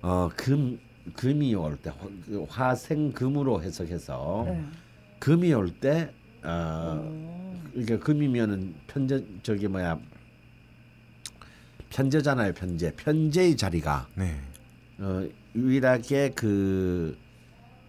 어금 0.00 0.80
금이 1.14 1.54
올 1.54 1.76
때 1.76 1.90
화생금으로 2.48 3.62
해석해서 3.62 4.44
네. 4.46 4.64
금이 5.18 5.52
올때 5.52 6.10
어, 6.42 6.98
오. 7.04 7.54
이게 7.74 7.98
금이면은 7.98 8.74
편제 8.86 9.26
저기 9.42 9.68
뭐야 9.68 9.98
편제잖아요 11.90 12.52
편제 12.54 12.92
편제의 12.96 13.56
자리가 13.56 14.08
네. 14.14 14.40
어, 14.98 15.28
유일하게 15.54 16.32
그 16.34 17.16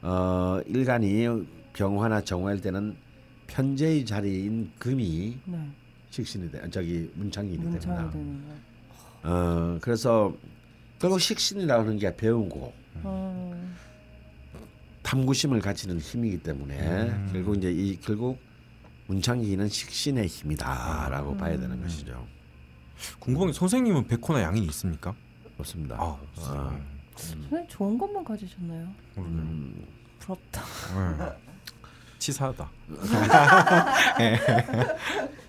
어, 0.02 0.60
일간이 0.66 1.26
병화나 1.74 2.22
정화일 2.22 2.62
때는 2.62 2.96
편제의 3.48 4.06
자리인 4.06 4.72
금이 4.80 5.38
네. 5.46 5.70
식신이 6.10 6.52
돼 6.52 6.62
저기 6.70 7.12
문창이 7.16 7.56
됩니다. 7.58 8.10
되는 8.10 8.42
거. 8.48 8.56
어 9.24 9.78
그래서 9.82 10.36
결국 11.00 11.20
식신이라고 11.20 11.84
하는 11.84 11.98
게 11.98 12.16
배우고 12.16 12.74
음. 13.06 13.76
탐구심을 15.04 15.60
가지는 15.60 16.00
힘이기 16.00 16.44
때문에 16.44 16.80
음. 16.80 17.30
결국 17.32 17.58
이제 17.58 17.72
이 17.72 18.00
결국 18.00 18.40
문창기는 19.08 19.68
식신의 19.68 20.28
힘이다라고 20.28 21.36
봐야 21.38 21.58
되는 21.58 21.72
음. 21.72 21.82
것이죠. 21.84 22.26
궁금한 23.20 23.48
게 23.50 23.54
선생님은 23.54 24.08
백호나 24.08 24.42
양인이 24.42 24.66
있습니까? 24.68 25.16
그렇습니다. 25.54 25.96
아, 26.00 26.20
아, 26.38 26.80
선생님 27.16 27.68
좋은 27.68 27.98
것만 27.98 28.24
가지셨나요? 28.24 28.88
음, 29.18 29.86
부럽다. 30.20 30.62
네. 31.18 31.26
치사하다. 32.20 32.70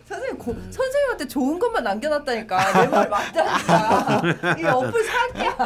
선생님 0.09 0.39
고, 0.39 0.53
선생님한테 0.71 1.27
좋은 1.29 1.59
것만 1.59 1.85
남겨놨다니까 1.85 2.73
내 2.83 2.89
말 2.89 3.09
맞다니까 3.09 4.57
이 4.59 4.65
어플 4.65 5.05
사기야 5.05 5.57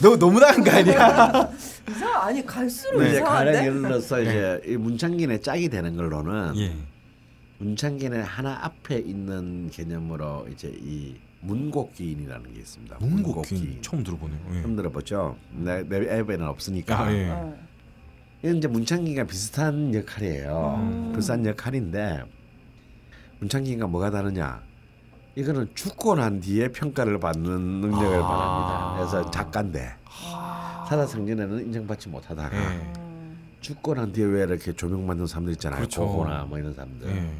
너 0.00 0.16
너무 0.18 0.38
나은 0.38 0.62
거 0.62 0.70
아니야? 0.70 1.50
이상 1.90 2.22
아니 2.22 2.44
갈수록 2.46 3.02
이제 3.02 3.20
가령 3.20 3.52
이상한데 3.54 3.88
들어서 3.88 4.20
이제 4.20 4.60
이 4.66 4.76
문창기의 4.76 5.40
짝이 5.42 5.68
되는 5.68 5.96
걸로는 5.96 6.56
예. 6.58 6.72
문창기의 7.58 8.22
하나 8.24 8.58
앞에 8.62 8.98
있는 8.98 9.70
개념으로 9.70 10.46
이제 10.52 10.68
이 10.80 11.16
문곡기인이라는 11.40 12.52
게 12.54 12.60
있습니다. 12.60 12.96
문곡긴 13.00 13.82
처음 13.82 14.02
들어보네요. 14.02 14.38
예. 14.54 14.62
처음 14.62 14.76
들어보죠. 14.76 15.36
내, 15.52 15.82
내 15.82 16.18
앱에는 16.18 16.46
없으니까. 16.46 17.04
아, 17.04 17.12
예. 17.12 17.28
어. 17.28 17.54
이건 18.42 18.56
이제 18.56 18.68
문창기가 18.68 19.24
비슷한 19.24 19.94
역할이에요. 19.94 20.74
음. 20.78 21.12
비슷한 21.14 21.44
역할인데 21.46 22.22
문창기가 23.40 23.86
뭐가 23.86 24.10
다르냐? 24.10 24.62
이거는 25.34 25.68
죽고 25.74 26.14
난 26.14 26.40
뒤에 26.40 26.68
평가를 26.68 27.20
받는 27.20 27.80
능력을 27.80 28.18
아. 28.22 28.26
바랍니다. 28.26 28.94
그래서 28.96 29.30
작가인데 29.30 29.94
아. 30.04 30.86
살아생전에는 30.88 31.60
인정받지 31.66 32.08
못하다가 32.08 32.56
예. 32.56 32.76
음. 32.98 33.38
죽고 33.60 33.94
난 33.94 34.12
뒤에 34.12 34.24
왜 34.24 34.44
이렇게 34.44 34.72
조명받는 34.72 35.26
사람들 35.26 35.52
있잖아요. 35.54 35.78
그렇죠. 35.80 36.06
고고나 36.06 36.44
뭐 36.44 36.58
이런 36.58 36.72
사람들 36.72 37.08
예. 37.08 37.30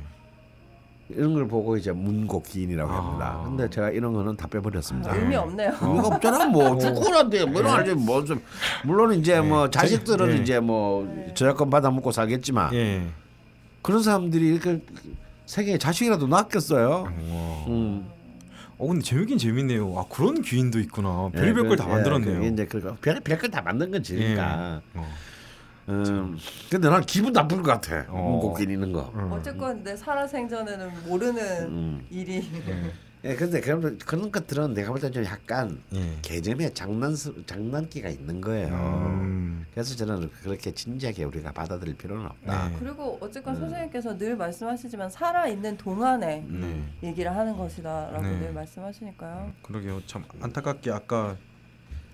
이런 1.08 1.34
걸 1.34 1.46
보고 1.46 1.76
이제 1.76 1.92
문곡기인이라고 1.92 2.90
아. 2.92 2.96
합니다. 2.96 3.40
근데 3.44 3.70
제가 3.70 3.90
이런 3.90 4.12
거는 4.12 4.36
다 4.36 4.46
빼버렸습니다. 4.48 5.12
아, 5.12 5.16
의미 5.16 5.36
없네요 5.36 5.72
의미가 5.80 6.08
없잖아 6.08 6.46
뭐 6.46 6.76
죽고 6.78 7.08
난 7.10 7.30
뒤에 7.30 7.44
뭐 7.44 7.62
알지 7.62 7.94
뭐좀 7.94 8.42
물론 8.84 9.14
이제 9.14 9.40
뭐 9.40 9.70
자식들은 9.70 10.30
예. 10.32 10.42
이제 10.42 10.58
뭐 10.60 11.06
저작권 11.34 11.70
받아 11.70 11.90
먹고 11.90 12.10
살겠지만 12.10 12.74
예. 12.74 13.06
그런 13.82 14.02
사람들이 14.02 14.48
이렇게 14.48 14.82
세계에 15.46 15.78
자식이라도 15.78 16.26
낳겠어요. 16.26 16.90
와. 17.04 17.64
음. 17.68 18.08
어 18.78 18.86
근데 18.88 19.00
재밌긴 19.02 19.38
재밌네요. 19.38 19.94
아 19.96 20.04
그런 20.10 20.42
귀인도 20.42 20.80
있구나. 20.80 21.30
예, 21.34 21.38
별별 21.38 21.62
그- 21.62 21.68
걸다 21.70 21.84
예, 21.86 21.88
만들었네요. 21.88 22.42
이제 22.52 22.66
그거 22.66 22.96
별 23.00 23.20
별걸 23.20 23.50
다 23.50 23.62
만든 23.62 23.90
거지. 23.92 24.16
그러니까. 24.16 24.82
예. 24.96 24.98
어. 24.98 25.06
음. 25.88 26.36
근데 26.70 26.88
난 26.88 27.00
기분 27.02 27.32
나쁠 27.32 27.62
것 27.62 27.70
같아. 27.80 28.04
어. 28.08 28.54
있는 28.60 28.92
거. 28.92 29.12
음. 29.14 29.30
어쨌건 29.32 29.82
내 29.84 29.96
살아생전에는 29.96 31.04
모르는 31.06 31.62
음. 31.68 32.06
일이 32.10 32.44
예, 33.24 33.34
근데 33.34 33.60
그런 33.60 33.98
그런 33.98 34.30
것들은 34.30 34.74
내가 34.74 34.90
볼 34.92 35.00
때 35.00 35.10
좀 35.10 35.24
약간 35.24 35.80
예. 35.94 36.16
개념에 36.22 36.72
장난 36.74 37.14
장난기가 37.46 38.08
있는 38.08 38.40
거예요. 38.40 38.68
음. 38.74 39.66
그래서 39.72 39.96
저는 39.96 40.30
그렇게 40.42 40.72
진지하게 40.72 41.24
우리가 41.24 41.50
받아들일 41.52 41.96
필요는 41.96 42.24
없다. 42.26 42.68
네. 42.68 42.76
그리고 42.78 43.18
어쨌건 43.20 43.54
음. 43.56 43.60
선생님께서 43.60 44.16
늘 44.18 44.36
말씀하시지만 44.36 45.10
살아 45.10 45.46
있는 45.48 45.76
동안에 45.76 46.44
네. 46.48 46.82
얘기를 47.02 47.34
하는 47.34 47.56
것이다라고 47.56 48.22
네. 48.22 48.38
늘 48.38 48.52
말씀하시니까요. 48.52 49.52
그러게요. 49.62 50.02
참 50.06 50.24
안타깝게 50.40 50.90
아까 50.92 51.36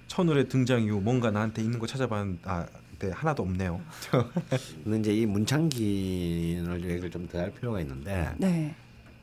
천울의 0.07 0.49
등장 0.49 0.83
이후 0.83 1.01
뭔가 1.01 1.31
나한테 1.31 1.63
있는 1.63 1.79
거 1.79 1.87
찾아봤는데 1.87 2.41
아, 2.45 2.67
네, 3.03 3.11
하나도 3.11 3.43
없네요. 3.43 3.81
근데 4.85 4.99
이제 5.01 5.13
이 5.23 5.27
문창기인을 5.27 6.89
얘기를 6.89 7.11
좀 7.11 7.27
더 7.27 7.39
할 7.41 7.51
필요가 7.53 7.81
있는데 7.81 8.31
네. 8.39 8.73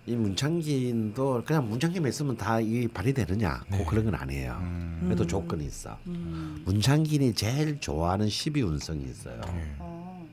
이 0.05 0.15
문창기인도 0.15 1.43
그냥 1.45 1.69
문창기만 1.69 2.09
있으면 2.09 2.35
다 2.35 2.59
이 2.59 2.89
발휘되느냐? 2.89 3.63
네. 3.69 3.77
뭐 3.77 3.85
그런 3.85 4.03
건 4.03 4.15
아니에요. 4.15 4.57
음. 4.61 4.99
그래도 5.05 5.23
음. 5.23 5.27
조건이 5.29 5.65
있어. 5.65 5.97
음. 6.07 6.61
문창기인이 6.65 7.33
제일 7.35 7.79
좋아하는 7.79 8.27
12운성이 8.27 9.09
있어요. 9.09 9.39
네. 9.45 9.75
어. 9.79 10.27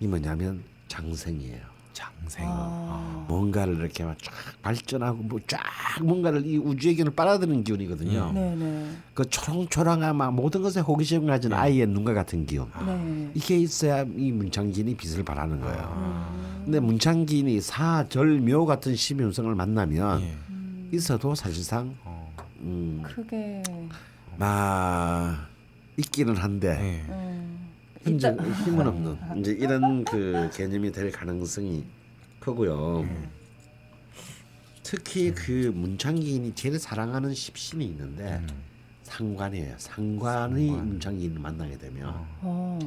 이 0.00 0.06
뭐냐면 0.06 0.62
장생이에요. 0.88 1.60
장생. 2.00 2.46
아. 2.48 3.26
뭔가를 3.28 3.76
이렇게 3.76 4.04
막 4.04 4.16
쫙 4.22 4.32
발전하고 4.62 5.22
뭐 5.22 5.38
쫙 5.46 5.60
뭔가를 6.02 6.46
이 6.46 6.56
우주의 6.58 6.94
기운을 6.94 7.12
빨아들이는 7.14 7.62
기운이거든요. 7.64 8.32
네 8.32 8.54
네. 8.56 8.90
그 9.14 9.28
초롱초롱한 9.28 10.16
막 10.16 10.32
모든 10.34 10.62
것에 10.62 10.80
호기심을 10.80 11.26
가진 11.28 11.52
아이의 11.52 11.86
눈과 11.86 12.14
같은 12.14 12.46
기운. 12.46 12.68
네. 12.86 13.30
이게 13.34 13.58
있어야 13.58 14.02
이 14.16 14.32
문창기인이 14.32 14.94
빛을 14.96 15.24
발하는 15.24 15.60
거예요. 15.60 15.94
음. 15.96 16.62
근데 16.64 16.80
문창기인이 16.80 17.60
사절묘 17.60 18.66
같은 18.66 18.94
심윤성을 18.96 19.54
만나면 19.54 20.20
예. 20.22 20.36
있어도 20.92 21.34
사실상 21.34 21.94
어. 22.04 22.32
음, 22.60 23.02
크게. 23.04 23.62
막 24.36 25.46
있기는 25.96 26.36
한데 26.36 26.68
예. 27.08 27.12
음. 27.12 27.69
현재 28.02 28.28
이따- 28.32 28.44
힘은 28.64 28.86
없는 28.86 29.38
이제 29.40 29.52
이런 29.52 30.04
그 30.04 30.48
개념이 30.54 30.90
될 30.92 31.10
가능성이 31.10 31.84
크고요. 32.38 33.04
특히 34.82 35.32
그 35.34 35.70
문창기인이 35.74 36.54
제일 36.54 36.78
사랑하는 36.78 37.34
십신이 37.34 37.84
있는데 37.86 38.36
음. 38.36 38.48
상관이에요. 39.02 39.74
상관이 39.78 40.66
상관. 40.68 40.88
문창기인을 40.88 41.38
만나게 41.40 41.76
되면 41.76 42.08
어. 42.40 42.78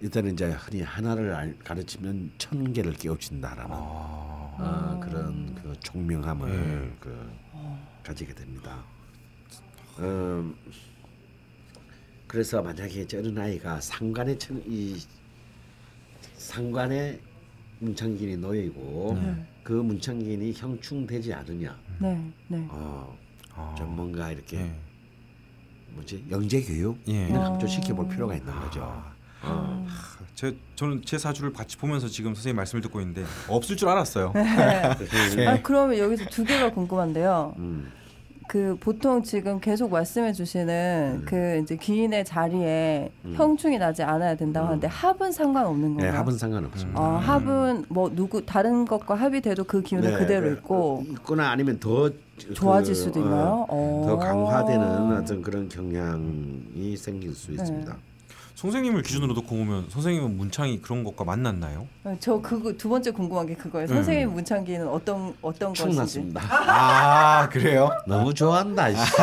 일단은 0.00 0.34
이제 0.34 0.50
흔히 0.50 0.82
하나를 0.82 1.34
알- 1.34 1.58
가르치면 1.60 2.32
천 2.38 2.72
개를 2.72 2.92
깨우친다라는 2.92 3.70
아. 3.72 3.76
어, 4.60 5.00
그런 5.02 5.54
그 5.54 5.74
총명함을 5.80 6.50
네. 6.50 6.96
그 7.00 7.30
가지게 8.04 8.34
됩니다. 8.34 8.84
음, 10.00 10.54
그래서 12.28 12.62
만약에 12.62 13.06
저 13.06 13.18
어린 13.18 13.36
아이가 13.38 13.80
상관의 13.80 14.38
천, 14.38 14.62
이 14.66 14.96
상관의 16.36 17.18
문창기인이 17.80 18.36
놓이고 18.36 19.18
네. 19.20 19.46
그 19.62 19.72
문창기인이 19.72 20.52
형충되지 20.52 21.32
않으냐, 21.32 21.76
네. 22.00 22.32
네. 22.48 22.66
어, 22.68 23.16
아. 23.54 23.74
좀 23.76 23.96
뭔가 23.96 24.30
이렇게 24.30 24.58
예. 24.58 24.74
뭐지 25.90 26.26
영재 26.30 26.62
교육 26.62 27.00
예. 27.08 27.28
이런 27.28 27.46
합조시켜 27.46 27.94
볼 27.94 28.08
필요가 28.08 28.34
있는 28.36 28.54
거죠. 28.54 28.82
아. 28.82 29.14
어. 29.42 29.86
제 30.34 30.56
저는 30.76 31.02
제 31.04 31.16
사주를 31.16 31.52
같이 31.52 31.76
보면서 31.76 32.08
지금 32.08 32.34
선생님 32.34 32.56
말씀을 32.56 32.82
듣고 32.82 33.00
있는데 33.00 33.24
없을 33.48 33.76
줄 33.76 33.88
알았어요. 33.88 34.32
그래서, 34.32 35.40
아, 35.48 35.62
그러면 35.62 35.98
여기서 35.98 36.26
두 36.26 36.44
개가 36.44 36.72
궁금한데요. 36.72 37.54
음, 37.58 37.90
그 38.48 38.78
보통 38.80 39.22
지금 39.22 39.60
계속 39.60 39.92
말씀해 39.92 40.32
주시는 40.32 41.20
음. 41.20 41.26
그 41.26 41.60
이제 41.62 41.76
귀인의 41.76 42.24
자리에 42.24 43.12
음. 43.26 43.34
형충이 43.36 43.76
나지 43.78 44.02
않아야 44.02 44.36
된다고 44.36 44.66
음. 44.66 44.68
하는데 44.68 44.86
합은 44.86 45.32
상관없는 45.32 45.96
네, 45.96 46.04
건가요? 46.04 46.18
합은 46.18 46.38
상관없습니다. 46.38 46.98
어, 46.98 47.18
합은 47.18 47.84
뭐 47.90 48.10
누구 48.12 48.44
다른 48.46 48.86
것과 48.86 49.16
합이 49.16 49.42
돼도 49.42 49.64
그 49.64 49.82
기운은 49.82 50.12
네, 50.12 50.18
그대로 50.18 50.46
그, 50.48 50.52
있고 50.54 50.98
어, 50.98 51.02
있거나 51.10 51.50
아니면 51.50 51.78
더 51.78 52.10
좋아질 52.54 52.94
그, 52.94 52.98
수도 52.98 53.20
어, 53.20 53.22
있나요? 53.22 53.66
어. 53.68 54.04
더 54.06 54.16
강화되는 54.16 55.18
어떤 55.18 55.42
그런 55.42 55.68
경향이 55.68 56.96
생길 56.96 57.34
수 57.34 57.48
네. 57.48 57.56
있습니다. 57.56 57.96
선생님을 58.58 59.02
기준으로 59.02 59.34
놓고 59.34 59.54
보면 59.54 59.86
선생님은 59.88 60.36
문창이 60.36 60.82
그런 60.82 61.04
것과 61.04 61.22
만났나요? 61.22 61.86
저 62.18 62.40
그거 62.40 62.72
두 62.72 62.88
번째 62.88 63.12
궁금한 63.12 63.46
게 63.46 63.54
그거예요. 63.54 63.86
음. 63.88 63.94
선생님 63.94 64.32
문창기는 64.32 64.88
어떤 64.88 65.32
어떤 65.40 65.68
것인지. 65.68 65.92
충났습니다. 65.92 66.42
아 66.50 67.48
그래요? 67.50 67.88
너무 68.08 68.34
좋아한다. 68.34 68.90
씨. 68.90 68.96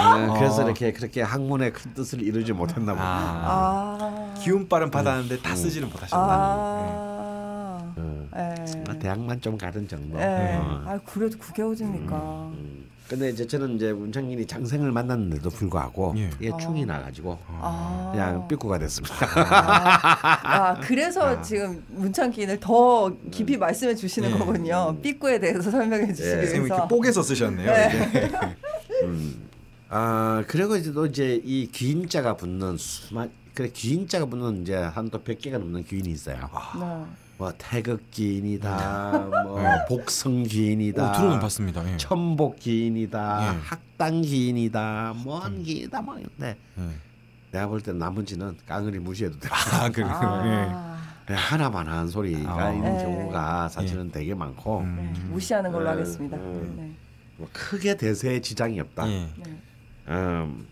네, 0.00 0.38
그래서 0.38 0.64
이렇게 0.64 0.94
그렇게 0.94 1.20
학문의 1.20 1.74
큰 1.74 1.92
뜻을 1.92 2.22
이루지 2.22 2.54
못했나 2.54 2.94
보다. 2.94 3.04
아, 3.04 3.98
아. 4.00 4.34
기운빨은 4.40 4.90
받았는데 4.90 5.42
다 5.42 5.54
쓰지는 5.54 5.88
못하셨다. 5.90 6.16
아. 6.16 7.94
어. 7.98 8.28
예. 8.34 8.82
아, 8.88 8.98
대학만 8.98 9.42
좀 9.42 9.58
가는 9.58 9.86
정도. 9.86 10.18
예. 10.18 10.56
어. 10.58 10.84
아 10.86 10.98
그래도 11.04 11.36
그게 11.36 11.60
오집니까? 11.60 12.16
음. 12.16 12.83
근데 13.08 13.28
이제 13.28 13.46
저는 13.46 13.76
이제 13.76 13.92
문창인이 13.92 14.46
장생을 14.46 14.90
만났는데도 14.90 15.50
불구하고 15.50 16.14
예. 16.16 16.30
이게 16.40 16.50
충이 16.58 16.86
나가지고 16.86 17.38
아. 17.48 18.10
그냥 18.12 18.48
삐꾸가 18.48 18.78
됐습니다. 18.78 19.14
아, 19.36 20.40
아, 20.42 20.80
그래서 20.80 21.40
지금 21.42 21.84
문창기인을 21.88 22.60
더 22.60 23.14
깊이 23.30 23.58
말씀해 23.58 23.94
주시는 23.94 24.30
예. 24.30 24.38
거군요. 24.38 24.96
삐꾸에 25.02 25.38
대해서 25.38 25.70
설명해 25.70 26.14
주시기 26.14 26.28
예. 26.28 26.36
위해서. 26.40 26.56
이렇게 26.56 26.88
뽀개서 26.88 27.22
쓰셨네요. 27.22 27.70
이게. 27.70 28.30
음. 29.04 29.48
아 29.90 30.42
그리고 30.48 30.76
이제 30.76 30.90
또 30.92 31.04
이제 31.06 31.40
이 31.44 31.68
귀인자가 31.70 32.36
붙는 32.36 32.78
수만 32.78 33.30
그래 33.52 33.68
귀인자가 33.72 34.24
붙는 34.26 34.62
이제 34.62 34.74
한또 34.74 35.22
100개가 35.22 35.58
넘는 35.58 35.84
귀인이 35.84 36.10
있어요. 36.10 36.48
네. 36.80 37.04
뭐 37.36 37.52
태극기인이다, 37.58 39.28
뭐 39.44 39.60
복성기인이다, 39.88 41.10
오, 41.10 41.12
들어는 41.12 41.40
봤습니다. 41.40 41.92
예. 41.92 41.96
천복기인이다, 41.96 43.42
예. 43.54 43.58
학당기인이다, 43.64 45.14
뭔 45.24 45.62
기인이다 45.62 46.00
뭐 46.02 46.16
이런데 46.18 46.56
예. 46.78 46.88
내가 47.50 47.66
볼 47.68 47.80
때 47.80 47.92
나머지는 47.92 48.56
깡그리 48.66 48.98
무시해도 49.00 49.38
돼. 49.38 49.48
아, 49.50 49.88
그, 49.90 50.00
예. 50.00 50.04
아, 50.06 50.96
그냥 51.26 51.40
하나만 51.40 51.86
하는 51.88 52.08
소리가 52.08 52.66
아. 52.66 52.72
있는 52.72 52.96
네. 52.98 53.04
경우가 53.04 53.68
사실은 53.68 54.10
되게 54.10 54.34
많고 54.34 54.82
네, 54.82 54.86
음. 54.88 55.28
무시하는 55.32 55.72
걸로 55.72 55.86
음, 55.86 55.90
하겠습니다. 55.92 56.36
음. 56.36 56.74
네. 56.76 56.92
뭐 57.36 57.48
크게 57.52 57.96
대세에 57.96 58.40
지장이 58.40 58.78
없다. 58.80 59.08
예. 59.08 59.28
네. 59.38 59.58
음. 60.08 60.66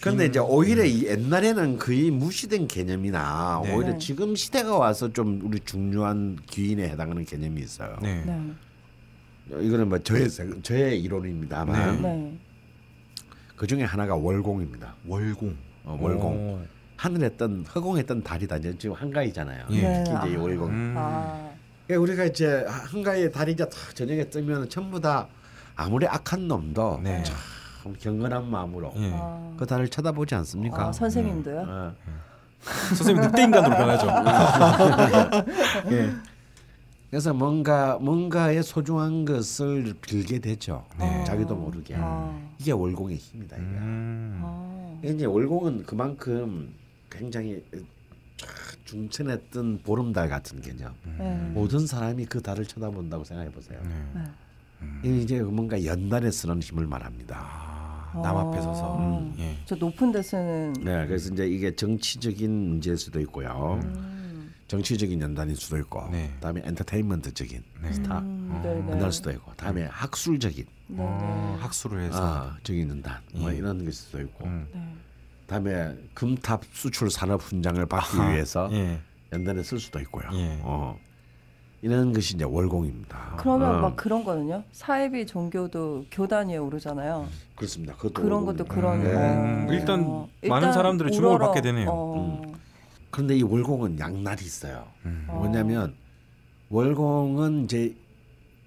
근데 0.00 0.26
이제 0.26 0.38
오히려 0.38 0.84
이 0.84 1.04
옛날에는 1.04 1.78
거의 1.78 2.10
무시된 2.10 2.68
개념이나 2.68 3.60
네. 3.64 3.74
오히려 3.74 3.92
네. 3.92 3.98
지금 3.98 4.34
시대가 4.34 4.76
와서 4.78 5.12
좀 5.12 5.40
우리 5.44 5.60
중요한 5.60 6.38
귀인에 6.48 6.88
해당하는 6.88 7.24
개념이 7.24 7.60
있어요. 7.60 7.98
네. 8.00 8.22
네. 8.24 8.40
이거는 9.60 9.88
뭐 9.88 9.98
저의 9.98 10.28
생- 10.30 10.62
저의 10.62 11.00
이론입니다만 11.02 12.02
네. 12.02 12.38
그 13.56 13.66
중에 13.66 13.82
하나가 13.84 14.14
월공입니다. 14.16 14.94
월공. 15.06 15.56
어, 15.84 15.98
월공. 16.00 16.54
오. 16.54 16.60
하늘에 16.96 17.28
뜬 17.30 17.64
허공에 17.74 18.02
뜬 18.04 18.22
달이다. 18.22 18.56
이제 18.58 18.76
지금 18.78 18.94
한가위잖아요. 18.94 19.66
예. 19.70 19.80
네. 19.82 20.04
특히 20.06 20.18
이제 20.28 20.32
이 20.32 20.36
아. 20.36 20.40
월공. 20.40 20.68
음. 20.70 20.94
아, 20.96 21.50
그러니까 21.86 22.02
우리가 22.02 22.24
이제 22.24 22.64
한가위의 22.66 23.32
달이 23.32 23.52
이제 23.52 23.64
다 23.68 23.76
저녁에 23.94 24.24
뜨면 24.30 24.68
전부 24.70 24.98
다 25.00 25.28
아무리 25.76 26.06
악한 26.06 26.46
놈도 26.48 27.00
네. 27.02 27.22
참 27.82 27.94
경건한 27.98 28.50
마음으로 28.50 28.92
예. 28.96 29.10
아. 29.14 29.54
그 29.56 29.66
달을 29.66 29.88
쳐다보지 29.88 30.34
않습니까? 30.34 30.88
아, 30.88 30.92
선생님도요? 30.92 31.64
어. 31.66 31.94
선생님 32.88 33.22
늑대 33.22 33.42
인간으로 33.44 33.74
변하죠. 33.74 34.06
예. 35.92 36.10
그래서 37.08 37.32
뭔가 37.32 37.98
뭔가의 37.98 38.62
소중한 38.62 39.24
것을 39.24 39.94
빌게 40.00 40.40
되죠. 40.40 40.84
네. 40.98 41.24
자기도 41.24 41.56
모르게 41.56 41.94
아. 41.96 42.38
이게 42.58 42.72
월공의 42.72 43.16
힘이다. 43.16 43.56
이거야. 43.56 43.68
음. 43.68 44.40
아. 44.44 44.98
이제 45.02 45.24
월공은 45.24 45.84
그만큼 45.84 46.74
굉장히 47.10 47.64
뜬 49.50 49.78
보름달 49.82 50.28
같은 50.28 50.60
개념. 50.60 50.94
네. 51.18 51.34
모든 51.54 51.86
사람이 51.86 52.26
그 52.26 52.42
달을 52.42 52.66
쳐다본다고 52.66 53.24
생각해 53.24 53.50
보세요. 53.50 53.80
네. 53.82 54.20
네. 54.20 54.22
이게 55.02 55.16
이제 55.18 55.40
뭔가 55.42 55.82
연단에 55.84 56.30
쓰는 56.30 56.60
힘을 56.60 56.86
말합니다. 56.86 57.36
아, 57.38 58.20
남 58.22 58.36
앞에 58.36 58.60
서서. 58.60 58.98
음. 58.98 59.34
예. 59.38 59.56
저 59.64 59.74
높은 59.76 60.12
데 60.12 60.22
쓰는 60.22 60.72
네, 60.74 61.06
그래서 61.06 61.32
이제 61.32 61.46
이게 61.46 61.74
정치적인 61.74 62.50
문제일 62.68 62.96
수도 62.96 63.20
있고요. 63.20 63.80
음. 63.82 64.52
정치적인 64.68 65.20
연단일 65.20 65.56
수도 65.56 65.78
있고, 65.78 66.08
네. 66.12 66.30
그다음에 66.34 66.62
엔터테인먼트적인 66.64 67.62
네. 67.82 67.92
스타 67.92 68.20
음, 68.20 68.60
네, 68.62 68.72
네. 68.72 68.78
연단일 68.78 69.12
수도 69.12 69.30
있고, 69.32 69.52
다음에 69.56 69.84
학술적인 69.86 70.64
네, 70.88 70.96
어, 71.00 71.54
네. 71.56 71.62
학술을 71.62 72.02
해서. 72.02 72.18
아, 72.22 72.56
적인 72.62 72.88
연단 72.88 73.20
뭐 73.34 73.52
예. 73.52 73.56
이런 73.56 73.84
게 73.84 73.90
수도 73.90 74.20
있고, 74.20 74.44
음. 74.44 74.68
네. 74.72 74.80
다음에 75.48 75.96
금탑 76.14 76.62
수출 76.72 77.10
산업 77.10 77.42
훈장을 77.42 77.84
받기 77.86 78.16
아하, 78.20 78.30
위해서 78.30 78.68
예. 78.70 79.00
연단에 79.32 79.64
쓸 79.64 79.80
수도 79.80 79.98
있고요. 80.00 80.28
예. 80.34 80.60
어, 80.62 80.96
이런 81.82 82.12
것이 82.12 82.34
이제 82.34 82.44
월공입니다. 82.44 83.36
그러면 83.38 83.76
어, 83.76 83.80
막 83.80 83.96
그런 83.96 84.22
거는요? 84.22 84.64
사회비 84.72 85.26
종교도 85.26 86.06
교단 86.10 86.48
위에 86.48 86.58
오르잖아요. 86.58 87.26
그렇습니다. 87.56 87.94
그것도 87.96 88.12
그런 88.22 88.44
월공입니다. 88.44 88.64
것도 88.64 88.74
그런 88.74 89.02
네. 89.02 89.10
음, 89.14 89.66
거. 89.66 89.72
일단 89.72 90.04
어, 90.06 90.28
많은 90.46 90.72
사람들의 90.72 91.12
주목을 91.12 91.36
우러러- 91.38 91.46
받게 91.46 91.62
되네요. 91.62 91.88
어. 91.90 92.42
그런데 93.10 93.36
이 93.36 93.42
월공은 93.42 93.98
양날이 93.98 94.44
있어요. 94.44 94.86
음. 95.06 95.24
어. 95.28 95.36
뭐냐면 95.38 95.94
월공은 96.68 97.64
이제 97.64 97.96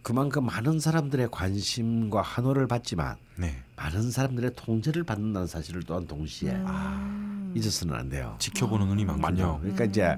그만큼 0.02 0.46
많은 0.46 0.80
사람들의 0.80 1.30
관심과 1.32 2.22
환호를 2.22 2.68
받지만 2.68 3.16
네. 3.38 3.56
많은 3.78 4.12
사람들의 4.12 4.52
통제를 4.56 5.04
받는다는 5.04 5.48
사실을 5.48 5.84
또한 5.84 6.06
동시에 6.08 6.52
음. 6.52 7.54
잊어서는 7.56 7.94
안 7.96 8.10
돼요. 8.10 8.36
지켜보는 8.40 8.88
눈이 8.88 9.06
많군요. 9.06 9.60
그러니까 9.62 9.86
이제 9.86 10.18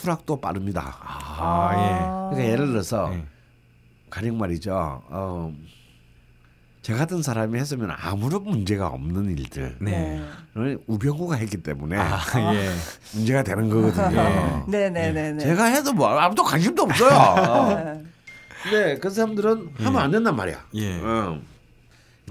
추락도 0.00 0.40
빠릅니다. 0.40 0.96
아, 1.00 2.28
그러니까 2.30 2.52
예를 2.52 2.66
들어서 2.68 3.10
예. 3.12 3.18
예. 3.18 3.24
가령 4.10 4.38
말이죠. 4.38 4.72
어, 5.08 5.52
저 6.82 6.94
같은 6.94 7.22
사람이 7.22 7.58
했으면 7.58 7.90
아무런 7.98 8.44
문제가 8.44 8.88
없는 8.88 9.36
일들 9.36 9.76
네. 9.80 10.22
을 10.56 10.78
우병우가 10.86 11.36
했기 11.36 11.56
때문에 11.56 11.96
아, 11.98 12.20
예. 12.54 12.70
문제가 13.14 13.42
되는 13.42 13.68
거거든요. 13.68 14.64
네, 14.68 14.90
네, 14.90 15.12
네, 15.12 15.32
네. 15.32 15.38
제가 15.38 15.64
해도 15.64 15.92
뭐 15.92 16.08
아무도 16.08 16.44
관심도 16.44 16.82
없어요. 16.82 17.74
네. 17.74 18.04
근데 18.62 18.98
그 18.98 19.10
사람들은 19.10 19.70
하면 19.78 20.02
안 20.02 20.10
된단 20.10 20.36
말이야. 20.36 20.64
예. 20.74 21.00
응. 21.00 21.42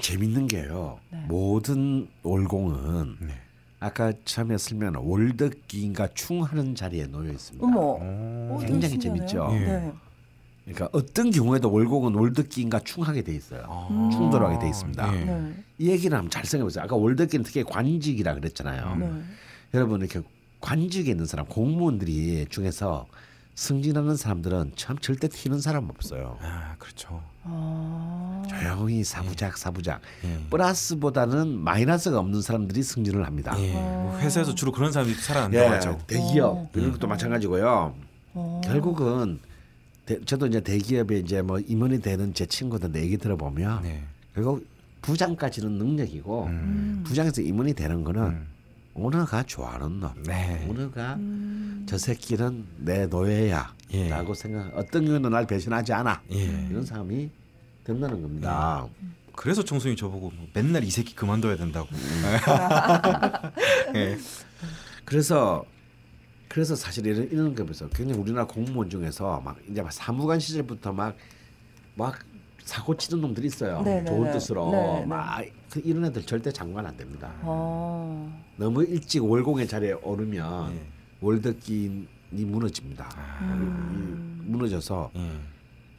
재밌는 0.01 0.47
게요. 0.47 0.99
네. 1.09 1.23
모든 1.27 2.07
월공은 2.23 3.17
네. 3.21 3.41
아까 3.79 4.13
처음에 4.23 4.57
설명한 4.57 5.03
월덕기인가 5.03 6.09
충하는 6.13 6.75
자리에 6.75 7.07
놓여 7.07 7.31
있습니다. 7.31 7.65
어머. 7.65 7.79
오. 7.79 8.57
굉장히. 8.59 8.97
재밌죠. 8.99 9.49
예. 9.51 9.59
네. 9.59 9.93
그러니까 10.63 10.89
어떤 10.93 11.29
경우에도 11.29 11.71
월곡은 11.71 12.15
월덕기인가 12.15 12.79
충하게 12.79 13.21
돼 13.21 13.35
있어요. 13.35 13.65
아. 13.67 14.09
충돌하게 14.11 14.59
돼 14.59 14.69
있습니다. 14.69 15.15
예. 15.15 15.25
네. 15.25 15.53
이 15.77 15.89
얘기를 15.89 16.17
한번 16.17 16.31
잘 16.31 16.45
생각해 16.45 16.65
보세요. 16.65 16.83
아까 16.83 16.95
월덕기는 16.95 17.43
특히 17.43 17.63
관직이라 17.63 18.33
그랬잖아요. 18.35 18.95
네. 18.95 19.21
여러분 19.73 20.01
이렇게 20.01 20.21
관직에 20.61 21.11
있는 21.11 21.25
사람 21.25 21.45
공무원들이 21.45 22.47
중에서 22.49 23.05
승진하는 23.53 24.15
사람들은 24.15 24.71
참 24.75 24.97
절대 24.97 25.27
튀는 25.27 25.61
사람 25.61 25.89
없어요. 25.89 26.37
아, 26.41 26.75
그렇죠. 26.79 27.21
아. 27.45 28.43
조용히 28.47 29.03
사부작 29.03 29.57
사부작. 29.57 30.01
예. 30.23 30.39
플러스보다는 30.49 31.59
마이너스가 31.59 32.19
없는 32.19 32.41
사람들이 32.41 32.83
승진을 32.83 33.25
합니다. 33.25 33.55
예. 33.59 33.73
뭐 33.73 34.17
회사에서 34.19 34.53
주로 34.55 34.71
그런 34.71 34.91
사람들이 34.91 35.19
살아 35.19 35.49
예, 35.53 35.59
하죠. 35.59 35.99
대기업 36.07 36.57
어. 36.57 36.69
이런 36.73 36.91
것도 36.91 37.07
마찬가지고요. 37.07 37.95
어. 38.33 38.61
결국은 38.63 39.39
대, 40.05 40.19
저도 40.25 40.47
이제 40.47 40.61
대기업에 40.61 41.19
이제 41.19 41.41
뭐 41.41 41.59
임원이 41.59 42.01
되는 42.01 42.33
제 42.33 42.45
친구들한테 42.45 43.01
얘기 43.01 43.17
들어보면 43.17 43.83
네. 43.83 44.03
결국 44.33 44.65
부장까지는 45.01 45.73
능력이고 45.73 46.45
음. 46.45 47.03
부장에서 47.05 47.41
임원이 47.41 47.73
되는 47.73 48.03
거는 48.03 48.21
음. 48.21 48.47
오너가 48.95 49.43
좋아하는 49.43 49.99
놈, 49.99 50.23
네. 50.23 50.65
오너가 50.69 51.15
음. 51.15 51.85
저 51.87 51.97
새끼는 51.97 52.65
내 52.77 53.05
노예야라고 53.07 53.75
예. 53.93 54.33
생각. 54.33 54.71
어떤 54.75 55.05
경우는 55.05 55.31
날 55.31 55.45
배신하지 55.45 55.91
않아. 55.91 56.21
예. 56.31 56.67
이런 56.69 56.85
사람이 56.85 57.29
된다는 57.83 58.21
겁니다. 58.21 58.87
그래서 59.35 59.63
청소년이 59.65 59.97
저보고 59.97 60.31
뭐 60.31 60.47
맨날 60.53 60.85
이 60.85 60.89
새끼 60.89 61.13
그만둬야 61.13 61.57
된다고. 61.57 61.89
예. 63.95 64.17
그래서 65.03 65.65
그래서 66.47 66.73
사실 66.73 67.05
이런 67.05 67.29
이런 67.29 67.53
거 67.53 67.65
보세요. 67.65 67.89
굉장히 67.93 68.21
우리나라 68.21 68.47
공무원 68.47 68.89
중에서 68.89 69.41
막 69.41 69.57
이제 69.69 69.81
막 69.81 69.91
사무관 69.91 70.39
시절부터 70.39 70.93
막막 70.93 72.17
사고 72.65 72.97
치는 72.97 73.21
놈들이 73.21 73.47
있어요. 73.47 73.81
네네네. 73.83 74.05
좋은 74.09 74.31
뜻으로 74.31 74.71
네네. 74.71 75.05
막그 75.05 75.81
이런 75.85 76.05
애들 76.05 76.23
절대 76.25 76.51
장관 76.51 76.85
안 76.85 76.97
됩니다. 76.97 77.31
어. 77.43 78.43
너무 78.57 78.83
일찍 78.83 79.23
월공의 79.23 79.67
자리에 79.67 79.93
오르면 79.93 80.73
예. 80.73 80.81
월덕기인이 81.21 82.05
무너집니다. 82.45 83.07
음. 83.41 84.41
이- 84.47 84.51
무너져서 84.51 85.11
예. 85.15 85.31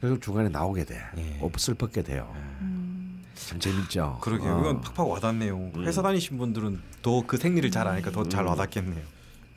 결국 0.01 0.21
중간에 0.21 0.49
나오게 0.49 0.83
돼. 0.85 0.97
예. 1.17 1.39
옷을 1.41 1.73
벗게 1.73 2.03
돼요. 2.03 2.31
음. 2.61 3.23
참 3.33 3.59
재밌죠. 3.59 4.17
그러게요. 4.21 4.55
어. 4.55 4.59
이건 4.59 4.81
팍팍 4.81 5.07
와닿네요. 5.07 5.71
회사 5.77 6.01
다니신 6.01 6.37
분들은 6.37 6.79
더 7.01 7.23
그 7.25 7.37
생리를 7.37 7.69
잘 7.71 7.87
아니까 7.87 8.11
더 8.11 8.27
잘 8.27 8.45
와닿겠네요. 8.45 9.03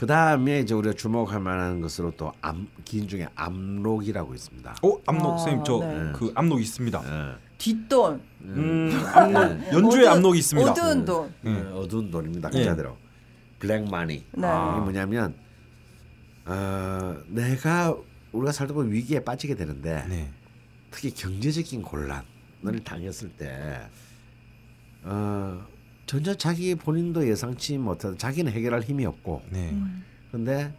그 0.01 0.07
다음에 0.07 0.61
이제 0.61 0.73
우리가 0.73 0.95
주목할 0.95 1.41
만한 1.41 1.83
것으로 1.83 2.11
또 2.17 2.33
암, 2.41 2.67
기인 2.87 3.07
중에 3.07 3.29
암록이라고 3.35 4.33
있습니다. 4.33 4.77
어, 4.83 4.99
암록 5.05 5.35
아, 5.35 5.37
선생님 5.37 5.63
저 5.63 5.79
네. 5.81 6.13
그 6.15 6.33
암록 6.35 6.59
있습니다. 6.59 7.03
예. 7.05 7.37
뒷돈. 7.59 8.23
음, 8.41 8.91
암록 9.15 9.43
연주에 9.75 10.07
어두- 10.07 10.09
암록이 10.09 10.39
있습니다. 10.39 10.71
어두운 10.73 11.05
돈. 11.05 11.35
예. 11.45 11.51
어, 11.51 11.81
어두운 11.81 12.11
돈입니다. 12.11 12.49
예. 12.55 12.59
그자대로 12.61 12.97
블랙마니. 13.59 14.15
네. 14.15 14.25
이게 14.73 14.81
뭐냐면 14.81 15.35
어, 16.47 17.17
내가 17.27 17.95
우리가 18.33 18.53
살다 18.53 18.73
보면 18.73 18.93
위기에 18.93 19.23
빠지게 19.23 19.55
되는데 19.55 20.07
네. 20.09 20.31
특히 20.91 21.11
경제적인 21.11 21.83
곤란을 21.83 22.83
당했을 22.85 23.29
때 23.33 23.83
어, 25.03 25.63
전혀 26.11 26.35
자기 26.35 26.75
본인도 26.75 27.29
예상치 27.29 27.79
못한 27.79 28.19
자기는 28.19 28.51
해결할 28.51 28.81
힘이 28.83 29.07
없고 29.07 29.43
네. 29.49 29.73
그런데 30.33 30.75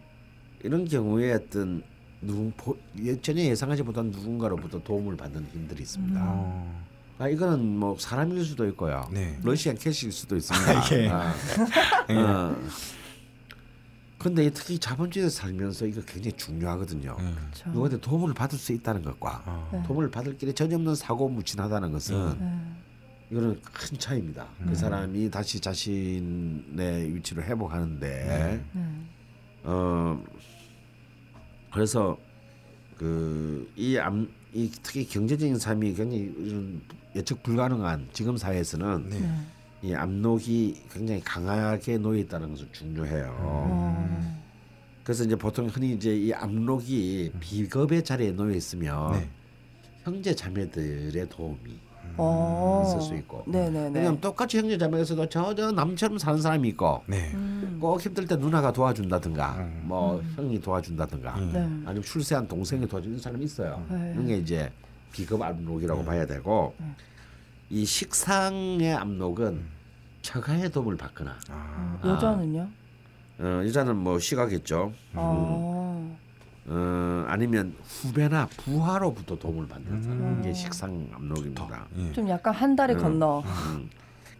이런 0.62 0.84
경우에 0.84 1.32
어떤 1.32 1.82
누군 2.20 2.52
보- 2.54 2.76
예- 3.02 3.18
전혀 3.18 3.40
예상하지 3.40 3.82
못한 3.82 4.10
누군가로부터 4.10 4.82
도움을 4.82 5.16
받는 5.16 5.46
힘들이 5.54 5.84
있습니다. 5.84 6.20
어. 6.22 6.84
아 7.18 7.28
이거는 7.28 7.64
뭐 7.78 7.96
사람일 7.98 8.44
수도 8.44 8.66
있고요. 8.68 9.08
네. 9.10 9.38
러시안 9.42 9.78
캐시일 9.78 10.12
수도 10.12 10.36
있습니다. 10.36 10.98
예. 10.98 11.08
아, 11.08 11.32
예. 12.10 12.14
어. 12.14 12.54
근데 14.18 14.50
특히 14.50 14.78
자본주의에 14.78 15.30
살면서 15.30 15.86
이거 15.86 16.02
굉장히 16.02 16.36
중요하거든요. 16.36 17.16
네. 17.18 17.32
그렇죠. 17.34 17.70
누구한테 17.70 18.00
도움을 18.02 18.34
받을 18.34 18.58
수 18.58 18.74
있다는 18.74 19.02
것과 19.02 19.42
아. 19.46 19.68
네. 19.72 19.82
도움을 19.86 20.10
받을 20.10 20.36
길에 20.36 20.52
전혀 20.52 20.76
없는 20.76 20.94
사고 20.94 21.26
무친하다는 21.30 21.90
것은 21.90 22.38
네. 22.38 22.81
이거는 23.32 23.58
큰 23.62 23.98
차이입니다. 23.98 24.46
그 24.68 24.74
사람이 24.74 25.30
다시 25.30 25.58
자신의 25.58 27.14
위치를 27.14 27.42
회복하는데 27.44 28.06
네. 28.06 28.64
어 29.62 30.22
그래서 31.72 32.18
그이암이 32.98 34.28
특히 34.82 35.06
경제적인 35.06 35.58
삶이 35.58 35.94
굉장히 35.94 36.34
이런 36.36 36.82
예측 37.16 37.42
불가능한 37.42 38.08
지금 38.12 38.36
사회에서는 38.36 39.08
네. 39.08 39.20
네. 39.20 39.46
이 39.82 39.94
압록이 39.94 40.82
굉장히 40.92 41.22
강하게 41.22 41.96
놓여 41.96 42.18
있다는 42.18 42.50
것은 42.50 42.68
중요해요. 42.70 43.34
어. 43.40 44.42
그래서 45.04 45.24
이제 45.24 45.36
보통 45.36 45.68
흔히 45.68 45.94
이제 45.94 46.14
이 46.14 46.34
압록이 46.34 47.32
비겁의 47.40 48.04
자리에 48.04 48.32
놓여 48.32 48.54
있으면 48.54 49.12
네. 49.12 49.28
형제 50.04 50.34
자매들의 50.34 51.28
도움이 51.30 51.91
어. 52.16 52.84
있을 52.86 53.00
수 53.00 53.14
있고. 53.14 53.44
네네네. 53.46 53.98
왜냐면 53.98 54.20
똑같이 54.20 54.58
형제 54.58 54.76
자매에서도 54.76 55.28
저저 55.28 55.72
남처럼 55.72 56.18
사는 56.18 56.40
사람이 56.40 56.68
있고 56.70 57.02
네. 57.06 57.30
음. 57.34 57.78
꼭 57.80 58.00
힘들 58.00 58.26
때 58.26 58.36
누나가 58.36 58.72
도와준다든가 58.72 59.54
음. 59.58 59.82
뭐 59.84 60.22
형이 60.36 60.60
도와준다든가 60.60 61.34
음. 61.38 61.50
네. 61.52 61.60
아니면 61.86 62.02
출세한 62.02 62.46
동생이 62.46 62.86
도와주는 62.86 63.18
사람이 63.18 63.44
있어요. 63.44 63.84
네. 63.90 64.12
이런 64.14 64.26
게 64.26 64.36
이제 64.36 64.72
비겁 65.12 65.42
압록이라고 65.42 66.04
봐야 66.04 66.26
되고 66.26 66.74
네. 66.78 66.86
이 67.70 67.84
식상의 67.84 68.94
압록은 68.94 69.64
처가의 70.22 70.70
도움을 70.70 70.96
받거나 70.96 71.36
아. 71.48 71.98
여자는요? 72.04 72.68
어, 73.38 73.62
여자는 73.66 73.96
뭐 73.96 74.18
시가겠죠. 74.18 74.92
아. 75.14 76.10
어, 76.66 77.24
아니면 77.28 77.74
후배나 77.82 78.46
부하로부터 78.56 79.36
도움을 79.38 79.66
받는 79.66 80.02
사람 80.02 80.20
음. 80.20 80.40
이게 80.40 80.52
식상 80.54 81.08
압록입니다. 81.12 81.86
예. 81.98 82.12
좀 82.12 82.28
약간 82.28 82.54
한 82.54 82.76
다리 82.76 82.94
건너. 82.94 83.40
음. 83.40 83.90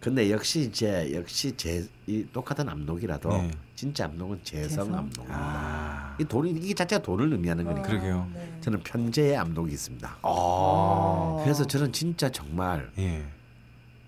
근데 0.00 0.30
역시 0.30 0.62
이제 0.62 1.12
역시 1.14 1.56
제 1.56 1.84
이 2.08 2.26
똑같은 2.32 2.68
압록이라도 2.68 3.28
네. 3.28 3.50
진짜 3.76 4.06
압록은 4.06 4.40
재성 4.42 4.68
재성? 4.68 4.94
압록입니다. 4.94 5.24
아. 5.30 6.16
이 6.20 6.24
돈이 6.24 6.50
이게 6.50 6.74
자체가 6.74 7.00
돈을 7.02 7.32
의미하는 7.32 7.64
거니까. 7.64 7.86
그러게요. 7.88 8.28
네. 8.34 8.58
저는 8.60 8.80
편재의 8.80 9.36
압록이 9.36 9.72
있습니다. 9.72 10.16
아. 10.22 11.40
그래서 11.44 11.64
저는 11.64 11.92
진짜 11.92 12.28
정말 12.28 12.90
예. 12.98 13.22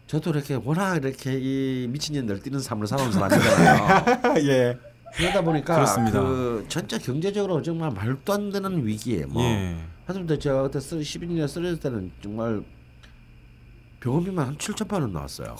저도 0.08 0.30
이렇게 0.30 0.54
워낙 0.56 0.96
이렇게 0.96 1.38
이 1.40 1.86
미친년들 1.88 2.40
뛰는 2.40 2.58
삶을 2.60 2.86
살아오면서 2.88 3.20
만나잖아요. 3.20 4.36
예. 4.50 4.78
그러다 5.16 5.42
보니까 5.42 5.74
그렇습니다. 5.74 6.20
그 6.20 6.64
전체 6.68 6.98
경제적으로 6.98 7.62
정말 7.62 7.90
말도 7.90 8.32
안 8.32 8.50
되는 8.50 8.84
위기에 8.84 9.26
뭐 9.26 9.42
예. 9.42 9.76
하여튼 10.06 10.38
제가 10.38 10.62
그때 10.64 10.78
12년에 10.78 11.46
쓰러질 11.48 11.80
때는 11.80 12.12
정말 12.22 12.64
병원비만 14.00 14.46
한 14.46 14.56
7천만 14.58 15.00
원 15.00 15.12
나왔어요. 15.12 15.56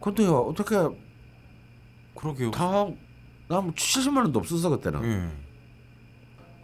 근데요 0.00 0.38
어떻게 0.38 0.76
그러게요. 2.14 2.50
다난 2.52 2.96
70만 3.48 4.18
원도 4.18 4.38
없었어 4.38 4.70
그때는. 4.70 5.04
예. 5.04 5.47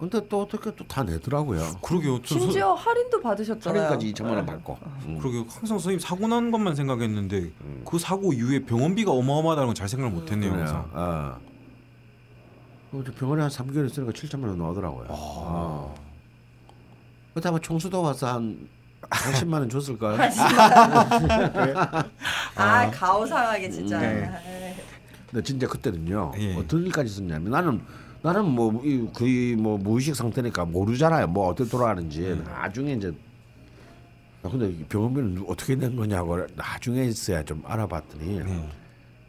근데 0.08 0.28
또 0.28 0.42
어떻게 0.42 0.74
또 0.74 0.84
다 0.86 1.02
내더라고요. 1.02 1.60
그러게요. 1.82 2.20
심지어 2.24 2.74
할인도 2.74 3.20
받으셨잖아요. 3.20 3.82
할인까지 3.84 4.12
2천만 4.12 4.34
원 4.36 4.46
받고. 4.46 4.78
음. 5.06 5.18
그러게요. 5.18 5.40
항상 5.42 5.78
선생님 5.78 5.98
사고 5.98 6.28
난 6.28 6.50
것만 6.50 6.74
생각했는데 6.74 7.50
그 7.84 7.98
사고 7.98 8.32
이후에 8.32 8.64
병원비가 8.64 9.10
어마어마하다는 9.10 9.66
건잘 9.68 9.88
생각을 9.88 10.12
못 10.14 10.30
했네요. 10.30 10.50
그래요. 10.50 10.66
항상. 10.66 10.90
어. 10.92 11.38
어, 12.92 13.02
저 13.04 13.12
병원에 13.12 13.42
한 13.42 13.50
3개월 13.50 13.86
있으니까 13.90 14.12
7천만 14.12 14.44
원 14.48 14.58
나오더라고요. 14.58 15.06
어. 15.08 15.94
그때 17.34 17.48
아마 17.48 17.58
총수도 17.58 18.00
와서 18.02 18.26
한 18.34 18.68
80만 19.10 19.54
원 19.54 19.68
줬을 19.68 19.98
거예요. 19.98 20.18
아 22.54 22.90
가오상하게 22.90 23.70
진짜. 23.70 23.98
네. 23.98 24.24
아, 24.26 24.38
근데 25.30 25.42
진짜 25.42 25.66
그때는요 25.66 26.32
예. 26.38 26.54
어떤 26.56 26.84
일까지 26.86 27.10
있었냐면 27.10 27.50
나는 27.50 27.80
나는 28.24 28.46
뭐 28.46 28.80
이- 28.82 29.06
거의 29.12 29.54
뭐 29.54 29.76
무의식 29.76 30.16
상태니까 30.16 30.64
모르잖아요. 30.64 31.26
뭐 31.26 31.48
어떻게 31.48 31.68
돌아가는지 31.68 32.42
나중에 32.46 32.94
이제 32.94 33.12
아, 34.42 34.48
근데 34.48 34.70
이 34.70 34.82
병원비는 34.84 35.44
어떻게 35.46 35.74
낸 35.76 35.94
거냐고 35.94 36.38
나중에 36.56 37.04
있어야 37.04 37.42
좀 37.44 37.62
알아봤더니 37.66 38.38
네. 38.42 38.68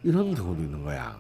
이런 0.02 0.34
경우도 0.34 0.62
있는 0.62 0.82
거야. 0.82 1.20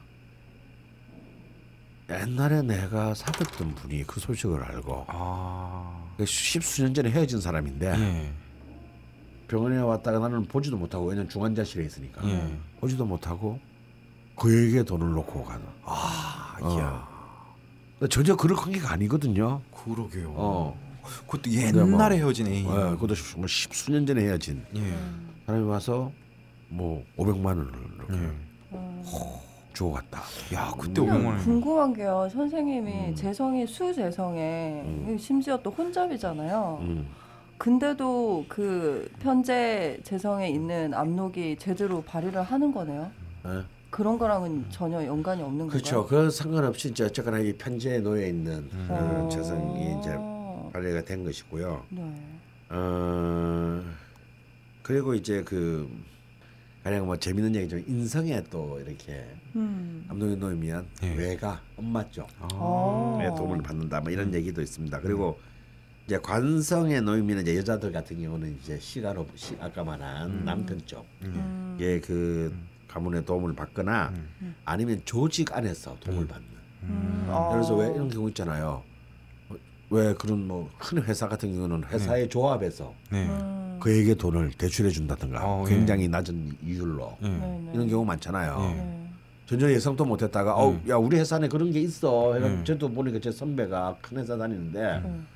옛날에 2.09 2.61
내가 2.61 3.13
사귀었던 3.13 3.75
분이 3.75 4.03
그 4.07 4.21
소식을 4.21 4.63
알고 4.63 5.05
아. 5.09 6.13
그 6.15 6.25
십수년 6.25 6.93
전에 6.93 7.09
헤어진 7.09 7.41
사람인데 7.41 7.87
예. 7.87 8.33
병원에 9.49 9.77
왔다가 9.79 10.19
나는 10.19 10.45
보지도 10.45 10.77
못하고 10.77 11.07
왜냐면 11.07 11.27
중환자실에 11.27 11.83
있으니까 11.83 12.25
예. 12.29 12.57
보지도 12.79 13.05
못하고 13.05 13.59
그에게 14.37 14.81
돈을 14.83 15.11
놓고 15.11 15.43
가는. 15.43 15.65
아, 15.83 16.57
어. 16.61 16.73
이야. 16.77 17.14
전혀 18.07 18.35
그럴 18.35 18.55
관계가 18.57 18.91
아니거든요. 18.91 19.61
그러게요. 19.71 20.33
어. 20.35 20.77
그것도 21.27 21.51
옛날에 21.51 21.83
뭐- 21.85 22.09
헤어진 22.09 22.47
애인. 22.47 22.65
예, 22.65 22.69
그것도 22.97 23.13
뭐 23.37 23.47
십수년 23.47 24.05
전에 24.05 24.21
헤어진 24.23 24.63
예. 24.75 24.81
사람이 25.45 25.65
와서 25.65 26.11
뭐 26.69 27.03
500만 27.17 27.45
원을 27.45 27.67
이렇게 27.97 28.13
예. 28.25 28.31
주고 29.73 29.91
갔다. 29.93 30.21
야, 30.53 30.71
그때 30.79 31.01
음. 31.01 31.07
500만 31.07 31.25
원. 31.25 31.37
궁금한 31.39 31.93
게요. 31.93 32.27
선생님이 32.31 32.91
음. 33.09 33.15
재성이 33.15 33.67
수재성에 33.67 34.81
음. 34.85 35.17
심지어 35.19 35.57
또 35.61 35.69
혼잡이잖아요. 35.69 36.79
음. 36.81 37.07
근데도 37.57 38.45
그 38.49 39.09
편제 39.19 39.99
재성에 40.03 40.49
있는 40.49 40.93
압록이 40.93 41.55
제대로 41.57 42.01
발휘를 42.01 42.41
하는 42.43 42.71
거네요. 42.73 43.11
예. 43.45 43.61
그런 43.95 44.17
거랑은 44.17 44.65
전혀 44.71 45.05
연관이 45.05 45.41
없는 45.41 45.69
그렇죠. 45.69 46.05
건가요? 46.05 46.25
그 46.25 46.29
상관없이 46.29 46.89
이제 46.89 47.05
어쨌거나 47.05 47.39
이 47.39 47.53
편지에 47.53 47.99
놓여 47.99 48.27
있는 48.27 48.69
음. 48.73 48.85
그런 48.89 49.29
재성이 49.29 49.97
이제 49.97 50.13
어. 50.17 50.69
발휘가 50.73 51.01
된 51.05 51.23
것이고요. 51.23 51.85
네. 51.91 52.13
어 52.71 53.81
그리고 54.83 55.13
이제 55.13 55.43
그 55.43 55.89
가령 56.83 57.05
뭐 57.05 57.15
재밌는 57.15 57.55
얘기죠. 57.55 57.77
인성에 57.77 58.43
또 58.51 58.81
이렇게 58.85 59.27
음. 59.55 60.05
암동에 60.09 60.35
놓이면 60.35 60.87
예. 61.03 61.13
외가 61.13 61.61
엄마 61.77 62.05
쪽 62.09 62.27
어. 62.51 63.17
의 63.21 63.33
도움을 63.33 63.63
받는다. 63.63 64.01
뭐 64.01 64.11
이런 64.11 64.33
얘기도 64.33 64.61
있습니다. 64.61 64.99
그리고 64.99 65.39
이제 66.05 66.19
관성에 66.19 66.99
놓이면 66.99 67.43
이제 67.43 67.55
여자들 67.55 67.93
같은 67.93 68.21
경우는 68.21 68.57
이제 68.61 68.77
시가로 68.77 69.25
시, 69.35 69.55
아까 69.61 69.85
말한 69.85 70.43
남편 70.43 70.85
쪽 70.85 71.05
음. 71.21 71.77
예, 71.79 72.01
그 72.01 72.53
가문의 72.95 73.25
도움을 73.25 73.53
받거나 73.53 74.13
음. 74.41 74.55
아니면 74.63 75.01
조직 75.03 75.53
안에서 75.53 75.97
도움을 75.99 76.25
받는. 76.27 76.47
음. 76.83 77.27
어. 77.29 77.49
그래서 77.51 77.75
왜 77.75 77.87
이런 77.87 78.09
경우 78.09 78.29
있잖아요. 78.29 78.81
어, 79.49 79.55
왜 79.89 80.13
그런 80.13 80.47
뭐 80.47 80.69
큰 80.77 81.03
회사 81.03 81.27
같은 81.27 81.53
경우는 81.53 81.83
회사의 81.89 82.29
조합에서 82.29 82.93
네. 83.11 83.27
음. 83.27 83.77
그에게 83.81 84.15
돈을 84.15 84.51
대출해 84.53 84.89
준다든가 84.89 85.41
어, 85.43 85.65
예. 85.67 85.69
굉장히 85.75 86.07
낮은 86.07 86.55
이율로 86.63 87.17
예. 87.23 87.27
네, 87.27 87.37
네. 87.37 87.71
이런 87.73 87.89
경우 87.89 88.05
많잖아요. 88.05 88.59
예. 88.71 88.75
네. 88.81 89.09
전혀 89.45 89.69
예상도 89.69 90.05
못했다가 90.05 90.55
어, 90.55 90.79
야 90.87 90.95
우리 90.95 91.17
회사 91.17 91.35
안에 91.35 91.49
그런 91.49 91.71
게 91.71 91.81
있어. 91.81 92.33
해가 92.35 92.47
음. 92.47 92.63
저도 92.63 92.89
보니까 92.89 93.19
제 93.19 93.29
선배가 93.29 93.97
큰 94.01 94.17
회사 94.19 94.37
다니는데 94.37 95.01
음. 95.03 95.27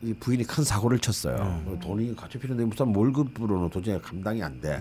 이 0.00 0.14
부인이 0.14 0.44
큰 0.44 0.62
사고를 0.62 1.00
쳤어요. 1.00 1.36
음. 1.42 1.72
그 1.72 1.78
돈이 1.84 2.14
같이 2.14 2.38
필요한데 2.38 2.64
무슨 2.66 2.94
월급으로는 2.94 3.68
도저히 3.70 4.00
감당이 4.00 4.40
안 4.44 4.60
돼. 4.60 4.78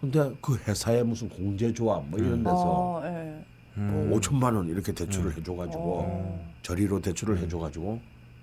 네. 0.00 0.06
음. 0.08 0.10
근데 0.12 0.36
그 0.40 0.56
회사에 0.66 1.02
무슨 1.02 1.28
공제 1.28 1.72
조합 1.72 2.04
뭐 2.06 2.18
이런 2.18 2.42
데서 2.42 2.56
어, 2.56 3.02
예. 3.04 3.44
음. 3.76 4.08
뭐 4.08 4.18
5천만 4.18 4.54
원 4.56 4.68
이렇게 4.68 4.92
대출을 4.92 5.36
해줘가지고 5.36 5.98
어. 6.00 6.50
저리로 6.62 7.00
대출을 7.00 7.38
해줘가지고 7.38 8.00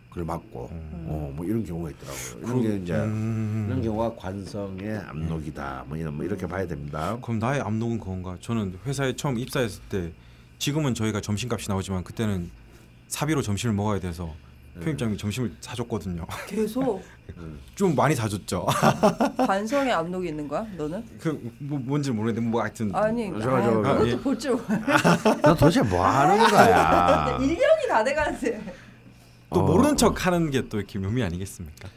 그걸 0.10 0.26
막고 0.26 0.70
어, 0.72 1.34
뭐 1.36 1.46
이런 1.46 1.64
경우가 1.64 1.92
있더라고요. 1.92 2.40
이런 2.44 2.62
게 2.62 2.84
이제 2.84 2.94
음. 2.96 3.66
이런 3.68 3.82
경우가 3.82 4.16
관성의 4.16 4.98
압록이다. 4.98 5.86
뭐 5.88 5.98
이런 5.98 6.16
뭐 6.16 6.26
이렇게 6.26 6.48
봐야 6.48 6.66
됩니다. 6.66 7.18
그럼 7.22 7.40
나의 7.40 7.62
압록은 7.62 8.00
그건가? 8.00 8.38
저는 8.40 8.80
회사에 8.86 9.16
처음 9.16 9.38
입사했을 9.38 9.82
때 9.90 10.12
지금은 10.60 10.94
저희가 10.96 11.22
점심값이 11.22 11.70
나오지만 11.70 12.04
그때는 12.04 12.50
사비로 13.08 13.42
점심을 13.42 13.76
먹어야 13.76 14.00
돼서 14.00 14.34
편집장님이 14.80 15.18
점심을 15.18 15.54
사줬거든요. 15.62 16.26
계속 16.48 17.04
좀 17.76 17.95
많이 17.95 18.16
사줬죠. 18.16 18.66
관성의 19.38 19.91
압록이 19.94 20.30
있는 20.30 20.48
거야? 20.48 20.66
너는? 20.78 21.04
그 21.20 21.52
뭐, 21.60 21.80
뭔지 21.80 22.12
모르겠는데 22.12 22.49
뭐 22.49 22.62
하여튼 22.62 22.94
아니, 22.95 23.30
저, 23.41 23.49
아, 23.52 23.62
저, 23.64 23.72
그것도 23.82 24.08
예. 24.10 24.18
볼 24.20 24.38
줄. 24.40 24.58
너 25.41 25.56
도대체 25.56 25.82
뭐 25.84 26.06
하는 26.06 26.38
거야? 26.49 27.38
1년이 27.40 27.88
다 27.88 28.04
돼가는데. 28.04 28.62
또 29.54 29.60
어. 29.62 29.64
모르는 29.64 29.95
척 29.95 30.26
하는 30.26 30.52
게 30.52 30.62
또 30.68 30.78
이렇게 30.78 30.99
묘미 30.99 31.24
아니겠습니까? 31.24 31.88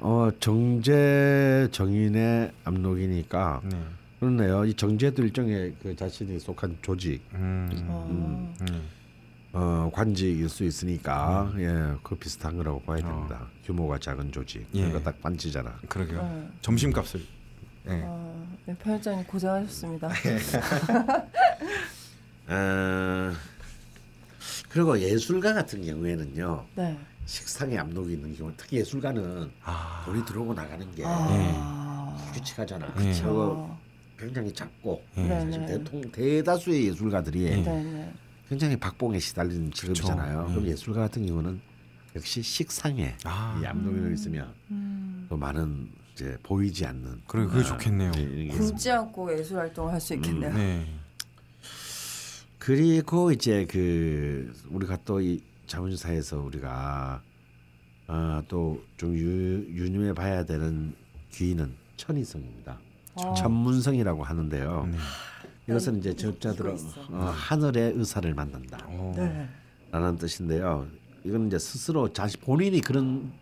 어 0.00 0.28
정제 0.40 1.68
정인의 1.70 2.50
압록이니까 2.64 3.60
네. 3.64 3.78
그렇네요. 4.18 4.64
이 4.64 4.74
정제도 4.74 5.22
일종의 5.22 5.74
그 5.82 5.94
자신이 5.94 6.40
속한 6.40 6.78
조직, 6.82 7.22
음. 7.34 7.68
어. 7.88 8.06
음. 8.10 8.82
어, 9.54 9.88
관직일 9.94 10.48
수 10.48 10.64
있으니까 10.64 11.52
예, 11.58 11.94
그 12.02 12.16
비슷한 12.16 12.56
거라고 12.56 12.80
봐야 12.82 12.96
됩니다. 12.96 13.46
규모가 13.64 13.98
작은 13.98 14.32
조직, 14.32 14.66
예. 14.74 14.86
그거 14.88 15.00
딱 15.00 15.22
관치잖아. 15.22 15.78
그러게요. 15.88 16.22
네. 16.22 16.48
점심값을. 16.60 17.20
예. 17.86 18.00
어, 18.04 18.46
네, 18.66 18.74
편집장님 18.74 19.24
고생하셨습니다. 19.26 20.08
어, 20.08 20.12
그리고 24.68 24.98
예술가 24.98 25.54
같은 25.54 25.84
경우에는요, 25.86 26.64
네. 26.74 26.98
식상에 27.24 27.78
압록이 27.78 28.14
있는 28.14 28.36
경우, 28.36 28.52
특히 28.56 28.78
예술가는 28.78 29.52
아. 29.62 30.02
돈이 30.04 30.24
들어오고 30.24 30.52
나가는 30.54 30.94
게 30.96 31.04
아. 31.06 32.16
규칙하잖아. 32.34 32.92
예. 32.98 33.12
그리고 33.12 33.40
어. 33.40 33.80
굉장히 34.18 34.52
작고 34.52 35.00
예. 35.18 35.22
네, 35.22 35.40
사실 35.40 35.60
네. 35.60 35.66
대통 35.66 36.02
대다수의 36.10 36.88
예술가들이 36.88 37.44
예. 37.44 37.50
네, 37.56 37.62
네. 37.62 38.12
굉장히 38.48 38.76
박봉에 38.76 39.18
시달리는 39.18 39.70
직업이잖아요. 39.72 40.38
그쵸. 40.40 40.50
그럼 40.52 40.66
예. 40.66 40.70
예술가 40.72 41.00
같은 41.02 41.26
경우는 41.26 41.60
역시 42.14 42.42
식상에 42.42 43.16
아. 43.24 43.60
이 43.62 43.66
압록이 43.66 44.14
있으면 44.14 44.52
음. 44.70 45.26
또 45.28 45.36
많은 45.36 45.88
이제 46.12 46.36
보이지 46.42 46.86
않는 46.86 47.22
그래 47.26 47.44
그게 47.46 47.60
아, 47.60 47.62
좋겠네요. 47.64 48.12
예, 48.16 48.48
굶지 48.48 48.90
않고 48.90 49.36
예술 49.36 49.58
활동을 49.58 49.92
할 49.92 50.00
수 50.00 50.14
있겠네요. 50.14 50.52
네. 50.54 50.86
그리고 52.58 53.30
이제 53.32 53.66
그 53.66 54.52
우리가 54.70 54.98
또 55.04 55.20
이 55.20 55.42
자문사에서 55.66 56.40
우리가 56.40 57.22
아, 58.06 58.42
또좀 58.48 59.16
유념해 59.16 60.12
봐야 60.12 60.44
되는 60.44 60.94
귀인은 61.32 61.74
천이성입니다. 61.96 62.78
아. 63.16 63.34
천문성이라고 63.34 64.22
하는데요. 64.22 64.88
네. 64.90 64.98
이것은 65.68 65.98
이제 65.98 66.14
있어. 66.74 67.00
어, 67.10 67.32
하늘의 67.34 67.92
의사를 67.96 68.32
만난다. 68.34 68.78
어. 68.86 69.12
네. 69.16 69.48
라는 69.90 70.16
뜻인데요. 70.16 70.86
이건 71.24 71.46
이제 71.46 71.58
스스로 71.58 72.12
자신 72.12 72.40
본인이 72.40 72.80
그런 72.80 73.32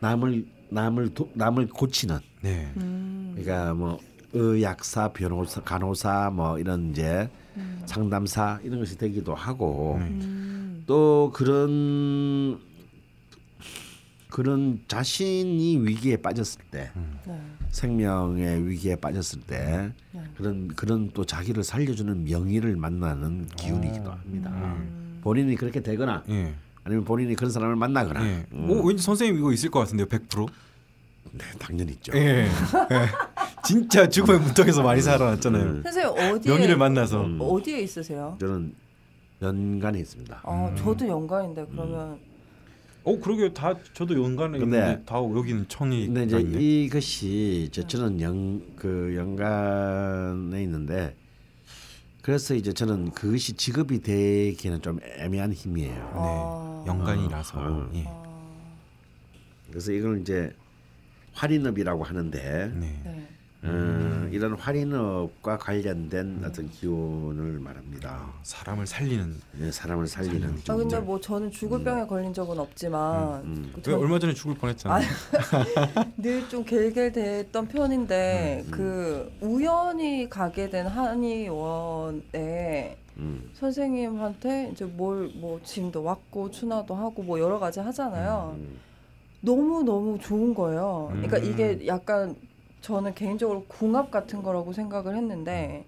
남을 0.00 0.46
남을 0.70 1.14
도, 1.14 1.30
남을 1.34 1.68
고치는 1.68 2.18
네. 2.40 2.72
음. 2.78 3.34
그러니까 3.36 3.74
뭐 3.74 4.00
의약사, 4.32 5.12
변호사, 5.12 5.60
간호사 5.60 6.30
뭐 6.30 6.58
이런 6.58 6.90
이제 6.90 7.30
상담사 7.86 8.60
이런 8.64 8.78
것이 8.80 8.96
되기도 8.96 9.34
하고 9.34 9.96
음. 9.96 10.82
또 10.86 11.30
그런 11.34 12.58
그런 14.30 14.82
자신이 14.88 15.76
위기에 15.78 16.16
빠졌을 16.16 16.62
때 16.70 16.90
네. 17.26 17.42
생명의 17.72 18.68
위기에 18.68 18.96
빠졌을 18.96 19.40
때 19.40 19.90
네. 20.12 20.20
그런 20.36 20.68
그런 20.68 21.10
또 21.12 21.24
자기를 21.24 21.64
살려주는 21.64 22.24
명의를 22.24 22.76
만나는 22.76 23.48
기운이기도 23.56 24.10
합니다. 24.10 24.50
음. 24.50 25.18
본인이 25.22 25.56
그렇게 25.56 25.80
되거나 25.80 26.22
예. 26.28 26.54
아니면 26.84 27.04
본인이 27.04 27.34
그런 27.34 27.50
사람을 27.50 27.74
만나거나 27.76 28.26
예. 28.26 28.46
음, 28.52 28.70
오 28.70 28.86
왠지 28.86 29.02
선생님 29.02 29.38
이거 29.38 29.52
있을 29.52 29.70
것 29.70 29.80
같은데요. 29.80 30.06
100%. 30.06 30.48
네, 31.32 31.44
당연히 31.58 31.92
있죠. 31.92 32.12
예. 32.14 32.44
예. 32.44 32.48
진짜 33.64 34.06
죽음의 34.06 34.40
문턱에서 34.40 34.82
많이 34.82 35.00
살아났잖아요. 35.00 35.62
음. 35.62 35.82
선생님 35.82 36.12
어디에 36.34 36.52
명의를 36.52 36.76
만나서. 36.76 37.24
음. 37.24 37.38
어디에 37.40 37.80
있으세요? 37.80 38.36
저는 38.38 38.74
연간에 39.40 39.98
있습니다. 39.98 40.40
아, 40.44 40.74
저도 40.76 41.08
연가인데 41.08 41.66
그러면 41.70 42.18
어 43.04 43.18
그러게 43.18 43.52
다 43.52 43.74
저도 43.94 44.22
연간에 44.22 44.58
근데- 44.58 44.76
있는데 44.78 45.02
다 45.04 45.16
여기는 45.16 45.66
천이 45.68 46.06
근데 46.06 46.24
이제 46.24 46.40
있네. 46.40 46.60
이것이 46.84 47.68
저 47.72 47.84
저는 47.86 48.20
영그 48.20 49.14
연간에 49.16 50.62
있는데 50.62 51.16
그래서 52.22 52.54
이제 52.54 52.72
저는 52.72 53.10
그것이 53.10 53.54
직업이 53.54 54.00
되기는 54.00 54.80
좀 54.82 55.00
애매한 55.18 55.52
힘이에요. 55.52 56.10
아. 56.14 56.82
네. 56.84 56.90
연간이라서. 56.92 57.58
어. 57.60 57.90
예. 57.94 58.06
그래서 59.70 59.90
이걸 59.90 60.20
이제 60.20 60.54
활인업이라고 61.32 62.04
하는데 62.04 62.72
네. 62.76 63.28
네. 63.62 63.68
어, 63.70 64.28
이런 64.32 64.54
활인업과 64.54 65.56
관련된 65.58 66.42
어떤 66.44 66.68
기운을 66.68 67.60
말합니다. 67.60 68.10
아, 68.10 68.32
사람을 68.42 68.86
살리는. 68.88 69.36
예, 69.60 69.70
사람을 69.70 70.08
살리는. 70.08 70.58
아 70.68 70.74
근데 70.74 70.98
뭐 70.98 71.20
저는 71.20 71.52
죽을 71.52 71.84
병에 71.84 72.04
걸린 72.06 72.34
적은 72.34 72.58
없지만 72.58 73.42
음. 73.44 73.70
그왜 73.74 73.82
전- 73.82 73.94
얼마 74.02 74.18
전에 74.18 74.34
죽을 74.34 74.56
뻔했잖아요. 74.56 75.06
늘좀 76.18 76.64
gelgel댔던 76.64 77.68
편인데 77.68 78.64
음, 78.66 78.70
그 78.72 79.32
우연히 79.40 80.28
가게 80.28 80.68
된 80.68 80.86
한의원에 80.88 82.96
음, 83.18 83.48
선생님한테 83.54 84.70
이제 84.72 84.84
뭘 84.84 85.30
뭐 85.36 85.60
짐도 85.62 86.02
왔고 86.02 86.50
추나도 86.50 86.94
하고 86.94 87.22
뭐 87.22 87.38
여러 87.38 87.58
가지 87.60 87.78
하잖아요. 87.78 88.56
음, 88.58 88.76
너무 89.40 89.82
너무 89.84 90.18
좋은 90.18 90.52
거예요. 90.54 91.08
그러니까 91.12 91.36
음. 91.38 91.44
이게 91.44 91.86
약간 91.86 92.34
저는 92.82 93.14
개인적으로 93.14 93.64
궁합 93.68 94.10
같은 94.10 94.42
거라고 94.42 94.72
생각을 94.72 95.16
했는데, 95.16 95.84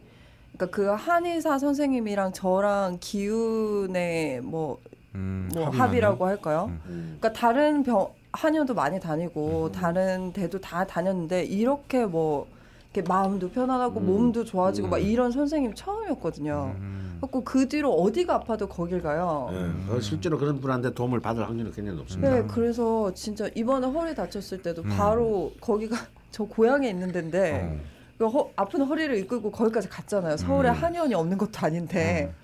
그러니까 0.53 0.75
그 0.75 0.87
한의사 0.87 1.59
선생님이랑 1.59 2.33
저랑 2.33 2.99
기운의 3.01 4.41
뭐, 4.41 4.79
음, 5.15 5.51
뭐 5.53 5.67
합이 5.67 5.77
합이라고 5.77 6.27
할까요? 6.27 6.67
음. 6.69 6.81
음. 6.87 7.17
그러니까 7.21 7.33
다른 7.39 7.83
병 7.83 8.09
한의원도 8.33 8.75
많이 8.75 8.99
다니고 8.99 9.71
다른 9.71 10.33
데도 10.33 10.61
다 10.61 10.85
다녔는데 10.85 11.45
이렇게 11.45 12.05
뭐 12.05 12.49
이렇게 12.93 13.09
마음도 13.09 13.49
편안하고 13.49 14.01
음. 14.01 14.07
몸도 14.07 14.45
좋아지고 14.45 14.89
막 14.89 14.97
음. 14.99 15.03
이런 15.03 15.31
선생님 15.31 15.75
처음이었거든요. 15.75 16.75
음. 16.77 17.19
그래서 17.21 17.43
그 17.45 17.69
뒤로 17.69 17.93
어디가 17.93 18.35
아파도 18.35 18.69
거길 18.69 19.03
가요. 19.03 19.49
예, 19.53 19.93
어, 19.93 20.01
실제로 20.01 20.37
그런 20.37 20.61
분한테 20.61 20.93
도움을 20.95 21.21
받을 21.21 21.49
확률이 21.49 21.71
굉장히 21.73 21.99
높습니다. 21.99 22.35
네, 22.35 22.45
그래서 22.47 23.13
진짜 23.15 23.49
이번에 23.55 23.87
허리 23.87 24.15
다쳤을 24.15 24.63
때도 24.63 24.83
음. 24.83 24.91
바로 24.97 25.53
거기가 25.61 25.97
저 26.35 26.43
고향에 26.43 26.91
있는 26.91 27.13
데인데 27.13 27.53
어. 27.63 27.81
그 28.19 28.27
허- 28.27 28.51
아픈 28.57 28.83
허리를 28.83 29.17
이끌고 29.19 29.53
거기까지 29.53 29.89
갔잖아요. 29.89 30.37
서울에 30.37 30.69
음. 30.69 30.75
한의원이 30.75 31.15
없는 31.15 31.39
것도 31.39 31.53
아닌데. 31.65 32.35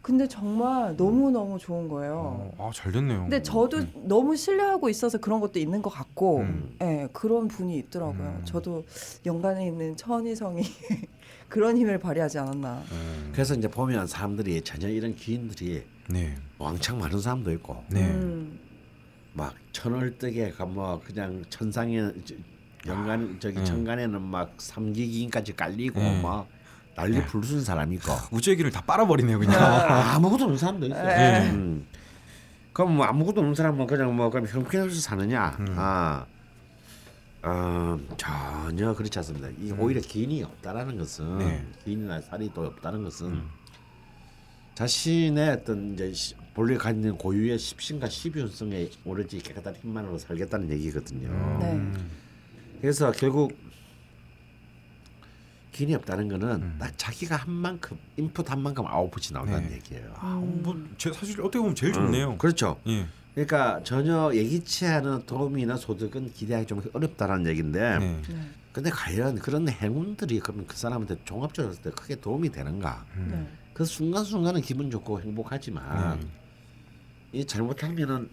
근데 0.00 0.26
정말 0.26 0.96
너무 0.96 1.30
너무 1.30 1.58
좋은 1.58 1.86
거예요. 1.88 2.52
어, 2.58 2.68
아, 2.68 2.70
잘 2.74 2.90
됐네요. 2.92 3.20
근데 3.22 3.42
저도 3.42 3.78
음. 3.78 3.92
너무 4.06 4.34
신뢰하고 4.36 4.88
있어서 4.88 5.18
그런 5.18 5.40
것도 5.40 5.58
있는 5.58 5.82
것 5.82 5.90
같고, 5.90 6.38
음. 6.38 6.76
예, 6.82 7.08
그런 7.12 7.48
분이 7.48 7.76
있더라고요. 7.78 8.36
음. 8.40 8.42
저도 8.46 8.84
연간에 9.26 9.66
있는 9.66 9.94
천이성이 9.96 10.62
그런 11.48 11.76
힘을 11.76 11.98
발휘하지 11.98 12.38
않았나. 12.38 12.82
음. 12.92 13.30
그래서 13.32 13.54
이제 13.54 13.68
보면 13.68 14.06
사람들이 14.06 14.60
전혀 14.62 14.88
이런 14.88 15.14
귀인들이 15.14 15.84
네. 16.08 16.34
왕창 16.58 16.98
많은 16.98 17.18
사람도 17.18 17.52
있고 17.52 17.82
네. 17.90 18.06
음, 18.10 18.58
막 19.34 19.54
천월떡에 19.72 20.50
가뭐 20.52 21.00
그냥 21.04 21.42
천상에 21.50 22.00
저- 22.24 22.34
연간 22.86 23.36
저기 23.40 23.58
네. 23.58 23.64
천간에는 23.64 24.20
막 24.20 24.54
삼기기인까지 24.58 25.54
깔리고 25.56 26.00
네. 26.00 26.20
막 26.22 26.46
난리 26.94 27.18
네. 27.18 27.26
부르는 27.26 27.62
사람이 27.64 27.96
있고 27.96 28.12
우주의 28.30 28.56
길을 28.56 28.70
다 28.70 28.80
빨아버리네요, 28.82 29.38
그냥. 29.38 29.54
아무것도 30.14 30.44
없는 30.44 30.58
사람도 30.58 30.86
있어. 30.86 31.02
네. 31.02 31.50
음. 31.50 31.86
그럼 32.72 32.96
뭐 32.96 33.06
아무것도 33.06 33.40
없는 33.40 33.54
사람은 33.54 33.86
그냥 33.86 34.14
뭐 34.16 34.30
그럼 34.30 34.46
형편없이 34.46 35.00
사느냐? 35.00 35.56
음. 35.60 35.74
아, 35.76 36.26
어, 37.42 37.98
전혀 38.16 38.94
그렇지 38.94 39.18
않습니다. 39.18 39.48
이 39.60 39.72
오히려 39.72 40.00
기인이 40.00 40.42
없다라는 40.42 40.98
것은 40.98 41.24
음. 41.24 41.38
네. 41.38 41.66
기인이나 41.84 42.20
살이 42.20 42.50
또 42.54 42.62
없다는 42.66 43.02
것은 43.04 43.26
음. 43.28 43.48
자신의 44.74 45.50
어떤 45.50 45.94
이제 45.94 46.12
시- 46.12 46.34
본래 46.54 46.76
가진 46.76 47.16
고유의 47.16 47.58
십신과 47.58 48.08
십윤성에 48.08 48.88
오로지 49.04 49.38
깨끗한 49.40 49.74
힘만으로 49.76 50.18
살겠다는 50.18 50.70
얘기거든요. 50.70 51.28
네. 51.60 51.92
음. 52.74 52.78
그래서 52.80 53.12
결국 53.12 53.56
기인이 55.72 55.94
없다는 55.96 56.28
거는 56.28 56.48
음. 56.62 56.76
딱 56.78 56.96
자기가 56.96 57.36
한 57.36 57.52
만큼 57.52 57.98
인풋 58.16 58.50
한 58.50 58.60
만큼 58.62 58.86
아웃풋이 58.86 59.32
나온다는 59.32 59.68
네. 59.68 59.76
얘기예요. 59.76 60.14
아, 60.16 60.36
뭐, 60.36 60.76
제, 60.96 61.12
사실 61.12 61.40
어떻게 61.40 61.58
보면 61.58 61.74
제일 61.74 61.92
좋네요. 61.92 62.32
음, 62.32 62.38
그렇죠. 62.38 62.80
예. 62.86 63.06
그러니까 63.34 63.82
전혀 63.82 64.30
예기치 64.32 64.86
않은 64.86 65.26
도움이나 65.26 65.76
소득은 65.76 66.32
기대하기 66.32 66.66
좀 66.66 66.80
어렵다라는 66.92 67.46
얘기인데 67.48 67.98
네. 67.98 68.22
네. 68.28 68.50
근데 68.72 68.90
과연 68.90 69.36
그런 69.40 69.68
행운들이 69.68 70.38
그러면 70.38 70.66
그 70.68 70.76
사람한테 70.76 71.16
종합적으로 71.24 71.74
때 71.74 71.90
크게 71.90 72.16
도움이 72.16 72.50
되는가 72.50 73.04
음. 73.16 73.28
네. 73.32 73.58
그 73.72 73.84
순간순간은 73.84 74.60
기분 74.60 74.88
좋고 74.88 75.20
행복하지만 75.22 76.20
네. 76.20 77.40
이 77.40 77.44
잘못하면은 77.44 78.30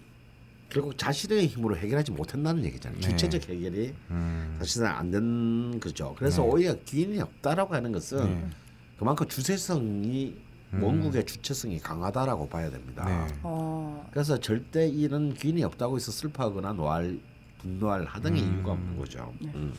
결국 0.72 0.98
자신의 0.98 1.48
힘으로 1.48 1.76
해결하지 1.76 2.12
못한다는 2.12 2.64
얘기잖아요 2.66 3.00
네. 3.00 3.10
주체적 3.10 3.50
해결이 3.50 3.94
음. 4.10 4.56
사실은 4.58 4.88
안 4.88 5.12
되는 5.12 5.80
거죠 5.80 6.16
그래서 6.18 6.42
네. 6.42 6.48
오히려 6.48 6.76
기인이 6.86 7.20
없다라고 7.20 7.76
하는 7.76 7.92
것은 7.92 8.24
네. 8.24 8.50
그만큼 8.98 9.28
주체성이 9.28 10.36
음. 10.74 10.84
원국의 10.84 11.26
주체성이 11.26 11.80
강하다라고 11.80 12.48
봐야 12.48 12.72
됩니다 12.72 13.06
네. 13.06 13.36
어, 13.44 14.10
그래서 14.12 14.40
절대 14.40 14.88
이런 14.88 15.34
귀인이 15.34 15.64
없다고 15.64 15.98
해서 15.98 16.12
슬퍼하거나 16.12 16.74
노할 16.74 17.20
분노할 17.62 18.06
하등의 18.06 18.42
음. 18.42 18.56
이유가 18.56 18.72
없는 18.74 18.98
거죠. 18.98 19.32
네. 19.40 19.52
음. 19.54 19.74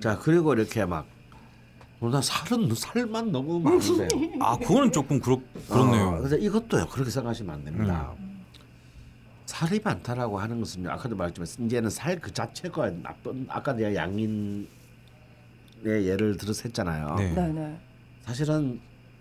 자 0.00 0.18
그리고 0.18 0.52
이렇게 0.54 0.84
막 0.84 1.06
어, 2.00 2.08
나 2.10 2.20
살은 2.20 2.74
살만 2.74 3.32
너무 3.32 3.58
많은데. 3.60 4.08
아 4.40 4.56
그거는 4.56 4.92
조금 4.92 5.20
그렇 5.20 5.40
그렇네요. 5.68 6.08
어, 6.08 6.18
그래서 6.18 6.36
이것도요. 6.36 6.86
그렇게 6.86 7.10
생각하시면 7.10 7.54
안 7.54 7.64
됩니다. 7.64 8.14
살이 9.48 9.80
많다라고 9.82 10.38
하는 10.38 10.60
것은 10.60 10.86
아까도 10.86 11.16
말했지만 11.16 11.48
이제는 11.66 11.88
살 11.88 12.20
그 12.20 12.30
자체가 12.34 12.90
나쁜 13.02 13.46
아까 13.48 13.72
내가 13.72 13.94
양인의 13.94 14.66
예를 15.86 16.36
들어서 16.36 16.64
했잖아요. 16.64 17.14
네. 17.16 17.32
네네. 17.32 17.78
사실은 18.24 18.78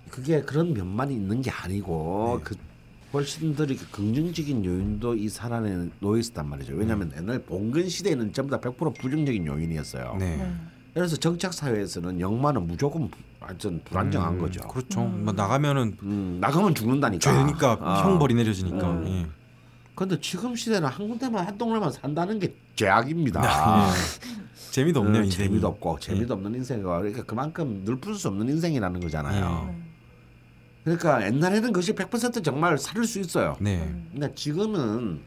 그게 0.10 0.42
그런 0.42 0.74
면만 0.74 1.12
있는 1.12 1.42
게 1.42 1.50
아니고 1.50 2.40
네. 2.40 2.44
그 2.44 2.56
훨씬 3.14 3.56
더 3.56 3.64
이렇게 3.64 3.86
긍정적인 3.90 4.66
요인도 4.66 5.16
이살 5.16 5.54
안에 5.54 5.90
놓여 6.02 6.20
있었단 6.20 6.50
말이죠. 6.50 6.74
왜냐하면 6.74 7.10
옛날 7.16 7.40
봉건 7.40 7.88
시대에는 7.88 8.34
전부 8.34 8.52
다 8.52 8.60
100% 8.60 8.98
부정적인 9.00 9.46
요인이었어요. 9.48 10.18
네. 10.20 10.54
그래서 10.94 11.16
정착 11.16 11.54
사회에서는 11.54 12.20
영마는 12.20 12.68
무조건 12.68 13.10
완전 13.40 13.80
불안정한 13.86 14.34
음, 14.34 14.40
거죠. 14.40 14.68
그렇죠. 14.68 15.02
뭐 15.06 15.32
나가면은 15.32 15.96
음, 16.04 16.38
나가면 16.42 16.76
죽는다니까. 16.76 17.32
죄니까 17.32 17.78
아. 17.80 18.04
형벌이 18.04 18.34
내려지니까. 18.34 18.92
음. 18.92 19.08
예. 19.08 19.37
근데 19.98 20.20
지금 20.22 20.56
시대는 20.56 20.88
한 20.88 21.08
군데만 21.08 21.48
한 21.48 21.58
동네만 21.58 21.92
산다는 21.92 22.38
게 22.38 22.54
죄악입니다. 22.76 23.42
예. 23.44 23.92
재미도 24.70 25.00
없네요. 25.00 25.24
어, 25.24 25.26
인생이. 25.26 25.48
재미도 25.50 25.68
없고 25.70 25.98
재미도 26.00 26.36
없는 26.36 26.54
인생과 26.54 27.00
그러니까 27.00 27.24
그만큼 27.24 27.82
늘풀 27.84 28.14
수 28.14 28.28
없는 28.28 28.48
인생이라는 28.48 29.00
거잖아요. 29.00 29.74
예. 29.74 29.88
그러니까 30.84 31.26
옛날에는 31.26 31.74
그것이 31.74 31.94
100% 31.94 32.44
정말 32.44 32.78
살을 32.78 33.06
수 33.06 33.20
있어요. 33.20 33.58
네. 33.60 33.92
근데 34.12 34.32
지금은 34.36 35.20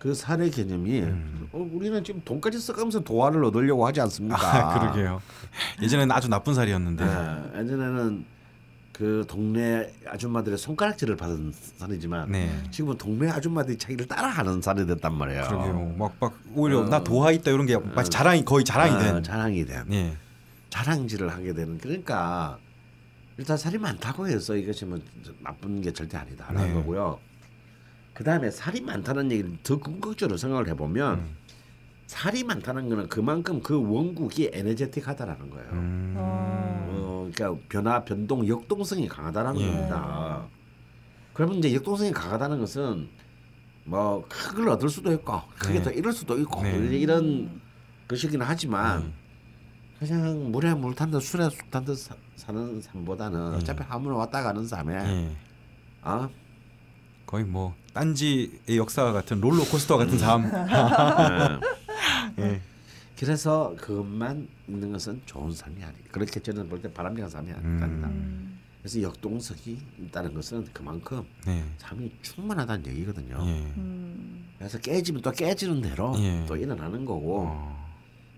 그 0.00 0.12
살의 0.12 0.50
개념이 0.50 1.00
음. 1.02 1.48
어, 1.52 1.70
우리는 1.72 2.02
지금 2.02 2.20
돈까지 2.24 2.58
써가면서 2.58 3.04
도화를 3.04 3.44
얻으려고 3.44 3.86
하지 3.86 4.00
않습니까? 4.00 4.36
아, 4.36 4.80
그러게요. 4.80 5.22
예전에는 5.80 6.10
아주 6.10 6.28
나쁜 6.28 6.54
살이었는데. 6.54 7.04
네, 7.04 7.60
예전에는 7.60 8.24
그 8.98 9.24
동네 9.28 9.94
아줌마들의 10.08 10.58
손가락질을 10.58 11.14
받은 11.14 11.52
살이지만 11.76 12.32
네. 12.32 12.50
지금은 12.72 12.98
동네 12.98 13.30
아줌마들이 13.30 13.78
자기를 13.78 14.08
따라하는 14.08 14.60
살이 14.60 14.84
됐단 14.88 15.14
말이에요. 15.14 15.44
그러게요. 15.46 15.94
막, 15.96 16.16
막 16.18 16.36
오히려 16.52 16.80
어. 16.80 16.84
나 16.84 17.04
도화 17.04 17.30
있다 17.30 17.52
이런 17.52 17.64
게 17.64 17.76
마치 17.78 18.10
자랑이 18.10 18.44
거의 18.44 18.64
자랑이 18.64 18.96
아, 18.96 18.98
된. 18.98 19.22
자랑이 19.22 19.64
된 19.64 19.84
예. 19.92 20.16
자랑질을 20.70 21.28
하게 21.28 21.54
되는 21.54 21.78
그러니까 21.78 22.58
일단 23.36 23.56
살이 23.56 23.78
많다고 23.78 24.26
해서 24.26 24.56
이것이 24.56 24.84
뭐 24.84 24.98
나쁜 25.44 25.80
게 25.80 25.92
절대 25.92 26.16
아니다라는 26.16 26.66
네. 26.66 26.74
거고요. 26.74 27.20
그 28.14 28.24
다음에 28.24 28.50
살이 28.50 28.80
많다는 28.80 29.30
얘기를 29.30 29.56
더 29.62 29.78
궁극적으로 29.78 30.36
생각을 30.36 30.66
해보면 30.70 31.18
음. 31.20 31.36
살이 32.08 32.42
많다는 32.42 32.88
거는 32.88 33.08
그만큼 33.08 33.62
그 33.62 33.76
원국이 33.78 34.50
에너제틱하다라는 34.52 35.50
거예요. 35.50 35.68
음. 35.72 36.14
어, 36.16 37.30
그러니까 37.32 37.62
변화, 37.68 38.02
변동, 38.02 38.48
역동성이 38.48 39.06
강하다라는 39.06 39.60
예. 39.60 39.66
겁니다. 39.66 40.46
그러면 41.34 41.58
이제 41.58 41.74
역동성이 41.74 42.10
강하다는 42.10 42.60
것은 42.60 43.10
뭐큰걸 43.84 44.70
얻을 44.70 44.88
수도 44.88 45.12
있고 45.12 45.42
크게 45.58 45.74
네. 45.74 45.82
더 45.82 45.90
잃을 45.90 46.12
수도 46.14 46.38
있고 46.38 46.62
네. 46.62 46.78
이런 46.96 47.60
것이긴 48.08 48.40
하지만 48.40 49.02
음. 49.02 49.12
그냥 49.98 50.50
물에 50.50 50.72
물 50.72 50.94
탄듯 50.94 51.22
술에 51.22 51.50
술 51.50 51.58
탄듯 51.70 51.98
사, 51.98 52.14
사는 52.36 52.80
삶보다는 52.80 53.52
예. 53.52 53.56
어차피 53.58 53.84
아무나 53.86 54.16
왔다 54.16 54.42
가는 54.42 54.66
삶에 54.66 54.94
예. 54.94 55.36
어? 56.02 56.30
거의 57.26 57.44
뭐 57.44 57.74
딴지의 57.92 58.78
역사와 58.78 59.12
같은 59.12 59.42
롤러코스터 59.42 59.98
같은 59.98 60.16
삶. 60.16 60.50
네. 62.38 62.44
예. 62.54 62.60
그래서 63.18 63.74
그것만 63.80 64.46
있는 64.68 64.92
것은 64.92 65.20
좋은 65.26 65.52
삶이 65.52 65.82
아니. 65.82 65.96
그렇게 66.12 66.38
저는 66.40 66.68
볼 66.68 66.80
때 66.80 66.92
바람직한 66.92 67.28
삶이 67.28 67.50
아니다. 67.52 67.86
음. 68.08 68.58
그래서 68.80 69.02
역동성이 69.02 69.76
있다는 69.98 70.32
것은 70.34 70.66
그만큼 70.72 71.24
네. 71.44 71.64
삶이 71.78 72.12
충만하다는 72.22 72.86
얘기거든요. 72.86 73.36
예. 73.44 73.50
음. 73.76 74.46
그래서 74.56 74.78
깨지면 74.78 75.20
또 75.22 75.32
깨지는 75.32 75.80
대로 75.80 76.14
예. 76.18 76.44
또 76.46 76.56
일어나는 76.56 77.04
거고 77.04 77.46
어. 77.48 77.88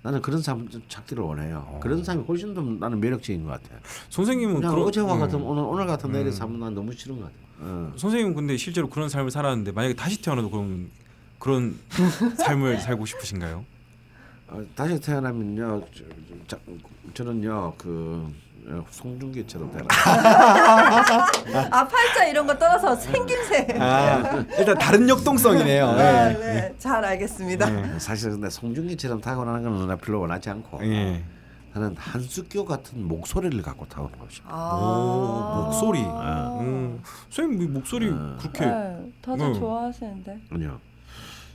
나는 0.02 0.22
그런 0.22 0.40
삶 0.40 0.66
찾기를 0.88 1.22
원해요. 1.22 1.78
그런 1.82 2.02
삶이 2.02 2.24
훨씬 2.24 2.54
더 2.54 2.62
나는 2.62 3.00
매력적인 3.00 3.44
것 3.44 3.50
같아요. 3.50 3.78
선생님은 4.08 4.54
그냥 4.56 4.70
그런- 4.70 4.86
어제와 4.88 5.14
음. 5.14 5.20
같은 5.20 5.42
오늘 5.42 5.62
오늘 5.62 5.86
같은 5.86 6.10
내일의 6.10 6.32
삶은 6.32 6.58
난 6.58 6.74
너무 6.74 6.90
싫은 6.94 7.16
것 7.20 7.24
같아요. 7.24 7.40
어. 7.60 7.92
선생님은 7.98 8.34
근데 8.34 8.56
실제로 8.56 8.88
그런 8.88 9.10
삶을 9.10 9.30
살았는데 9.30 9.72
만약에 9.72 9.94
다시 9.94 10.22
태어나도 10.22 10.48
그럼 10.50 10.90
그런 11.38 11.78
삶을 12.38 12.80
살고 12.80 13.04
싶으신가요? 13.04 13.66
어, 14.50 14.62
다시 14.74 15.00
태어나면요, 15.00 15.82
저, 15.94 16.04
저, 16.46 16.56
자, 16.56 16.62
저는요 17.14 17.74
그 17.78 18.26
어, 18.66 18.84
송중기처럼 18.90 19.72
되라. 19.72 19.86
아 21.70 21.88
팔자 21.88 22.26
이런 22.26 22.46
거 22.46 22.56
떠나서 22.56 22.94
생김새. 22.96 23.78
아 23.80 24.44
일단 24.58 24.76
다른 24.78 25.08
역동성이네요. 25.08 25.86
아, 25.86 26.28
예. 26.30 26.34
네. 26.34 26.74
잘 26.78 27.04
알겠습니다. 27.04 27.94
예. 27.94 27.98
사실 27.98 28.30
근데 28.30 28.50
송중기처럼 28.50 29.20
타고나는 29.20 29.62
건나 29.62 29.96
별로 29.96 30.20
원하지 30.20 30.50
않고 30.50 30.84
예. 30.84 31.22
나는 31.72 31.94
한숙교 31.96 32.64
같은 32.64 33.06
목소리를 33.06 33.62
갖고 33.62 33.86
타고나고 33.86 34.26
싶어. 34.28 34.48
아. 34.50 34.74
오, 34.74 35.64
목소리. 35.64 36.00
아. 36.04 36.58
음, 36.60 37.00
선생님 37.30 37.62
이 37.62 37.68
목소리 37.68 38.10
아. 38.12 38.36
그렇게 38.40 38.66
네, 38.66 39.12
다들 39.22 39.46
음. 39.46 39.54
좋아하시는데. 39.54 40.38
아니요. 40.50 40.80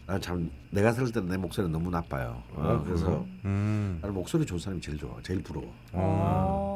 나참 0.07 0.51
내가 0.69 0.91
들을 0.91 1.11
때는 1.11 1.29
내 1.29 1.37
목소리 1.37 1.67
너무 1.67 1.89
나빠요. 1.89 2.43
어, 2.51 2.83
그래서 2.85 3.25
음. 3.45 3.97
나는 4.01 4.13
목소리 4.13 4.45
좋은 4.45 4.59
사람이 4.59 4.81
제일 4.81 4.97
좋아, 4.97 5.15
제일 5.23 5.41
부러워. 5.41 5.73
아. 5.93 6.75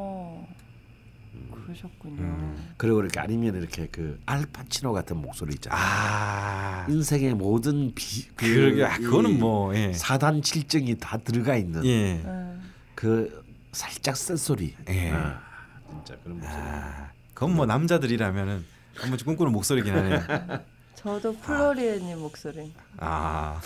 그러셨군요. 1.52 2.20
음. 2.20 2.74
그리고 2.76 3.00
이렇게 3.00 3.20
아니면 3.20 3.54
이렇게 3.54 3.86
그 3.86 4.18
알파치노 4.26 4.92
같은 4.92 5.16
목소리 5.16 5.54
있잖아. 5.54 5.76
아. 5.78 6.86
인생의 6.88 7.34
모든 7.34 7.92
비, 7.94 8.26
그 8.34 8.46
그러게 8.46 8.84
아, 8.84 8.96
이 8.96 9.00
그거는 9.00 9.38
뭐 9.38 9.74
예. 9.76 9.92
사단 9.92 10.42
칠정이 10.42 10.98
다 10.98 11.16
들어가 11.18 11.56
있는 11.56 11.84
예. 11.84 12.14
네. 12.14 12.56
그 12.96 13.44
살짝 13.70 14.16
쓴 14.16 14.36
소리. 14.36 14.74
예. 14.88 15.10
아, 15.12 15.40
진짜 15.88 16.16
그런 16.24 16.40
목소리. 16.40 16.60
아, 16.60 17.10
그건 17.34 17.54
뭐 17.54 17.66
남자들이라면은 17.66 18.64
한 18.96 19.08
번쯤 19.08 19.26
꿈꾸는 19.26 19.52
목소리긴 19.52 19.94
하네요. 19.94 20.20
저도 21.00 21.32
플로리에님 21.32 22.18
목소리. 22.18 22.70
아, 22.98 23.58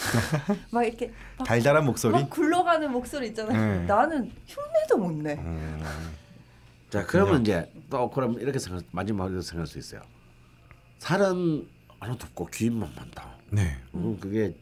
막 0.71 0.85
이렇게 0.85 1.13
막, 1.37 1.45
달달한 1.45 1.85
목소리. 1.85 2.13
막 2.13 2.31
굴러가는 2.31 2.93
목소리 2.93 3.29
있잖아요. 3.29 3.81
네. 3.81 3.87
나는 3.87 4.31
흉내도 4.47 4.99
못 4.99 5.13
내. 5.21 5.35
음, 5.35 5.83
자, 6.91 7.05
그러면 7.05 7.41
이제 7.41 7.69
또 7.91 8.09
그럼 8.09 8.39
이렇게 8.39 8.61
생각 8.61 8.85
마지막으로 8.93 9.43
생각할 9.43 9.67
수 9.67 9.81
있어요. 9.81 10.01
살은 11.01 11.67
하나도 11.99 12.25
없고 12.25 12.47
귀인만 12.53 12.93
많다. 12.95 13.29
네. 13.51 13.77
음, 13.95 14.17
그게 14.21 14.55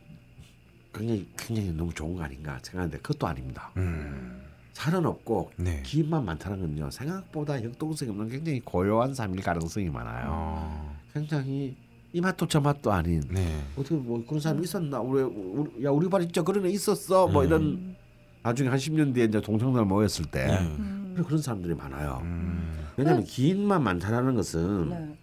굉장히 0.95 1.29
굉장히 1.37 1.73
너무 1.73 1.93
좋은 1.93 2.17
거 2.17 2.23
아닌가 2.23 2.59
생각하는데 2.63 2.97
그것도 3.03 3.27
아닙니다. 3.27 3.71
음, 3.77 4.47
살은 4.73 5.05
없고 5.05 5.53
네. 5.57 5.83
기인만 5.85 6.25
많다는 6.25 6.61
건요 6.61 6.91
생각보다 6.91 7.63
역동성이 7.63 8.11
없는 8.13 8.31
굉장히 8.31 8.61
고요한 8.61 9.15
삶일 9.15 9.43
가능성이 9.43 9.91
많아요. 9.91 10.27
어, 10.31 10.97
굉장히 11.13 11.77
이 12.13 12.21
맛도 12.21 12.47
저 12.47 12.61
맛도 12.61 12.93
아닌 12.93 13.23
네. 13.31 13.63
어떻게 13.77 13.95
뭐 13.95 14.23
그런 14.27 14.41
사람이 14.41 14.63
있었나 14.65 15.01
우리, 15.01 15.23
우리 15.23 15.85
야 15.85 15.91
우리 15.91 16.09
반 16.09 16.21
진짜 16.21 16.43
그런 16.43 16.67
애 16.67 16.71
있었어 16.71 17.27
뭐 17.27 17.43
음. 17.43 17.47
이런 17.47 17.97
나중에 18.43 18.69
한 18.69 18.79
10년 18.79 19.15
뒤에 19.15 19.25
이제 19.25 19.41
동창들 19.41 19.85
모였을 19.85 20.27
때 20.27 20.47
네. 20.47 20.59
음. 20.61 21.23
그런 21.27 21.41
사람들이 21.41 21.75
많아요. 21.75 22.21
음, 22.23 22.87
왜냐하면 22.97 23.25
기인만 23.25 23.83
많다라는 23.83 24.35
것은 24.35 24.89
네. 24.89 25.19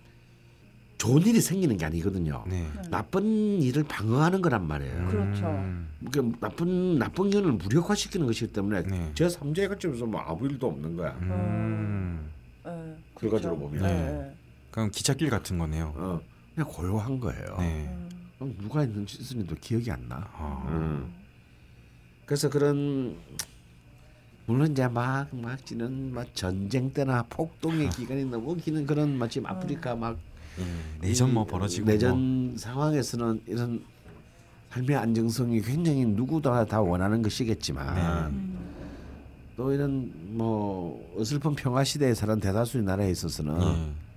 좋은 1.00 1.22
일이 1.26 1.42
생기는 1.42 1.78
게 1.78 1.86
아니거든요. 1.86 2.44
네. 2.48 2.68
나쁜 2.92 3.62
일을 3.62 3.84
방어하는 3.84 4.42
거란 4.42 4.68
말이에요. 4.68 5.08
그렇죠. 5.08 5.48
음, 5.48 5.90
그러니까 6.12 6.38
나쁜 6.48 7.00
나쁜 7.00 7.30
견을 7.30 7.54
무력화시키는 7.54 8.28
것이기 8.28 8.54
때문에 8.54 8.84
네. 8.84 9.12
제 9.16 9.28
3자의 9.28 9.68
관점에서 9.70 10.06
뭐 10.06 10.22
아무 10.22 10.46
일도 10.46 10.68
없는 10.68 10.96
거야. 10.96 11.12
음. 11.22 12.30
네. 12.66 12.96
결과적으로 13.20 13.70
그렇죠. 13.70 13.80
보면. 13.80 13.84
네. 13.84 14.36
그럼 14.72 14.92
기찻길 14.92 15.30
같은 15.30 15.58
거네요. 15.58 15.94
어, 15.96 16.22
그냥 16.60 16.68
고요한 16.74 17.20
거예요. 17.20 17.56
네. 17.60 17.98
누가 18.60 18.84
있는지 18.84 19.18
있는지도 19.22 19.56
기억이 19.62 19.90
안 19.92 20.10
나. 20.10 20.28
아, 20.34 20.68
음. 20.70 21.14
그래서 22.26 22.50
그런 22.50 23.16
물론 24.46 24.72
이제 24.72 24.88
막 24.88 25.28
막 25.32 25.66
지는 25.66 26.14
막 26.14 26.28
전쟁 26.36 26.92
때나 26.92 27.24
폭동의 27.30 27.90
기간이 27.96 28.26
너무 28.26 28.58
기는 28.58 28.86
그런 28.86 29.18
막 29.18 29.30
지금 29.30 29.48
아프리카 29.48 29.96
막 29.96 30.18
예, 30.60 31.08
내전 31.08 31.34
뭐이 31.34 31.48
벌어지고 31.48 31.86
내전 31.88 32.50
뭐. 32.50 32.58
상황에서는 32.58 33.42
이런 33.48 33.82
삶의 34.72 34.96
안정성이 34.98 35.62
굉장히 35.62 36.06
누구나 36.06 36.66
다 36.66 36.82
원하는 36.82 37.22
것이겠지만 37.22 38.34
네. 38.34 38.58
또 39.56 39.72
이런 39.72 40.12
뭐 40.36 41.16
어슬픈 41.18 41.56
평화 41.56 41.84
시대에 41.84 42.14
사는 42.14 42.38
대다수의 42.40 42.84
나라에 42.84 43.12
있어서는 43.12 43.62
예. 43.62 44.09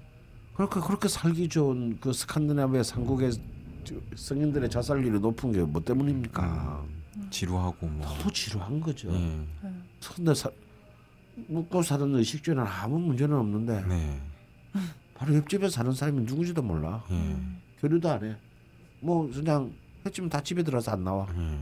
그렇게 0.55 0.81
그렇게 0.81 1.09
살기 1.09 1.49
좋은 1.49 1.99
그 2.01 2.13
스칸디나비아 2.13 2.83
삼국의 2.83 3.33
저- 3.85 3.95
성인들의 4.15 4.71
자살률이 4.71 5.19
높은 5.21 5.53
게 5.53 5.61
뭐 5.63 5.83
때문입니까? 5.83 6.85
지루하고 7.31 7.87
뭐. 7.87 8.07
너무 8.07 8.33
지루한 8.33 8.81
거죠. 8.81 9.13
예. 9.13 9.41
근데 10.15 10.35
사, 10.35 10.51
묵고 11.49 11.83
사는 11.83 12.15
의식주에는 12.15 12.63
아무 12.65 12.99
문제는 12.99 13.37
없는데 13.37 13.85
네. 13.87 14.21
바로 15.15 15.35
옆집에 15.35 15.69
사는 15.69 15.91
사람이 15.93 16.21
누구지도 16.23 16.63
몰라. 16.63 17.03
예. 17.11 17.37
교류도 17.81 18.11
안 18.11 18.25
해. 18.25 18.37
뭐 19.01 19.29
그냥 19.33 19.73
해치면 20.07 20.31
다 20.31 20.41
집에 20.43 20.63
들어서 20.63 20.93
안 20.93 21.03
나와. 21.05 21.27
예. 21.35 21.59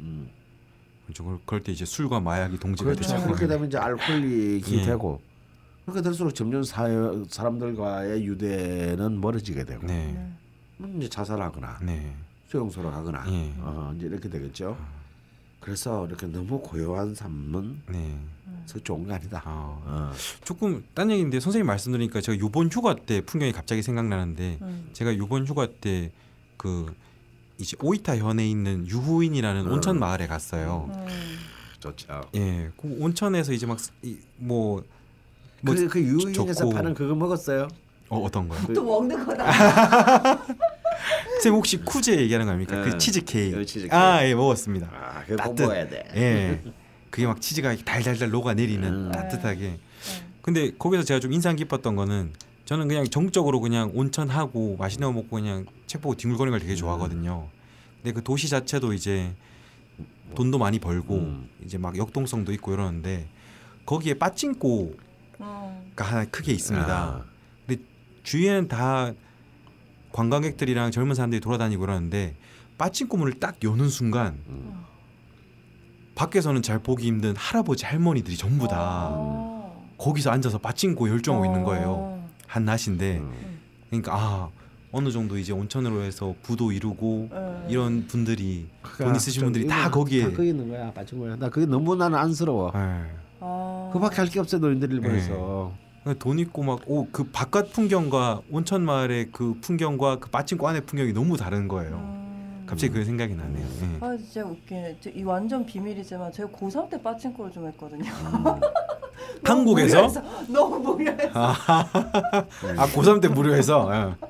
음. 0.00 0.28
그렇죠. 1.06 1.40
그럴- 1.46 1.62
때 1.62 1.72
이제 1.72 1.84
술과 1.84 2.20
마약이 2.20 2.58
동지가 2.58 2.90
그렇죠. 2.90 3.14
되죠. 3.14 3.24
그렇게 3.26 3.46
되면 3.46 3.66
이제 3.68 3.78
알코올릭이 3.78 4.78
예. 4.80 4.82
되고 4.84 5.20
그렇게 5.88 6.02
될수록 6.02 6.34
점점 6.34 6.62
사회 6.62 6.94
사람들과의 7.28 8.24
유대는 8.26 9.20
멀어지게 9.20 9.64
되고 9.64 9.86
네. 9.86 10.16
음, 10.80 10.94
이제 10.98 11.08
자살하거나 11.08 11.78
네. 11.82 12.14
수용소로 12.46 12.90
가거나 12.90 13.24
예. 13.32 13.52
어, 13.58 13.92
이제 13.96 14.06
이렇게 14.06 14.28
되겠죠. 14.28 14.76
그래서 15.60 16.06
이렇게 16.06 16.26
너무 16.26 16.60
고요한 16.60 17.14
삶은 17.14 17.82
네. 17.88 18.18
서 18.66 18.78
좋은 18.78 19.06
게 19.06 19.14
아니다. 19.14 19.42
아, 19.44 19.80
어. 19.84 20.12
조금 20.44 20.84
딴 20.94 21.10
얘기인데 21.10 21.40
선생님 21.40 21.66
말씀 21.66 21.92
드리니까 21.92 22.20
제가 22.20 22.38
요번 22.38 22.68
휴가 22.70 22.94
때 22.94 23.20
풍경이 23.22 23.52
갑자기 23.52 23.82
생각나는데 23.82 24.58
음. 24.60 24.90
제가 24.92 25.16
요번 25.16 25.46
휴가 25.46 25.66
때 25.80 26.12
그 26.58 26.94
이제 27.56 27.76
오이타 27.80 28.18
현에 28.18 28.48
있는 28.48 28.86
유후인이라는 28.86 29.66
음. 29.66 29.72
온천 29.72 29.98
마을에 29.98 30.26
갔어요. 30.26 30.90
음. 30.92 31.06
좋죠. 31.80 32.20
예, 32.34 32.70
그 32.76 32.96
온천에서 33.00 33.52
이제 33.54 33.64
막 33.64 33.78
뭐 34.36 34.84
뭐 35.60 35.74
그, 35.74 35.88
그 35.88 36.00
유인에서 36.00 36.54
좋고. 36.64 36.70
파는 36.74 36.94
그거 36.94 37.14
먹었어요? 37.14 37.68
어, 38.08 38.18
어떤 38.20 38.48
거요? 38.48 38.60
또 38.74 38.84
먹는 38.84 39.24
거다. 39.24 39.52
선생님 41.34 41.56
혹시 41.56 41.76
쿠제 41.78 42.18
얘기하는 42.18 42.46
거 42.46 42.52
아닙니까? 42.52 42.76
네. 42.82 42.90
그 42.90 42.98
치즈 42.98 43.24
케이크. 43.24 43.56
그 43.58 43.66
치즈 43.66 43.80
케이크. 43.80 43.94
아, 43.94 44.24
예, 44.26 44.34
먹었습니다. 44.34 44.90
아, 44.92 45.22
그거. 45.26 45.52
먹어야 45.52 45.88
돼. 45.88 46.04
예. 46.16 46.62
그게 47.10 47.26
막 47.26 47.40
치즈가 47.40 47.76
달달달 47.84 48.30
녹아 48.30 48.54
내리는 48.54 48.88
음. 48.88 49.12
따뜻하게. 49.12 49.78
근데 50.42 50.72
거기서 50.78 51.04
제가 51.04 51.20
좀 51.20 51.32
인상 51.32 51.56
깊었던 51.56 51.94
거는 51.96 52.32
저는 52.64 52.88
그냥 52.88 53.04
정적으로 53.04 53.60
그냥 53.60 53.90
온천하고 53.94 54.76
맛있는 54.78 55.08
거 55.08 55.12
먹고 55.12 55.36
그냥 55.36 55.66
책 55.86 56.02
보고 56.02 56.14
뒹굴거리는 56.16 56.50
걸 56.58 56.60
되게 56.60 56.74
좋아하거든요. 56.74 57.48
근데 58.02 58.12
그 58.12 58.22
도시 58.22 58.48
자체도 58.48 58.92
이제 58.92 59.32
돈도 60.34 60.58
많이 60.58 60.78
벌고 60.78 61.14
음. 61.14 61.48
이제 61.64 61.78
막 61.78 61.96
역동성도 61.96 62.52
있고 62.52 62.72
이러는데 62.74 63.26
거기에 63.86 64.14
빠찡꼬 64.14 64.94
가 65.38 65.44
음. 65.44 65.92
하나 65.96 66.24
크게 66.24 66.52
있습니다. 66.52 66.92
아, 66.92 67.24
주위에는 68.22 68.68
다 68.68 69.12
관광객들이랑 70.12 70.90
젊은 70.90 71.14
사람들이 71.14 71.40
돌아다니고 71.40 71.80
그러는데 71.80 72.34
빠찡꼬 72.76 73.16
문을 73.16 73.40
딱 73.40 73.56
여는 73.62 73.88
순간 73.88 74.38
음. 74.48 74.84
밖에서는 76.14 76.60
잘 76.62 76.78
보기 76.78 77.06
힘든 77.06 77.34
할아버지 77.36 77.86
할머니들이 77.86 78.36
전부 78.36 78.68
다 78.68 79.08
어. 79.12 79.88
거기서 79.96 80.30
앉아서 80.30 80.58
빠찡꼬 80.58 81.08
열정하고 81.08 81.46
있는 81.46 81.62
거예요. 81.62 81.90
어. 81.90 82.28
한낮인데 82.46 83.18
음. 83.18 83.58
그러니까 83.88 84.14
아 84.14 84.50
어느 84.90 85.10
정도 85.10 85.38
이제 85.38 85.52
온천으로 85.52 86.02
해서 86.02 86.34
부도 86.42 86.72
이루고 86.72 87.28
음. 87.32 87.66
이런 87.68 88.06
분들이 88.06 88.68
돈 88.98 89.16
있으신 89.16 89.40
좀 89.40 89.46
분들이 89.46 89.66
다 89.66 89.90
거기에 89.90 90.24
다 90.24 90.36
거기 90.36 90.48
있는 90.48 90.68
거야. 90.68 90.92
빠진 90.92 91.18
거야. 91.18 91.36
나 91.36 91.48
그게 91.48 91.66
너무 91.66 91.94
나는 91.96 92.18
안쓰러워. 92.18 92.72
예. 92.74 93.27
어. 93.40 93.90
그밖에 93.92 94.16
할 94.16 94.26
게 94.28 94.40
없어 94.40 94.58
노인들 94.58 94.92
일본에서. 94.92 95.72
그러니까 96.02 96.22
돈 96.24 96.38
있고 96.38 96.62
막 96.62 96.80
오 96.86 97.06
그 97.12 97.24
바깥 97.24 97.72
풍경과 97.72 98.42
온천 98.50 98.82
마을의 98.84 99.28
그 99.32 99.54
풍경과 99.60 100.18
그 100.20 100.30
빠찡꼬 100.30 100.66
안의 100.68 100.82
풍경이 100.86 101.12
너무 101.12 101.36
다른 101.36 101.68
거예요. 101.68 101.94
음. 101.96 102.27
갑자기 102.68 102.92
그 102.92 103.04
생각이 103.04 103.34
나네요. 103.34 103.66
예. 103.66 103.98
아 104.04 104.16
진짜 104.16 104.44
웃기네. 104.46 104.96
저- 105.00 105.10
이 105.10 105.22
완전 105.22 105.64
비밀이지만 105.64 106.30
제가 106.32 106.50
고3 106.50 106.90
때 106.90 107.00
빠친코를 107.02 107.50
좀 107.50 107.66
했거든요. 107.68 108.04
한국에서? 109.42 110.08
너무 110.48 110.78
무료해서. 110.78 111.30
아 111.34 111.54
고3 112.94 113.22
때 113.22 113.28
무료해서 113.28 113.88
예. 113.92 114.26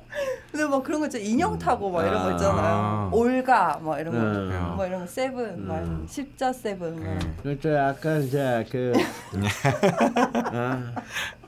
근데 0.51 0.65
막 0.65 0.83
그런 0.83 0.99
거 1.01 1.05
있잖아. 1.05 1.23
인형 1.23 1.59
따고 1.59 1.91
막 1.91 2.01
이런 2.03 2.23
거 2.23 2.29
아. 2.29 2.31
있잖아요. 2.31 3.09
올가 3.13 3.79
막 3.83 3.99
이런 3.99 4.13
거. 4.13 4.19
음. 4.19 4.73
뭐 4.77 4.85
이런 4.85 5.01
거 5.01 5.07
seven, 5.07 5.67
막 5.67 5.75
음. 5.79 6.05
십자 6.09 6.51
seven. 6.51 6.95
막. 6.95 7.05
예. 7.05 7.19
그렇죠. 7.43 7.73
약간 7.73 8.23
이제 8.23 8.65
그 8.71 8.93
아, 10.33 10.93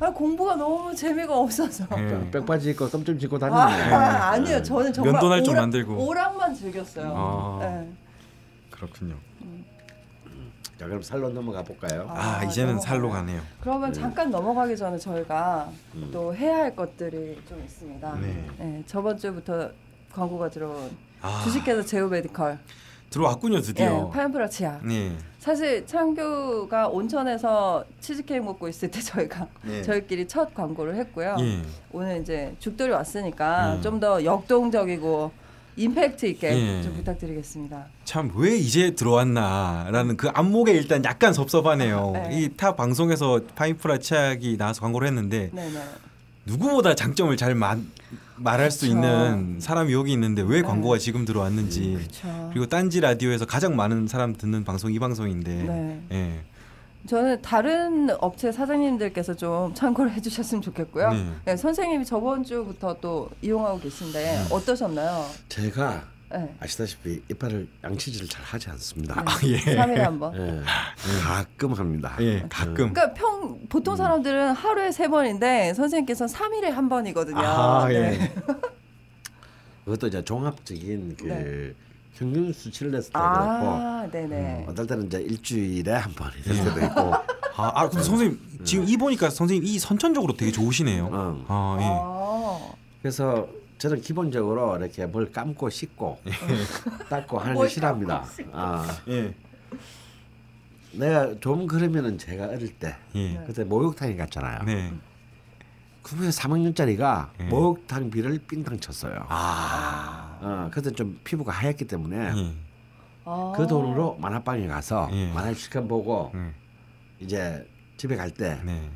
아 0.00 0.10
공부가 0.12 0.54
너무 0.54 0.94
재미가 0.94 1.36
없어서. 1.36 1.84
예. 1.98 2.30
백바지 2.30 2.70
입고 2.70 2.86
썸좀 2.86 3.18
짓고 3.18 3.36
아, 3.36 3.38
다니는. 3.38 3.94
아니에요. 3.94 4.62
저는 4.62 4.92
정말 4.92 5.12
면도날 5.14 5.42
좀 5.42 5.54
오락- 5.54 5.60
만들고. 5.62 6.06
오락만 6.06 6.54
즐겼어요. 6.54 7.12
아. 7.16 7.58
네. 7.60 7.90
그렇군요. 8.70 9.16
자 10.78 10.86
그럼 10.86 11.02
살로 11.02 11.30
넘어가 11.30 11.60
볼까요? 11.64 12.06
아, 12.08 12.38
아, 12.38 12.44
이제는 12.44 12.74
넘어가요. 12.74 12.86
살로 12.88 13.10
가네요. 13.10 13.40
그러면 13.60 13.92
잠깐 13.92 14.30
넘어가기 14.30 14.76
전에 14.76 14.96
저희가 14.96 15.68
음. 15.96 16.10
또 16.12 16.32
해야 16.32 16.58
할 16.58 16.76
것들이 16.76 17.42
좀 17.48 17.60
있습니다. 17.64 18.14
네. 18.20 18.46
네, 18.58 18.82
저번 18.86 19.18
주부터 19.18 19.70
광고가 20.12 20.48
들어온 20.50 20.96
아, 21.20 21.40
주식회사 21.42 21.82
제우 21.82 22.08
메디컬, 22.08 22.60
들어왔군요 23.10 23.60
드디어. 23.60 24.06
예, 24.06 24.12
파인프라 24.12 24.48
치아. 24.48 24.78
네. 24.84 25.16
사실 25.38 25.86
창규가 25.86 26.88
온천에서 26.88 27.84
치즈케이크 28.00 28.44
먹고 28.44 28.68
있을 28.68 28.90
때 28.90 29.00
저희가 29.00 29.46
네. 29.62 29.82
저희끼리 29.82 30.26
첫 30.26 30.52
광고를 30.52 30.96
했고요. 30.96 31.36
예. 31.40 31.62
오늘 31.92 32.20
이제 32.20 32.54
죽돌이 32.58 32.90
왔으니까 32.90 33.74
음. 33.74 33.82
좀더 33.82 34.24
역동적이고 34.24 35.30
임팩트 35.76 36.26
있게 36.26 36.48
예. 36.78 36.82
좀 36.82 36.92
부탁드리겠습니다. 36.94 37.86
참 38.04 38.32
왜 38.34 38.56
이제 38.56 38.90
들어왔나라는 38.96 40.16
그 40.16 40.28
안목에 40.28 40.72
일단 40.72 41.04
약간 41.04 41.32
섭섭하네요. 41.32 42.10
네. 42.14 42.28
이타 42.40 42.74
방송에서 42.74 43.40
파인프라 43.54 43.98
치약이 43.98 44.56
나와서 44.56 44.80
광고를 44.80 45.06
했는데 45.06 45.50
네네. 45.54 45.80
누구보다 46.46 46.96
장점을 46.96 47.36
잘 47.36 47.54
마, 47.54 47.76
말할 48.38 48.70
수 48.70 48.80
그쵸. 48.80 48.92
있는 48.92 49.60
사람이 49.60 49.92
여기 49.92 50.12
있는데 50.12 50.42
왜 50.42 50.60
네. 50.60 50.62
광고가 50.62 50.98
지금 50.98 51.24
들어왔는지 51.24 51.94
그렇죠. 51.94 52.50
그리고 52.52 52.66
딴지 52.66 53.00
라디오에서 53.00 53.46
가장 53.46 53.76
많은 53.76 54.06
사람 54.06 54.34
듣는 54.34 54.64
방송 54.64 54.92
이 54.92 54.98
방송인데 54.98 55.54
네. 55.54 56.02
예. 56.12 56.40
저는 57.06 57.40
다른 57.40 58.10
업체 58.20 58.52
사장님들께서 58.52 59.34
좀 59.34 59.72
참고를 59.74 60.12
해주셨으면 60.12 60.60
좋겠고요. 60.62 61.10
네. 61.12 61.32
네, 61.44 61.56
선생님이 61.56 62.04
저번 62.04 62.44
주부터 62.44 62.96
또 63.00 63.30
이용하고 63.40 63.80
계신데 63.80 64.46
어떠셨나요? 64.50 65.24
제가 65.48 66.04
네. 66.30 66.54
아시다시피 66.60 67.22
이빨을 67.30 67.66
양치질을 67.84 68.28
잘 68.28 68.44
하지 68.44 68.68
않습니다. 68.70 69.20
아, 69.24 69.38
예. 69.44 69.58
3일에 69.58 69.96
한 69.96 70.18
번. 70.18 70.34
예. 70.34 70.62
가끔 71.22 71.72
합니다. 71.72 72.16
예, 72.20 72.44
가끔. 72.48 72.74
그러니까 72.74 73.14
평 73.14 73.58
보통 73.68 73.96
사람들은 73.96 74.52
하루에 74.52 74.92
세 74.92 75.08
번인데 75.08 75.74
선생님께서는 75.74 76.32
3일에 76.32 76.70
한 76.70 76.88
번이거든요. 76.88 77.38
아, 77.38 77.88
예. 77.90 77.98
네. 77.98 78.34
그것도 79.84 80.08
이제 80.08 80.22
종합적인 80.22 81.16
그 81.18 81.24
네. 81.24 81.74
평균 82.18 82.52
수치를 82.52 82.90
냈을 82.90 83.10
때도 83.10 83.24
그렇고 83.24 83.44
아, 83.46 84.08
네네. 84.10 84.66
어떨 84.68 84.86
때는 84.86 85.06
이제 85.06 85.20
일주일에 85.20 85.92
한 85.92 86.12
번이 86.12 86.42
될 86.42 86.56
때도 86.56 86.84
있고 86.86 87.14
아, 87.56 87.72
아 87.74 87.88
근데 87.88 88.04
선생님 88.04 88.38
지금 88.64 88.86
이 88.86 88.96
보니까 88.96 89.30
선생님 89.30 89.64
이 89.64 89.78
선천적으로 89.78 90.36
되게 90.36 90.52
좋으시네요. 90.52 91.08
응. 91.10 91.44
아, 91.48 91.76
예. 91.80 91.84
아, 91.88 92.72
그래서 93.00 93.48
저는 93.78 94.00
기본적으로 94.00 94.76
이렇게 94.76 95.06
뭘 95.06 95.30
감고 95.30 95.70
씻고 95.70 96.20
닦고 97.08 97.38
하는 97.38 97.54
걸뭘 97.54 97.70
싫어합니다. 97.70 98.24
아, 98.52 98.98
예. 99.08 99.32
내가 100.92 101.38
좀 101.40 101.66
그러면은 101.66 102.18
제가 102.18 102.48
어릴 102.48 102.76
때 102.76 102.96
예. 103.14 103.42
그때 103.46 103.62
목욕탕에 103.64 104.16
갔잖아요. 104.16 104.64
네. 104.64 104.92
그분에 106.02 106.30
3학년짜리가 106.30 107.28
예. 107.40 107.44
목욕탕 107.44 108.10
비를 108.10 108.38
삥땅 108.38 108.80
쳤어요. 108.80 109.26
아. 109.28 110.38
어, 110.40 110.70
그때 110.72 110.90
좀 110.90 111.20
피부가 111.22 111.52
하얗기 111.52 111.86
때문에 111.86 112.16
예. 112.36 112.54
아. 113.24 113.52
그 113.56 113.66
돈으로 113.66 114.16
만화방에 114.16 114.66
가서 114.66 115.08
예. 115.12 115.32
만화 115.32 115.52
실컷 115.54 115.86
보고 115.86 116.32
음. 116.34 116.52
이제 117.20 117.68
집에 117.96 118.16
갈때 118.16 118.60
네. 118.64 118.90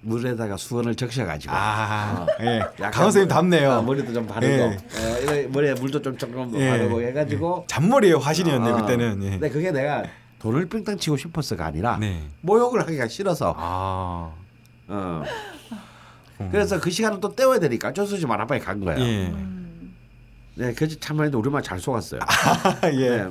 물에다가 0.00 0.56
수건을 0.56 0.94
적셔가지고 0.94 1.52
아, 1.54 2.26
예. 2.40 2.58
약간 2.58 2.90
강 2.90 3.04
선생님 3.04 3.28
답네요. 3.28 3.70
어, 3.70 3.82
머리도 3.82 4.12
좀 4.12 4.26
바르고 4.26 4.52
예. 4.52 5.44
어, 5.44 5.48
머리에 5.50 5.74
물도 5.74 6.02
좀 6.02 6.16
조금 6.16 6.54
예. 6.58 6.70
바르고 6.70 7.02
해가지고 7.02 7.64
잔머리예요, 7.68 8.18
화신이었네 8.18 8.70
어, 8.70 8.76
그때는. 8.76 9.22
예. 9.24 9.30
근데 9.30 9.50
그게 9.50 9.72
내가 9.72 10.04
돈을 10.38 10.68
삥땅 10.68 10.98
치고 10.98 11.16
싶어서가 11.16 11.66
아니라 11.66 11.96
네. 11.98 12.22
모욕을 12.42 12.80
하기가 12.80 13.08
싫어서 13.08 13.54
아. 13.56 14.32
어. 14.88 15.24
음. 16.40 16.48
그래서 16.52 16.78
그 16.80 16.90
시간을 16.90 17.20
또 17.20 17.34
때워야 17.34 17.58
되니까 17.58 17.88
어쩔 17.88 18.06
수 18.06 18.14
없이 18.14 18.24
만화방에 18.26 18.60
간 18.60 18.80
거예요. 18.80 19.00
예. 19.00 19.26
음. 19.26 19.96
네, 20.54 20.72
그 20.74 20.88
참말로 20.98 21.38
우리 21.38 21.48
엄마 21.48 21.60
잘 21.60 21.78
속았어요. 21.80 22.20
예. 22.94 23.10
네. 23.10 23.28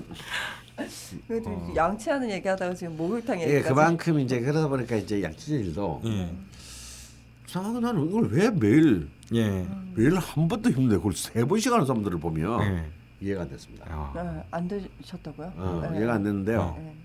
그래도 1.28 1.74
양치하는 1.76 2.30
얘기하다가 2.32 2.76
지금 2.76 2.96
목욕탕 2.98 3.40
예, 3.40 3.44
얘기까지. 3.44 3.70
그만큼 3.70 4.20
이제 4.20 4.40
그러다 4.40 4.68
보니까 4.68 4.96
이제 4.96 5.24
양치질도 5.24 6.02
예. 6.06 6.32
이상하게 7.48 7.80
나는 7.80 8.08
이걸 8.08 8.30
왜 8.30 8.50
매일 8.52 9.10
예. 9.34 9.66
매일 9.96 10.18
한 10.18 10.48
번도 10.48 10.70
힘든데 10.70 10.98
그걸 10.98 11.14
세 11.14 11.44
번씩 11.46 11.72
하는 11.72 11.86
사람들을 11.86 12.20
보면 12.20 12.62
예. 12.62 12.86
이해가 13.26 13.42
안 13.42 13.50
됐습니다. 13.50 13.86
아. 13.90 14.12
네, 14.16 14.44
안 14.52 14.68
되셨다고요? 14.68 15.54
어, 15.58 15.88
네. 15.90 15.98
이해가 15.98 16.14
안 16.14 16.24
됐는데요. 16.24 16.62
어. 16.62 16.96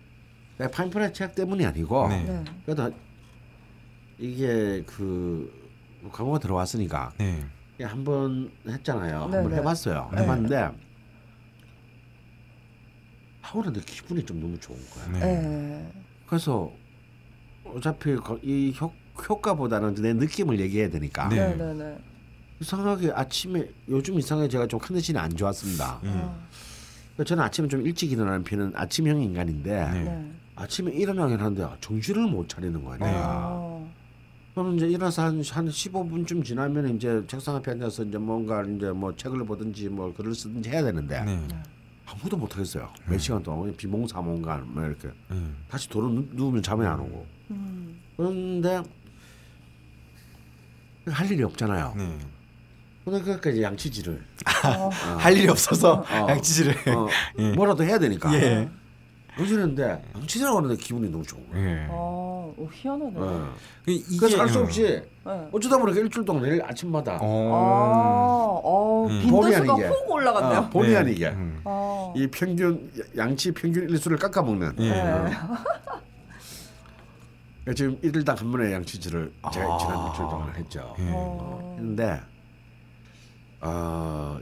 네. 0.58 0.70
파인프라 0.70 1.10
치약 1.12 1.34
때문이 1.34 1.64
아니고 1.64 2.08
네. 2.08 2.22
네. 2.24 2.44
그래도 2.66 2.92
이게 4.18 4.84
그 4.86 5.50
광고가 6.12 6.38
들어왔으니까 6.38 7.12
네. 7.16 7.42
한번 7.80 8.50
했잖아요. 8.68 9.28
네, 9.28 9.36
한번 9.36 9.50
네. 9.50 9.56
해봤어요. 9.56 10.10
네. 10.14 10.22
해봤는데 10.22 10.70
나서 13.42 13.70
기분이 13.86 14.24
좀 14.24 14.40
너무 14.40 14.58
좋은 14.58 14.78
거야. 14.94 15.06
네. 15.12 15.18
네. 15.42 15.92
그래서 16.26 16.72
어차피 17.64 18.14
거- 18.16 18.38
이 18.42 18.74
효, 18.80 18.92
효과보다는 19.28 19.94
내 19.96 20.12
느낌을 20.14 20.58
얘기해야 20.60 20.88
되니까 20.88 21.28
네. 21.28 21.48
네. 21.48 21.56
네. 21.56 21.74
네. 21.74 21.98
이상하게 22.60 23.10
아침에 23.12 23.68
요즘 23.88 24.18
이상하게 24.18 24.48
제가 24.48 24.66
좀 24.68 24.78
컨디션이 24.78 25.18
안 25.18 25.34
좋았습니다. 25.34 26.00
음. 26.04 27.24
저는 27.24 27.42
아침에 27.42 27.68
좀 27.68 27.84
일찍 27.84 28.10
일어나는 28.12 28.42
편은 28.44 28.72
아침형 28.74 29.20
인간인데. 29.20 30.32
아침에 30.54 30.92
일어나긴 30.92 31.38
하는데 31.38 31.66
정신을 31.80 32.28
못 32.28 32.48
차리는 32.48 32.82
거야. 32.84 32.98
네. 32.98 33.06
내가. 33.06 33.18
아, 33.24 33.84
그럼 34.54 34.76
이제 34.76 34.86
일어나서 34.86 35.22
한, 35.22 35.42
한 35.50 35.68
15분쯤 35.68 36.44
지나면 36.44 36.94
이제 36.96 37.22
책상 37.26 37.56
앞에 37.56 37.72
앉아서 37.72 38.04
이제 38.04 38.18
뭔가 38.18 38.62
이제 38.62 38.90
뭐 38.90 39.14
책을 39.16 39.44
보든지 39.46 39.88
뭐 39.88 40.12
글을 40.14 40.34
쓰든지 40.34 40.68
해야 40.70 40.82
되는데 40.82 41.22
네. 41.24 41.40
아무도 42.12 42.36
못 42.36 42.52
하겠어요. 42.52 42.92
몇 43.06 43.18
시간 43.18 43.42
동안 43.42 43.74
비몽사몽간 43.76 44.74
뭐 44.74 44.84
이렇게 44.84 45.08
음. 45.30 45.56
다시 45.68 45.88
도로 45.88 46.08
누, 46.08 46.26
누우면 46.32 46.62
잠이 46.62 46.84
안 46.84 47.00
오고 47.00 47.26
음. 47.52 48.00
그런데 48.16 48.82
할 51.06 51.30
일이 51.30 51.42
없잖아요. 51.42 51.94
네. 51.96 52.18
그러니까 53.04 53.50
이제 53.50 53.62
양치질을 53.62 54.24
어. 54.78 54.88
할 55.18 55.36
일이 55.36 55.48
없어서 55.48 56.04
어. 56.08 56.26
양치질을. 56.28 56.74
어, 56.94 57.08
예. 57.38 57.52
뭐라도 57.52 57.82
해야 57.84 57.98
되니까. 57.98 58.32
예. 58.34 58.68
그러시는데 59.36 60.02
양치질하고 60.14 60.58
하는데 60.58 60.76
기분이 60.76 61.08
너무 61.10 61.24
좋은 61.24 61.48
거예요. 61.50 61.66
예. 61.68 61.86
어, 61.88 62.52
오, 62.56 62.68
희한하네. 62.70 63.12
어. 63.16 63.54
그 63.84 63.90
이게 63.90 64.16
그래서 64.18 64.40
할수 64.40 64.58
음. 64.58 64.64
없이 64.64 65.02
네. 65.24 65.48
어쩌다 65.52 65.78
보니까 65.78 66.00
일주일 66.00 66.24
동안 66.26 66.42
매일 66.42 66.62
아침마다 66.62 67.14
아, 67.14 67.18
어. 67.22 68.60
어, 68.62 69.06
음. 69.08 69.20
빈도수가 69.22 69.56
아니게. 69.72 69.88
훅 69.88 70.10
올라갔네요. 70.10 70.58
어, 70.60 70.70
본의 70.70 70.90
네. 70.90 70.96
아니게 70.96 71.28
음. 71.30 71.60
어. 71.64 72.12
이 72.16 72.26
평균 72.26 72.90
양치 73.16 73.52
평균 73.52 73.88
일수를 73.88 74.18
깎아먹는. 74.18 74.74
예. 74.80 74.90
어. 75.00 75.24
그러니까 77.64 77.74
지금 77.76 77.96
일일당 78.02 78.36
한 78.36 78.50
번에 78.52 78.72
양치질을 78.72 79.32
제가 79.52 79.74
아. 79.74 79.78
지난 79.78 80.06
일주일 80.08 80.28
동안 80.28 80.54
했죠. 80.56 80.94
예. 80.98 81.10
어. 81.14 81.74
했는데 81.78 82.20
어 83.62 84.38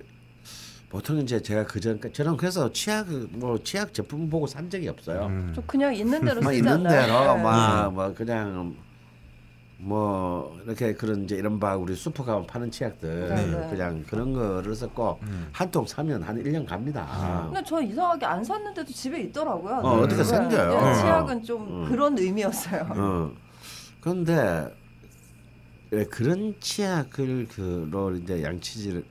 보통 0.90 1.18
이제 1.18 1.40
제가 1.40 1.64
그전 1.66 2.00
저는 2.12 2.36
그래서 2.36 2.70
치약 2.72 3.06
뭐 3.30 3.56
치약 3.62 3.94
제품 3.94 4.28
보고 4.28 4.46
산 4.48 4.68
적이 4.68 4.88
없어요. 4.88 5.26
음. 5.26 5.52
저 5.54 5.62
그냥 5.62 5.94
있는 5.94 6.22
대로 6.24 6.40
막 6.42 6.50
쓰지 6.50 6.58
있는? 6.58 6.82
대로 6.82 7.36
네. 7.36 7.42
막뭐 7.42 8.14
그냥 8.14 8.74
뭐 9.78 10.60
이렇게 10.66 10.92
그런 10.92 11.22
이제 11.24 11.36
이른바 11.36 11.76
우리 11.76 11.94
슈퍼 11.94 12.24
가면 12.24 12.44
파는 12.48 12.72
치약들 12.72 13.28
네, 13.28 13.46
네. 13.46 13.68
그냥 13.70 14.04
그런 14.10 14.32
거를 14.32 14.74
썼고 14.74 15.20
음. 15.22 15.48
한통 15.52 15.86
사면 15.86 16.24
한 16.24 16.42
1년 16.42 16.66
갑니다. 16.66 17.46
근데 17.46 17.62
저 17.64 17.80
이상하게 17.80 18.26
안 18.26 18.42
샀는데도 18.42 18.92
집에 18.92 19.20
있더라고요. 19.22 19.76
어, 19.76 19.98
어떻게 20.00 20.16
네. 20.16 20.24
생겨요. 20.24 20.70
네, 20.70 20.76
어. 20.76 20.94
치약은 20.94 21.44
좀 21.44 21.84
음. 21.84 21.88
그런 21.88 22.18
의미였어요. 22.18 22.86
어. 22.90 23.30
그런데 24.00 24.74
왜 25.92 26.04
그런 26.06 26.52
치약을 26.58 27.46
그로 27.46 28.16
이제 28.16 28.42
양치질 28.42 29.04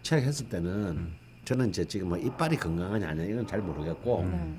을 0.00 0.02
제가 0.02 0.20
치약했을 0.20 0.48
때는 0.48 0.70
음. 0.72 1.16
저는 1.44 1.68
이제 1.70 1.84
지금 1.84 2.08
뭐 2.08 2.18
이빨이 2.18 2.56
건강하냐 2.56 3.08
아니냐 3.08 3.28
이건 3.28 3.46
잘 3.46 3.60
모르겠고 3.60 4.28
네. 4.30 4.58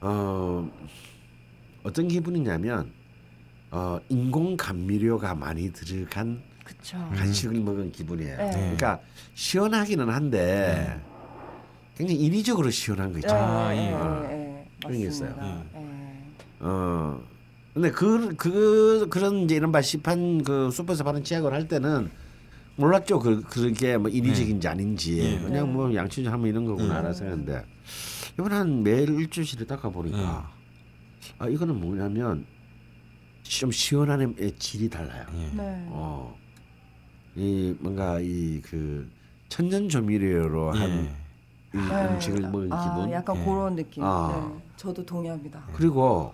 어 0.00 0.70
어떤 1.82 2.08
기분이냐면 2.08 2.92
어 3.70 3.98
인공 4.08 4.56
감미료가 4.56 5.34
많이 5.34 5.72
들어간 5.72 6.42
그쵸. 6.64 6.96
간식을 7.14 7.60
먹은 7.60 7.92
기분이에요. 7.92 8.36
네. 8.36 8.50
그러니까 8.50 9.00
시원하기는 9.34 10.08
한데 10.08 11.00
굉장히 11.96 12.20
인위적으로 12.20 12.70
시원한 12.70 13.08
거 13.08 13.14
네, 13.14 13.18
있잖아요. 13.20 13.58
아, 13.58 13.74
예. 13.74 13.78
예, 13.78 14.32
예, 14.32 14.66
그런 14.82 14.98
게 14.98 15.06
있어요. 15.06 15.34
예. 15.74 15.80
어. 16.60 17.20
근데 17.74 17.90
그, 17.92 18.34
그, 18.36 19.06
그런 19.10 19.44
이제 19.44 19.54
이런 19.54 19.70
바 19.70 19.80
시판 19.80 20.42
그 20.42 20.70
슈퍼에서 20.72 21.04
파는 21.04 21.22
치약을 21.22 21.52
할 21.52 21.68
때는 21.68 22.10
몰랐죠. 22.76 23.18
그, 23.18 23.42
그게 23.42 23.96
뭐 23.96 24.10
인위적인지 24.10 24.66
아닌지. 24.68 25.18
예. 25.18 25.38
그냥 25.38 25.72
뭐 25.72 25.94
양치질 25.94 26.30
하면 26.32 26.46
이런 26.46 26.64
거구나 26.64 26.94
예. 26.94 26.98
알아서 26.98 27.24
했는데 27.24 27.64
이번 28.34 28.52
한 28.52 28.82
매일 28.82 29.10
일주일씩 29.10 29.66
닦아 29.66 29.90
보니까 29.90 30.50
아, 31.38 31.48
이거는 31.48 31.78
뭐냐면 31.78 32.46
좀 33.42 33.70
시원한 33.70 34.34
의 34.38 34.52
질이 34.58 34.88
달라요. 34.88 35.26
예. 35.34 35.56
네. 35.56 35.86
어. 35.88 36.36
이 37.36 37.74
뭔가 37.80 38.18
이 38.20 38.60
그 38.64 39.08
천연 39.48 39.88
조미료로 39.88 40.72
한 40.72 40.90
예. 40.90 41.10
이 41.74 41.76
네. 41.76 42.06
음식을 42.06 42.40
먹은 42.50 42.72
아, 42.72 42.94
기분. 42.96 43.12
약간 43.12 43.36
예. 43.36 43.44
그런 43.44 43.76
느낌. 43.76 44.02
아. 44.04 44.50
네. 44.56 44.64
저도 44.76 45.04
동의합니다. 45.04 45.62
그리고 45.74 46.32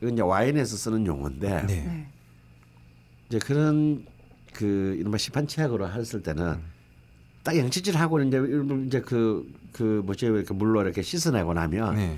이건 0.00 0.12
이제 0.12 0.22
와인에서 0.22 0.76
쓰는 0.76 1.04
용어인데 1.06 1.66
네. 1.66 1.84
네. 1.84 2.08
이제 3.28 3.38
그런 3.38 4.04
그 4.52 4.96
이른바 4.98 5.18
시판 5.18 5.46
치약으로 5.46 5.90
했을 5.90 6.22
때는 6.22 6.58
딱 7.42 7.56
양치질 7.56 7.96
하고 7.96 8.20
이제 8.22 8.36
일부 8.36 8.84
이제 8.86 9.00
그그 9.00 10.02
뭐지 10.04 10.26
이렇게 10.26 10.54
물로 10.54 10.82
이렇게 10.82 11.02
씻어내고 11.02 11.54
나면 11.54 11.96
네. 11.96 12.16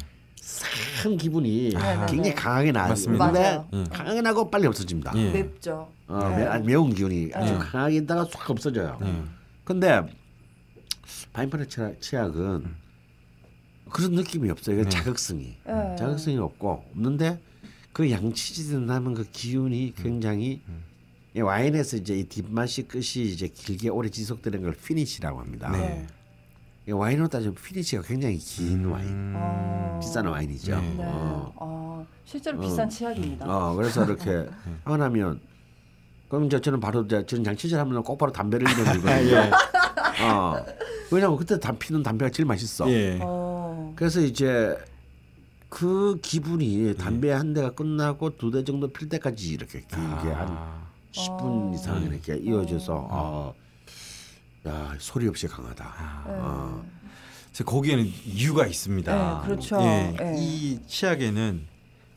기분이 1.19 1.71
네, 1.71 1.79
네, 1.79 2.07
굉장히 2.07 2.23
네. 2.23 2.35
강하게. 2.35 2.73
근데 2.73 3.19
맞아요. 3.19 3.69
예. 3.73 3.85
강하게 3.85 4.21
나고 4.21 4.51
빨리 4.51 4.67
없어집니다. 4.67 5.13
예. 5.17 5.31
맵죠. 5.31 5.89
어, 6.09 6.29
네. 6.29 6.45
매, 6.45 6.59
매운 6.61 6.93
기운이 6.93 7.31
아주 7.35 7.53
네. 7.53 7.59
강하게 7.59 7.97
있다가 7.97 8.25
싹 8.27 8.51
없어져요. 8.51 8.99
예. 9.03 9.23
근데 9.65 10.03
파인프라 11.33 11.65
치약, 11.67 12.01
치약은 12.01 12.75
그런 13.91 14.13
느낌이 14.13 14.51
없어요. 14.51 14.83
네. 14.83 14.89
자극성이 14.89 15.57
네. 15.67 15.97
자극성이 15.99 16.39
없고 16.39 16.85
없는데 16.91 17.41
그 17.93 18.11
양치질을 18.11 18.91
하면 18.91 19.15
그 19.15 19.25
기운이 19.31 19.95
굉장히 19.97 20.47
이 20.47 20.61
와인에서 21.41 21.97
이제 21.99 22.17
이 22.17 22.25
뒷맛이 22.25 22.85
끝이 22.85 23.25
이제 23.33 23.49
길게 23.49 23.89
오래 23.89 24.09
지속되는 24.09 24.63
걸 24.63 24.73
피니시라고 24.75 25.41
합니다. 25.41 25.71
네. 25.71 26.07
이 26.87 26.93
와인으로 26.93 27.29
따지면 27.29 27.55
피니시가 27.57 28.03
굉장히 28.03 28.37
긴 28.37 28.85
와인, 28.87 29.09
음. 29.09 29.33
어. 29.37 29.99
비싼 30.01 30.27
와인이죠. 30.27 30.77
네. 30.81 30.95
네. 30.99 31.05
어. 31.07 31.53
어, 31.57 32.07
실제로 32.25 32.59
어. 32.59 32.61
비싼 32.61 32.89
치약입니다. 32.89 33.47
어, 33.47 33.75
그래서 33.75 34.05
이렇게 34.05 34.47
하고 34.85 34.97
나면 34.97 35.41
그럼 36.29 36.45
이제 36.47 36.61
저는 36.61 36.81
바로 36.81 37.03
이제 37.03 37.25
저는 37.27 37.45
양치질 37.47 37.79
하면 37.79 38.03
꼭 38.03 38.17
바로 38.19 38.31
담배를 38.33 38.69
입에 38.71 38.83
물거든요. 38.93 39.51
어. 40.31 40.65
왜냐면 41.11 41.37
그때 41.37 41.59
담 41.59 41.79
피는 41.79 42.03
담배가 42.03 42.31
제일 42.31 42.47
맛있어. 42.47 42.89
예. 42.91 43.19
어. 43.23 43.93
그래서 43.97 44.21
이제 44.21 44.77
그 45.69 46.19
기분이 46.23 46.95
담배 46.97 47.31
한 47.33 47.53
대가 47.55 47.71
끝나고 47.71 48.37
두 48.37 48.51
대 48.51 48.63
정도 48.63 48.89
필 48.93 49.09
때까지 49.09 49.53
이렇게 49.53 49.81
길게 49.81 49.97
한 50.33 50.49
아. 50.51 50.84
10분 51.15 51.41
어. 51.43 51.73
이상 51.75 52.03
이렇게 52.03 52.37
이어져서 52.37 53.09
어. 53.11 53.55
야 54.67 54.95
소리 54.99 55.29
없이 55.29 55.47
강하다. 55.47 55.85
아. 55.85 56.25
네. 56.27 56.35
어. 56.37 56.85
그래서 57.49 57.65
거기에는 57.65 58.05
이유가 58.27 58.67
있습니다. 58.67 59.41
네, 59.43 59.47
그렇죠. 59.47 59.81
예, 59.81 60.17
네. 60.19 60.35
이 60.39 60.81
치약에는 60.89 61.67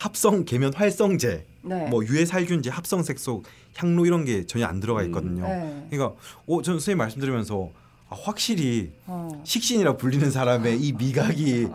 합성 0.00 0.44
계면 0.44 0.74
활성제, 0.74 1.46
네. 1.62 1.88
뭐 1.88 2.04
유해 2.04 2.24
살균제, 2.24 2.70
합성 2.70 3.04
색소, 3.04 3.44
향로 3.76 4.04
이런 4.04 4.24
게 4.24 4.46
전혀 4.46 4.66
안 4.66 4.80
들어가 4.80 5.04
있거든요. 5.04 5.46
네. 5.46 5.86
그러니까 5.90 6.18
어, 6.46 6.62
저는 6.62 6.80
선생님 6.80 6.98
말씀드리면서 6.98 7.70
아, 7.72 7.87
확실히 8.10 8.92
어. 9.06 9.28
식신이라 9.44 9.96
불리는 9.96 10.30
사람의 10.30 10.80
이 10.80 10.92
미각이 10.92 11.68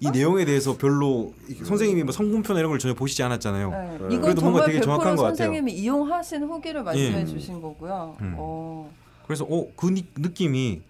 이 0.00 0.10
내용에 0.10 0.44
대해서 0.44 0.76
별로 0.76 1.34
이- 1.48 1.54
선생님이 1.54 2.04
뭐 2.04 2.12
성분표나 2.12 2.58
이런 2.60 2.70
걸 2.70 2.78
전혀 2.78 2.94
보시지 2.94 3.22
않았잖아요. 3.22 3.70
네. 3.70 3.76
네. 3.76 3.94
이건 4.14 4.20
그래도 4.22 4.40
뭔가 4.42 4.60
정말 4.60 4.66
되게 4.66 4.78
100% 4.80 4.82
정확한 4.84 5.16
것 5.16 5.22
같아요. 5.22 5.36
선생님이 5.36 5.72
이용하신 5.74 6.42
후기를 6.44 6.82
말씀해 6.82 7.20
예. 7.20 7.26
주신 7.26 7.60
거고요. 7.60 8.16
음. 8.20 8.34
어. 8.38 8.90
그래서 9.26 9.44
어, 9.44 9.66
그 9.76 9.88
니- 9.90 10.06
느낌이 10.16 10.82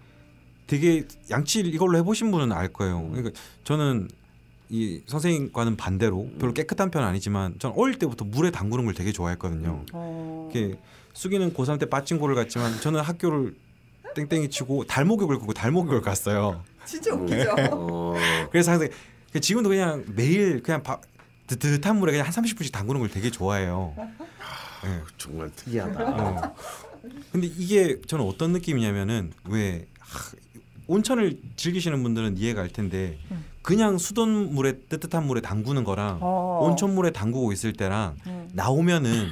되게 0.67 1.05
양치 1.31 1.59
이걸로 1.61 1.97
해보신 1.97 2.29
분은 2.31 2.51
알 2.51 2.67
거예요. 2.71 3.07
그러니까 3.11 3.31
저는 3.63 4.09
이 4.69 5.01
선생님과는 5.07 5.77
반대로 5.77 6.27
별로 6.39 6.53
깨끗한 6.53 6.91
편은 6.91 7.07
아니지만 7.07 7.55
전 7.57 7.71
어릴 7.75 7.97
때부터 7.97 8.25
물에 8.25 8.51
담그는 8.51 8.85
걸 8.85 8.93
되게 8.93 9.11
좋아했거든요. 9.11 9.83
어. 9.93 10.49
이렇게 10.53 10.77
수기는 11.13 11.53
고3 11.53 11.79
때 11.79 11.85
빠친고를 11.87 12.35
갔지만 12.35 12.79
저는 12.81 12.99
학교를 13.01 13.55
땡땡이 14.17 14.49
치고 14.49 14.85
달목욕을 14.85 15.37
가고 15.37 15.53
달목욕을 15.53 16.01
갔어요. 16.01 16.63
진짜 16.85 17.13
웃기죠. 17.13 17.55
어. 17.71 18.15
그래서 18.51 18.71
항상 18.71 18.89
그 19.31 19.39
지금도 19.39 19.69
그냥 19.69 20.03
매일 20.15 20.63
그냥 20.63 20.81
바, 20.81 20.99
뜨뜻한 21.45 21.97
물에 21.97 22.13
그냥 22.13 22.25
한 22.25 22.33
30분씩 22.33 22.71
담그는 22.71 22.99
걸 23.01 23.11
되게 23.11 23.29
좋아해요. 23.29 23.93
예. 24.85 25.01
정말 25.17 25.51
특이하다. 25.55 26.03
어. 26.03 26.55
근데 27.31 27.47
이게 27.47 28.01
저는 28.07 28.25
어떤 28.25 28.53
느낌이냐면은 28.53 29.31
왜 29.45 29.85
하, 29.99 30.31
온천을 30.87 31.39
즐기시는 31.55 32.01
분들은 32.01 32.37
이해가 32.37 32.61
갈 32.61 32.69
텐데 32.69 33.17
음. 33.31 33.45
그냥 33.61 33.97
수돗물에 33.97 34.79
뜨뜻한 34.89 35.27
물에 35.27 35.41
담그는 35.41 35.83
거랑 35.83 36.19
어. 36.21 36.59
온천물에 36.63 37.11
담그고 37.11 37.51
있을 37.51 37.73
때랑 37.73 38.15
음. 38.25 38.49
나오면은 38.53 39.27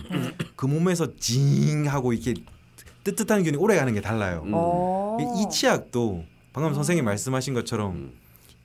그 0.55 0.65
몸에서 0.65 1.15
징 1.15 1.87
하고 1.87 2.13
이렇게 2.13 2.33
뜨뜻한 3.05 3.43
기운이 3.43 3.57
오래 3.57 3.77
가는 3.77 3.93
게 3.93 4.01
달라요. 4.01 4.41
음. 4.45 4.51
어. 4.53 5.17
이 5.37 5.49
치약도 5.49 6.25
방금 6.51 6.73
선생님 6.73 7.05
말씀하신 7.05 7.53
것처럼 7.53 7.91
음. 7.93 8.11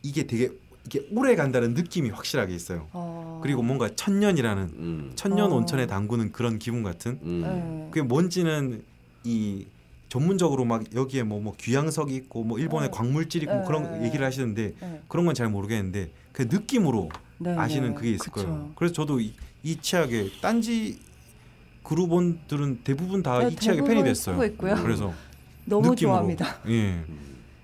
이게 0.02 0.26
되게 0.26 0.50
이게 0.86 1.06
오래 1.12 1.36
간다는 1.36 1.74
느낌이 1.74 2.08
확실하게 2.08 2.54
있어요. 2.54 2.88
어. 2.92 3.40
그리고 3.42 3.62
뭔가 3.62 3.90
천년이라는 3.94 4.62
음. 4.78 5.12
천년 5.14 5.52
어. 5.52 5.56
온천에 5.56 5.86
담그는 5.86 6.32
그런 6.32 6.58
기분 6.58 6.82
같은 6.82 7.20
음. 7.22 7.42
네. 7.42 7.88
그게 7.90 8.02
뭔지는 8.02 8.82
이 9.24 9.66
전문적으로 10.08 10.64
막 10.64 10.82
여기에 10.94 11.22
뭐, 11.24 11.38
뭐 11.40 11.54
귀향석이 11.60 12.14
있고 12.16 12.42
뭐 12.42 12.58
일본의 12.58 12.88
네. 12.90 12.96
광물질 12.96 13.42
있고 13.42 13.54
네. 13.54 13.62
그런 13.66 14.02
얘기를 14.04 14.24
하시는데 14.24 14.74
네. 14.80 15.00
그런 15.06 15.26
건 15.26 15.34
잘 15.34 15.50
모르겠는데 15.50 16.10
그 16.32 16.42
느낌으로 16.50 17.10
네, 17.38 17.54
아시는 17.54 17.90
네. 17.90 17.94
그게 17.94 18.10
있을 18.12 18.32
그쵸. 18.32 18.46
거예요. 18.46 18.70
그래서 18.74 18.94
저도 18.94 19.20
이, 19.20 19.34
이 19.62 19.76
치약에 19.76 20.30
딴지 20.40 20.98
그룹원들은 21.90 22.80
대부분 22.84 23.22
다이 23.22 23.50
네, 23.50 23.56
치약에 23.56 23.82
팬이 23.82 24.02
됐어요. 24.04 24.38
그래서 24.56 25.12
너무 25.64 25.90
느낌으로. 25.90 25.96
좋아합니다. 25.96 26.46
예. 26.68 27.00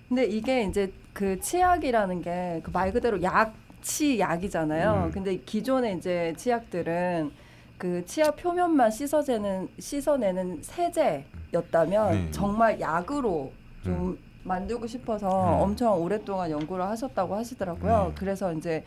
근데 0.08 0.24
이게 0.26 0.64
이제 0.64 0.92
그 1.12 1.40
치약이라는 1.40 2.22
게그말 2.22 2.92
그대로 2.92 3.22
약 3.22 3.66
치 3.86 4.18
약이잖아요. 4.18 5.04
음. 5.06 5.10
근데 5.12 5.36
기존의 5.36 5.98
이제 5.98 6.34
치약들은 6.36 7.30
그 7.78 8.04
치아 8.04 8.32
표면만 8.32 8.90
씻어내는 8.90 9.68
씻어내는 9.78 10.58
세제였다면 10.62 12.10
네. 12.12 12.30
정말 12.32 12.80
약으로 12.80 13.52
좀 13.84 14.18
만들고 14.42 14.88
싶어서 14.88 15.28
음. 15.28 15.62
엄청 15.62 16.02
오랫동안 16.02 16.50
연구를 16.50 16.84
하셨다고 16.84 17.36
하시더라고요. 17.36 18.06
네. 18.08 18.12
그래서 18.16 18.52
이제 18.52 18.82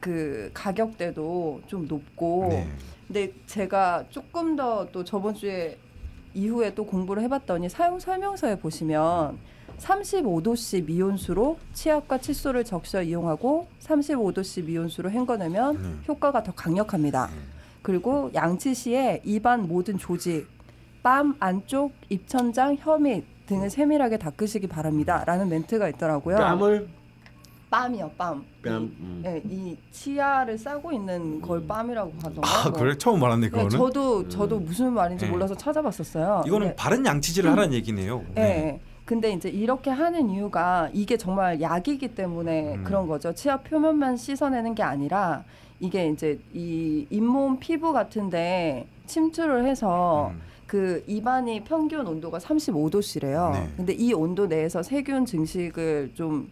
그 0.00 0.50
가격대도 0.52 1.62
좀 1.66 1.88
높고 1.88 2.48
네. 2.50 2.68
근데 3.06 3.32
제가 3.46 4.04
조금 4.10 4.56
더 4.56 4.86
또 4.92 5.04
저번 5.04 5.34
주에 5.34 5.78
이후에 6.34 6.74
또 6.74 6.84
공부를 6.84 7.22
해봤더니 7.24 7.68
사용 7.68 7.98
설명서에 7.98 8.58
보시면 8.58 9.38
35도씨 9.78 10.84
미온수로 10.86 11.58
치약과 11.72 12.18
칫솔을 12.18 12.64
적셔 12.64 13.02
이용하고 13.02 13.68
35도씨 13.80 14.64
미온수로 14.64 15.10
헹궈내면 15.10 15.82
네. 15.82 15.88
효과가 16.08 16.42
더 16.42 16.52
강력합니다. 16.52 17.30
그리고 17.82 18.30
양치 18.34 18.74
시에 18.74 19.20
입안 19.24 19.66
모든 19.68 19.96
조직, 19.98 20.46
뺨 21.02 21.36
안쪽, 21.38 21.92
입천장, 22.08 22.76
혀 22.80 22.98
밑 22.98 23.24
등을 23.46 23.70
세밀하게 23.70 24.18
닦으시기 24.18 24.66
바랍니다. 24.66 25.22
라는 25.24 25.48
멘트가 25.48 25.88
있더라고요. 25.90 26.36
뺨을 26.36 26.88
뺨이요, 27.70 28.10
뺨. 28.16 28.44
뺨. 28.62 28.82
이, 28.82 28.86
음. 29.00 29.22
예, 29.26 29.42
이 29.44 29.76
치아를 29.90 30.56
싸고 30.56 30.92
있는 30.92 31.40
걸 31.40 31.66
뺨이라고 31.66 32.12
하던가. 32.22 32.42
아 32.48 32.70
뭐. 32.70 32.78
그래 32.78 32.96
처음 32.96 33.20
말았네 33.20 33.46
네, 33.46 33.50
그거는. 33.50 33.70
저도 33.70 34.28
저도 34.28 34.58
무슨 34.60 34.92
말인지 34.92 35.24
네. 35.26 35.30
몰라서 35.30 35.54
찾아봤었어요. 35.54 36.44
이거는 36.46 36.68
근데, 36.68 36.76
바른 36.76 37.04
양치질을 37.04 37.50
하라는 37.50 37.72
얘기네요. 37.74 38.24
예, 38.38 38.42
예. 38.42 38.80
근데 39.04 39.32
이제 39.32 39.48
이렇게 39.48 39.90
하는 39.90 40.30
이유가 40.30 40.90
이게 40.92 41.16
정말 41.16 41.60
약이기 41.60 42.14
때문에 42.14 42.76
음. 42.76 42.84
그런 42.84 43.06
거죠. 43.06 43.32
치아 43.34 43.58
표면만 43.58 44.16
씻어내는 44.16 44.74
게 44.74 44.82
아니라 44.82 45.44
이게 45.80 46.08
이제 46.08 46.38
이 46.52 47.06
잇몸 47.10 47.58
피부 47.58 47.92
같은데 47.92 48.86
침투를 49.06 49.66
해서 49.66 50.30
음. 50.32 50.40
그 50.66 51.04
입안이 51.06 51.62
평균 51.64 52.06
온도가 52.06 52.38
35도씨래요. 52.38 53.52
네. 53.52 53.68
근데 53.76 53.92
이 53.92 54.12
온도 54.12 54.46
내에서 54.46 54.82
세균 54.82 55.24
증식을 55.24 56.12
좀 56.14 56.48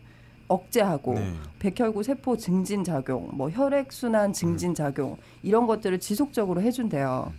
억제하고 0.49 1.15
네. 1.15 1.33
백혈구 1.59 2.03
세포 2.03 2.37
증진 2.37 2.85
작용, 2.85 3.29
뭐 3.33 3.51
혈액 3.51 3.93
순환 3.93 4.33
증진 4.33 4.75
작용 4.75 5.17
이런 5.43 5.67
것들을 5.67 5.99
지속적으로 6.01 6.61
해준대요. 6.61 7.33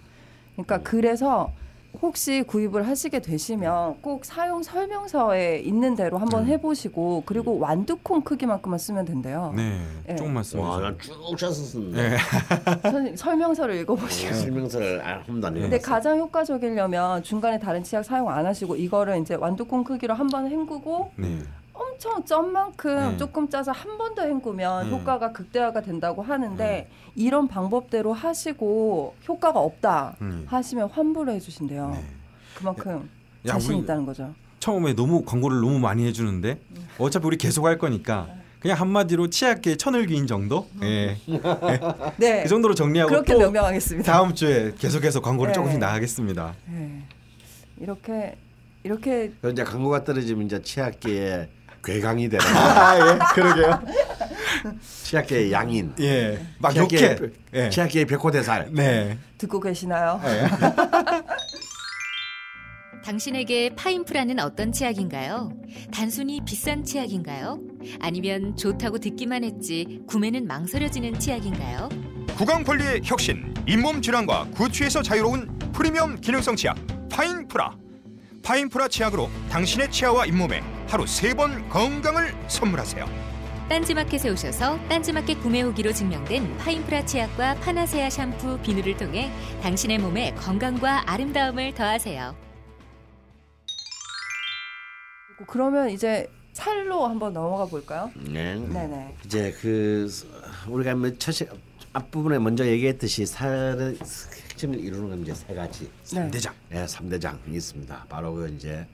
그러니까 0.54 0.80
그래서 0.82 1.52
혹시 2.02 2.44
구입을 2.46 2.86
하시게 2.88 3.20
되시면 3.20 4.02
꼭 4.02 4.26
사용 4.26 4.62
설명서에 4.62 5.60
있는 5.60 5.96
대로 5.96 6.18
한번 6.18 6.42
음. 6.44 6.48
해보시고 6.48 7.24
그리고 7.26 7.58
완두콩 7.58 8.22
크기만큼만 8.22 8.78
쓰면 8.78 9.06
된대요. 9.06 9.54
네. 9.56 9.80
예. 10.10 10.16
조금만 10.16 10.38
와, 10.38 10.44
쓰면. 10.44 10.82
난쭉 10.82 11.38
쳐서 11.38 11.54
쓴다. 11.64 11.98
예. 12.04 12.18
선- 12.92 13.16
설명서를 13.16 13.76
읽어보시고. 13.78 14.34
설명서를 14.34 15.02
아, 15.08 15.10
한 15.20 15.24
번도 15.26 15.48
안 15.48 15.54
근데 15.54 15.78
읽었어. 15.78 15.90
가장 15.90 16.18
효과적이려면 16.20 17.24
중간에 17.24 17.60
다른 17.60 17.82
치약 17.82 18.04
사용 18.04 18.30
안 18.30 18.46
하시고 18.46 18.76
이거를 18.76 19.18
이제 19.22 19.36
완두콩 19.36 19.86
크기로 19.86 20.14
한번 20.16 20.50
헹구고 20.52 21.12
네. 21.16 21.40
엄청 21.78 22.24
쩐 22.26 22.52
만큼 22.52 23.12
네. 23.12 23.18
조금 23.18 23.50
짜서 23.50 23.72
한 23.72 23.98
번 23.98 24.16
더 24.16 24.24
헹구면 24.24 24.90
네. 24.90 24.96
효과가 24.96 25.32
극대화가 25.34 25.82
된다고 25.82 26.22
하는데 26.22 26.64
네. 26.64 26.90
이런 27.16 27.48
방법대로 27.48 28.14
하시고 28.14 29.16
효과가 29.28 29.60
없다 29.60 30.16
음. 30.22 30.46
하시면 30.48 30.90
환불을 30.90 31.34
해주신대요. 31.34 31.90
네. 31.92 32.04
그만큼 32.56 33.10
야, 33.46 33.54
자신 33.54 33.78
있다는 33.78 34.06
거죠. 34.06 34.34
처음에 34.60 34.94
너무 34.94 35.24
광고를 35.24 35.60
너무 35.60 35.78
많이 35.80 36.06
해주는데 36.08 36.60
어차피 36.98 37.28
우리 37.28 37.38
계속 37.38 37.66
할 37.66 37.78
거니까 37.78 38.28
그냥 38.60 38.80
한마디로 38.80 39.30
치약계 39.30 39.76
천을귀인 39.78 40.26
정도? 40.28 40.68
예. 40.82 41.18
네, 42.18 42.44
그 42.44 42.50
정도로 42.50 42.74
정리하고 42.74 43.10
그렇게 43.10 43.34
또 43.34 43.40
명명하겠습니다. 43.40 44.12
다음 44.12 44.34
주에 44.34 44.74
계속해서 44.80 45.20
광고를 45.22 45.52
네. 45.52 45.56
조금씩 45.56 45.80
나가겠습니다. 45.80 46.56
네. 46.68 47.04
이렇게 47.80 48.38
이렇게 48.84 49.32
그 49.42 49.52
이제 49.52 49.64
광고가 49.64 50.04
떨어지면 50.04 50.46
이제 50.46 50.62
치약계의 50.62 51.50
괴강이 51.86 52.30
되는 52.30 52.46
아 52.56 52.98
예, 52.98 53.20
그러게요. 53.34 53.82
치약계의 55.04 55.52
양인. 55.52 55.94
예, 56.00 56.44
막 56.58 56.72
치약계의 56.72 57.04
욕해. 57.04 57.32
예. 57.54 57.70
치약계의 57.70 58.06
백호대살. 58.06 58.70
네. 58.72 59.18
듣고 59.38 59.60
계시나요? 59.60 60.20
당신에게 63.06 63.76
파인프라는 63.76 64.40
어떤 64.40 64.72
치약인가요? 64.72 65.52
단순히 65.94 66.42
비싼 66.44 66.84
치약인가요? 66.84 67.60
아니면 68.02 68.58
좋다고 68.58 68.98
듣기만 68.98 69.44
했지 69.44 70.02
구매는 70.08 70.48
망설여지는 70.48 71.20
치약인가요? 71.20 71.90
구강 72.36 72.64
관리의 72.64 73.02
혁신, 73.04 73.54
잇몸 73.68 74.02
질환과 74.02 74.48
구취에서 74.56 75.04
자유로운 75.04 75.56
프리미엄 75.72 76.20
기능성 76.20 76.56
치약 76.56 76.76
파인프라. 77.12 77.76
파인프라 78.42 78.88
치약으로 78.88 79.30
당신의 79.52 79.92
치아와 79.92 80.26
잇몸에 80.26 80.64
하루 80.88 81.06
세 81.08 81.34
번 81.34 81.68
건강을 81.70 82.34
선물하세요. 82.48 83.06
딴지마켓에 83.70 84.30
오셔서 84.30 84.78
딴지마켓 84.88 85.42
구매 85.42 85.62
후기로 85.62 85.92
증명된 85.92 86.58
파인프라 86.58 87.04
치약과 87.06 87.56
파나세아 87.56 88.10
샴푸, 88.12 88.60
비누를 88.60 88.96
통해 88.96 89.32
당신의 89.64 89.98
몸에 89.98 90.34
건강과 90.36 91.10
아름다움을 91.12 91.74
더하세요. 91.74 92.36
그러면 95.48 95.90
이제 95.90 96.30
살로 96.54 97.08
한번 97.08 97.34
넘어가 97.34 97.66
볼까요? 97.66 98.10
네. 98.16 98.56
네네. 98.56 99.16
이제 99.26 99.52
그 99.60 100.10
우리가 100.68 100.96
뭐첫 100.96 101.34
시- 101.34 101.48
앞부분에 101.92 102.40
먼저 102.40 102.66
얘기했듯이 102.66 103.26
살의 103.26 103.98
핵심을 104.52 104.80
이루는 104.80 105.10
건 105.10 105.22
이제 105.24 105.34
세 105.34 105.54
가지. 105.54 105.90
네. 106.14 106.30
대장. 106.32 106.54
네, 106.70 106.86
3대장이 106.86 107.54
있습니다. 107.54 108.06
바로 108.08 108.34
그 108.34 108.48
이제 108.56 108.86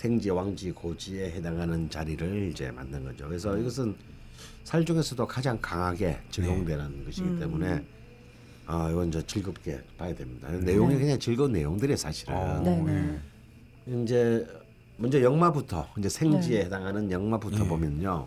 생지, 0.00 0.30
왕지, 0.30 0.72
고지에 0.72 1.32
해당하는 1.32 1.90
자리를 1.90 2.48
이제 2.50 2.70
만든 2.70 3.04
거죠. 3.04 3.28
그래서 3.28 3.54
이것은 3.58 3.94
살 4.64 4.82
중에서도 4.82 5.26
가장 5.26 5.58
강하게 5.60 6.18
적용되는 6.30 7.04
것이기 7.04 7.38
때문에 7.38 7.84
아 8.64 8.88
이건 8.90 9.08
이제 9.08 9.20
즐겁게 9.26 9.82
봐야 9.98 10.14
됩니다. 10.14 10.48
내용이 10.50 10.96
그냥 10.96 11.18
즐거운 11.18 11.52
내용들이 11.52 11.98
사실은 11.98 12.34
어, 12.34 12.62
네네. 12.62 13.18
이제 14.02 14.46
먼저 14.96 15.20
영마부터 15.20 15.86
이제 15.98 16.08
생지에 16.08 16.60
네. 16.60 16.64
해당하는 16.64 17.10
영마부터 17.10 17.62
네. 17.62 17.68
보면요. 17.68 18.26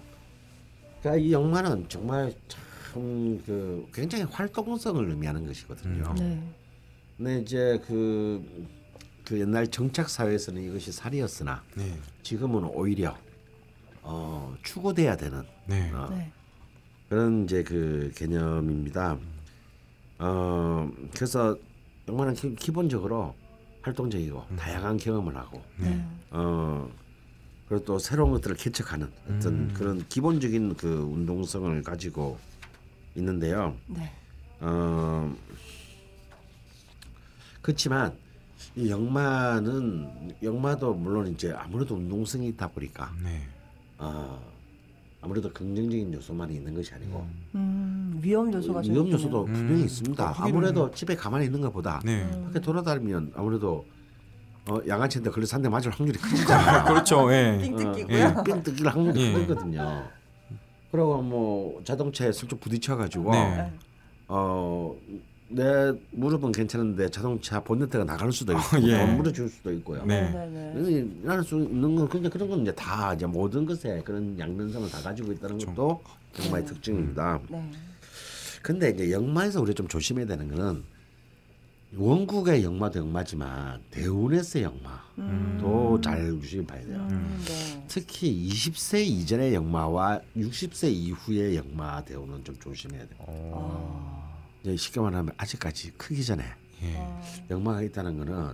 그러니까 1.01 1.23
이 1.25 1.31
영마는 1.31 1.89
정말 1.89 2.31
참 2.47 2.61
그 2.93 3.87
굉장히 3.91 4.25
활동성을 4.25 5.09
의미하는 5.09 5.47
것이거든요. 5.47 6.13
네. 6.19 6.39
근데 7.17 7.39
이제 7.39 7.81
그, 7.87 8.67
그 9.25 9.39
옛날 9.39 9.67
정착 9.67 10.09
사회에서는 10.09 10.61
이것이 10.63 10.91
살이었으나 10.91 11.63
네. 11.75 11.97
지금은 12.23 12.65
오히려 12.65 13.17
어, 14.01 14.53
추구돼야 14.63 15.15
되는 15.15 15.43
네. 15.65 15.89
어, 15.91 16.09
네. 16.09 16.31
그런 17.09 17.45
이제 17.45 17.63
그 17.63 18.11
개념입니다. 18.15 19.17
어, 20.19 20.91
그래서 21.15 21.57
영화는 22.07 22.33
기- 22.33 22.55
기본적으로 22.55 23.33
활동적이고 23.81 24.45
다양한 24.57 24.97
경험을 24.97 25.35
하고 25.35 25.61
네. 25.77 26.05
어, 26.31 26.89
그리고 27.67 27.85
또 27.85 27.99
새로운 27.99 28.31
것들을 28.31 28.57
개척하는 28.57 29.09
어떤 29.29 29.53
음. 29.53 29.73
그런 29.73 30.07
기본적인 30.09 30.75
그 30.75 30.87
운동성을 30.87 31.81
가지고 31.83 32.37
있는데요. 33.15 33.75
네. 33.87 34.11
어, 34.59 35.33
그렇지만 37.61 38.17
이 38.75 38.89
영마는 38.89 40.33
영마도 40.41 40.93
물론 40.93 41.27
이제 41.27 41.53
아무래도 41.57 41.95
운동성이 41.95 42.47
있다 42.49 42.67
보니까 42.69 43.11
네. 43.23 43.41
어, 43.97 44.39
아무래도 45.21 45.51
긍정적인 45.53 46.13
요소만 46.13 46.51
있는 46.51 46.73
것이 46.75 46.93
아니고 46.93 47.25
음, 47.55 48.19
위험 48.21 48.51
요소가 48.53 48.81
좀 48.81 48.93
위험. 48.93 49.11
요소도 49.11 49.45
분명히 49.45 49.83
있습니다. 49.85 50.35
아무래도 50.37 50.91
집에 50.91 51.15
가만히 51.15 51.45
있는 51.45 51.61
것보다 51.61 52.01
네. 52.03 52.29
밖에 52.45 52.59
돌아다니면 52.59 53.31
아무래도 53.35 53.85
어, 54.69 54.79
양아치한테 54.87 55.29
걸려서 55.29 55.55
한 55.57 55.61
대 55.63 55.69
맞을 55.69 55.91
확률이 55.91 56.17
크잖아요. 56.19 56.85
그렇죠. 56.85 57.31
예. 57.33 57.59
띵 57.61 57.75
뜯기고요. 57.75 58.17
예. 58.17 58.33
뺑 58.45 58.63
뜯길 58.63 58.87
확률이 58.87 59.21
예. 59.21 59.33
크거든요. 59.33 60.03
그리고 60.91 61.21
뭐 61.21 61.81
자동차에 61.83 62.31
슬쩍 62.31 62.59
부딪혀가지고 62.59 63.31
네. 63.31 63.71
어, 64.27 64.95
내 65.53 65.93
무릎은 66.11 66.51
괜찮은데 66.51 67.09
자동차 67.09 67.59
본네트가 67.59 68.03
나갈 68.03 68.31
수도 68.31 68.53
있고 68.53 68.81
예. 68.87 68.97
돈 68.97 69.17
물어줄 69.17 69.49
수도 69.49 69.71
있고요. 69.73 70.03
네. 70.05 70.31
일어날 70.75 71.43
수 71.43 71.59
있는 71.59 71.95
건 71.95 72.09
근데 72.09 72.29
그런 72.29 72.49
건 72.49 72.61
이제 72.61 72.71
다 72.73 73.13
이제 73.13 73.25
모든 73.25 73.65
것에 73.65 74.01
그런 74.03 74.37
양면성을 74.37 74.89
다 74.89 75.01
가지고 75.01 75.31
있다는 75.31 75.59
것도 75.59 76.01
영마의 76.43 76.65
특징입니다. 76.65 77.39
네. 77.49 77.71
근데 78.61 78.89
이제 78.89 79.11
영마에서 79.11 79.61
우리가 79.61 79.75
좀 79.75 79.87
조심해야 79.87 80.25
되는 80.25 80.47
거는 80.49 80.83
원국의 81.95 82.63
영마도 82.63 82.99
영마지만 82.99 83.79
대운에서의 83.91 84.65
영마도 84.65 86.01
잘 86.01 86.27
유심히 86.41 86.65
봐야 86.65 86.81
돼요. 86.83 87.07
음, 87.11 87.43
네. 87.45 87.83
특히 87.87 88.49
20세 88.49 89.05
이전의 89.05 89.53
영마와 89.53 90.19
60세 90.35 90.91
이후의 90.91 91.55
영마 91.57 92.03
대운은 92.03 92.43
좀 92.43 92.57
조심해야 92.59 93.01
돼요. 93.05 93.19
아, 93.53 94.32
이제 94.63 94.77
쉽게 94.77 94.99
말하면 95.01 95.33
아직까지 95.37 95.91
크기 95.97 96.23
전에 96.23 96.43
예. 96.83 96.95
아, 96.97 97.21
영마가 97.49 97.81
있다는 97.81 98.17
거는 98.17 98.53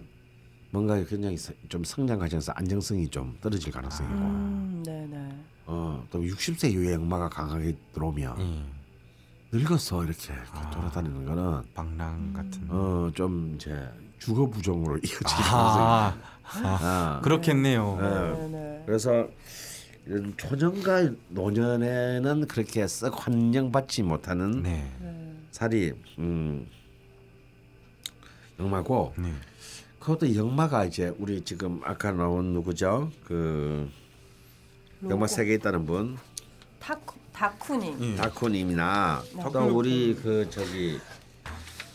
뭔가 0.71 1.01
굉장히 1.03 1.37
서- 1.37 1.53
좀 1.67 1.83
성장 1.83 2.19
과정에서 2.19 2.51
안정성이 2.53 3.07
좀 3.09 3.37
떨어질 3.41 3.71
가능성이고 3.71 4.15
음, 4.25 4.83
네네. 4.85 5.35
어, 5.67 6.03
또 6.09 6.19
60세 6.21 6.71
이후에 6.71 6.93
영마가 6.93 7.29
강하게 7.29 7.75
들어오면 7.93 8.39
예. 8.39 9.57
늙어서 9.57 10.03
이렇게 10.03 10.33
돌아다니는 10.73 11.25
거는 11.25 11.63
방랑 11.73 12.33
같은. 12.33 12.65
어, 12.69 13.09
좀 13.13 13.53
이제 13.55 13.87
주거 14.19 14.47
부정으로 14.47 14.97
이어질 14.97 15.19
가능성이 15.25 15.83
아, 15.83 16.17
아, 16.43 17.21
그렇겠네요. 17.23 17.97
네 17.99 18.47
네. 18.49 18.83
그래서 18.85 19.27
이런 20.05 20.33
초년과 20.37 21.11
노년에는 21.29 22.47
그렇게 22.47 22.87
썩 22.87 23.25
환영받지 23.27 24.03
못하는 24.03 24.63
네. 24.63 24.91
네. 25.59 25.65
살이 25.67 25.93
음, 26.19 26.65
영마고 28.57 29.13
네. 29.17 29.33
그것도 29.99 30.33
영마가 30.33 30.85
이제 30.85 31.13
우리 31.19 31.41
지금 31.41 31.81
아까 31.83 32.11
나온 32.11 32.53
누구죠? 32.53 33.11
그 33.25 33.89
영마 35.07 35.27
세개 35.27 35.53
있다는 35.55 35.85
분 35.85 36.17
다쿠 36.79 37.15
다쿠님. 37.33 37.97
예. 38.01 38.15
다쿠님이나 38.15 39.21
네. 39.35 39.43
또 39.51 39.77
우리 39.77 40.15
그 40.15 40.49
저기 40.49 40.97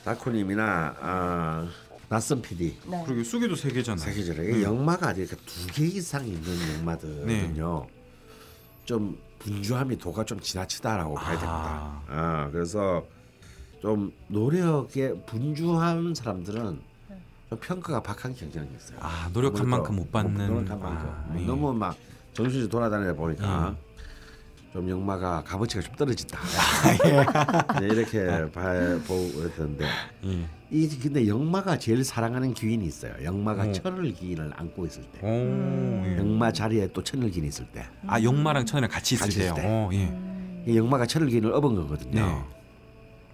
다쿠님이나 0.05 0.97
아, 1.01 1.69
낯선 2.11 2.43
PD 2.43 2.77
네. 2.87 3.03
그리고 3.07 3.25
수기도 3.25 3.57
세 3.57 3.71
개잖아요. 3.71 4.05
세계적으로 4.05 4.61
영마가 4.61 5.13
이렇게 5.13 5.37
두개 5.47 5.87
이상 5.87 6.27
있는 6.27 6.79
영마들은요 6.79 7.87
좀 8.85 9.19
분주함이 9.39 9.97
도가 9.97 10.25
좀 10.25 10.39
지나치다라고 10.39 11.15
봐야 11.15 11.31
됩니다. 11.39 12.03
아 12.09 12.49
그래서 12.53 13.07
좀 13.85 14.11
노력에 14.29 15.13
분주한 15.27 16.15
사람들은 16.15 16.81
좀 17.51 17.59
평가가 17.61 18.03
박한 18.03 18.35
경향이 18.35 18.71
있어요. 18.79 18.97
아, 18.99 19.29
노력한 19.35 19.69
만큼 19.69 19.97
못 19.97 20.11
받는. 20.11 20.47
노력한 20.47 20.81
만큼 20.81 21.07
아, 21.11 21.25
뭐 21.29 21.43
예. 21.43 21.45
너무 21.45 21.75
막 21.75 21.95
정신이 22.33 22.67
돌아다니다 22.71 23.13
보니까 23.13 23.77
좀 24.73 24.89
영마가 24.89 25.45
값어치가 25.45 25.83
좀 25.83 25.95
떨어진다. 25.97 26.41
네, 27.79 27.87
이렇게 27.89 28.51
봐- 28.53 28.99
보고 29.07 29.45
있던데 29.49 29.85
예. 30.25 30.47
이 30.71 30.89
근데 30.99 31.29
영마가 31.29 31.79
제일 31.79 32.03
사랑하는 32.03 32.55
기인이 32.55 32.87
있어요. 32.87 33.13
영마가 33.23 33.65
어. 33.65 33.73
천을 33.73 34.15
기인을 34.15 34.51
안고 34.57 34.87
있을 34.87 35.03
때, 35.13 35.21
오. 35.21 36.07
예. 36.07 36.17
영마 36.17 36.53
자리에 36.55 36.89
또 36.95 37.05
천을 37.05 37.31
기인이 37.31 37.49
있을 37.49 37.67
때, 37.67 37.85
아, 38.07 38.23
영마랑 38.23 38.65
천이랑 38.65 38.91
같이 38.91 39.15
있을 39.17 39.27
같이 39.27 39.39
때요. 39.41 39.53
있을 39.53 39.63
때. 39.63 39.69
어, 39.69 39.91
예. 39.93 40.73
이 40.73 40.75
영마가 40.79 41.05
천을 41.05 41.29
기인을 41.29 41.53
업은 41.53 41.75
거거든요. 41.75 42.25
네. 42.27 42.45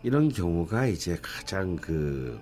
이런 0.03 0.29
경우가 0.31 0.87
이제 0.87 1.19
가장 1.21 1.77
그 1.77 2.41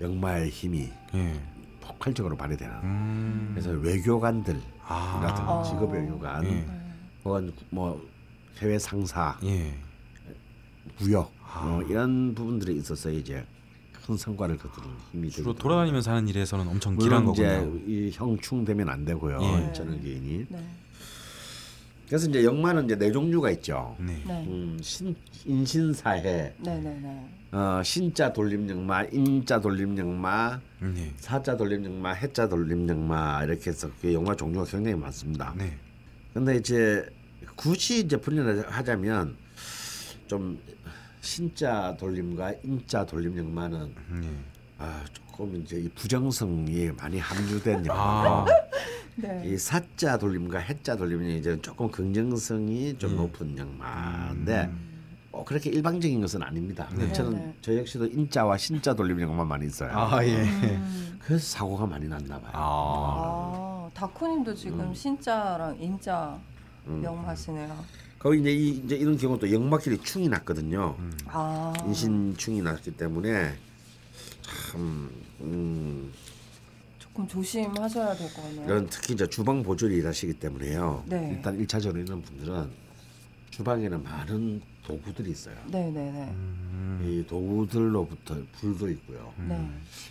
영마의 0.00 0.50
힘이 0.50 0.90
예. 1.14 1.40
폭발적으로 1.80 2.36
발휘되는. 2.36 2.74
음. 2.82 3.50
그래서 3.52 3.70
외교관들 3.70 4.60
아. 4.86 5.20
같은 5.20 5.70
직업 5.70 5.92
외교관, 5.92 6.44
예. 6.46 6.66
혹은 7.24 7.52
뭐 7.70 8.02
해외 8.58 8.78
상사, 8.78 9.38
예. 9.44 9.74
무역 10.98 11.32
아. 11.42 11.66
어, 11.66 11.82
이런 11.82 12.34
부분들에 12.34 12.72
있어서 12.74 13.10
이제 13.10 13.44
큰 14.06 14.16
성과를 14.16 14.58
거두는 14.58 14.88
힘이 15.12 15.30
주로 15.30 15.44
되거든요. 15.52 15.62
돌아다니면서 15.62 16.10
하는 16.10 16.28
일에서는 16.28 16.68
엄청 16.68 16.96
길한 16.96 17.30
이제 17.30 17.60
거군요. 17.60 17.80
이 17.86 18.10
형충되면 18.12 18.88
안 18.88 19.04
되고요. 19.04 19.38
예. 19.42 19.72
저는 19.72 20.02
개인이. 20.02 20.46
네. 20.48 20.68
그래서 22.06 22.28
이제 22.28 22.44
영마는 22.44 22.84
이제 22.84 22.96
네 22.96 23.10
종류가 23.10 23.50
있죠. 23.52 23.96
네. 23.98 24.22
네. 24.26 24.44
음, 24.46 24.78
신 24.82 25.14
인신사해, 25.46 26.54
네네네. 26.58 27.28
어, 27.52 27.82
신자 27.84 28.32
돌림 28.32 28.68
영마, 28.68 29.04
인자 29.04 29.60
돌림 29.60 29.96
영마, 29.96 30.60
네. 30.80 31.12
사자 31.16 31.56
돌림 31.56 31.84
영마, 31.84 32.12
해자 32.12 32.48
돌림 32.48 32.88
영마 32.88 33.44
이렇게 33.44 33.70
해서 33.70 33.88
그 34.00 34.12
영마 34.12 34.34
종류가 34.34 34.64
굉장히 34.70 34.96
많습니다. 34.96 35.54
네. 35.56 35.76
근데 36.32 36.56
이제 36.56 37.06
굳이 37.56 38.00
이제 38.00 38.16
분류를 38.16 38.68
하자면 38.68 39.36
좀 40.26 40.58
신자 41.20 41.96
돌림과 41.98 42.54
인자 42.64 43.06
돌림 43.06 43.38
영마는 43.38 43.94
네. 44.20 44.28
아, 44.78 45.04
조금 45.34 45.60
이제 45.60 45.80
이 45.80 45.88
부정성이 45.88 46.92
많이 46.96 47.18
함유된. 47.18 47.86
아. 47.90 48.44
네. 49.16 49.42
이 49.44 49.58
사자 49.58 50.16
돌림과 50.16 50.58
해자 50.58 50.96
돌림이 50.96 51.38
이제 51.38 51.60
조금 51.60 51.90
긍정성이 51.90 52.96
좀 52.98 53.12
음. 53.12 53.16
높은 53.16 53.58
영마인데 53.58 54.70
어, 55.30 55.44
그렇게 55.44 55.70
일방적인 55.70 56.20
것은 56.20 56.42
아닙니다. 56.42 56.88
네. 56.96 57.12
저는 57.12 57.32
네. 57.32 57.54
저 57.60 57.76
역시도 57.76 58.06
인자와 58.06 58.56
신자 58.58 58.94
돌림 58.94 59.20
영만 59.20 59.46
많이 59.46 59.66
있어요. 59.66 59.90
아, 59.92 60.24
예. 60.24 60.42
음. 60.42 61.18
그래서 61.20 61.44
사고가 61.58 61.86
많이 61.86 62.08
났나 62.08 62.40
봐요. 62.40 62.52
아. 62.54 62.56
아, 62.56 63.90
다쿠님도 63.94 64.54
지금 64.54 64.80
음. 64.80 64.94
신자랑 64.94 65.76
인자 65.80 66.38
영하시네요. 67.02 67.76
거기 68.18 68.40
이제 68.40 68.52
이 68.52 68.68
이제 68.84 68.96
이런 68.96 69.16
경우도 69.16 69.52
영마끼리 69.52 69.98
충이 69.98 70.28
났거든요. 70.28 70.96
아. 71.26 71.72
인신충이 71.86 72.62
났기 72.62 72.96
때문에 72.96 73.54
참 74.54 75.10
음, 75.40 76.12
조금 76.98 77.26
조심하셔야 77.28 78.14
될 78.14 78.28
것 78.32 78.42
같네요. 78.42 78.64
이런 78.66 78.86
특히 78.88 79.14
이제 79.14 79.26
주방 79.26 79.62
보조를 79.62 79.94
일하시기 79.96 80.34
때문에요. 80.34 81.04
네. 81.06 81.30
일단 81.32 81.58
일차적으로 81.58 82.00
있는 82.00 82.22
분들은 82.22 82.70
주방에는 83.50 84.02
많은 84.02 84.60
도구들이 84.84 85.30
있어요. 85.30 85.54
네네네. 85.70 86.10
음. 86.32 87.00
이 87.04 87.26
도구들로부터 87.26 88.36
불도 88.58 88.88
있고요. 88.90 89.32
네. 89.48 89.68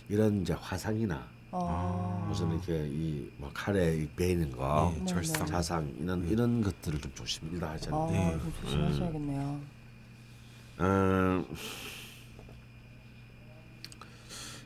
이런 0.08 0.42
이제 0.42 0.52
화상이나 0.54 1.26
아. 1.52 2.26
무슨 2.28 2.50
이렇게 2.50 2.88
이뭐 2.88 3.50
칼에 3.54 3.96
이 3.98 4.08
베이는 4.16 4.50
거, 4.50 4.92
예, 4.96 4.98
네, 5.00 5.06
절상. 5.06 5.44
네. 5.46 5.52
자상 5.52 5.94
이런 6.00 6.28
이런 6.28 6.60
것들을 6.62 7.00
좀 7.00 7.12
조심이라 7.14 7.70
하잖아요. 7.72 8.02
아, 8.02 8.10
네. 8.10 8.38
좀 8.40 8.52
조심하셔야겠네요. 8.62 9.60
어, 10.78 11.44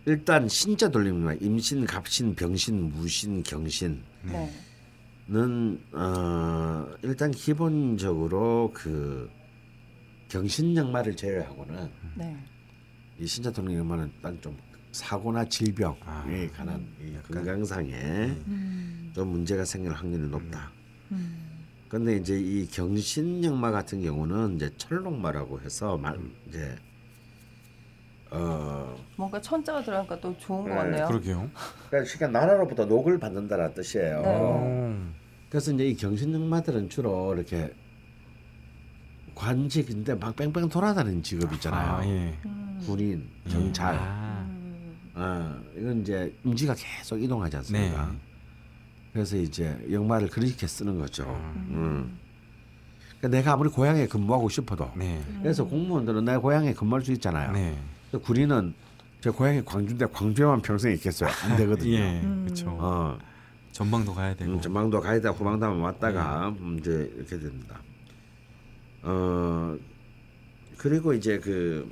일단 0.08 0.48
신자 0.48 0.88
돌림과 0.88 1.34
임신, 1.34 1.84
갑신, 1.84 2.34
병신, 2.34 2.92
무신, 2.92 3.42
경신은 3.42 4.02
네. 4.22 4.50
어, 5.92 6.86
일단 7.02 7.30
기본적으로 7.30 8.70
그 8.72 9.28
경신 10.28 10.74
역마를 10.74 11.14
제외하고는 11.14 11.90
네. 12.16 12.34
이 13.18 13.26
신자 13.26 13.50
돌림 13.52 13.76
역마는 13.76 14.10
일단 14.16 14.40
좀 14.40 14.56
사고나 14.92 15.44
질병에 15.44 15.98
아. 16.06 16.24
관한 16.56 16.86
이 17.02 17.14
약간- 17.14 17.36
건강상에 17.44 17.92
음. 17.92 19.12
좀 19.14 19.28
문제가 19.28 19.62
생길 19.66 19.92
확률이 19.92 20.26
높다. 20.28 20.72
음. 21.12 21.66
근데 21.90 22.16
이제 22.16 22.40
이 22.40 22.66
경신 22.66 23.44
역마 23.44 23.70
같은 23.70 24.00
경우는 24.02 24.56
이제 24.56 24.70
철록마라고 24.78 25.60
해서 25.60 25.98
말 25.98 26.18
이제 26.48 26.76
어 28.30 28.94
뭔가 29.16 29.40
천자가 29.40 29.82
들어가니까 29.82 30.20
또 30.20 30.36
좋은 30.38 30.64
것 30.64 30.70
네, 30.70 30.74
같네요. 30.76 31.06
그러게요. 31.06 31.50
그러니까 31.90 32.26
나라로부터 32.28 32.84
녹을 32.84 33.18
받는다는 33.18 33.74
뜻이에요. 33.74 34.22
네. 34.22 34.36
오. 34.36 34.96
그래서 35.50 35.72
이제 35.72 35.86
이 35.86 35.96
경신 35.96 36.34
역마들은 36.34 36.90
주로 36.90 37.34
이렇게 37.34 37.72
관직인데 39.34 40.14
막 40.16 40.36
뺑뺑 40.36 40.68
돌아다니는 40.68 41.22
직업 41.22 41.52
있잖아요. 41.54 41.96
아, 41.96 42.06
예. 42.06 42.34
음. 42.44 42.82
군인, 42.84 43.28
경찰. 43.48 43.94
아. 43.94 44.44
음. 44.48 44.98
어, 45.14 45.60
이건 45.76 46.00
이제 46.02 46.34
임지가 46.44 46.74
계속 46.76 47.22
이동하지 47.22 47.56
않습니까? 47.58 48.06
네. 48.12 48.18
그래서 49.12 49.36
이제 49.36 49.76
역마를 49.90 50.28
그렇게 50.28 50.66
쓰는 50.66 50.98
거죠. 50.98 51.24
음. 51.70 52.18
그러니까 53.18 53.38
내가 53.38 53.52
아무리 53.54 53.68
고향에 53.70 54.06
근무하고 54.06 54.48
싶어도 54.48 54.90
네. 54.94 55.20
그래서 55.42 55.64
공무원들은 55.64 56.24
내 56.24 56.36
고향에 56.36 56.72
근무할 56.74 57.02
수 57.04 57.12
있잖아요. 57.12 57.52
네. 57.52 57.76
군인은 58.16 58.74
제 59.20 59.30
고향이 59.30 59.64
광주인데 59.64 60.06
광주에만 60.06 60.62
평생 60.62 60.92
있겠어요. 60.92 61.30
안 61.44 61.56
되거든요. 61.56 61.90
예. 61.98 62.20
그렇죠. 62.44 62.70
어, 62.78 63.18
전방도 63.72 64.14
가야 64.14 64.34
되고. 64.34 64.52
음, 64.52 64.60
전망도 64.60 65.00
가이다 65.00 65.30
후방다만 65.30 65.80
왔다가 65.80 66.48
음, 66.60 66.78
이제 66.80 67.12
이렇게 67.16 67.38
됩니다. 67.38 67.80
어 69.02 69.76
그리고 70.76 71.12
이제 71.12 71.38
그 71.38 71.88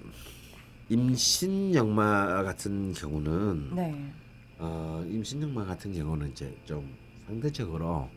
임신 0.89 1.75
역마 1.75 2.43
같은 2.43 2.93
경우는 2.93 3.71
네. 3.75 4.13
어, 4.59 5.05
임신 5.09 5.43
역마 5.43 5.65
같은 5.65 5.93
경우는 5.93 6.31
이제 6.31 6.57
좀 6.65 6.89
상대적으로 7.27 8.09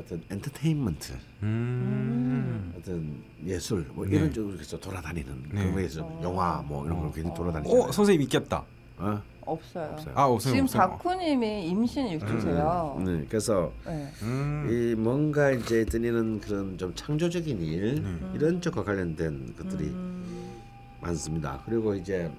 어떤 0.00 0.22
엔터테인먼트, 0.30 1.12
음. 1.42 2.74
어떤 2.78 3.22
예술 3.44 3.86
뭐 3.94 4.06
네. 4.06 4.16
이런 4.16 4.32
쪽으로 4.32 4.58
해서 4.58 4.78
돌아다니는 4.78 5.42
네. 5.52 5.60
그런 5.60 5.72
거에서 5.74 6.20
영화 6.22 6.62
뭐 6.66 6.84
이런 6.86 7.00
걸 7.00 7.12
괜히 7.12 7.32
돌아다니잖아요. 7.34 7.84
어, 7.84 7.92
선생님 7.92 8.22
있겠다. 8.22 8.64
어? 8.98 9.22
없어요. 9.42 9.90
없어요. 9.92 10.14
아, 10.16 10.24
없어요. 10.24 10.52
지금 10.52 10.64
없어요. 10.64 10.80
작후님이 10.82 11.66
임신 11.68 12.06
일주세요. 12.08 13.02
네, 13.04 13.24
그래서 13.28 13.72
네. 13.86 14.08
음. 14.22 14.68
이 14.70 14.94
뭔가 14.94 15.50
이제 15.50 15.84
드리는 15.84 16.40
그런 16.40 16.78
좀 16.78 16.94
창조적인 16.94 17.60
일 17.60 18.02
네. 18.02 18.30
이런 18.34 18.60
쪽과 18.60 18.84
관련된 18.84 19.54
것들이 19.56 19.84
음. 19.88 20.60
많습니다. 21.00 21.62
그리고 21.64 21.94
이제 21.94 22.30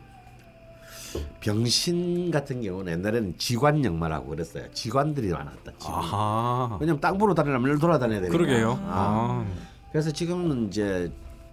병신 1.40 2.32
같은 2.32 2.62
경우는 2.62 2.94
옛날에는 2.94 3.38
지관 3.38 3.84
역마라고 3.84 4.30
그랬어요. 4.30 4.72
지관들이 4.74 5.30
많았다. 5.30 5.72
아하. 5.86 6.78
왜냐면 6.80 7.00
땅 7.02 7.18
보러 7.18 7.34
다니려면 7.34 7.80
돌아다녀야 7.80 8.22
되니까. 8.22 8.38
그러게요. 8.38 8.72
아. 8.84 9.46
아. 9.46 9.46
그래서 9.92 10.12
지금은 10.12 10.68
이제 10.68 11.12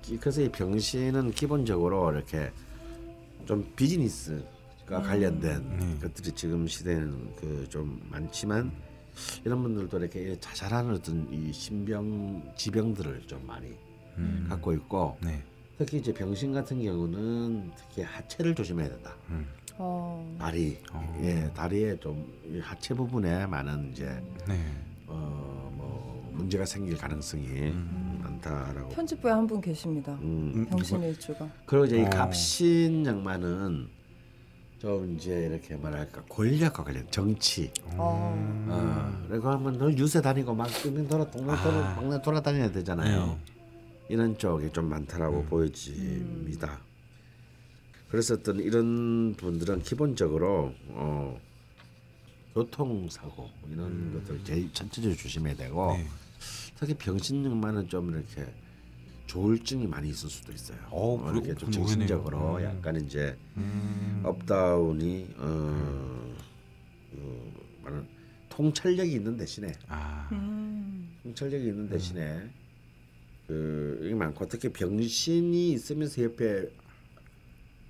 이- 0.09 0.17
그래서 0.17 0.41
이 0.43 0.49
병신은 0.49 1.33
기본적으로 1.33 2.13
이렇게 2.13 2.51
좀 3.47 3.67
비즈니스가 3.77 5.03
관련된 5.03 5.79
네. 5.79 5.99
것들이 6.01 6.33
지금 6.33 6.67
시대에는 6.67 7.35
그 7.37 7.67
좀 7.69 8.01
많지만 8.11 8.71
이런 9.45 9.63
분들도 9.63 9.99
이렇게 9.99 10.39
자잘한 10.41 10.91
어떤 10.95 11.27
이 11.33 11.53
신병 11.53 12.53
지병들을 12.57 13.23
좀 13.27 13.41
많이 13.47 13.67
음. 14.17 14.47
갖고 14.49 14.73
있고 14.73 15.17
네. 15.21 15.43
특히 15.79 15.99
이제 15.99 16.13
병신 16.13 16.53
같은 16.53 16.83
경우는 16.83 17.71
특히 17.77 18.03
하체를 18.03 18.55
조심해야 18.55 18.89
된다. 18.89 19.15
음. 19.31 19.47
어. 19.77 20.37
다리, 20.41 20.77
어. 20.93 21.21
예, 21.23 21.49
다리에 21.55 21.97
좀이 22.01 22.59
하체 22.61 22.95
부분에 22.95 23.47
많은 23.47 23.93
이제 23.93 24.07
네. 24.49 24.59
어 25.07 25.69
뭐 25.79 26.33
문제가 26.33 26.65
생길 26.65 26.97
가능성이 26.97 27.45
음. 27.47 28.21
많다라고. 28.23 28.89
편집부에 28.91 29.31
한 29.31 29.47
분 29.47 29.61
계십니다. 29.61 30.13
음. 30.23 30.67
병신 30.69 31.03
일주가. 31.03 31.49
그리고 31.67 31.85
이제 31.85 32.01
이 32.01 32.05
어. 32.05 32.11
갑신 32.11 33.07
양마는 33.07 33.89
좀 34.79 35.15
이제 35.17 35.47
이렇게 35.47 35.75
뭐랄까 35.77 36.23
권력과 36.29 36.83
관련 36.85 37.07
정치. 37.11 37.73
어. 37.97 38.35
어, 38.69 39.27
그리고 39.29 39.49
하면 39.51 39.79
늘 39.79 39.97
유세 39.99 40.21
다니고 40.21 40.55
막 40.55 40.69
빙빙 40.83 41.07
돌아 41.09 41.25
동네 41.31 41.47
돌아 41.63 41.77
아. 41.77 41.95
동네 42.01 42.21
돌아다녀야 42.23 42.71
되잖아요. 42.73 43.27
네. 43.27 43.58
이런 44.09 44.37
쪽이 44.39 44.73
좀 44.73 44.89
많다라고 44.89 45.45
보여집니다. 45.45 46.81
그래서 48.11 48.35
어떤 48.35 48.59
이런 48.61 49.35
분들은 49.37 49.83
기본적으로 49.83 50.73
어, 50.89 51.39
교통사고 52.55 53.51
이런 53.71 54.15
것들 54.15 54.43
제일 54.45 54.73
전체적으로 54.73 55.15
조심해야 55.17 55.55
되고 55.57 55.93
네. 55.93 56.07
특히 56.79 56.95
병신증만은 56.95 57.89
좀 57.89 58.11
이렇게 58.11 58.51
조울증이 59.27 59.87
많이 59.87 60.09
있을 60.09 60.31
수도 60.31 60.53
있어요. 60.53 60.79
어, 60.91 61.19
그러- 61.19 61.33
이렇게 61.33 61.55
좀 61.55 61.71
정신적으로. 61.71 62.57
음. 62.57 62.63
약간 62.65 62.97
이제 62.97 63.37
음. 63.59 64.23
up 64.25 64.56
down이 64.56 65.35
어, 65.37 66.35
어, 67.13 67.53
말은 67.85 68.07
통찰력이 68.49 69.13
있는 69.13 69.37
대신에 69.37 69.75
아. 69.89 70.29
음. 70.33 71.15
통찰력이 71.25 71.67
있는 71.67 71.91
대신에 71.91 72.49
그 73.49 73.99
이게 74.03 74.15
많고 74.15 74.47
특히 74.47 74.69
병신이 74.69 75.73
있으면서 75.73 76.23
옆에 76.23 76.69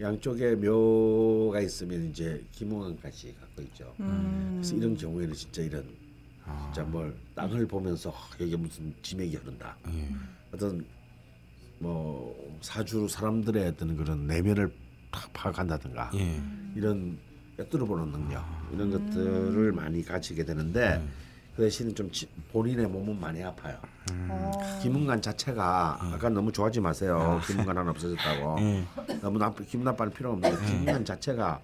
양쪽에 0.01 0.55
묘가 0.55 1.61
있으면 1.61 2.09
이제 2.11 2.43
기몽한까지 2.53 3.35
갖고 3.41 3.63
있죠. 3.63 3.93
음. 3.99 4.53
그래서 4.55 4.77
이런 4.77 4.97
경우에는 4.97 5.35
진짜 5.35 5.63
이런 5.63 5.85
아. 6.45 6.71
진짜 6.73 6.89
뭘 6.89 7.13
땅을 7.35 7.67
보면서 7.67 8.11
아, 8.11 8.29
여기 8.41 8.57
무슨 8.57 8.95
지맥이 9.03 9.35
흐른다. 9.35 9.77
예. 9.93 10.09
어떤 10.53 10.85
뭐 11.81 12.57
사주 12.61 13.09
사람들의 13.09 13.67
어떤 13.67 13.97
그런 13.97 14.29
내면을 14.29 14.73
파- 15.11 15.29
파악한다든가 15.33 16.13
예. 16.15 16.41
이런 16.77 17.19
꿰뚫어보는 17.57 18.13
능력 18.13 18.45
이런 18.73 18.91
것들을 18.93 19.73
많이 19.73 20.05
가지게 20.05 20.45
되는데 20.45 21.05
그 21.59 21.65
대신 21.65 21.93
좀 21.93 22.09
지- 22.13 22.29
본인의 22.53 22.87
몸은 22.87 23.19
많이 23.19 23.43
아파요. 23.43 23.77
어. 24.29 24.79
기문관 24.81 25.21
자체가 25.21 25.99
아까 26.01 26.29
너무 26.29 26.53
좋아하지 26.53 26.81
마세요. 26.81 27.41
기문관 27.49 27.77
하나 27.77 27.91
없어졌다고 27.91 28.57
예. 28.61 28.85
너무 29.21 29.39
나쁘 29.41 29.65
기분 29.67 29.83
나빠할 29.85 30.13
필요 30.15 30.31
없는데 30.35 30.57
기문관 30.65 31.05
자체가 31.05 31.61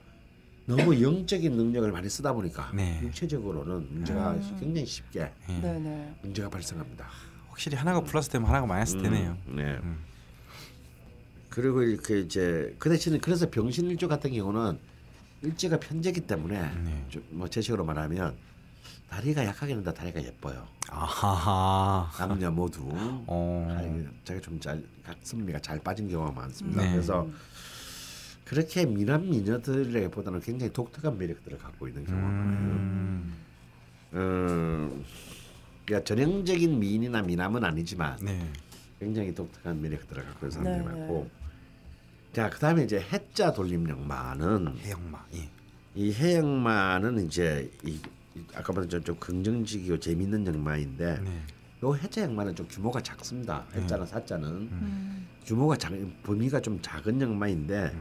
너무 0.66 1.01
영적인 1.01 1.53
능력을 1.53 1.93
많이 1.93 2.11
쓰다 2.11 2.33
보니까 2.33 2.73
네. 2.75 2.99
육체적으로는 3.05 3.87
문제가 3.95 4.37
굉장히 4.59 4.85
쉽게 4.85 5.33
네네. 5.47 6.16
문제가 6.23 6.51
발생합니다. 6.51 7.07
확실히 7.51 7.77
하나가 7.77 8.01
플러스 8.01 8.29
되면 8.31 8.49
하나가 8.49 8.66
마이너스 8.66 9.01
되네요. 9.01 9.37
네. 9.47 9.79
그리고 11.51 11.83
이렇게 11.85 12.19
이제 12.19 12.75
그 12.81 12.91
대신에 12.91 13.19
그래서 13.19 13.49
병신일주 13.49 14.09
같은 14.09 14.33
경우는 14.33 14.77
일지가 15.43 15.79
편제기 15.79 16.23
때문에 16.23 16.61
네. 16.61 17.05
좀뭐 17.11 17.47
제식으로 17.47 17.85
말하면 17.85 18.35
다리가 19.09 19.44
약하긴 19.44 19.76
한데 19.76 19.94
다리가 19.94 20.22
예뻐요. 20.22 20.66
아하하. 20.90 22.26
남녀 22.26 22.51
모두 22.51 22.89
어. 22.93 24.10
제가 24.24 24.40
좀잘 24.40 24.82
가슴미가 25.05 25.60
잘 25.60 25.78
빠진 25.78 26.09
경우가 26.09 26.32
많습니다. 26.32 26.82
네. 26.82 26.93
그래서 26.93 27.28
그렇게 28.44 28.85
미남 28.85 29.31
미녀들에보다는 29.31 30.40
굉장히 30.40 30.72
독특한 30.72 31.16
매력들을 31.18 31.59
갖고 31.59 31.89
있는 31.89 32.05
경우가 32.05 32.26
많아요. 32.26 32.59
음. 32.59 33.35
음, 34.14 35.05
그러니까 35.85 36.05
전형적인 36.05 36.78
미인이나 36.78 37.22
미남은 37.22 37.64
아니지만 37.64 38.16
네. 38.22 38.47
굉장히 39.01 39.35
독특한 39.35 39.81
매력들을 39.81 40.24
갖고 40.24 40.47
있는 40.47 40.51
사람들이 40.51 40.86
네, 40.86 40.98
많고 41.01 41.31
자 42.32 42.51
그다음에 42.51 42.85
이제 42.85 43.01
해자 43.01 43.52
돌림 43.52 43.89
역마는 43.89 44.76
해영마. 44.78 45.24
예. 45.35 45.48
이 45.94 46.12
해역마는 46.12 47.26
이제 47.26 47.70
이, 47.85 47.90
이 47.90 48.01
아까보다 48.55 48.86
좀, 48.89 49.02
좀 49.02 49.16
긍정적이고 49.16 49.98
재밌는 49.98 50.47
역마인데 50.47 51.20
네. 51.20 51.43
요 51.82 51.94
해자 51.97 52.23
역마는 52.23 52.55
좀 52.55 52.66
규모가 52.69 53.01
작습니다. 53.01 53.65
해자나 53.74 54.06
사자는 54.06 54.48
음. 54.48 55.27
규모가 55.44 55.77
작 55.77 55.93
범위가 56.23 56.61
좀 56.61 56.81
작은 56.81 57.20
역마인데 57.20 57.94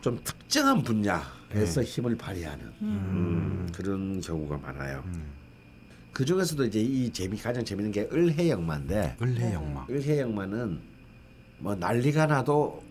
좀 0.00 0.18
특정한 0.24 0.82
분야에서 0.82 1.82
힘을 1.82 2.16
발휘하는 2.16 2.72
음, 2.82 3.68
그런 3.72 4.20
경우가 4.20 4.58
많아요. 4.58 5.04
그 6.12 6.24
중에서도 6.24 6.66
이제 6.66 6.80
이 6.80 7.10
재미 7.10 7.38
가장 7.38 7.64
재밌는 7.64 7.90
게 7.92 8.08
을해 8.12 8.50
역마인데 8.50 9.16
을해 9.22 9.54
영마. 9.54 9.86
을해 9.88 10.20
역마는 10.20 10.80
뭐 11.58 11.74
난리가 11.74 12.26
나도 12.26 12.82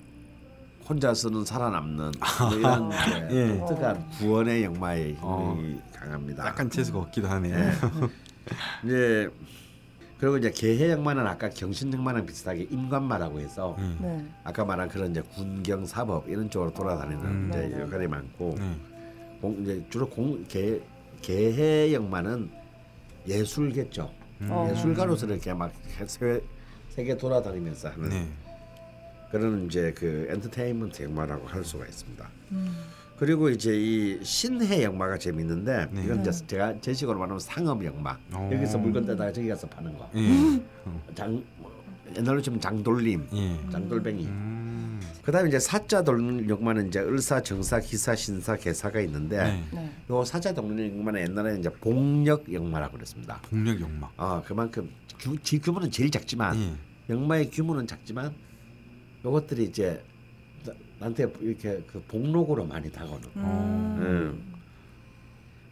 혼자서는 0.92 1.46
살아남는 1.46 2.12
뭐 2.40 2.52
이런 2.60 2.92
이제 2.92 3.28
예. 3.32 3.58
독특한 3.58 4.10
구원의 4.18 4.64
역마의 4.66 5.04
힘이 5.14 5.18
어. 5.22 5.58
강합니다. 5.94 6.48
약간 6.48 6.70
재수가 6.70 7.00
없기도 7.00 7.28
하네요. 7.30 7.58
예. 7.58 7.72
이제 8.84 9.30
그리고 10.20 10.38
이제 10.38 10.52
개해 10.52 10.92
역마는 10.92 11.26
아까 11.26 11.50
경신 11.50 11.94
역마랑 11.94 12.26
비슷하게 12.26 12.68
임관마라고 12.70 13.40
해서 13.40 13.76
음. 13.80 13.98
네. 14.02 14.26
아까 14.44 14.66
말한 14.66 14.90
그런 14.90 15.12
이제 15.12 15.22
군경 15.22 15.86
사법 15.86 16.28
이런 16.30 16.50
쪽으로 16.50 16.74
돌아다니는 16.74 17.26
음. 17.26 17.50
이제 17.50 17.68
네. 17.68 17.82
역할이 17.82 18.08
많고 18.08 18.56
네. 18.60 18.76
공, 19.40 19.62
이제 19.64 19.84
주로 19.90 20.08
공개 20.08 20.80
개해 21.22 21.94
역마는 21.94 22.52
예술겠죠. 23.28 24.12
어. 24.42 24.68
예술가로서 24.72 25.28
이렇게 25.28 25.54
막 25.54 25.72
세계, 25.88 26.42
세계 26.90 27.18
돌아다니면서 27.18 27.90
하는 27.90 28.10
네. 28.10 28.28
그런 29.32 29.66
이제 29.66 29.94
그 29.98 30.28
엔터테인먼트 30.30 31.04
역마라고 31.04 31.48
할 31.48 31.64
수가 31.64 31.86
있습니다. 31.86 32.30
음. 32.52 32.76
그리고 33.18 33.50
이제 33.50 33.72
이 33.74 34.20
신해 34.24 34.84
역마가 34.84 35.18
재밌는데 35.18 35.90
네. 35.92 36.04
이건 36.04 36.22
이제 36.22 36.32
제가 36.48 36.82
제 36.82 36.94
식으로 36.94 37.20
말하면 37.20 37.40
상업 37.40 37.84
역마. 37.86 38.18
오. 38.36 38.52
여기서 38.52 38.80
물건 38.80 39.06
떼다가 39.06 39.32
저기 39.32 39.48
가서 39.48 39.68
파는 39.68 39.96
거. 39.98 40.10
예. 40.16 41.14
장 41.14 41.44
뭐, 41.58 41.72
옛날로 42.18 42.42
치면 42.42 42.60
장돌림, 42.60 43.28
예. 43.34 43.72
장돌뱅이. 43.72 44.26
음. 44.26 45.00
그 45.20 45.26
그다음에 45.28 45.50
이제 45.50 45.60
사자 45.60 46.04
돌림역마는 46.04 46.88
이제 46.88 47.00
을사, 47.00 47.42
정사, 47.42 47.80
기사, 47.80 48.16
신사, 48.16 48.56
개사가 48.58 49.00
있는데 49.02 49.38
네. 49.38 49.64
네. 49.72 49.92
요 50.10 50.26
사자 50.26 50.52
돌림역마는 50.52 51.22
옛날에 51.22 51.60
이제 51.60 51.70
복력 51.70 52.52
역마라고 52.52 52.94
그랬습니다. 52.94 53.40
복력 53.44 53.80
역마. 53.80 54.10
아 54.18 54.42
그만큼 54.44 54.90
규, 55.20 55.38
지 55.44 55.60
규모는 55.60 55.92
제일 55.92 56.10
작지만 56.10 56.58
예. 56.58 56.74
역마의 57.14 57.52
규모는 57.52 57.86
작지만 57.86 58.34
요것들이 59.26 59.66
이제 59.66 60.04
나- 60.66 60.74
나한테 61.00 61.32
이렇게 61.42 61.84
그 61.92 62.02
복록으로 62.08 62.66
많이 62.66 62.92
다가오는. 62.92 63.28
음. 63.38 63.42
음. 64.02 64.52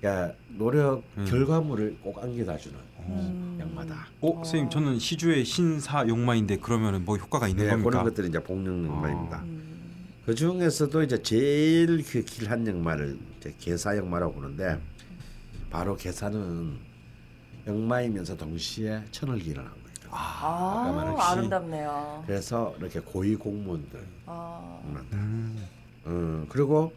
야 0.06 0.32
노력 0.58 1.04
음. 1.18 1.26
결과물을 1.28 1.98
꼭 2.02 2.24
안겨다 2.24 2.58
주는 2.58 2.78
음. 3.00 3.58
역마다. 3.60 4.08
어, 4.22 4.34
선생님 4.44 4.70
저는 4.70 5.00
시주의 5.00 5.44
신사 5.44 6.08
역마인데 6.08 6.58
그러면은 6.58 7.04
뭐 7.04 7.18
효과가 7.18 7.48
있는 7.48 7.66
네, 7.66 7.70
겁니까? 7.72 7.90
그런 7.90 8.04
것들이 8.06 8.28
이제 8.30 8.42
복력 8.42 8.74
역마입니다. 8.86 9.42
음. 9.44 9.60
그 10.26 10.36
중에서도 10.36 11.04
이제 11.04 11.22
제일 11.24 12.04
그 12.04 12.24
길한 12.24 12.66
역마를 12.68 13.18
이제 13.40 13.54
개사 13.60 13.98
역마라고 13.98 14.34
부르는데 14.36 14.80
바로 15.70 15.96
개사는 15.98 16.78
역마이면서 17.68 18.38
동시에 18.38 19.04
천을 19.12 19.40
기원한 19.40 19.72
말한 20.11 21.19
아, 21.19 21.31
아름답네요. 21.31 22.23
그래서 22.26 22.73
이렇게 22.80 22.99
고위 22.99 23.36
공무원들 23.36 24.06
아. 24.26 24.80
음. 25.14 25.68
어, 26.06 26.45
그리고 26.49 26.91